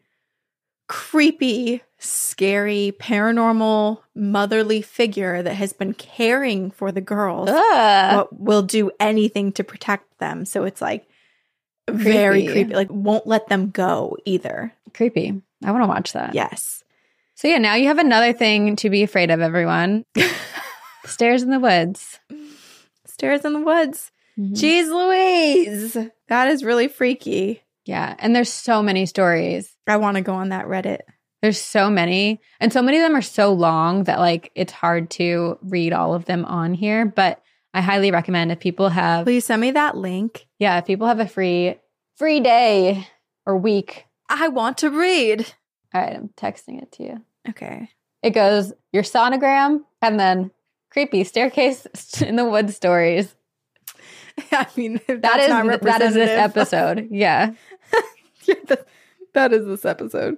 creepy, 0.89 1.83
scary, 1.99 2.93
paranormal, 2.99 3.99
motherly 4.15 4.83
figure 4.83 5.43
that 5.43 5.55
has 5.55 5.73
been 5.73 5.95
caring 5.95 6.71
for 6.71 6.93
the 6.93 7.01
girls 7.01 7.49
Ugh. 7.51 8.29
will 8.33 8.63
do 8.63 8.91
anything 9.01 9.53
to 9.53 9.65
protect 9.65 10.19
them. 10.19 10.45
So 10.45 10.65
it's 10.65 10.81
like 10.81 11.07
very 11.91 12.43
Creepy. 12.45 12.53
creepy. 12.53 12.75
Like 12.75 12.89
won't 12.91 13.27
let 13.27 13.49
them 13.49 13.71
go 13.71 14.17
either. 14.25 14.73
Creepy. 14.95 15.41
I 15.65 15.71
want 15.73 15.83
to 15.85 15.89
watch 15.89 16.13
that. 16.13 16.35
Yes. 16.35 16.83
So 17.35 17.49
yeah, 17.49 17.59
now 17.59 17.75
you 17.75 17.89
have 17.89 17.99
another 17.99 18.33
thing 18.33 18.77
to 18.77 18.91
be 18.91 19.03
afraid 19.03 19.31
of, 19.31 19.41
everyone. 19.41 20.05
Stairs 21.05 21.43
in 21.43 21.51
the 21.51 21.61
woods. 21.61 22.19
Stairs 23.07 23.45
in 23.45 23.53
the 23.53 23.61
woods. 23.61 24.11
Mhm. 24.39 24.53
Jeez 24.55 24.89
Louise. 24.89 25.97
That 26.29 26.49
is 26.49 26.65
really 26.65 26.89
freaky. 26.89 27.63
Yeah. 27.87 28.15
And 28.19 28.37
there's 28.37 28.53
so 28.53 28.83
many 28.83 29.07
stories. 29.07 29.75
I 29.87 29.97
want 29.97 30.17
to 30.17 30.21
go 30.23 30.35
on 30.35 30.51
that 30.51 30.67
Reddit. 30.67 31.01
There's 31.43 31.61
so 31.61 31.89
many. 31.89 32.41
And 32.61 32.73
so 32.73 32.83
many 32.83 32.99
of 32.99 33.03
them 33.05 33.15
are 33.17 33.23
so 33.23 33.53
long 33.53 34.05
that 34.05 34.19
like 34.19 34.51
it's 34.55 34.73
hard 34.73 35.09
to 35.13 35.59
read 35.63 35.93
all 35.93 36.13
of 36.15 36.25
them 36.25 36.45
on 36.45 36.75
here. 36.75 37.07
But 37.07 37.41
I 37.73 37.81
highly 37.81 38.11
recommend 38.11 38.51
if 38.53 38.59
people 38.61 38.89
have 38.89 39.25
Please 39.25 39.45
send 39.45 39.61
me 39.63 39.71
that 39.73 39.97
link. 39.97 40.47
yeah, 40.59 40.79
if 40.79 40.87
people 40.87 41.07
have 41.07 41.21
a 41.21 41.29
free 41.29 41.77
free 42.17 42.41
day 42.41 43.07
or 43.45 43.57
week. 43.57 44.07
I 44.29 44.49
want 44.49 44.79
to 44.79 44.91
read. 44.91 45.47
All 45.95 46.01
right, 46.01 46.17
I'm 46.17 46.31
texting 46.37 46.83
it 46.83 46.91
to 46.93 47.03
you. 47.05 47.23
Okay. 47.51 47.91
It 48.23 48.31
goes 48.31 48.73
your 48.93 49.05
sonogram 49.05 49.83
and 50.03 50.19
then 50.19 50.51
creepy 50.91 51.23
staircase 51.23 51.87
in 52.23 52.35
the 52.37 52.45
woods 52.47 52.75
stories. 52.75 53.33
I 54.53 54.67
mean, 54.77 55.01
That 55.07 55.23
that's 55.23 55.45
is 55.45 55.49
not 55.51 55.81
that 55.83 56.03
is 56.03 56.15
this 56.15 56.31
episode. 56.31 57.09
Yeah. 57.13 57.53
Yeah, 58.47 58.55
that, 58.67 58.87
that 59.35 59.53
is 59.53 59.67
this 59.67 59.85
episode. 59.85 60.37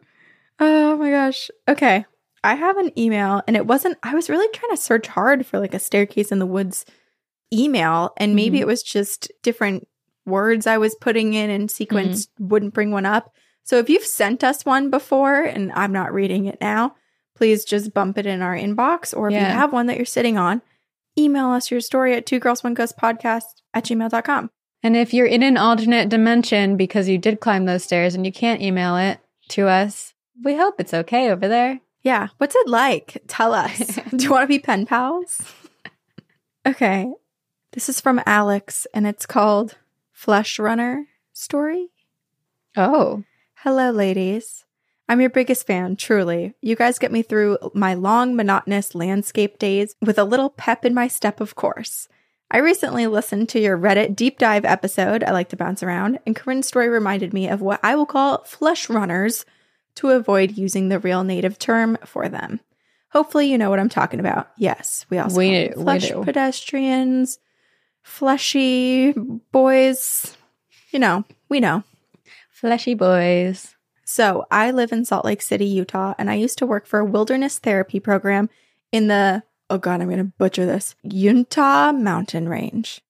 Oh 0.61 0.97
my 0.97 1.11
gosh. 1.11 1.51
Okay. 1.69 2.05
I 2.45 2.55
have 2.55 2.77
an 2.79 2.97
email 2.99 3.43
and 3.47 3.57
it 3.57 3.67
wasn't, 3.67 3.99
I 4.03 4.15
was 4.15 4.31
really 4.31 4.49
trying 4.55 4.71
to 4.71 4.77
search 4.77 5.07
hard 5.09 5.45
for 5.47 5.59
like 5.59 5.75
a 5.75 5.79
staircase 5.79 6.31
in 6.33 6.39
the 6.39 6.47
woods 6.47 6.85
email. 7.53 8.13
And 8.17 8.35
maybe 8.37 8.59
Mhm. 8.59 8.63
it 8.63 8.67
was 8.67 8.83
just 8.83 9.31
different 9.43 9.89
words 10.27 10.67
I 10.67 10.79
was 10.79 10.95
putting 10.95 11.35
in 11.35 11.51
and 11.51 11.71
sequence 11.71 12.27
Mm-hmm. 12.27 12.49
wouldn't 12.49 12.75
bring 12.75 12.91
one 12.91 13.07
up. 13.07 13.35
So 13.65 13.77
if 13.79 13.89
you've 13.91 14.05
sent 14.05 14.45
us 14.45 14.65
one 14.65 14.91
before 14.91 15.43
and 15.43 15.73
I'm 15.73 15.93
not 15.93 16.13
reading 16.13 16.47
it 16.47 16.59
now, 16.61 16.97
please 17.37 17.65
just 17.65 17.93
bump 17.95 18.19
it 18.19 18.27
in 18.27 18.43
our 18.43 18.55
inbox. 18.57 19.17
Or 19.17 19.29
if 19.29 19.33
Yeah. 19.35 19.49
you 19.49 19.55
have 19.55 19.73
one 19.73 19.87
that 19.87 19.97
you're 19.97 20.07
sitting 20.07 20.37
on, 20.39 20.63
email 21.19 21.49
us 21.49 21.71
your 21.71 21.81
story 21.81 22.15
at 22.15 22.27
two 22.27 22.39
girls 22.39 22.63
one 22.65 22.75
ghost 22.75 22.97
podcast 22.99 23.45
at 23.75 23.85
gmail.com. 23.85 24.51
And 24.83 24.97
if 24.97 25.13
you're 25.13 25.27
in 25.27 25.43
an 25.43 25.57
alternate 25.57 26.09
dimension 26.09 26.77
because 26.77 27.09
you 27.09 27.19
did 27.19 27.41
climb 27.41 27.65
those 27.65 27.85
stairs 27.85 28.15
and 28.15 28.25
you 28.25 28.33
can't 28.33 28.63
email 28.63 28.97
it 28.97 29.19
to 29.49 29.67
us, 29.67 30.15
we 30.43 30.57
hope 30.57 30.79
it's 30.79 30.95
okay 30.95 31.31
over 31.31 31.49
there. 31.49 31.81
Yeah. 32.03 32.29
What's 32.39 32.55
it 32.55 32.69
like? 32.69 33.23
Tell 33.27 33.53
us. 33.53 33.79
Do 34.17 34.25
you 34.25 34.31
want 34.31 34.45
to 34.45 34.47
be 34.47 34.59
pen 34.59 34.87
pals? 34.87 35.43
okay. 36.67 37.13
This 37.73 37.89
is 37.89 38.01
from 38.01 38.23
Alex 38.25 38.87
and 38.95 39.07
it's 39.07 39.27
called 39.27 39.77
Flesh 40.13 40.59
Runner 40.59 41.07
Story. 41.33 41.89
Oh. 42.77 43.25
Hello, 43.57 43.91
ladies. 43.91 44.65
I'm 45.09 45.21
your 45.21 45.31
biggest 45.31 45.67
fan, 45.67 45.97
truly. 45.97 46.55
You 46.61 46.77
guys 46.77 46.99
get 46.99 47.11
me 47.11 47.23
through 47.23 47.59
my 47.75 47.95
long, 47.95 48.37
monotonous 48.37 48.95
landscape 48.95 49.59
days 49.59 49.95
with 50.01 50.19
a 50.19 50.25
little 50.25 50.51
pep 50.51 50.85
in 50.85 50.95
my 50.95 51.09
step, 51.09 51.41
of 51.41 51.55
course. 51.55 52.09
I 52.51 52.59
recently 52.59 53.07
listened 53.07 53.51
to 53.51 53.61
your 53.61 53.77
Reddit 53.77 54.17
deep 54.17 54.39
dive 54.39 54.65
episode, 54.65 55.23
I 55.23 55.33
like 55.33 55.51
to 55.51 55.57
bounce 55.57 55.83
around, 55.83 56.19
and 56.27 56.35
Corinne's 56.35 56.67
story 56.67 56.89
reminded 56.89 57.35
me 57.35 57.49
of 57.49 57.61
what 57.61 57.81
I 57.83 57.95
will 57.95 58.07
call 58.07 58.43
flesh 58.45 58.89
runners 58.89 59.45
to 59.97 60.11
avoid 60.11 60.57
using 60.57 60.89
the 60.89 60.99
real 60.99 61.25
native 61.25 61.59
term 61.59 61.99
for 62.07 62.29
them. 62.29 62.61
Hopefully, 63.11 63.51
you 63.51 63.59
know 63.59 63.69
what 63.69 63.79
I'm 63.81 63.89
talking 63.89 64.21
about. 64.21 64.49
Yes, 64.57 65.05
we 65.11 65.19
also 65.19 65.37
We 65.37 65.47
call 65.47 65.55
them 65.55 65.69
do, 65.73 65.79
we 65.79 65.83
flesh 65.85 66.09
do. 66.09 66.25
pedestrians, 66.25 67.39
fleshy 68.03 69.13
boys. 69.53 70.37
You 70.91 71.01
know, 71.01 71.25
we 71.51 71.61
know. 71.61 71.85
Fleshy 72.51 72.95
boys. 72.95 73.75
So, 74.05 74.47
I 74.51 74.71
live 74.71 74.91
in 74.93 75.05
Salt 75.05 75.27
Lake 75.27 75.43
City, 75.43 75.67
Utah, 75.67 76.15
and 76.19 76.31
I 76.31 76.35
used 76.35 76.57
to 76.59 76.67
work 76.67 76.87
for 76.87 76.99
a 76.99 77.05
wilderness 77.05 77.59
therapy 77.59 78.01
program 78.01 78.49
in 78.91 79.09
the, 79.09 79.43
oh 79.71 79.79
God, 79.79 80.01
I'm 80.01 80.09
going 80.09 80.19
to 80.19 80.25
butcher 80.25 80.67
this, 80.67 80.95
Utah 81.03 81.93
Mountain 81.93 82.49
Range. 82.49 83.01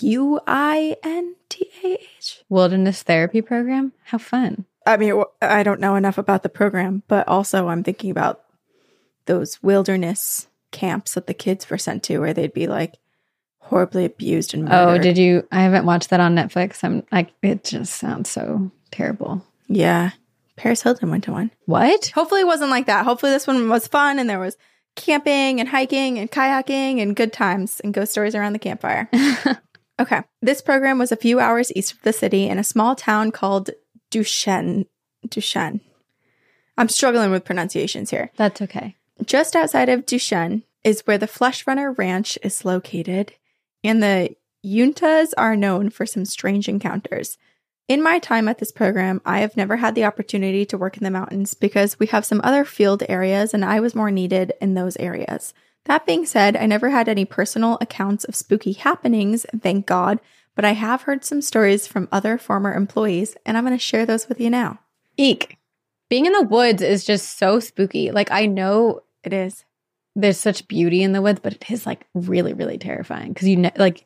U 0.00 0.40
I 0.46 0.96
N 1.02 1.34
T 1.48 1.70
A 1.84 1.98
H. 2.16 2.42
Wilderness 2.48 3.02
therapy 3.02 3.42
program? 3.42 3.92
How 4.04 4.18
fun. 4.18 4.64
I 4.86 4.96
mean, 4.96 5.22
I 5.42 5.62
don't 5.62 5.80
know 5.80 5.96
enough 5.96 6.18
about 6.18 6.42
the 6.42 6.48
program, 6.48 7.02
but 7.08 7.26
also 7.28 7.68
I'm 7.68 7.82
thinking 7.82 8.10
about 8.10 8.44
those 9.26 9.62
wilderness 9.62 10.46
camps 10.70 11.14
that 11.14 11.26
the 11.26 11.34
kids 11.34 11.68
were 11.68 11.78
sent 11.78 12.02
to 12.04 12.18
where 12.18 12.32
they'd 12.32 12.52
be 12.52 12.66
like 12.66 12.98
horribly 13.58 14.04
abused 14.04 14.54
and 14.54 14.68
oh, 14.68 14.86
murdered. 14.86 15.00
Oh, 15.00 15.02
did 15.02 15.18
you? 15.18 15.46
I 15.50 15.62
haven't 15.62 15.84
watched 15.84 16.10
that 16.10 16.20
on 16.20 16.34
Netflix. 16.34 16.82
I'm 16.84 17.04
like, 17.12 17.32
it 17.42 17.64
just 17.64 17.94
sounds 17.94 18.30
so 18.30 18.70
terrible. 18.90 19.44
Yeah. 19.66 20.12
Paris 20.56 20.82
Hilton 20.82 21.10
went 21.10 21.24
to 21.24 21.32
one. 21.32 21.50
What? 21.66 22.06
Hopefully 22.14 22.40
it 22.40 22.46
wasn't 22.46 22.70
like 22.70 22.86
that. 22.86 23.04
Hopefully 23.04 23.32
this 23.32 23.46
one 23.46 23.68
was 23.68 23.86
fun 23.86 24.18
and 24.18 24.28
there 24.28 24.40
was 24.40 24.56
camping 24.98 25.60
and 25.60 25.68
hiking 25.68 26.18
and 26.18 26.30
kayaking 26.30 27.00
and 27.00 27.16
good 27.16 27.32
times 27.32 27.80
and 27.80 27.94
ghost 27.94 28.12
stories 28.12 28.34
around 28.34 28.52
the 28.52 28.58
campfire. 28.58 29.08
okay. 30.00 30.22
This 30.42 30.60
program 30.60 30.98
was 30.98 31.12
a 31.12 31.16
few 31.16 31.40
hours 31.40 31.72
east 31.74 31.92
of 31.92 32.02
the 32.02 32.12
city 32.12 32.48
in 32.48 32.58
a 32.58 32.64
small 32.64 32.94
town 32.94 33.30
called 33.30 33.70
Duchesne. 34.10 34.86
Duchesne. 35.26 35.80
I'm 36.76 36.88
struggling 36.88 37.30
with 37.30 37.44
pronunciations 37.44 38.10
here. 38.10 38.30
That's 38.36 38.60
okay. 38.62 38.96
Just 39.24 39.56
outside 39.56 39.88
of 39.88 40.04
Duchesne 40.04 40.62
is 40.84 41.02
where 41.04 41.18
the 41.18 41.26
Flesh 41.26 41.66
Runner 41.66 41.92
Ranch 41.92 42.38
is 42.42 42.64
located, 42.64 43.34
and 43.82 44.02
the 44.02 44.36
Yuntas 44.64 45.32
are 45.36 45.56
known 45.56 45.90
for 45.90 46.06
some 46.06 46.24
strange 46.24 46.68
encounters. 46.68 47.36
In 47.88 48.02
my 48.02 48.18
time 48.18 48.48
at 48.48 48.58
this 48.58 48.70
program, 48.70 49.22
I 49.24 49.40
have 49.40 49.56
never 49.56 49.76
had 49.76 49.94
the 49.94 50.04
opportunity 50.04 50.66
to 50.66 50.76
work 50.76 50.98
in 50.98 51.04
the 51.04 51.10
mountains 51.10 51.54
because 51.54 51.98
we 51.98 52.06
have 52.08 52.26
some 52.26 52.42
other 52.44 52.66
field 52.66 53.02
areas 53.08 53.54
and 53.54 53.64
I 53.64 53.80
was 53.80 53.94
more 53.94 54.10
needed 54.10 54.52
in 54.60 54.74
those 54.74 54.96
areas. 54.98 55.54
That 55.86 56.04
being 56.04 56.26
said, 56.26 56.54
I 56.54 56.66
never 56.66 56.90
had 56.90 57.08
any 57.08 57.24
personal 57.24 57.78
accounts 57.80 58.24
of 58.24 58.36
spooky 58.36 58.72
happenings, 58.72 59.46
thank 59.62 59.86
God, 59.86 60.20
but 60.54 60.66
I 60.66 60.72
have 60.72 61.02
heard 61.02 61.24
some 61.24 61.40
stories 61.40 61.86
from 61.86 62.08
other 62.12 62.36
former 62.36 62.74
employees 62.74 63.38
and 63.46 63.56
I'm 63.56 63.64
going 63.64 63.76
to 63.76 63.82
share 63.82 64.04
those 64.04 64.28
with 64.28 64.38
you 64.38 64.50
now. 64.50 64.80
Eek. 65.16 65.56
Being 66.10 66.26
in 66.26 66.32
the 66.32 66.42
woods 66.42 66.82
is 66.82 67.04
just 67.06 67.38
so 67.38 67.58
spooky. 67.58 68.10
Like, 68.10 68.30
I 68.30 68.44
know 68.46 69.00
It 69.24 69.32
is. 69.32 69.64
there's 70.14 70.38
such 70.38 70.68
beauty 70.68 71.02
in 71.02 71.12
the 71.12 71.22
woods, 71.22 71.40
but 71.42 71.54
it 71.54 71.70
is 71.70 71.86
like 71.86 72.06
really, 72.12 72.52
really 72.52 72.76
terrifying 72.76 73.32
because 73.32 73.48
you 73.48 73.56
know, 73.56 73.70
like, 73.76 74.04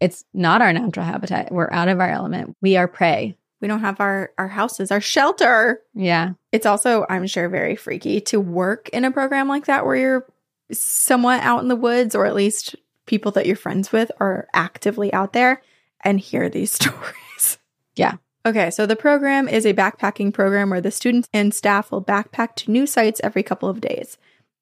it's 0.00 0.24
not 0.32 0.62
our 0.62 0.72
natural 0.72 1.06
habitat. 1.06 1.52
We're 1.52 1.70
out 1.70 1.88
of 1.88 2.00
our 2.00 2.10
element. 2.10 2.56
We 2.60 2.76
are 2.76 2.88
prey. 2.88 3.36
We 3.60 3.68
don't 3.68 3.80
have 3.80 4.00
our, 4.00 4.30
our 4.38 4.48
houses, 4.48 4.92
our 4.92 5.00
shelter. 5.00 5.82
Yeah. 5.94 6.32
It's 6.52 6.66
also, 6.66 7.04
I'm 7.08 7.26
sure, 7.26 7.48
very 7.48 7.74
freaky 7.74 8.20
to 8.22 8.40
work 8.40 8.88
in 8.90 9.04
a 9.04 9.10
program 9.10 9.48
like 9.48 9.66
that 9.66 9.84
where 9.84 9.96
you're 9.96 10.26
somewhat 10.70 11.42
out 11.42 11.62
in 11.62 11.68
the 11.68 11.76
woods, 11.76 12.14
or 12.14 12.26
at 12.26 12.36
least 12.36 12.76
people 13.06 13.32
that 13.32 13.46
you're 13.46 13.56
friends 13.56 13.90
with 13.90 14.12
are 14.20 14.46
actively 14.54 15.12
out 15.12 15.32
there 15.32 15.62
and 16.02 16.20
hear 16.20 16.48
these 16.48 16.72
stories. 16.72 17.58
Yeah. 17.96 18.14
Okay, 18.46 18.70
so 18.70 18.86
the 18.86 18.96
program 18.96 19.48
is 19.48 19.66
a 19.66 19.74
backpacking 19.74 20.32
program 20.32 20.70
where 20.70 20.80
the 20.80 20.92
students 20.92 21.28
and 21.34 21.52
staff 21.52 21.90
will 21.90 22.02
backpack 22.02 22.54
to 22.56 22.70
new 22.70 22.86
sites 22.86 23.20
every 23.24 23.42
couple 23.42 23.68
of 23.68 23.80
days. 23.80 24.16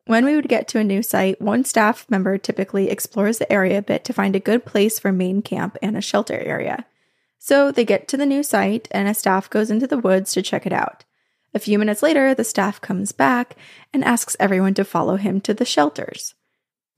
When 0.06 0.24
we 0.24 0.36
would 0.36 0.48
get 0.48 0.68
to 0.68 0.78
a 0.78 0.84
new 0.84 1.02
site, 1.02 1.40
one 1.40 1.64
staff 1.64 2.06
member 2.08 2.38
typically 2.38 2.90
explores 2.90 3.38
the 3.38 3.52
area 3.52 3.78
a 3.78 3.82
bit 3.82 4.04
to 4.04 4.12
find 4.12 4.36
a 4.36 4.40
good 4.40 4.64
place 4.64 5.00
for 5.00 5.10
main 5.10 5.42
camp 5.42 5.76
and 5.82 5.96
a 5.96 6.00
shelter 6.00 6.38
area. 6.38 6.86
So 7.40 7.72
they 7.72 7.84
get 7.84 8.06
to 8.08 8.16
the 8.16 8.24
new 8.24 8.44
site, 8.44 8.86
and 8.92 9.08
a 9.08 9.14
staff 9.14 9.50
goes 9.50 9.68
into 9.68 9.88
the 9.88 9.98
woods 9.98 10.32
to 10.32 10.42
check 10.42 10.64
it 10.64 10.72
out. 10.72 11.04
A 11.54 11.58
few 11.58 11.76
minutes 11.76 12.04
later, 12.04 12.34
the 12.34 12.44
staff 12.44 12.80
comes 12.80 13.10
back 13.10 13.56
and 13.92 14.04
asks 14.04 14.36
everyone 14.38 14.74
to 14.74 14.84
follow 14.84 15.16
him 15.16 15.40
to 15.40 15.52
the 15.52 15.64
shelters. 15.64 16.34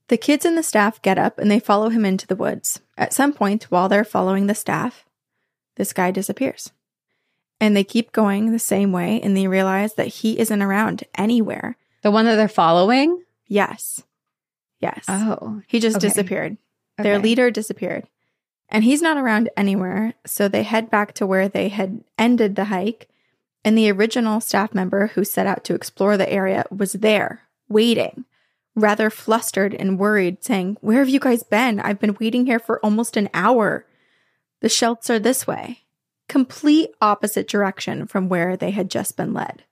The 0.09 0.17
kids 0.17 0.45
and 0.45 0.55
the 0.55 0.63
staff 0.63 1.01
get 1.01 1.17
up 1.17 1.39
and 1.39 1.49
they 1.49 1.59
follow 1.59 1.89
him 1.89 2.05
into 2.05 2.27
the 2.27 2.35
woods. 2.35 2.79
At 2.95 3.13
some 3.13 3.33
point, 3.33 3.65
while 3.65 3.89
they're 3.89 4.03
following 4.03 4.45
the 4.45 4.55
staff, 4.55 5.05
this 5.77 5.93
guy 5.93 6.11
disappears. 6.11 6.71
And 7.59 7.75
they 7.75 7.83
keep 7.83 8.11
going 8.11 8.51
the 8.51 8.59
same 8.59 8.91
way 8.91 9.19
and 9.21 9.35
they 9.35 9.47
realize 9.47 9.95
that 9.95 10.07
he 10.07 10.37
isn't 10.39 10.61
around 10.61 11.05
anywhere. 11.15 11.75
The 12.01 12.11
one 12.11 12.25
that 12.25 12.35
they're 12.35 12.47
following? 12.47 13.23
Yes. 13.47 14.03
Yes. 14.79 15.05
Oh. 15.07 15.61
He 15.67 15.79
just 15.79 15.97
okay. 15.97 16.07
disappeared. 16.07 16.57
Their 16.97 17.19
leader 17.19 17.49
disappeared. 17.49 18.07
And 18.69 18.83
he's 18.83 19.01
not 19.01 19.17
around 19.17 19.49
anywhere. 19.57 20.13
So 20.25 20.47
they 20.47 20.63
head 20.63 20.89
back 20.89 21.13
to 21.15 21.27
where 21.27 21.49
they 21.49 21.69
had 21.69 22.03
ended 22.17 22.55
the 22.55 22.65
hike. 22.65 23.09
And 23.65 23.77
the 23.77 23.91
original 23.91 24.39
staff 24.39 24.73
member 24.73 25.07
who 25.07 25.23
set 25.23 25.47
out 25.47 25.63
to 25.65 25.75
explore 25.75 26.17
the 26.17 26.31
area 26.31 26.65
was 26.71 26.93
there, 26.93 27.41
waiting, 27.67 28.25
rather 28.75 29.09
flustered 29.09 29.73
and 29.73 29.99
worried, 29.99 30.43
saying, 30.43 30.77
Where 30.81 30.99
have 30.99 31.09
you 31.09 31.19
guys 31.19 31.43
been? 31.43 31.79
I've 31.79 31.99
been 31.99 32.15
waiting 32.19 32.45
here 32.45 32.59
for 32.59 32.79
almost 32.79 33.17
an 33.17 33.29
hour. 33.33 33.85
The 34.61 34.69
shelts 34.69 35.09
are 35.09 35.19
this 35.19 35.45
way. 35.45 35.79
Complete 36.29 36.91
opposite 37.01 37.47
direction 37.47 38.07
from 38.07 38.29
where 38.29 38.55
they 38.55 38.71
had 38.71 38.89
just 38.89 39.17
been 39.17 39.33
led. 39.33 39.63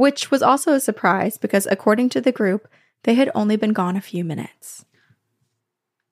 Which 0.00 0.30
was 0.30 0.42
also 0.42 0.72
a 0.72 0.80
surprise 0.80 1.36
because, 1.36 1.66
according 1.70 2.08
to 2.10 2.20
the 2.22 2.32
group, 2.32 2.66
they 3.04 3.14
had 3.14 3.30
only 3.34 3.56
been 3.56 3.74
gone 3.74 3.96
a 3.96 4.00
few 4.00 4.24
minutes. 4.24 4.86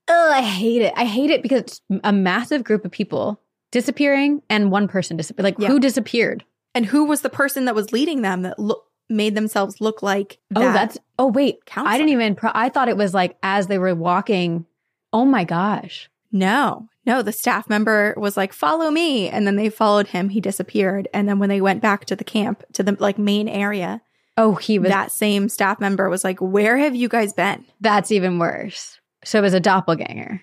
Oh, 0.08 0.32
I 0.32 0.42
hate 0.42 0.82
it. 0.82 0.92
I 0.96 1.04
hate 1.06 1.30
it 1.30 1.42
because 1.42 1.60
it's 1.62 1.80
a 2.04 2.12
massive 2.12 2.64
group 2.64 2.84
of 2.84 2.90
people 2.90 3.40
disappearing 3.70 4.42
and 4.50 4.70
one 4.70 4.88
person 4.88 5.16
disappeared. 5.16 5.44
Like, 5.44 5.58
Yeah. 5.58 5.68
who 5.68 5.80
disappeared? 5.80 6.44
and 6.74 6.84
who 6.84 7.06
was 7.06 7.22
the 7.22 7.30
person 7.30 7.64
that 7.64 7.74
was 7.74 7.92
leading 7.92 8.20
them 8.20 8.42
that 8.42 8.58
look 8.58 8.84
made 9.08 9.34
themselves 9.34 9.80
look 9.80 10.02
like 10.02 10.38
Oh, 10.54 10.60
that's, 10.60 10.98
oh, 11.18 11.26
wait. 11.28 11.64
counselor. 11.64 11.92
I 11.94 11.96
didn't 11.96 12.10
even, 12.10 12.34
pro- 12.34 12.52
I 12.54 12.68
thought 12.68 12.90
it 12.90 12.96
was 12.96 13.14
like 13.14 13.36
as 13.42 13.66
they 13.68 13.78
were 13.78 13.94
walking. 13.94 14.66
Oh 15.12 15.24
my 15.24 15.44
gosh. 15.44 16.10
No 16.32 16.88
no 17.06 17.22
the 17.22 17.32
staff 17.32 17.68
member 17.68 18.14
was 18.16 18.36
like 18.36 18.52
follow 18.52 18.90
me 18.90 19.28
and 19.28 19.46
then 19.46 19.56
they 19.56 19.68
followed 19.70 20.08
him 20.08 20.28
he 20.28 20.40
disappeared 20.40 21.08
and 21.14 21.28
then 21.28 21.38
when 21.38 21.48
they 21.48 21.60
went 21.60 21.80
back 21.82 22.04
to 22.04 22.14
the 22.16 22.24
camp 22.24 22.62
to 22.72 22.82
the 22.82 22.96
like 23.00 23.18
main 23.18 23.48
area 23.48 24.00
Oh, 24.40 24.54
he 24.54 24.78
was, 24.78 24.90
that 24.90 25.10
same 25.10 25.48
staff 25.48 25.80
member 25.80 26.08
was 26.08 26.22
like 26.22 26.38
where 26.40 26.76
have 26.78 26.94
you 26.94 27.08
guys 27.08 27.32
been 27.32 27.64
that's 27.80 28.12
even 28.12 28.38
worse. 28.38 29.00
So 29.24 29.38
it 29.38 29.42
was 29.42 29.54
a 29.54 29.60
doppelganger. 29.60 30.42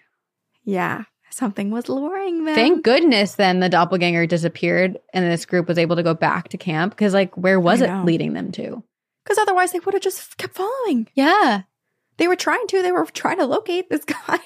yeah 0.64 1.04
something 1.30 1.70
was 1.70 1.88
luring 1.90 2.46
them 2.46 2.56
Thank 2.56 2.84
goodness 2.84 3.36
then 3.36 3.60
the 3.60 3.70
doppelganger 3.70 4.26
disappeared 4.26 4.98
and 5.14 5.26
this 5.26 5.46
group 5.46 5.68
was 5.68 5.78
able 5.78 5.96
to 5.98 6.04
go 6.04 6.14
back 6.14 6.50
to 6.50 6.58
camp 6.58 6.94
because, 6.94 7.14
like, 7.14 7.36
where 7.38 7.60
was 7.60 7.82
I 7.82 7.86
it 7.86 7.88
know. 7.90 8.04
leading 8.04 8.34
them 8.34 8.52
to? 8.54 8.84
because 9.24 9.38
otherwise 9.38 9.72
they 9.72 9.80
would 9.80 9.94
have 9.94 10.04
just 10.04 10.38
kept 10.38 10.56
following 10.56 11.08
Yeah. 11.14 11.62
they 12.18 12.28
were 12.28 12.36
trying 12.36 12.66
to 12.68 12.82
they 12.82 12.92
were 12.92 13.06
trying 13.06 13.38
to 13.40 13.46
locate 13.46 13.90
this 13.90 14.04
guy 14.28 14.40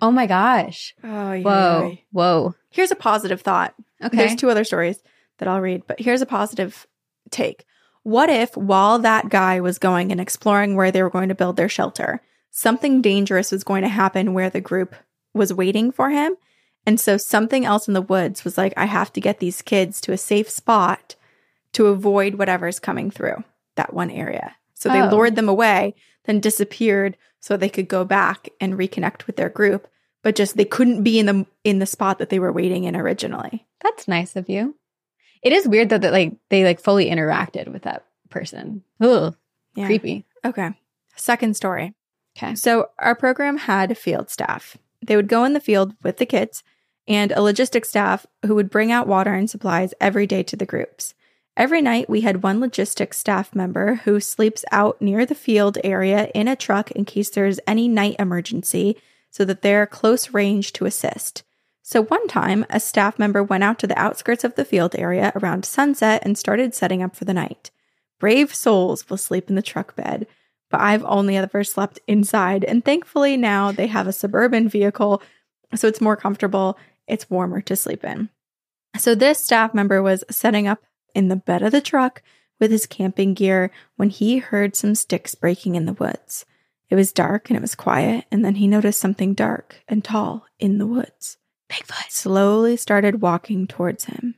Oh 0.00 0.10
my 0.10 0.26
gosh. 0.26 0.94
oh 1.02 1.40
Whoa. 1.40 1.96
Whoa. 2.12 2.54
here's 2.70 2.90
a 2.90 2.96
positive 2.96 3.40
thought 3.42 3.74
Okay. 4.02 4.16
There's 4.16 4.36
two 4.36 4.48
other 4.50 4.62
stories 4.64 5.00
that 5.38 5.48
I'll 5.48 5.60
read, 5.60 5.82
but 5.88 5.98
here's 5.98 6.22
a 6.22 6.26
positive 6.26 6.86
take. 7.30 7.64
What 8.04 8.30
if, 8.30 8.56
while 8.56 9.00
that 9.00 9.28
guy 9.28 9.58
was 9.60 9.78
going 9.78 10.12
and 10.12 10.20
exploring 10.20 10.76
where 10.76 10.92
they 10.92 11.02
were 11.02 11.10
going 11.10 11.28
to 11.30 11.34
build 11.34 11.56
their 11.56 11.68
shelter, 11.68 12.20
something 12.50 13.02
dangerous 13.02 13.50
was 13.50 13.64
going 13.64 13.82
to 13.82 13.88
happen 13.88 14.34
where 14.34 14.50
the 14.50 14.60
group 14.60 14.94
was 15.34 15.52
waiting 15.52 15.90
for 15.90 16.10
him? 16.10 16.36
And 16.86 17.00
so 17.00 17.16
something 17.16 17.64
else 17.64 17.88
in 17.88 17.94
the 17.94 18.00
woods 18.00 18.44
was 18.44 18.56
like, 18.56 18.72
I 18.76 18.84
have 18.86 19.12
to 19.14 19.20
get 19.20 19.40
these 19.40 19.62
kids 19.62 20.00
to 20.02 20.12
a 20.12 20.16
safe 20.16 20.48
spot 20.48 21.16
to 21.72 21.88
avoid 21.88 22.36
whatever's 22.36 22.78
coming 22.78 23.10
through 23.10 23.42
that 23.74 23.92
one 23.92 24.10
area. 24.12 24.54
So 24.74 24.88
they 24.88 25.02
Oh. 25.02 25.08
lured 25.10 25.34
them 25.34 25.48
away, 25.48 25.96
then 26.24 26.38
disappeared 26.38 27.16
so 27.40 27.56
they 27.56 27.68
could 27.68 27.88
go 27.88 28.04
back 28.04 28.48
and 28.60 28.74
reconnect 28.74 29.26
with 29.26 29.36
their 29.36 29.48
group. 29.48 29.88
but 30.22 30.34
just 30.34 30.56
they 30.56 30.64
couldn't 30.64 31.02
be 31.04 31.18
in 31.18 31.26
the 31.26 31.46
in 31.64 31.78
the 31.78 31.86
spot 31.86 32.18
that 32.18 32.28
they 32.28 32.38
were 32.40 32.52
waiting 32.52 32.84
in 32.84 32.96
originally. 32.96 33.66
That's 33.82 34.08
nice 34.08 34.34
of 34.36 34.48
you. 34.48 34.74
It 35.42 35.52
is 35.52 35.68
weird 35.68 35.88
though 35.90 35.98
that 35.98 36.12
like 36.12 36.32
they 36.50 36.64
like 36.64 36.80
fully 36.80 37.08
interacted 37.08 37.68
with 37.72 37.82
that 37.82 38.04
person. 38.28 38.82
Ugh, 39.00 39.36
Yeah. 39.76 39.86
creepy. 39.86 40.24
Okay. 40.44 40.70
Second 41.16 41.54
story. 41.56 41.94
Okay. 42.36 42.54
So 42.56 42.90
our 42.98 43.14
program 43.14 43.56
had 43.58 43.96
field 43.96 44.28
staff. 44.30 44.76
They 45.00 45.14
would 45.16 45.28
go 45.28 45.44
in 45.44 45.52
the 45.52 45.60
field 45.60 45.94
with 46.02 46.16
the 46.18 46.26
kids 46.26 46.62
and 47.06 47.30
a 47.32 47.40
logistics 47.40 47.88
staff 47.88 48.26
who 48.44 48.54
would 48.56 48.70
bring 48.70 48.90
out 48.92 49.06
water 49.06 49.32
and 49.32 49.48
supplies 49.48 49.94
every 50.00 50.26
day 50.26 50.42
to 50.42 50.56
the 50.56 50.66
groups. 50.66 51.14
Every 51.58 51.82
night 51.82 52.08
we 52.08 52.20
had 52.20 52.44
one 52.44 52.60
logistics 52.60 53.18
staff 53.18 53.52
member 53.52 53.96
who 54.04 54.20
sleeps 54.20 54.64
out 54.70 55.02
near 55.02 55.26
the 55.26 55.34
field 55.34 55.76
area 55.82 56.30
in 56.32 56.46
a 56.46 56.54
truck 56.54 56.92
in 56.92 57.04
case 57.04 57.30
there's 57.30 57.58
any 57.66 57.88
night 57.88 58.14
emergency 58.20 58.96
so 59.32 59.44
that 59.44 59.62
they're 59.62 59.84
close 59.84 60.32
range 60.32 60.72
to 60.74 60.84
assist. 60.84 61.42
So 61.82 62.04
one 62.04 62.28
time, 62.28 62.64
a 62.70 62.78
staff 62.78 63.18
member 63.18 63.42
went 63.42 63.64
out 63.64 63.80
to 63.80 63.88
the 63.88 63.98
outskirts 63.98 64.44
of 64.44 64.54
the 64.54 64.64
field 64.64 64.94
area 64.94 65.32
around 65.34 65.64
sunset 65.64 66.22
and 66.24 66.38
started 66.38 66.76
setting 66.76 67.02
up 67.02 67.16
for 67.16 67.24
the 67.24 67.34
night. 67.34 67.72
Brave 68.20 68.54
souls 68.54 69.10
will 69.10 69.16
sleep 69.16 69.48
in 69.48 69.56
the 69.56 69.62
truck 69.62 69.96
bed, 69.96 70.28
but 70.70 70.80
I've 70.80 71.04
only 71.06 71.36
ever 71.36 71.64
slept 71.64 71.98
inside, 72.06 72.62
and 72.62 72.84
thankfully 72.84 73.36
now 73.36 73.72
they 73.72 73.88
have 73.88 74.06
a 74.06 74.12
suburban 74.12 74.68
vehicle, 74.68 75.22
so 75.74 75.88
it's 75.88 76.00
more 76.00 76.16
comfortable, 76.16 76.78
it's 77.08 77.28
warmer 77.28 77.60
to 77.62 77.74
sleep 77.74 78.04
in. 78.04 78.28
So 78.96 79.16
this 79.16 79.42
staff 79.42 79.74
member 79.74 80.00
was 80.00 80.22
setting 80.30 80.68
up 80.68 80.84
in 81.14 81.28
the 81.28 81.36
bed 81.36 81.62
of 81.62 81.72
the 81.72 81.80
truck 81.80 82.22
with 82.58 82.70
his 82.70 82.86
camping 82.86 83.34
gear 83.34 83.70
when 83.96 84.10
he 84.10 84.38
heard 84.38 84.76
some 84.76 84.94
sticks 84.94 85.34
breaking 85.34 85.74
in 85.74 85.86
the 85.86 85.92
woods. 85.92 86.44
It 86.90 86.94
was 86.94 87.12
dark 87.12 87.50
and 87.50 87.56
it 87.56 87.60
was 87.60 87.74
quiet, 87.74 88.24
and 88.30 88.44
then 88.44 88.56
he 88.56 88.66
noticed 88.66 88.98
something 88.98 89.34
dark 89.34 89.82
and 89.86 90.02
tall 90.02 90.46
in 90.58 90.78
the 90.78 90.86
woods. 90.86 91.36
Bigfoot 91.68 92.10
slowly 92.10 92.76
started 92.76 93.20
walking 93.20 93.66
towards 93.66 94.06
him. 94.06 94.36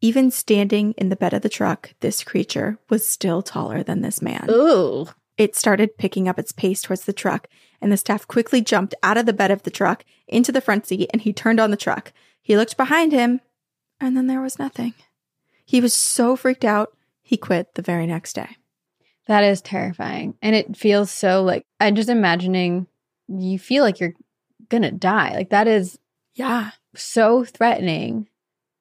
Even 0.00 0.30
standing 0.30 0.92
in 0.98 1.08
the 1.08 1.16
bed 1.16 1.32
of 1.32 1.42
the 1.42 1.48
truck, 1.48 1.94
this 2.00 2.24
creature 2.24 2.78
was 2.90 3.06
still 3.06 3.40
taller 3.40 3.82
than 3.82 4.02
this 4.02 4.20
man. 4.20 4.46
Ooh. 4.50 5.06
It 5.38 5.54
started 5.54 5.98
picking 5.98 6.28
up 6.28 6.38
its 6.38 6.52
pace 6.52 6.82
towards 6.82 7.04
the 7.04 7.12
truck, 7.12 7.46
and 7.80 7.92
the 7.92 7.96
staff 7.96 8.26
quickly 8.26 8.60
jumped 8.60 8.94
out 9.02 9.16
of 9.16 9.26
the 9.26 9.32
bed 9.32 9.50
of 9.50 9.62
the 9.62 9.70
truck 9.70 10.04
into 10.26 10.50
the 10.50 10.60
front 10.60 10.86
seat 10.86 11.10
and 11.12 11.22
he 11.22 11.32
turned 11.32 11.60
on 11.60 11.70
the 11.70 11.76
truck. 11.76 12.12
He 12.42 12.56
looked 12.56 12.76
behind 12.76 13.12
him, 13.12 13.40
and 14.00 14.16
then 14.16 14.26
there 14.26 14.40
was 14.40 14.58
nothing. 14.58 14.94
He 15.66 15.80
was 15.82 15.92
so 15.92 16.34
freaked 16.36 16.64
out, 16.64 16.96
he 17.22 17.36
quit 17.36 17.74
the 17.74 17.82
very 17.82 18.06
next 18.06 18.32
day. 18.34 18.56
That 19.26 19.44
is 19.44 19.60
terrifying. 19.60 20.36
And 20.40 20.54
it 20.56 20.76
feels 20.76 21.10
so 21.10 21.42
like 21.42 21.66
I'm 21.80 21.94
just 21.96 22.08
imagining 22.08 22.86
you 23.28 23.58
feel 23.58 23.82
like 23.84 24.00
you're 24.00 24.14
gonna 24.68 24.92
die. 24.92 25.34
Like 25.34 25.50
that 25.50 25.66
is 25.68 25.98
Yeah. 26.34 26.70
so 26.94 27.44
threatening. 27.44 28.28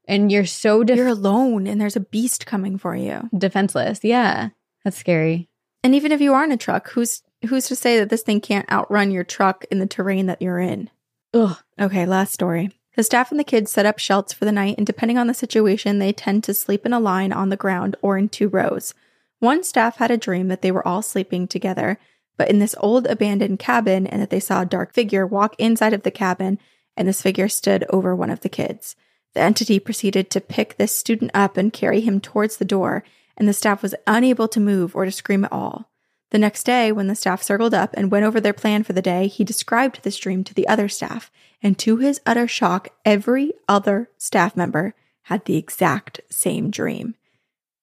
And 0.08 0.32
you're 0.32 0.46
so 0.46 0.84
def- 0.84 0.98
You're 0.98 1.08
alone, 1.08 1.66
and 1.66 1.82
there's 1.82 1.96
a 1.96 2.00
beast 2.00 2.46
coming 2.46 2.78
for 2.78 2.96
you. 2.96 3.28
defenseless. 3.36 4.02
Yeah. 4.04 4.50
That's 4.84 4.98
scary. 4.98 5.50
And 5.84 5.96
even 5.96 6.12
if 6.12 6.22
you 6.22 6.34
are 6.36 6.44
in 6.44 6.52
a 6.52 6.58
truck, 6.58 6.90
who's 6.92 7.24
who's 7.50 7.68
to 7.68 7.76
say 7.76 7.98
that 8.00 8.10
this 8.10 8.22
thing 8.22 8.40
can't 8.40 8.72
outrun 8.72 9.10
your 9.12 9.24
truck 9.24 9.66
in 9.72 9.80
the 9.80 9.88
terrain 9.88 10.28
that 10.28 10.42
you're 10.44 10.60
in? 10.60 10.92
Ugh. 11.34 11.58
Okay, 11.80 12.06
last 12.06 12.34
story. 12.34 12.70
The 12.96 13.04
staff 13.04 13.32
and 13.32 13.40
the 13.40 13.44
kids 13.44 13.72
set 13.72 13.86
up 13.86 14.00
shelts 14.00 14.32
for 14.32 14.46
the 14.46 14.52
night, 14.52 14.76
and 14.78 14.88
depending 14.88 15.18
on 15.18 15.28
the 15.28 15.34
situation, 15.34 16.00
they 16.00 16.14
tend 16.14 16.44
to 16.46 16.54
sleep 16.54 16.86
in 16.86 16.94
a 16.94 17.00
line 17.00 17.34
on 17.34 17.50
the 17.50 17.58
ground 17.58 17.98
or 18.02 18.18
in 18.18 18.30
two 18.30 18.48
rows. 18.48 18.94
One 19.40 19.64
staff 19.64 19.98
had 19.98 20.12
a 20.12 20.18
dream 20.18 20.48
that 20.48 20.62
they 20.62 20.72
were 20.72 20.88
all 20.88 21.02
sleeping 21.02 21.48
together, 21.48 22.00
but 22.38 22.50
in 22.50 22.60
this 22.60 22.76
old 22.80 23.06
abandoned 23.08 23.60
cabin, 23.60 24.08
and 24.08 24.22
that 24.22 24.30
they 24.30 24.40
saw 24.40 24.62
a 24.62 24.66
dark 24.66 24.94
figure 24.94 25.28
walk 25.28 25.56
inside 25.58 25.94
of 25.94 26.04
the 26.04 26.12
cabin, 26.12 26.58
and 26.96 27.08
this 27.08 27.22
figure 27.22 27.50
stood 27.50 27.86
over 27.90 28.16
one 28.16 28.30
of 28.30 28.40
the 28.40 28.50
kids. 28.50 28.96
The 29.34 29.42
entity 29.42 29.80
proceeded 29.80 30.30
to 30.32 30.40
pick 30.40 30.78
this 30.78 30.96
student 30.96 31.32
up 31.34 31.58
and 31.58 31.74
carry 31.74 32.00
him 32.00 32.22
towards 32.22 32.58
the 32.58 32.66
door, 32.66 33.04
and 33.36 33.48
the 33.48 33.54
staff 33.54 33.84
was 33.84 33.96
unable 34.08 34.48
to 34.48 34.62
move 34.62 34.96
or 34.96 35.04
to 35.04 35.12
scream 35.12 35.44
at 35.44 35.52
all. 35.52 35.92
The 36.36 36.40
next 36.40 36.66
day, 36.66 36.92
when 36.92 37.08
the 37.08 37.16
staff 37.16 37.42
circled 37.42 37.74
up 37.74 37.92
and 37.94 38.12
went 38.12 38.26
over 38.26 38.42
their 38.42 38.52
plan 38.52 38.84
for 38.84 38.92
the 38.92 39.02
day, 39.02 39.28
he 39.28 39.46
described 39.46 40.02
this 40.04 40.18
dream 40.18 40.44
to 40.44 40.54
the 40.54 40.68
other 40.68 40.90
staff, 40.90 41.32
and 41.64 41.80
to 41.80 41.96
his 41.96 42.20
utter 42.26 42.46
shock, 42.46 42.90
every 43.06 43.54
other 43.70 44.10
staff 44.18 44.54
member 44.54 44.96
had 45.22 45.46
the 45.46 45.56
exact 45.56 46.20
same 46.30 46.70
dream. 46.70 47.16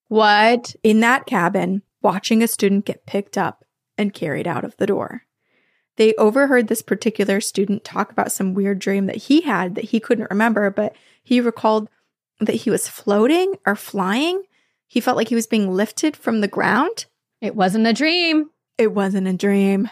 What? 0.09 0.77
In 0.83 1.01
that 1.01 1.25
cabin, 1.25 1.81
watching 2.03 2.43
a 2.43 2.47
student 2.47 2.85
get 2.85 3.07
picked 3.07 3.39
up 3.39 3.65
and 3.97 4.13
carried 4.13 4.47
out 4.47 4.65
of 4.65 4.77
the 4.77 4.87
door. 4.87 5.23
They 5.97 6.13
overheard 6.17 6.69
this 6.69 6.83
particular 6.83 7.41
student 7.41 7.85
talk 7.85 8.13
about 8.13 8.33
some 8.33 8.53
weird 8.53 8.81
dream 8.81 9.07
that 9.07 9.17
he 9.17 9.41
had 9.41 9.77
that 9.77 9.85
he 9.85 9.99
couldn't 9.99 10.29
remember, 10.29 10.69
but 10.69 10.95
he 11.23 11.41
recalled 11.41 11.89
that 12.39 12.57
he 12.57 12.71
was 12.71 12.87
floating 12.87 13.55
or 13.65 13.77
flying. 13.77 14.43
He 14.87 15.01
felt 15.01 15.17
like 15.17 15.31
he 15.31 15.35
was 15.35 15.47
being 15.47 15.73
lifted 15.73 16.19
from 16.19 16.43
the 16.43 16.49
ground. 16.49 17.07
It 17.43 17.57
wasn't 17.57 17.89
a 17.89 17.93
dream. 17.93 18.51
It 18.79 18.95
wasn't 18.95 19.27
a 19.27 19.33
dream. 19.33 19.91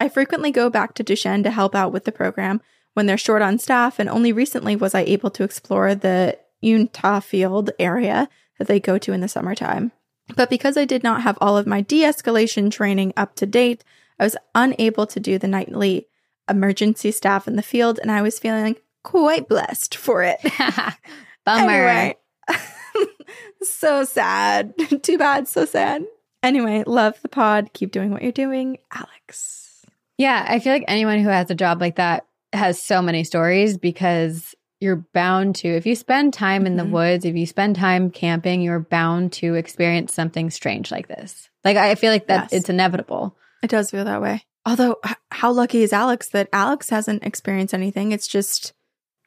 I 0.00 0.08
frequently 0.08 0.50
go 0.50 0.70
back 0.70 0.94
to 0.94 1.02
Duchesne 1.02 1.42
to 1.44 1.50
help 1.50 1.74
out 1.74 1.92
with 1.92 2.04
the 2.04 2.12
program 2.12 2.60
when 2.94 3.04
they're 3.04 3.18
short 3.18 3.42
on 3.42 3.58
staff, 3.58 3.98
and 3.98 4.08
only 4.08 4.32
recently 4.32 4.74
was 4.74 4.94
I 4.94 5.02
able 5.02 5.30
to 5.32 5.44
explore 5.44 5.94
the 5.94 6.38
Utah 6.62 7.20
Field 7.20 7.70
area 7.78 8.28
that 8.58 8.66
they 8.66 8.80
go 8.80 8.96
to 8.96 9.12
in 9.12 9.20
the 9.20 9.28
summertime. 9.28 9.92
But 10.34 10.48
because 10.48 10.78
I 10.78 10.86
did 10.86 11.04
not 11.04 11.22
have 11.22 11.36
all 11.40 11.58
of 11.58 11.66
my 11.66 11.82
de 11.82 12.02
escalation 12.02 12.70
training 12.70 13.12
up 13.14 13.36
to 13.36 13.46
date, 13.46 13.84
I 14.18 14.24
was 14.24 14.36
unable 14.54 15.06
to 15.06 15.20
do 15.20 15.38
the 15.38 15.46
nightly 15.46 16.08
emergency 16.48 17.10
staff 17.10 17.46
in 17.46 17.56
the 17.56 17.62
field, 17.62 17.98
and 18.00 18.10
I 18.10 18.22
was 18.22 18.38
feeling 18.38 18.76
quite 19.02 19.48
blessed 19.48 19.94
for 19.94 20.22
it. 20.22 20.40
Bummer. 21.44 21.70
Anyway, 21.70 22.16
so 23.62 24.04
sad. 24.04 24.74
Too 25.02 25.18
bad. 25.18 25.46
So 25.46 25.66
sad. 25.66 26.06
Anyway, 26.46 26.84
love 26.86 27.20
the 27.22 27.28
pod. 27.28 27.72
Keep 27.72 27.90
doing 27.90 28.12
what 28.12 28.22
you're 28.22 28.30
doing, 28.30 28.78
Alex. 28.92 29.84
Yeah, 30.16 30.46
I 30.48 30.60
feel 30.60 30.72
like 30.72 30.84
anyone 30.86 31.18
who 31.18 31.28
has 31.28 31.50
a 31.50 31.56
job 31.56 31.80
like 31.80 31.96
that 31.96 32.24
has 32.52 32.80
so 32.80 33.02
many 33.02 33.24
stories 33.24 33.76
because 33.76 34.54
you're 34.80 35.04
bound 35.12 35.56
to, 35.56 35.68
if 35.68 35.86
you 35.86 35.96
spend 35.96 36.32
time 36.32 36.64
in 36.64 36.76
the 36.76 36.84
Mhm. 36.84 36.90
woods, 36.92 37.24
if 37.24 37.34
you 37.34 37.46
spend 37.46 37.74
time 37.74 38.10
camping, 38.10 38.62
you're 38.62 38.78
bound 38.78 39.32
to 39.32 39.54
experience 39.54 40.14
something 40.14 40.48
strange 40.50 40.92
like 40.92 41.08
this. 41.08 41.50
Like, 41.64 41.76
I 41.76 41.96
feel 41.96 42.12
like 42.12 42.28
that 42.28 42.44
Yes. 42.44 42.52
it's 42.52 42.68
inevitable. 42.70 43.36
It 43.64 43.70
does 43.70 43.90
feel 43.90 44.04
that 44.04 44.22
way. 44.22 44.42
Although, 44.64 44.96
how 45.32 45.50
lucky 45.50 45.82
is 45.82 45.92
Alex 45.92 46.28
that 46.28 46.48
Alex 46.52 46.90
hasn't 46.90 47.24
experienced 47.24 47.74
anything? 47.74 48.12
It's 48.12 48.28
just 48.28 48.72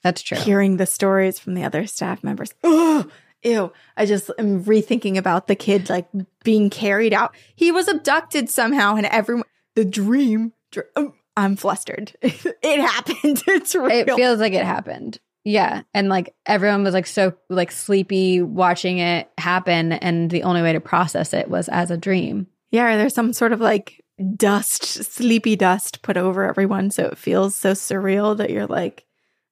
That's 0.04 0.22
true. 0.22 0.38
hearing 0.38 0.78
the 0.78 0.86
stories 0.86 1.38
from 1.38 1.54
the 1.56 1.66
other 1.66 1.86
staff 1.86 2.24
members. 2.24 2.54
Oh, 2.64 3.06
ew. 3.44 3.72
I 3.98 4.06
just 4.06 4.32
am 4.38 4.64
rethinking 4.64 5.18
about 5.18 5.48
the 5.48 5.56
kid 5.56 5.90
like 5.90 6.08
being 6.44 6.70
carried 6.70 7.14
out. 7.14 7.36
He 7.56 7.72
was 7.72 7.88
abducted 7.88 8.50
somehow, 8.50 8.96
and 8.96 9.06
everyone, 9.06 9.46
the 9.76 9.86
dream, 9.86 10.54
dr- 10.72 10.88
um, 10.96 11.14
I'm 11.38 11.56
flustered. 11.56 12.14
it 12.22 12.80
happened. 12.82 13.44
It's 13.48 13.74
real. 13.76 13.90
It 13.90 14.14
feels 14.16 14.40
like 14.40 14.54
it 14.54 14.66
happened. 14.66 15.20
Yeah. 15.46 15.84
And 15.94 16.10
like 16.10 16.36
everyone 16.46 16.84
was 16.84 16.94
like 16.94 17.08
so 17.08 17.34
like 17.50 17.72
sleepy 17.72 18.42
watching 18.42 19.00
it 19.00 19.30
happen. 19.38 19.94
And 19.94 20.30
the 20.30 20.44
only 20.44 20.62
way 20.62 20.74
to 20.74 20.82
process 20.82 21.34
it 21.34 21.50
was 21.50 21.70
as 21.70 21.92
a 21.92 21.98
dream. 21.98 22.48
Yeah, 22.72 22.98
there's 22.98 23.16
some 23.16 23.34
sort 23.34 23.54
of 23.54 23.62
like 23.62 24.04
dust, 24.36 24.84
sleepy 24.84 25.56
dust 25.56 26.02
put 26.02 26.18
over 26.18 26.44
everyone. 26.44 26.92
So 26.92 27.06
it 27.06 27.18
feels 27.18 27.56
so 27.56 27.72
surreal 27.72 28.36
that 28.38 28.50
you're 28.50 28.68
like, 28.68 29.06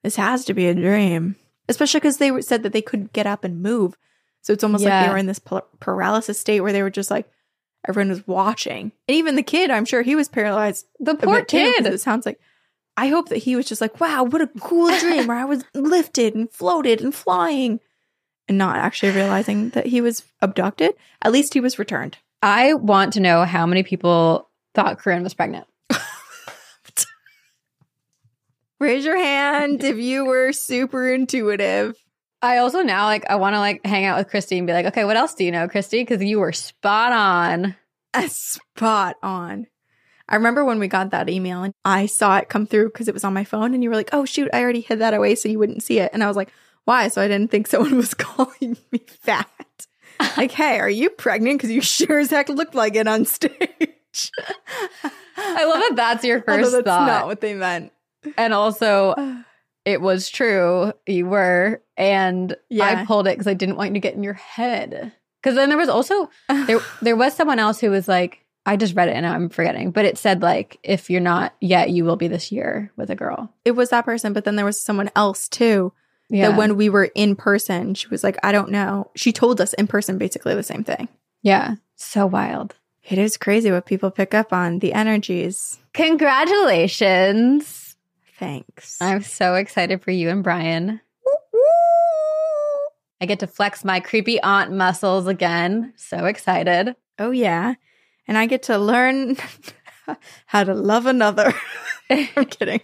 this 0.04 0.16
has 0.16 0.44
to 0.44 0.54
be 0.54 0.68
a 0.68 0.74
dream. 0.74 1.36
Especially 1.68 2.00
because 2.00 2.16
they 2.18 2.40
said 2.40 2.62
that 2.62 2.72
they 2.72 2.82
couldn't 2.82 3.12
get 3.12 3.26
up 3.26 3.44
and 3.44 3.62
move. 3.62 3.96
So 4.42 4.52
it's 4.52 4.64
almost 4.64 4.84
like 4.84 5.06
they 5.06 5.12
were 5.12 5.18
in 5.18 5.26
this 5.26 5.40
paralysis 5.80 6.38
state 6.38 6.60
where 6.60 6.72
they 6.72 6.82
were 6.82 6.90
just 6.90 7.10
like, 7.10 7.28
everyone 7.86 8.08
was 8.10 8.26
watching. 8.26 8.92
And 9.06 9.16
even 9.16 9.36
the 9.36 9.42
kid, 9.42 9.70
I'm 9.70 9.84
sure 9.84 10.02
he 10.02 10.14
was 10.16 10.28
paralyzed. 10.28 10.86
The 11.00 11.14
poor 11.14 11.36
bit 11.40 11.48
too, 11.48 11.58
'cause 11.58 11.84
kid. 11.84 11.86
It 11.94 12.00
sounds 12.00 12.24
like, 12.26 12.40
I 12.96 13.08
hope 13.08 13.28
that 13.28 13.38
he 13.38 13.54
was 13.54 13.66
just 13.66 13.80
like, 13.80 14.00
wow, 14.00 14.24
what 14.24 14.40
a 14.42 14.46
cool 14.60 14.88
dream 15.00 15.26
where 15.26 15.36
I 15.36 15.44
was 15.44 15.64
lifted 15.74 16.34
and 16.34 16.50
floated 16.50 17.00
and 17.00 17.14
flying 17.14 17.80
and 18.48 18.56
not 18.58 18.76
actually 18.76 19.12
realizing 19.12 19.70
that 19.70 19.86
he 19.86 20.00
was 20.00 20.24
abducted. 20.40 20.94
At 21.22 21.32
least 21.32 21.52
he 21.54 21.60
was 21.60 21.78
returned. 21.78 22.16
I 22.42 22.74
want 22.74 23.12
to 23.14 23.20
know 23.20 23.44
how 23.44 23.66
many 23.66 23.82
people 23.82 24.48
thought 24.74 24.98
Corinne 24.98 25.22
was 25.22 25.34
pregnant. 25.34 25.66
Raise 28.80 29.04
your 29.04 29.16
hand 29.18 29.82
if 29.82 29.98
you 29.98 30.24
were 30.24 30.52
super 30.52 31.12
intuitive. 31.12 31.96
I 32.40 32.58
also 32.58 32.82
now 32.82 33.06
like 33.06 33.28
I 33.28 33.34
want 33.36 33.54
to 33.54 33.58
like 33.58 33.84
hang 33.84 34.04
out 34.04 34.18
with 34.18 34.28
Christy 34.28 34.58
and 34.58 34.66
be 34.66 34.72
like, 34.72 34.86
okay, 34.86 35.04
what 35.04 35.16
else 35.16 35.34
do 35.34 35.44
you 35.44 35.50
know, 35.50 35.66
Christy? 35.68 36.02
Because 36.02 36.22
you 36.22 36.38
were 36.38 36.52
spot 36.52 37.12
on. 37.12 37.74
A 38.14 38.28
spot 38.28 39.16
on. 39.22 39.66
I 40.28 40.36
remember 40.36 40.64
when 40.64 40.78
we 40.78 40.88
got 40.88 41.10
that 41.10 41.28
email 41.28 41.62
and 41.64 41.72
I 41.84 42.06
saw 42.06 42.36
it 42.36 42.48
come 42.48 42.66
through 42.66 42.90
because 42.90 43.08
it 43.08 43.14
was 43.14 43.24
on 43.24 43.34
my 43.34 43.44
phone 43.44 43.74
and 43.74 43.82
you 43.82 43.88
were 43.88 43.96
like, 43.96 44.10
oh 44.12 44.24
shoot, 44.24 44.48
I 44.52 44.60
already 44.62 44.82
hid 44.82 45.00
that 45.00 45.14
away 45.14 45.34
so 45.34 45.48
you 45.48 45.58
wouldn't 45.58 45.82
see 45.82 45.98
it. 45.98 46.10
And 46.12 46.22
I 46.22 46.28
was 46.28 46.36
like, 46.36 46.52
why? 46.84 47.08
So 47.08 47.20
I 47.20 47.28
didn't 47.28 47.50
think 47.50 47.66
someone 47.68 47.96
was 47.96 48.14
calling 48.14 48.76
me 48.92 49.00
fat. 49.08 49.48
like, 50.36 50.52
hey, 50.52 50.78
are 50.78 50.90
you 50.90 51.10
pregnant? 51.10 51.58
Because 51.58 51.70
you 51.70 51.80
sure 51.80 52.18
as 52.20 52.30
heck 52.30 52.48
looked 52.48 52.74
like 52.74 52.94
it 52.94 53.08
on 53.08 53.24
stage. 53.24 54.30
I 55.36 55.64
love 55.64 55.80
that 55.80 55.92
that's 55.96 56.24
your 56.24 56.44
Although 56.46 56.62
first 56.62 56.72
that's 56.72 56.84
thought. 56.84 57.06
not 57.06 57.26
what 57.26 57.40
they 57.40 57.54
meant. 57.54 57.92
And 58.36 58.52
also 58.54 59.14
it 59.84 60.00
was 60.00 60.28
true. 60.28 60.92
You 61.06 61.26
were, 61.26 61.82
and 61.96 62.56
Yeah. 62.68 62.84
I 63.02 63.04
pulled 63.06 63.26
it 63.26 63.32
because 63.36 63.46
I 63.46 63.54
didn't 63.54 63.76
want 63.76 63.90
you 63.90 63.94
to 63.94 64.00
get 64.00 64.14
in 64.14 64.22
your 64.22 64.34
head. 64.34 65.12
Because 65.42 65.54
then 65.56 65.68
there 65.68 65.78
was 65.78 65.88
also 65.88 66.30
there 66.66 66.80
there 67.00 67.16
was 67.16 67.34
someone 67.34 67.58
else 67.58 67.80
who 67.80 67.90
was 67.90 68.08
like, 68.08 68.44
I 68.66 68.76
just 68.76 68.94
read 68.94 69.08
it 69.08 69.12
and 69.16 69.24
I'm 69.26 69.48
forgetting, 69.48 69.92
but 69.92 70.04
it 70.04 70.18
said 70.18 70.42
like, 70.42 70.78
if 70.82 71.08
you're 71.08 71.20
not 71.22 71.54
yet, 71.60 71.88
you 71.90 72.04
will 72.04 72.16
be 72.16 72.28
this 72.28 72.52
year 72.52 72.92
with 72.96 73.08
a 73.08 73.14
girl. 73.14 73.50
it 73.64 73.70
was 73.72 73.90
that 73.90 74.04
person, 74.04 74.32
but 74.34 74.44
then 74.44 74.56
there 74.56 74.66
was 74.66 74.80
someone 74.80 75.10
else 75.16 75.48
too. 75.48 75.92
Yeah, 76.28 76.50
That 76.50 76.58
when 76.58 76.76
we 76.76 76.90
were 76.90 77.06
in 77.14 77.36
person, 77.36 77.94
she 77.94 78.08
was 78.08 78.22
like, 78.22 78.36
I 78.42 78.52
don't 78.52 78.70
know. 78.70 79.10
She 79.16 79.32
told 79.32 79.62
us 79.62 79.72
in 79.72 79.86
person 79.86 80.18
basically 80.18 80.54
the 80.54 80.62
same 80.62 80.84
thing. 80.84 81.08
yeah, 81.40 81.76
so 81.96 82.26
wild. 82.26 82.74
It 83.08 83.16
is 83.16 83.38
crazy 83.38 83.70
what 83.72 83.86
people 83.86 84.10
pick 84.10 84.34
up 84.34 84.52
on 84.52 84.80
the 84.80 84.92
energies. 84.92 85.78
Congratulations! 85.94 87.77
Thanks. 88.38 89.00
I'm 89.00 89.22
so 89.22 89.54
excited 89.54 90.02
for 90.02 90.10
you 90.10 90.28
and 90.30 90.44
Brian. 90.44 91.00
I 93.20 93.26
get 93.26 93.40
to 93.40 93.46
flex 93.48 93.84
my 93.84 93.98
creepy 93.98 94.40
aunt 94.40 94.70
muscles 94.72 95.26
again. 95.26 95.92
So 95.96 96.26
excited. 96.26 96.94
oh, 97.18 97.32
yeah. 97.32 97.74
And 98.28 98.38
I 98.38 98.46
get 98.46 98.64
to 98.64 98.78
learn 98.78 99.36
how 100.46 100.64
to 100.64 100.74
love 100.74 101.06
another. 101.06 101.52
I'm 102.10 102.44
kidding. 102.50 102.80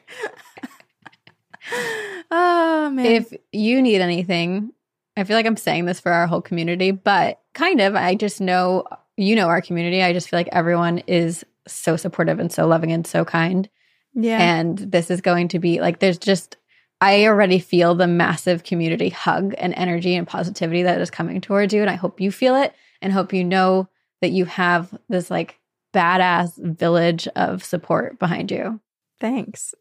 oh, 2.31 2.91
man. 2.93 3.07
If 3.07 3.33
you 3.53 3.81
need 3.81 4.01
anything, 4.01 4.73
I 5.17 5.25
feel 5.25 5.37
like 5.37 5.47
I'm 5.47 5.57
saying 5.57 5.85
this 5.85 6.01
for 6.01 6.11
our 6.11 6.27
whole 6.27 6.43
community, 6.43 6.91
but 6.91 7.41
kind 7.53 7.81
of, 7.81 7.95
I 7.95 8.17
just 8.17 8.41
know 8.41 8.85
you 9.17 9.37
know 9.37 9.47
our 9.47 9.63
community. 9.63 10.03
I 10.03 10.13
just 10.13 10.29
feel 10.29 10.39
like 10.39 10.49
everyone 10.51 10.99
is 11.07 11.45
so 11.69 11.97
supportive 11.97 12.41
and 12.41 12.53
so 12.53 12.67
loving 12.67 12.91
and 12.93 13.07
so 13.07 13.25
kind. 13.25 13.69
Yeah. 14.15 14.39
And 14.39 14.78
this 14.78 15.11
is 15.11 15.20
going 15.20 15.49
to 15.49 15.59
be 15.59 15.81
like, 15.81 15.99
there's 15.99 16.19
just, 16.19 16.57
I 17.01 17.27
already 17.27 17.59
feel 17.59 17.95
the 17.95 18.07
massive 18.07 18.65
community 18.65 19.09
hug 19.09 19.55
and 19.59 19.74
energy 19.74 20.15
and 20.15 20.27
positivity 20.27 20.85
that 20.85 21.01
is 21.01 21.11
coming 21.11 21.41
towards 21.41 21.74
you. 21.74 21.81
And 21.81 21.91
I 21.91 21.95
hope 21.95 22.20
you 22.20 22.31
feel 22.31 22.57
it 22.57 22.74
and 23.03 23.12
hope 23.12 23.32
you 23.32 23.45
know 23.45 23.89
that 24.20 24.31
you 24.31 24.45
have 24.45 24.97
this 25.09 25.31
like 25.31 25.59
badass 25.93 26.57
village 26.57 27.28
of 27.36 27.65
support 27.65 28.19
behind 28.19 28.51
you. 28.51 28.81
Thanks. 29.20 29.74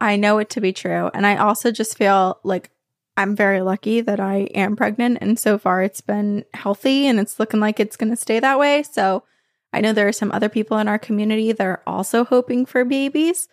I 0.00 0.16
know 0.16 0.38
it 0.38 0.50
to 0.50 0.60
be 0.60 0.72
true. 0.72 1.10
And 1.12 1.26
I 1.26 1.36
also 1.36 1.70
just 1.70 1.98
feel 1.98 2.38
like 2.42 2.70
I'm 3.16 3.36
very 3.36 3.60
lucky 3.60 4.00
that 4.00 4.20
I 4.20 4.48
am 4.54 4.76
pregnant. 4.76 5.18
And 5.20 5.38
so 5.38 5.58
far 5.58 5.82
it's 5.82 6.00
been 6.00 6.44
healthy 6.54 7.06
and 7.06 7.18
it's 7.18 7.38
looking 7.38 7.60
like 7.60 7.80
it's 7.80 7.96
going 7.96 8.10
to 8.10 8.16
stay 8.16 8.40
that 8.40 8.58
way. 8.58 8.82
So 8.82 9.24
I 9.72 9.80
know 9.80 9.92
there 9.92 10.08
are 10.08 10.12
some 10.12 10.32
other 10.32 10.48
people 10.48 10.78
in 10.78 10.88
our 10.88 10.98
community 10.98 11.52
that 11.52 11.66
are 11.66 11.82
also 11.86 12.24
hoping 12.24 12.64
for 12.64 12.84
babies 12.84 13.48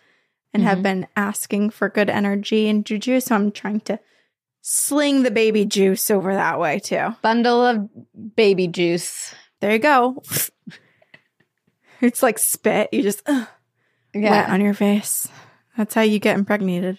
and 0.54 0.62
have 0.62 0.78
Mhm. 0.78 0.82
been 0.82 1.06
asking 1.16 1.70
for 1.70 1.88
good 1.88 2.08
energy 2.10 2.68
and 2.68 2.84
juju. 2.86 3.20
So 3.20 3.34
I'm 3.34 3.50
trying 3.52 3.80
to 3.82 3.98
sling 4.62 5.22
the 5.22 5.30
baby 5.30 5.64
juice 5.64 6.10
over 6.10 6.34
that 6.34 6.58
way 6.58 6.78
too. 6.78 7.14
Bundle 7.22 7.64
of 7.64 7.88
baby 8.36 8.66
juice. 8.66 9.34
There 9.60 9.72
you 9.72 9.78
go. 9.78 10.22
it's 12.00 12.22
like 12.22 12.38
spit. 12.38 12.88
You 12.92 13.02
just 13.02 13.22
wet 13.26 13.46
Yeah. 14.14 14.46
on 14.52 14.60
your 14.60 14.74
face. 14.74 15.28
That's 15.76 15.94
how 15.94 16.02
you 16.02 16.18
get 16.18 16.36
impregnated. 16.36 16.98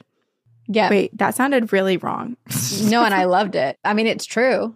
Yeah. 0.68 0.90
Wait, 0.90 1.18
that 1.18 1.36
sounded 1.36 1.74
really 1.74 1.98
wrong. 1.98 2.38
No, 2.84 3.04
and 3.04 3.14
I 3.14 3.24
loved 3.26 3.56
it. 3.56 3.78
I 3.84 3.94
mean, 3.94 4.08
it's 4.08 4.26
true. 4.26 4.76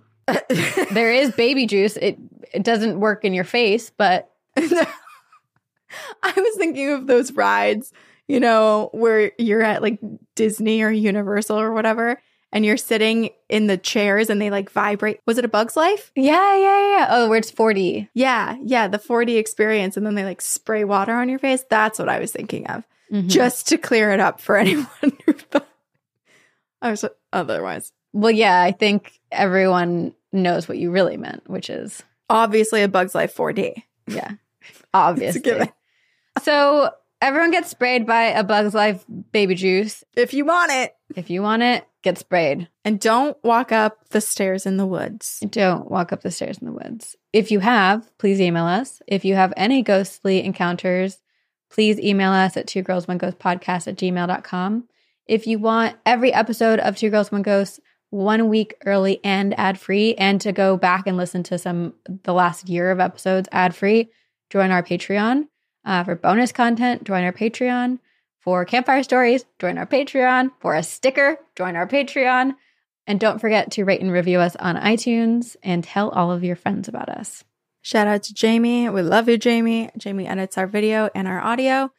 There 0.91 1.11
is 1.11 1.31
baby 1.33 1.65
juice. 1.67 1.97
It 1.97 2.17
it 2.53 2.63
doesn't 2.63 2.99
work 2.99 3.25
in 3.25 3.33
your 3.33 3.43
face, 3.43 3.89
but 3.95 4.29
I 4.57 6.33
was 6.35 6.55
thinking 6.57 6.91
of 6.91 7.07
those 7.07 7.31
rides, 7.33 7.91
you 8.27 8.39
know, 8.39 8.89
where 8.93 9.31
you're 9.37 9.61
at 9.63 9.81
like 9.81 9.99
Disney 10.35 10.81
or 10.81 10.89
Universal 10.91 11.59
or 11.59 11.71
whatever, 11.73 12.21
and 12.51 12.65
you're 12.65 12.77
sitting 12.77 13.29
in 13.49 13.67
the 13.67 13.77
chairs 13.77 14.29
and 14.29 14.41
they 14.41 14.49
like 14.49 14.69
vibrate. 14.69 15.19
Was 15.25 15.37
it 15.37 15.45
a 15.45 15.47
Bug's 15.49 15.75
Life? 15.75 16.11
yeah, 16.15 16.55
yeah, 16.55 16.97
yeah. 16.97 17.07
Oh, 17.09 17.29
where 17.29 17.39
it's 17.39 17.51
4D. 17.51 18.09
Yeah, 18.13 18.55
yeah, 18.63 18.87
the 18.87 18.99
4D 18.99 19.37
experience. 19.37 19.97
And 19.97 20.05
then 20.05 20.15
they 20.15 20.23
like 20.23 20.41
spray 20.41 20.83
water 20.83 21.13
on 21.13 21.29
your 21.29 21.39
face. 21.39 21.63
That's 21.69 21.97
what 21.99 22.09
I 22.09 22.19
was 22.19 22.31
thinking 22.31 22.67
of. 22.67 22.83
Mhm. 23.11 23.27
Just 23.27 23.67
to 23.69 23.77
clear 23.77 24.11
it 24.11 24.19
up 24.19 24.39
for 24.39 24.55
anyone 24.57 24.87
who 25.25 25.33
thought 25.33 25.67
I 26.81 26.91
was 26.91 27.03
otherwise. 27.31 27.91
well, 28.13 28.31
yeah, 28.31 28.61
I 28.61 28.71
think 28.71 29.19
everyone 29.31 30.13
knows 30.31 30.67
what 30.67 30.77
you 30.77 30.91
really 30.91 31.17
meant, 31.17 31.49
which 31.49 31.69
is 31.69 32.03
Obviously, 32.29 32.81
a 32.83 32.87
Bug's 32.87 33.13
Life 33.15 33.35
4D. 33.35 33.83
yeah, 34.07 34.31
obviously. 34.93 35.69
so 36.41 36.89
everyone 37.23 37.51
gets 37.51 37.69
sprayed 37.69 38.05
by 38.05 38.23
a 38.25 38.43
Bug's 38.43 38.73
Life 38.73 39.05
baby 39.31 39.55
juice. 39.55 40.03
If 40.15 40.33
you 40.33 40.43
want 40.43 40.73
it. 40.73 40.93
If 41.15 41.29
you 41.29 41.41
want 41.41 41.63
it, 41.63 41.87
get 42.01 42.17
sprayed. 42.17 42.67
And 42.83 42.99
don't 42.99 43.37
walk 43.43 43.71
up 43.71 44.09
the 44.09 44.19
stairs 44.19 44.65
in 44.65 44.75
the 44.75 44.85
woods. 44.85 45.41
Don't 45.49 45.89
walk 45.89 46.11
up 46.11 46.21
the 46.21 46.31
stairs 46.31 46.57
in 46.57 46.67
the 46.67 46.73
woods. 46.73 47.15
If 47.31 47.49
you 47.49 47.61
have, 47.61 48.11
please 48.17 48.41
email 48.41 48.65
us. 48.65 49.01
If 49.07 49.23
you 49.23 49.35
have 49.35 49.53
any 49.55 49.81
ghostly 49.81 50.43
encounters, 50.43 51.21
please 51.71 51.97
email 51.97 52.33
us 52.33 52.57
at 52.57 52.67
two 52.67 52.81
girls 52.81 53.07
one 53.07 53.17
ghost 53.17 53.39
podcast 53.39 53.87
at 53.87 53.95
gmail.com. 53.95 54.89
If 55.25 55.47
you 55.47 55.59
want 55.59 55.95
every 56.05 56.33
episode 56.33 56.79
of 56.81 56.97
Two 56.97 57.09
Girls 57.09 57.31
One 57.31 57.43
Ghost 57.43 57.79
one 58.09 58.49
week 58.49 58.75
early 58.85 59.21
and 59.23 59.57
ad 59.57 59.79
free, 59.79 60.13
and 60.15 60.41
to 60.41 60.51
go 60.51 60.75
back 60.75 61.07
and 61.07 61.15
listen 61.15 61.41
to 61.43 61.57
some 61.57 61.93
the 62.23 62.33
last 62.33 62.67
year 62.67 62.91
of 62.91 62.99
episodes 62.99 63.47
ad 63.53 63.73
free, 63.73 64.09
join 64.49 64.69
our 64.69 64.83
Patreon. 64.83 65.47
Uh, 65.85 66.03
for 66.03 66.15
bonus 66.15 66.51
content, 66.51 67.03
join 67.03 67.23
our 67.23 67.33
Patreon. 67.33 67.99
For 68.39 68.65
campfire 68.65 69.03
stories, 69.03 69.45
join 69.59 69.77
our 69.77 69.85
Patreon. 69.85 70.51
For 70.59 70.75
a 70.75 70.83
sticker, 70.83 71.37
join 71.55 71.75
our 71.75 71.87
Patreon. 71.87 72.55
And 73.07 73.19
don't 73.19 73.39
forget 73.39 73.71
to 73.71 73.83
rate 73.83 74.01
and 74.01 74.11
review 74.11 74.39
us 74.39 74.55
on 74.57 74.75
iTunes 74.75 75.55
and 75.63 75.83
tell 75.83 76.09
all 76.09 76.31
of 76.31 76.43
your 76.43 76.55
friends 76.55 76.87
about 76.87 77.09
us. 77.09 77.43
Shout 77.81 78.07
out 78.07 78.23
to 78.23 78.33
Jamie. 78.33 78.87
We 78.89 79.01
love 79.01 79.27
you, 79.27 79.37
Jamie. 79.37 79.89
Jamie 79.97 80.27
edits 80.27 80.57
our 80.57 80.67
video 80.67 81.09
and 81.13 81.27
our 81.27 81.41
audio. 81.41 81.91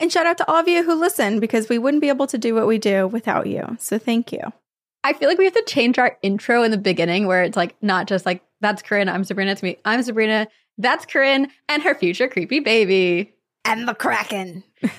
And 0.00 0.10
shout 0.10 0.26
out 0.26 0.38
to 0.38 0.50
all 0.50 0.56
of 0.56 0.68
you 0.68 0.82
who 0.82 0.94
listen 0.94 1.40
because 1.40 1.68
we 1.68 1.78
wouldn't 1.78 2.00
be 2.00 2.08
able 2.08 2.26
to 2.28 2.38
do 2.38 2.54
what 2.54 2.66
we 2.66 2.78
do 2.78 3.06
without 3.06 3.46
you. 3.46 3.76
So 3.78 3.98
thank 3.98 4.32
you. 4.32 4.40
I 5.04 5.12
feel 5.12 5.28
like 5.28 5.38
we 5.38 5.44
have 5.44 5.54
to 5.54 5.64
change 5.66 5.98
our 5.98 6.18
intro 6.22 6.62
in 6.62 6.70
the 6.70 6.78
beginning 6.78 7.26
where 7.26 7.42
it's 7.42 7.56
like 7.56 7.76
not 7.82 8.06
just 8.06 8.26
like, 8.26 8.42
that's 8.60 8.82
Corinne, 8.82 9.08
I'm 9.08 9.24
Sabrina, 9.24 9.52
it's 9.52 9.62
me, 9.62 9.78
I'm 9.84 10.02
Sabrina, 10.02 10.48
that's 10.78 11.06
Corinne 11.06 11.50
and 11.68 11.82
her 11.82 11.94
future 11.94 12.28
creepy 12.28 12.60
baby. 12.60 13.34
And 13.64 13.88
the 13.88 13.94
Kraken. 13.94 14.62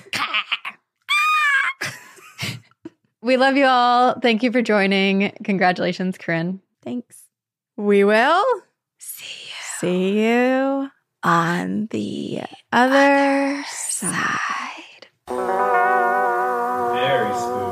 we 3.22 3.36
love 3.36 3.56
you 3.56 3.64
all. 3.64 4.18
Thank 4.20 4.42
you 4.42 4.52
for 4.52 4.60
joining. 4.62 5.32
Congratulations, 5.44 6.18
Corinne. 6.18 6.60
Thanks. 6.82 7.24
We 7.76 8.04
will 8.04 8.44
see 8.98 9.46
you. 9.46 9.54
See 9.78 10.26
you 10.26 10.90
on 11.22 11.86
the 11.90 12.42
other, 12.72 12.96
other 12.96 13.64
side. 13.68 14.10
side. 14.10 15.06
Very 16.92 17.34
spooky. 17.34 17.67